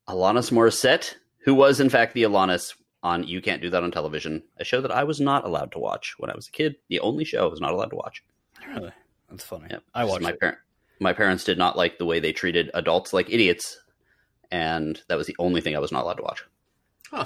Alanis 0.08 0.52
Morissette, 0.52 1.16
who 1.40 1.56
was 1.56 1.80
in 1.80 1.90
fact 1.90 2.14
the 2.14 2.24
Alanis 2.24 2.76
on 3.02 3.24
You 3.24 3.42
Can't 3.42 3.62
Do 3.62 3.70
That 3.70 3.84
on 3.84 3.92
Television, 3.92 4.44
a 4.58 4.64
show 4.64 4.82
that 4.82 4.92
I 4.92 5.04
was 5.04 5.20
not 5.20 5.46
allowed 5.46 5.72
to 5.74 5.80
watch 5.80 6.16
when 6.18 6.30
I 6.30 6.36
was 6.36 6.48
a 6.48 6.52
kid. 6.52 6.76
The 6.90 7.00
only 7.00 7.26
show 7.26 7.46
I 7.48 7.50
was 7.50 7.62
not 7.62 7.72
allowed 7.72 7.90
to 7.90 7.96
watch. 7.96 8.24
Really, 8.68 8.92
that's 9.30 9.44
funny. 9.44 9.68
Yep. 9.70 9.84
I 9.94 10.06
watched 10.06 10.22
my 10.22 10.30
it. 10.30 10.40
parent. 10.40 10.58
My 11.00 11.14
parents 11.14 11.44
did 11.44 11.58
not 11.58 11.76
like 11.76 11.98
the 11.98 12.06
way 12.06 12.20
they 12.20 12.32
treated 12.32 12.72
adults 12.74 13.12
like 13.12 13.30
idiots, 13.30 13.80
and 14.52 15.02
that 15.10 15.18
was 15.18 15.28
the 15.28 15.36
only 15.40 15.62
thing 15.62 15.76
I 15.76 15.80
was 15.80 15.92
not 15.92 16.04
allowed 16.04 16.16
to 16.16 16.24
watch. 16.24 16.44
Huh. 17.12 17.26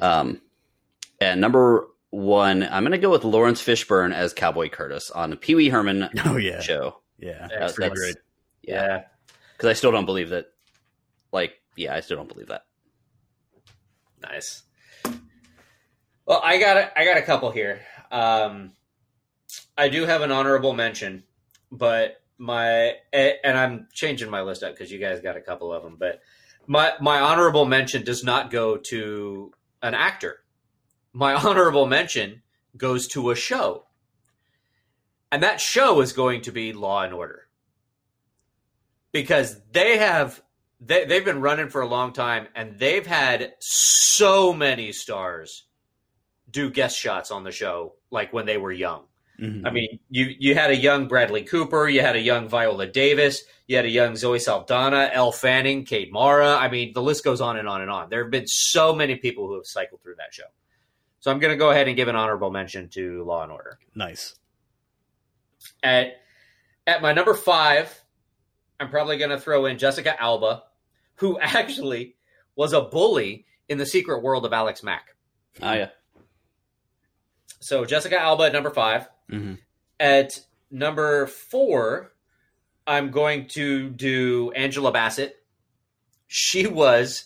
Um, 0.00 0.40
and 1.20 1.40
number 1.40 1.86
one, 2.10 2.62
I'm 2.62 2.82
going 2.82 2.92
to 2.92 2.98
go 2.98 3.10
with 3.10 3.24
Laurence 3.24 3.62
Fishburne 3.62 4.12
as 4.14 4.32
Cowboy 4.32 4.68
Curtis 4.68 5.10
on 5.10 5.30
the 5.30 5.36
Pee 5.36 5.54
Wee 5.54 5.68
Herman 5.68 6.08
Oh 6.24 6.36
yeah, 6.36 6.60
show. 6.60 7.00
yeah. 7.18 7.46
That's, 7.50 7.52
Excellent. 7.72 7.76
that's 7.94 8.00
great. 8.00 8.16
yeah, 8.62 9.02
because 9.56 9.68
I 9.68 9.72
still 9.74 9.92
don't 9.92 10.06
believe 10.06 10.30
that. 10.30 10.46
Like, 11.32 11.54
yeah, 11.76 11.94
I 11.94 12.00
still 12.00 12.16
don't 12.16 12.28
believe 12.28 12.48
that. 12.48 12.64
Nice. 14.22 14.62
Well, 16.26 16.40
I 16.42 16.58
got 16.58 16.76
a, 16.76 16.98
I 16.98 17.04
got 17.04 17.16
a 17.18 17.22
couple 17.22 17.50
here. 17.50 17.80
Um, 18.10 18.72
I 19.78 19.88
do 19.88 20.04
have 20.06 20.22
an 20.22 20.32
honorable 20.32 20.72
mention, 20.72 21.22
but 21.70 22.20
my 22.38 22.94
and 23.12 23.56
I'm 23.56 23.88
changing 23.92 24.30
my 24.30 24.42
list 24.42 24.62
up 24.62 24.72
because 24.74 24.90
you 24.90 24.98
guys 24.98 25.20
got 25.20 25.36
a 25.36 25.40
couple 25.40 25.72
of 25.72 25.82
them. 25.82 25.96
But 25.98 26.20
my 26.66 26.92
my 27.00 27.20
honorable 27.20 27.64
mention 27.64 28.04
does 28.04 28.24
not 28.24 28.50
go 28.50 28.76
to 28.76 29.52
an 29.82 29.94
actor. 29.94 30.40
My 31.12 31.34
honorable 31.44 31.86
mention 31.86 32.42
goes 32.76 33.08
to 33.08 33.30
a 33.30 33.36
show, 33.36 33.86
and 35.30 35.42
that 35.42 35.60
show 35.60 36.00
is 36.00 36.12
going 36.12 36.42
to 36.42 36.52
be 36.52 36.72
Law 36.72 37.02
and 37.02 37.14
Order. 37.14 37.42
Because 39.12 39.60
they 39.72 39.98
have 39.98 40.42
they, 40.80 41.04
they've 41.04 41.24
been 41.24 41.40
running 41.40 41.68
for 41.68 41.80
a 41.80 41.88
long 41.88 42.12
time 42.12 42.48
and 42.54 42.78
they've 42.78 43.06
had 43.06 43.54
so 43.60 44.52
many 44.52 44.92
stars 44.92 45.64
do 46.50 46.70
guest 46.70 46.98
shots 46.98 47.30
on 47.30 47.44
the 47.44 47.50
show 47.50 47.94
like 48.10 48.32
when 48.32 48.46
they 48.46 48.56
were 48.56 48.72
young 48.72 49.04
Mhm. 49.40 49.66
i 49.66 49.70
mean 49.70 49.98
you 50.08 50.34
you 50.38 50.54
had 50.54 50.70
a 50.70 50.76
young 50.76 51.08
bradley 51.08 51.42
cooper 51.42 51.88
you 51.88 52.00
had 52.00 52.16
a 52.16 52.20
young 52.20 52.48
viola 52.48 52.86
davis 52.86 53.42
you 53.66 53.76
had 53.76 53.84
a 53.84 53.90
young 53.90 54.16
zoe 54.16 54.38
saldana 54.38 55.10
elle 55.12 55.32
fanning 55.32 55.84
kate 55.84 56.10
mara 56.10 56.56
i 56.56 56.68
mean 56.70 56.92
the 56.94 57.02
list 57.02 57.22
goes 57.22 57.40
on 57.40 57.58
and 57.58 57.68
on 57.68 57.82
and 57.82 57.90
on 57.90 58.08
there 58.08 58.22
have 58.22 58.30
been 58.30 58.46
so 58.46 58.94
many 58.94 59.16
people 59.16 59.46
who 59.46 59.54
have 59.54 59.66
cycled 59.66 60.00
through 60.02 60.14
that 60.16 60.32
show 60.32 60.44
so 61.20 61.30
i'm 61.30 61.38
going 61.38 61.52
to 61.52 61.58
go 61.58 61.70
ahead 61.70 61.86
and 61.86 61.96
give 61.96 62.08
an 62.08 62.16
honorable 62.16 62.50
mention 62.50 62.88
to 62.88 63.22
law 63.24 63.42
and 63.42 63.52
order 63.52 63.78
nice. 63.94 64.34
at 65.82 66.14
at 66.86 67.02
my 67.02 67.12
number 67.12 67.34
five, 67.34 68.04
I'm 68.78 68.88
probably 68.90 69.18
going 69.18 69.30
to 69.30 69.40
throw 69.40 69.66
in 69.66 69.78
Jessica 69.78 70.20
Alba, 70.22 70.62
who 71.16 71.38
actually 71.40 72.16
was 72.54 72.72
a 72.72 72.80
bully 72.80 73.46
in 73.68 73.78
the 73.78 73.86
secret 73.86 74.22
world 74.22 74.46
of 74.46 74.52
Alex 74.52 74.82
Mack. 74.82 75.16
Oh 75.60 75.72
yeah, 75.72 75.88
So 77.60 77.84
Jessica 77.84 78.20
Alba 78.20 78.44
at 78.44 78.52
number 78.52 78.70
five. 78.70 79.08
hmm 79.28 79.54
At 79.98 80.40
number 80.70 81.26
four, 81.26 82.12
I'm 82.86 83.10
going 83.10 83.48
to 83.48 83.90
do 83.90 84.52
Angela 84.52 84.92
Bassett. 84.92 85.36
She 86.26 86.66
was 86.66 87.24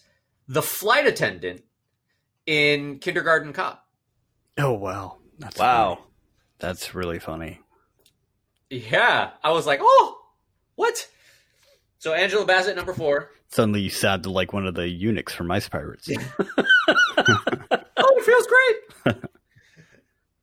the 0.48 0.62
flight 0.62 1.06
attendant 1.06 1.62
in 2.46 2.98
Kindergarten 2.98 3.52
Cop. 3.52 3.86
Oh 4.58 4.72
wow, 4.72 5.18
that's 5.38 5.58
wow. 5.58 5.94
funny. 5.94 6.06
That's 6.58 6.94
really 6.94 7.18
funny. 7.18 7.60
Yeah, 8.68 9.30
I 9.42 9.50
was 9.52 9.66
like, 9.66 9.80
oh, 9.82 10.18
what? 10.74 11.08
So 11.98 12.12
Angela 12.12 12.46
Bassett 12.46 12.76
number 12.76 12.92
four. 12.92 13.30
Suddenly, 13.48 13.80
you 13.80 13.90
sound 13.90 14.26
like 14.26 14.52
one 14.52 14.66
of 14.66 14.74
the 14.74 14.88
eunuchs 14.88 15.34
from 15.34 15.50
Ice 15.50 15.68
Pirates. 15.68 16.08
oh, 16.38 16.54
it 17.18 18.24
feels 18.24 18.46
great. 18.46 19.16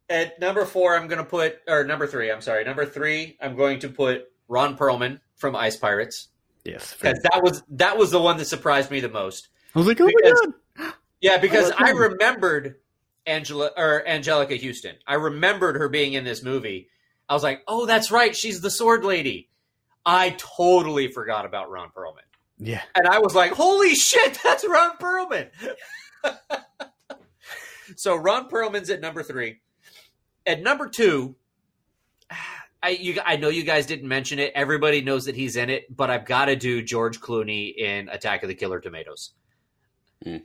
At 0.09 0.39
number 0.39 0.65
four, 0.65 0.95
I'm 0.95 1.07
going 1.07 1.17
to 1.17 1.25
put, 1.25 1.57
or 1.67 1.83
number 1.83 2.07
three, 2.07 2.31
I'm 2.31 2.41
sorry, 2.41 2.63
number 2.63 2.85
three, 2.85 3.37
I'm 3.41 3.55
going 3.55 3.79
to 3.79 3.89
put 3.89 4.25
Ron 4.47 4.77
Perlman 4.77 5.19
from 5.35 5.55
Ice 5.55 5.75
Pirates 5.75 6.29
yes, 6.63 6.93
because 6.93 7.19
that 7.23 7.43
was 7.43 7.63
that 7.69 7.97
was 7.97 8.11
the 8.11 8.21
one 8.21 8.37
that 8.37 8.45
surprised 8.45 8.89
me 8.91 8.99
the 8.99 9.09
most. 9.09 9.49
I 9.75 9.79
was 9.79 9.87
like, 9.87 9.99
oh 9.99 10.05
my 10.05 10.31
god. 10.31 10.93
Yeah, 11.19 11.37
because 11.37 11.71
love 11.71 11.79
I 11.79 11.89
remembered 11.91 12.75
Angela 13.25 13.71
or 13.75 14.03
Anjelica 14.07 14.61
Huston. 14.63 14.95
I 15.05 15.15
remembered 15.15 15.75
her 15.75 15.89
being 15.89 16.13
in 16.13 16.23
this 16.23 16.43
movie. 16.43 16.89
I 17.27 17.33
was 17.33 17.43
like, 17.43 17.63
oh, 17.67 17.85
that's 17.85 18.11
right, 18.11 18.35
she's 18.35 18.61
the 18.61 18.71
sword 18.71 19.03
lady. 19.03 19.49
I 20.05 20.35
totally 20.37 21.09
forgot 21.09 21.45
about 21.45 21.69
Ron 21.69 21.89
Perlman. 21.89 22.21
Yeah, 22.59 22.81
And 22.95 23.07
I 23.07 23.19
was 23.19 23.35
like, 23.35 23.51
holy 23.51 23.93
shit, 23.93 24.39
that's 24.43 24.65
Ron 24.67 24.97
Perlman. 24.97 25.49
so 27.95 28.15
Ron 28.15 28.49
Perlman's 28.49 28.89
at 28.89 29.01
number 29.01 29.21
three. 29.21 29.59
At 30.47 30.63
number 30.63 30.87
two, 30.87 31.35
I 32.81 32.89
you 32.89 33.19
I 33.25 33.35
know 33.35 33.49
you 33.49 33.63
guys 33.63 33.85
didn't 33.85 34.07
mention 34.07 34.39
it. 34.39 34.53
Everybody 34.55 35.01
knows 35.01 35.25
that 35.25 35.35
he's 35.35 35.55
in 35.55 35.69
it, 35.69 35.95
but 35.95 36.09
I've 36.09 36.25
got 36.25 36.45
to 36.45 36.55
do 36.55 36.81
George 36.81 37.19
Clooney 37.19 37.75
in 37.75 38.07
Attack 38.09 38.43
of 38.43 38.49
the 38.49 38.55
Killer 38.55 38.79
Tomatoes. 38.79 39.33
Hmm. 40.23 40.37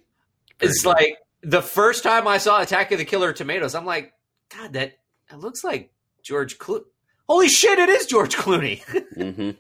It's 0.61 0.83
Very 0.83 0.95
like 0.95 1.19
the 1.43 1.63
first 1.63 2.03
time 2.03 2.27
I 2.27 2.39
saw 2.39 2.61
Attack 2.61 2.93
of 2.93 2.99
the 2.99 3.05
Killer 3.05 3.33
Tomatoes, 3.33 3.75
I'm 3.75 3.85
like, 3.85 4.13
God, 4.57 4.73
that 4.75 4.99
it 5.31 5.39
looks 5.39 5.63
like 5.63 5.93
George 6.23 6.59
Clooney. 6.59 6.85
Holy 7.29 7.49
shit, 7.49 7.79
it 7.79 7.89
is 7.89 8.07
George 8.07 8.37
Clooney. 8.37 8.83
hmm 9.15 9.51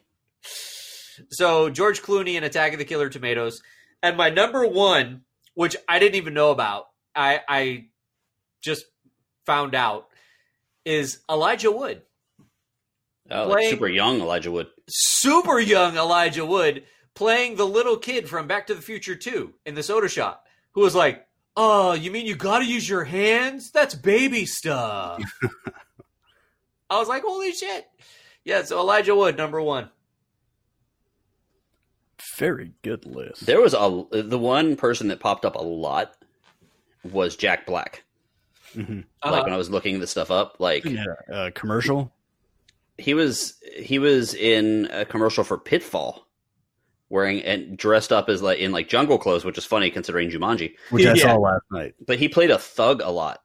So 1.30 1.70
George 1.70 2.02
Clooney 2.02 2.34
in 2.34 2.44
Attack 2.44 2.72
of 2.72 2.78
the 2.78 2.84
Killer 2.84 3.08
Tomatoes, 3.08 3.62
and 4.02 4.16
my 4.16 4.30
number 4.30 4.66
one, 4.66 5.22
which 5.54 5.76
I 5.88 5.98
didn't 5.98 6.16
even 6.16 6.34
know 6.34 6.50
about, 6.50 6.86
I 7.14 7.40
I 7.48 7.86
just 8.60 8.86
found 9.44 9.74
out, 9.74 10.08
is 10.84 11.20
Elijah 11.30 11.70
Wood, 11.72 12.02
Oh, 13.30 13.44
like 13.46 13.52
Playing- 13.52 13.70
super 13.70 13.88
young 13.88 14.20
Elijah 14.20 14.50
Wood. 14.50 14.68
super 14.88 15.58
young 15.60 15.96
Elijah 15.96 16.44
Wood, 16.44 16.84
playing 17.14 17.56
the 17.56 17.66
little 17.66 17.96
kid 17.96 18.28
from 18.28 18.46
Back 18.46 18.66
to 18.66 18.74
the 18.74 18.82
Future 18.82 19.14
Two 19.16 19.54
in 19.64 19.74
the 19.74 19.82
soda 19.82 20.08
shop, 20.08 20.46
who 20.72 20.80
was 20.80 20.94
like, 20.94 21.26
"Oh, 21.56 21.92
you 21.92 22.10
mean 22.10 22.26
you 22.26 22.34
got 22.34 22.58
to 22.58 22.64
use 22.64 22.88
your 22.88 23.04
hands? 23.04 23.70
That's 23.70 23.94
baby 23.94 24.44
stuff." 24.44 25.22
I 26.90 26.98
was 26.98 27.08
like, 27.08 27.22
"Holy 27.22 27.52
shit!" 27.52 27.86
Yeah, 28.44 28.62
so 28.64 28.78
Elijah 28.80 29.14
Wood, 29.14 29.36
number 29.36 29.60
one. 29.62 29.90
very 32.38 32.72
good 32.82 33.04
list. 33.06 33.46
There 33.46 33.60
was 33.60 33.74
a 33.74 34.04
the 34.10 34.38
one 34.38 34.74
person 34.76 35.08
that 35.08 35.20
popped 35.20 35.44
up 35.44 35.54
a 35.54 35.62
lot 35.62 36.16
was 37.04 37.36
Jack 37.36 37.66
Black. 37.66 38.04
Mhm. 38.74 39.04
Uh-huh. 39.22 39.30
Like 39.32 39.44
when 39.44 39.52
I 39.52 39.56
was 39.56 39.70
looking 39.70 40.00
this 40.00 40.10
stuff 40.10 40.30
up, 40.30 40.56
like 40.58 40.84
Yeah, 40.84 41.04
uh, 41.32 41.50
commercial. 41.54 42.12
he 42.98 43.14
was 43.14 43.54
he 43.76 43.98
was 43.98 44.34
in 44.34 44.88
a 44.90 45.04
commercial 45.04 45.44
for 45.44 45.58
Pitfall, 45.58 46.26
wearing 47.08 47.42
and 47.42 47.76
dressed 47.76 48.12
up 48.12 48.28
as 48.28 48.42
like 48.42 48.58
in 48.58 48.72
like 48.72 48.88
jungle 48.88 49.18
clothes, 49.18 49.44
which 49.44 49.58
is 49.58 49.64
funny 49.64 49.90
considering 49.90 50.30
Jumanji. 50.30 50.74
which 50.90 51.04
I 51.06 51.14
Yeah. 51.14 51.22
saw 51.22 51.36
last 51.36 51.64
night. 51.70 51.94
But 52.06 52.18
he 52.18 52.28
played 52.28 52.50
a 52.50 52.58
thug 52.58 53.00
a 53.02 53.10
lot 53.10 53.42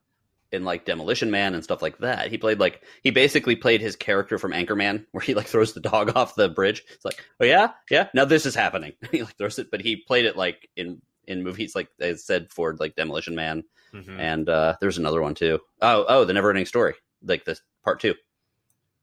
in 0.54 0.64
like 0.64 0.86
Demolition 0.86 1.30
Man 1.30 1.54
and 1.54 1.62
stuff 1.64 1.82
like 1.82 1.98
that. 1.98 2.30
He 2.32 2.38
played 2.38 2.60
like 2.60 2.82
he 3.04 3.10
basically 3.12 3.56
played 3.58 3.82
his 3.82 3.96
character 3.98 4.38
from 4.38 4.54
Anchorman, 4.54 5.06
where 5.12 5.22
he 5.22 5.34
like 5.34 5.48
throws 5.48 5.74
the 5.74 5.82
dog 5.82 6.16
off 6.16 6.36
the 6.36 6.48
bridge. 6.50 6.84
It's 6.94 7.04
like, 7.06 7.22
oh 7.42 7.46
yeah, 7.46 7.72
yeah, 7.90 8.08
now 8.14 8.24
this 8.26 8.46
is 8.46 8.56
happening. 8.56 8.94
he 9.12 9.24
like 9.24 9.36
throws 9.38 9.60
it, 9.60 9.70
but 9.72 9.82
he 9.82 9.98
played 9.98 10.26
it 10.26 10.38
like 10.38 10.70
in 10.78 11.02
in 11.28 11.44
movies 11.44 11.76
like 11.76 11.90
I 12.02 12.14
said 12.14 12.50
for 12.50 12.74
like 12.80 12.96
Demolition 12.96 13.36
Man, 13.36 13.66
Mhm. 13.94 14.20
and 14.20 14.50
uh 14.50 14.76
there's 14.82 14.98
another 14.98 15.22
one 15.22 15.34
too. 15.36 15.60
Oh 15.82 16.06
oh, 16.08 16.26
the 16.26 16.34
Never 16.34 16.50
Ending 16.50 16.66
Story, 16.66 16.96
like 17.24 17.46
the 17.46 17.58
part 17.84 18.00
two. 18.00 18.16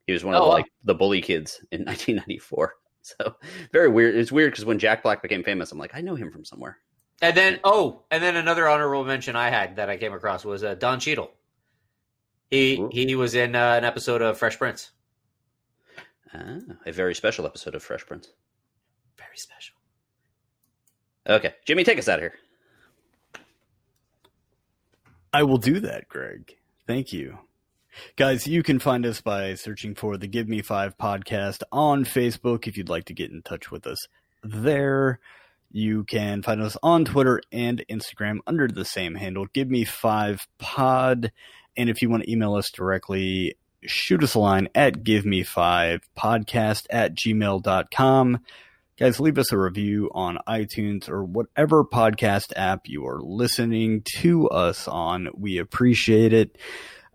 He 0.06 0.12
was 0.12 0.24
one 0.24 0.34
of 0.34 0.42
Oh, 0.42 0.44
the 0.46 0.50
like 0.50 0.66
the 0.84 0.94
bully 0.94 1.20
kids 1.22 1.64
in 1.70 1.80
1994. 1.84 2.74
So 3.06 3.36
very 3.70 3.88
weird. 3.90 4.14
It's 4.14 4.32
weird 4.32 4.52
because 4.52 4.64
when 4.64 4.78
Jack 4.78 5.02
Black 5.02 5.20
became 5.20 5.44
famous, 5.44 5.70
I'm 5.70 5.76
like, 5.78 5.94
I 5.94 6.00
know 6.00 6.14
him 6.14 6.30
from 6.32 6.42
somewhere. 6.42 6.78
And 7.20 7.36
then, 7.36 7.60
oh, 7.62 8.04
and 8.10 8.22
then 8.22 8.34
another 8.34 8.66
honorable 8.66 9.04
mention 9.04 9.36
I 9.36 9.50
had 9.50 9.76
that 9.76 9.90
I 9.90 9.98
came 9.98 10.14
across 10.14 10.42
was 10.42 10.64
uh, 10.64 10.74
Don 10.74 11.00
Cheadle. 11.00 11.30
He 12.50 12.78
Ooh. 12.80 12.88
he 12.90 13.14
was 13.14 13.34
in 13.34 13.54
uh, 13.54 13.74
an 13.76 13.84
episode 13.84 14.22
of 14.22 14.38
Fresh 14.38 14.56
Prince. 14.56 14.90
Ah, 16.32 16.56
a 16.86 16.92
very 16.92 17.14
special 17.14 17.44
episode 17.44 17.74
of 17.74 17.82
Fresh 17.82 18.06
Prince. 18.06 18.32
Very 19.18 19.36
special. 19.36 19.76
Okay, 21.28 21.54
Jimmy, 21.66 21.84
take 21.84 21.98
us 21.98 22.08
out 22.08 22.20
of 22.20 22.22
here. 22.22 22.34
I 25.34 25.42
will 25.42 25.58
do 25.58 25.80
that, 25.80 26.08
Greg. 26.08 26.56
Thank 26.86 27.12
you. 27.12 27.38
Guys, 28.14 28.46
you 28.46 28.62
can 28.62 28.78
find 28.78 29.04
us 29.04 29.20
by 29.20 29.54
searching 29.54 29.96
for 29.96 30.16
the 30.16 30.28
Give 30.28 30.48
Me 30.48 30.62
Five 30.62 30.96
podcast 30.96 31.64
on 31.72 32.04
Facebook 32.04 32.68
if 32.68 32.76
you'd 32.76 32.88
like 32.88 33.06
to 33.06 33.14
get 33.14 33.32
in 33.32 33.42
touch 33.42 33.72
with 33.72 33.84
us 33.84 33.98
there. 34.44 35.18
You 35.72 36.04
can 36.04 36.42
find 36.42 36.62
us 36.62 36.76
on 36.84 37.04
Twitter 37.04 37.42
and 37.50 37.84
Instagram 37.90 38.38
under 38.46 38.68
the 38.68 38.84
same 38.84 39.16
handle, 39.16 39.46
Give 39.52 39.68
Me 39.68 39.84
Five 39.84 40.46
Pod. 40.58 41.32
And 41.76 41.90
if 41.90 42.00
you 42.00 42.08
want 42.08 42.22
to 42.22 42.30
email 42.30 42.54
us 42.54 42.70
directly, 42.70 43.56
shoot 43.82 44.22
us 44.22 44.36
a 44.36 44.38
line 44.38 44.68
at 44.72 45.02
give 45.02 45.26
me 45.26 45.42
five 45.42 46.08
podcast 46.16 46.86
at 46.90 47.16
gmail.com. 47.16 48.38
Guys, 48.96 49.18
leave 49.18 49.38
us 49.38 49.50
a 49.50 49.58
review 49.58 50.08
on 50.14 50.38
iTunes 50.46 51.08
or 51.08 51.24
whatever 51.24 51.84
podcast 51.84 52.52
app 52.54 52.82
you 52.84 53.04
are 53.08 53.20
listening 53.20 54.02
to 54.20 54.48
us 54.50 54.86
on. 54.86 55.28
We 55.34 55.58
appreciate 55.58 56.32
it. 56.32 56.56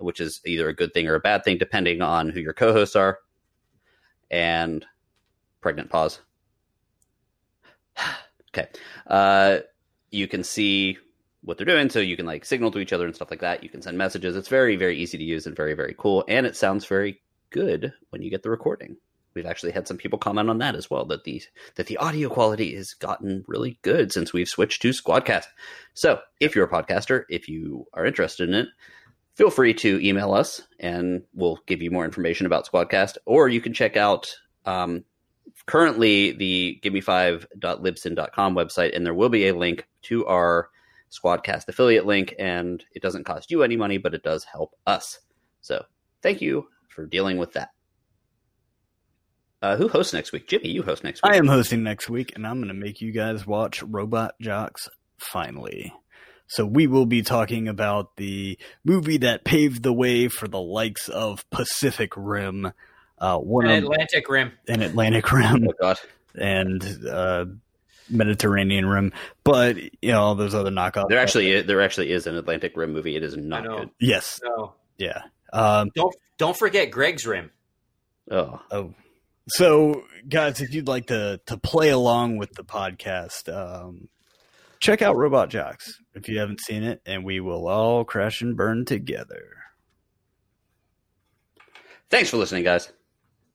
which 0.03 0.21
is 0.21 0.41
either 0.45 0.69
a 0.69 0.75
good 0.75 0.93
thing 0.93 1.09
or 1.09 1.15
a 1.15 1.21
bad 1.21 1.45
thing, 1.45 1.59
depending 1.59 2.03
on 2.03 2.29
who 2.29 2.41
your 2.41 2.53
co 2.53 2.73
hosts 2.73 2.97
are. 2.97 3.19
And 4.31 4.85
pregnant 5.61 5.91
pause. 5.91 6.21
okay. 8.51 8.69
Uh, 9.07 9.59
you 10.11 10.27
can 10.27 10.45
see 10.45 10.99
what 11.43 11.57
they're 11.57 11.67
doing, 11.67 11.91
so 11.91 11.99
you 11.99 12.17
can 12.17 12.27
like 12.27 12.45
signal 12.45 12.71
to 12.71 12.79
each 12.79 12.93
other 12.93 13.07
and 13.07 13.15
stuff 13.15 13.31
like 13.31 13.41
that. 13.41 13.63
You 13.63 13.69
can 13.69 13.83
send 13.83 13.99
messages. 13.99 14.37
It's 14.37 14.49
very, 14.49 14.77
very 14.77 14.99
easy 14.99 15.19
to 15.19 15.25
use 15.25 15.47
and 15.47 15.57
very, 15.57 15.75
very 15.75 15.95
cool. 15.97 16.25
And 16.29 16.47
it 16.47 16.57
sounds 16.57 16.85
very 16.85 17.21
good 17.51 17.93
when 18.11 18.23
you 18.23 18.31
get 18.31 18.43
the 18.43 18.51
recording. 18.51 18.97
We've 19.35 19.47
actually 19.47 19.73
had 19.73 19.89
some 19.89 19.97
people 19.97 20.19
comment 20.19 20.51
on 20.51 20.59
that 20.59 20.75
as 20.75 20.91
well 20.91 21.07
that 21.07 21.25
the 21.25 21.43
that 21.77 21.87
the 21.87 21.97
audio 21.97 22.29
quality 22.29 22.75
has 22.77 22.93
gotten 22.95 23.45
really 23.49 23.79
good 23.83 24.13
since 24.13 24.33
we've 24.33 24.49
switched 24.49 24.83
to 24.83 24.91
Squadcast. 24.91 25.47
So, 25.95 26.21
if 26.39 26.55
you're 26.55 26.67
a 26.67 26.71
podcaster, 26.71 27.25
if 27.31 27.49
you 27.49 27.87
are 27.95 28.05
interested 28.05 28.49
in 28.49 28.55
it, 28.55 28.69
feel 29.35 29.51
free 29.51 29.75
to 29.75 30.07
email 30.07 30.35
us 30.35 30.63
and 30.79 31.23
we'll 31.33 31.59
give 31.67 31.81
you 31.81 31.91
more 31.91 32.05
information 32.05 32.47
about 32.47 32.69
Squadcast. 32.71 33.17
Or 33.25 33.49
you 33.49 33.63
can 33.63 33.73
check 33.73 33.97
out 33.97 34.35
um, 34.67 35.05
currently 35.67 36.33
the 36.33 36.79
gimme5.libsyn.com 36.83 38.55
website, 38.55 38.95
and 38.95 39.07
there 39.07 39.15
will 39.15 39.29
be 39.29 39.49
a 39.49 39.55
link 39.55 39.89
to 40.03 40.27
our 40.27 40.69
Squadcast 41.13 41.69
affiliate 41.69 42.07
link. 42.07 42.35
And 42.39 42.83
it 42.95 43.03
doesn't 43.03 43.25
cost 43.25 43.51
you 43.51 43.63
any 43.63 43.77
money, 43.77 43.99
but 43.99 44.15
it 44.15 44.23
does 44.23 44.45
help 44.45 44.75
us. 44.87 45.21
So 45.61 45.85
thank 46.23 46.41
you 46.41 46.69
for 46.89 47.07
dealing 47.07 47.39
with 47.39 47.53
that. 47.53 47.71
Uh, 49.61 49.77
who 49.77 49.87
hosts 49.89 50.13
next 50.13 50.33
week? 50.33 50.49
Jimmy, 50.49 50.71
you 50.71 50.83
host 50.83 51.05
next 51.05 51.23
week. 51.23 51.33
I 51.33 51.37
am 51.37 51.47
hosting 51.47 51.85
next 51.85 52.11
week, 52.11 52.33
and 52.35 52.45
I'm 52.47 52.57
going 52.57 52.67
to 52.69 52.75
make 52.75 53.01
you 53.01 53.13
guys 53.13 53.47
watch 53.47 53.81
Robot 53.83 54.35
Jox 54.41 54.89
finally. 55.19 55.93
So 56.49 56.67
we 56.67 56.89
will 56.89 57.07
be 57.07 57.23
talking 57.23 57.69
about 57.69 58.17
the 58.17 58.59
movie 58.85 59.19
that 59.19 59.45
paved 59.45 59.85
the 59.85 59.93
way 59.93 60.27
for 60.27 60.49
the 60.49 60.61
likes 60.61 61.09
of 61.09 61.49
Pacific 61.51 62.13
Rim, 62.17 62.73
uh, 63.19 63.39
one 63.39 63.67
And 63.67 63.79
of 63.79 63.85
Atlantic 63.85 64.29
Rim. 64.29 64.53
an 64.67 64.83
Atlantic 64.83 65.31
Rim, 65.33 65.69
Oh, 65.69 65.73
God. 65.81 65.99
and 66.35 66.83
uh, 67.09 67.45
Mediterranean 68.11 68.87
Rim. 68.87 69.13
But 69.45 69.77
you 69.79 70.13
know 70.13 70.21
all 70.23 70.35
those 70.35 70.55
other 70.55 70.71
knockoffs. 70.71 71.09
There 71.09 71.19
actually, 71.19 71.63
there 71.63 71.81
actually 71.81 72.13
is 72.13 72.27
an 72.27 72.37
Atlantic 72.37 72.77
Rim 72.77 72.93
movie. 72.93 73.17
It 73.17 73.23
is 73.23 73.37
not 73.37 73.67
good. 73.67 73.91
yes, 74.01 74.41
No. 74.45 74.75
yeah. 74.99 75.23
Um, 75.53 75.91
Don't 75.95 76.15
don't 76.39 76.57
forget 76.57 76.91
Greg's 76.91 77.27
Rim. 77.27 77.51
Oh, 78.31 78.61
Oh, 78.71 78.95
so 79.49 80.05
guys, 80.29 80.61
if 80.61 80.73
you'd 80.75 80.89
like 80.89 81.07
to 81.09 81.41
to 81.47 81.57
play 81.59 81.91
along 81.91 82.39
with 82.39 82.53
the 82.53 82.65
podcast, 82.65 83.53
um, 83.53 84.09
check 84.81 85.03
out 85.03 85.17
Robot 85.17 85.51
Jox 85.51 85.93
if 86.15 86.29
you 86.29 86.39
haven't 86.39 86.61
seen 86.61 86.83
it, 86.85 87.03
and 87.05 87.25
we 87.25 87.41
will 87.41 87.67
all 87.69 88.05
crash 88.05 88.41
and 88.41 88.57
burn 88.57 88.85
together. 88.85 89.43
thanks 92.11 92.31
for 92.31 92.37
listening, 92.37 92.65
guys. 92.65 92.93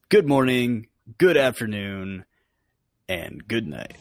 Good 0.09 0.27
morning, 0.27 0.87
good 1.17 1.37
afternoon, 1.37 2.25
and 3.09 3.47
good 3.47 3.67
night. 3.67 3.95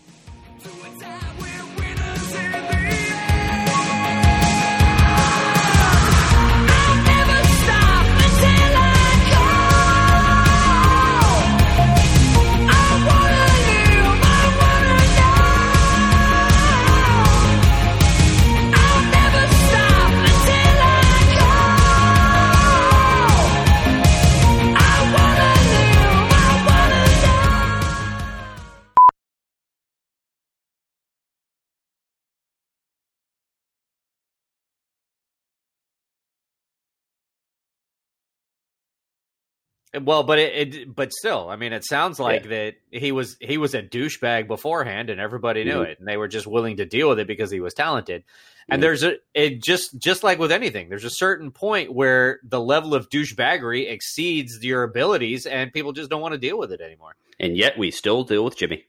Well, 40.03 40.25
but 40.25 40.39
it, 40.39 40.75
it 40.75 40.95
but 40.95 41.13
still, 41.13 41.49
I 41.49 41.57
mean, 41.57 41.73
it 41.73 41.85
sounds 41.85 42.19
like 42.21 42.49
that 42.49 42.75
he 42.91 43.13
was 43.13 43.37
he 43.41 43.57
was 43.57 43.75
a 43.75 43.83
douchebag 43.83 44.47
beforehand, 44.49 45.11
and 45.11 45.21
everybody 45.21 45.65
knew 45.65 45.79
Mhm. 45.81 45.87
it, 45.87 45.99
and 45.99 46.07
they 46.09 46.17
were 46.17 46.29
just 46.29 46.47
willing 46.47 46.77
to 46.79 46.85
deal 46.85 47.09
with 47.09 47.19
it 47.19 47.27
because 47.27 47.51
he 47.51 47.61
was 47.61 47.73
talented. 47.75 48.25
And 48.69 48.81
Mhm. 48.81 48.83
there's 48.83 49.03
a 49.05 49.17
it 49.33 49.63
just 49.63 49.99
just 49.99 50.23
like 50.25 50.39
with 50.39 50.51
anything, 50.53 50.89
there's 50.89 51.05
a 51.05 51.11
certain 51.11 51.51
point 51.51 51.93
where 51.95 52.41
the 52.43 52.61
level 52.61 52.95
of 52.95 53.09
douchebaggery 53.09 53.89
exceeds 53.91 54.59
your 54.65 54.83
abilities, 54.83 55.47
and 55.47 55.73
people 55.73 55.93
just 55.93 56.11
don't 56.11 56.21
want 56.21 56.33
to 56.33 56.39
deal 56.39 56.59
with 56.59 56.73
it 56.73 56.81
anymore. 56.81 57.15
And 57.39 57.57
yet 57.57 57.79
we 57.79 57.91
still 57.91 58.25
deal 58.25 58.45
with 58.45 58.57
Jimmy, 58.57 58.87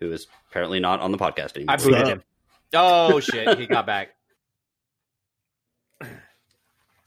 who 0.00 0.12
is 0.12 0.26
apparently 0.50 0.80
not 0.80 1.00
on 1.00 1.12
the 1.12 1.18
podcast 1.18 1.56
anymore. 1.56 1.74
I 1.74 1.76
booted 1.76 1.92
Yeah. 2.00 2.06
him. 2.14 2.22
Oh 2.74 3.20
shit, 3.20 3.58
he 3.58 3.66
got 3.66 3.86
back. 3.86 4.14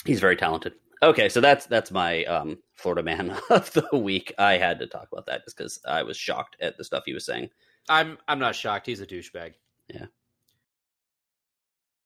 He's 0.05 0.19
very 0.21 0.37
talented. 0.37 0.73
Okay, 1.01 1.29
so 1.29 1.39
that's 1.39 1.65
that's 1.65 1.91
my 1.91 2.25
um, 2.25 2.57
Florida 2.75 3.03
man 3.03 3.31
of 3.49 3.71
the 3.73 3.87
week. 3.97 4.33
I 4.37 4.57
had 4.57 4.79
to 4.79 4.87
talk 4.87 5.07
about 5.11 5.25
that 5.27 5.45
just 5.45 5.57
because 5.57 5.79
I 5.87 6.03
was 6.03 6.17
shocked 6.17 6.57
at 6.59 6.77
the 6.77 6.83
stuff 6.83 7.03
he 7.05 7.13
was 7.13 7.25
saying. 7.25 7.49
I'm 7.87 8.17
I'm 8.27 8.39
not 8.39 8.55
shocked. 8.55 8.85
He's 8.85 9.01
a 9.01 9.07
douchebag. 9.07 9.53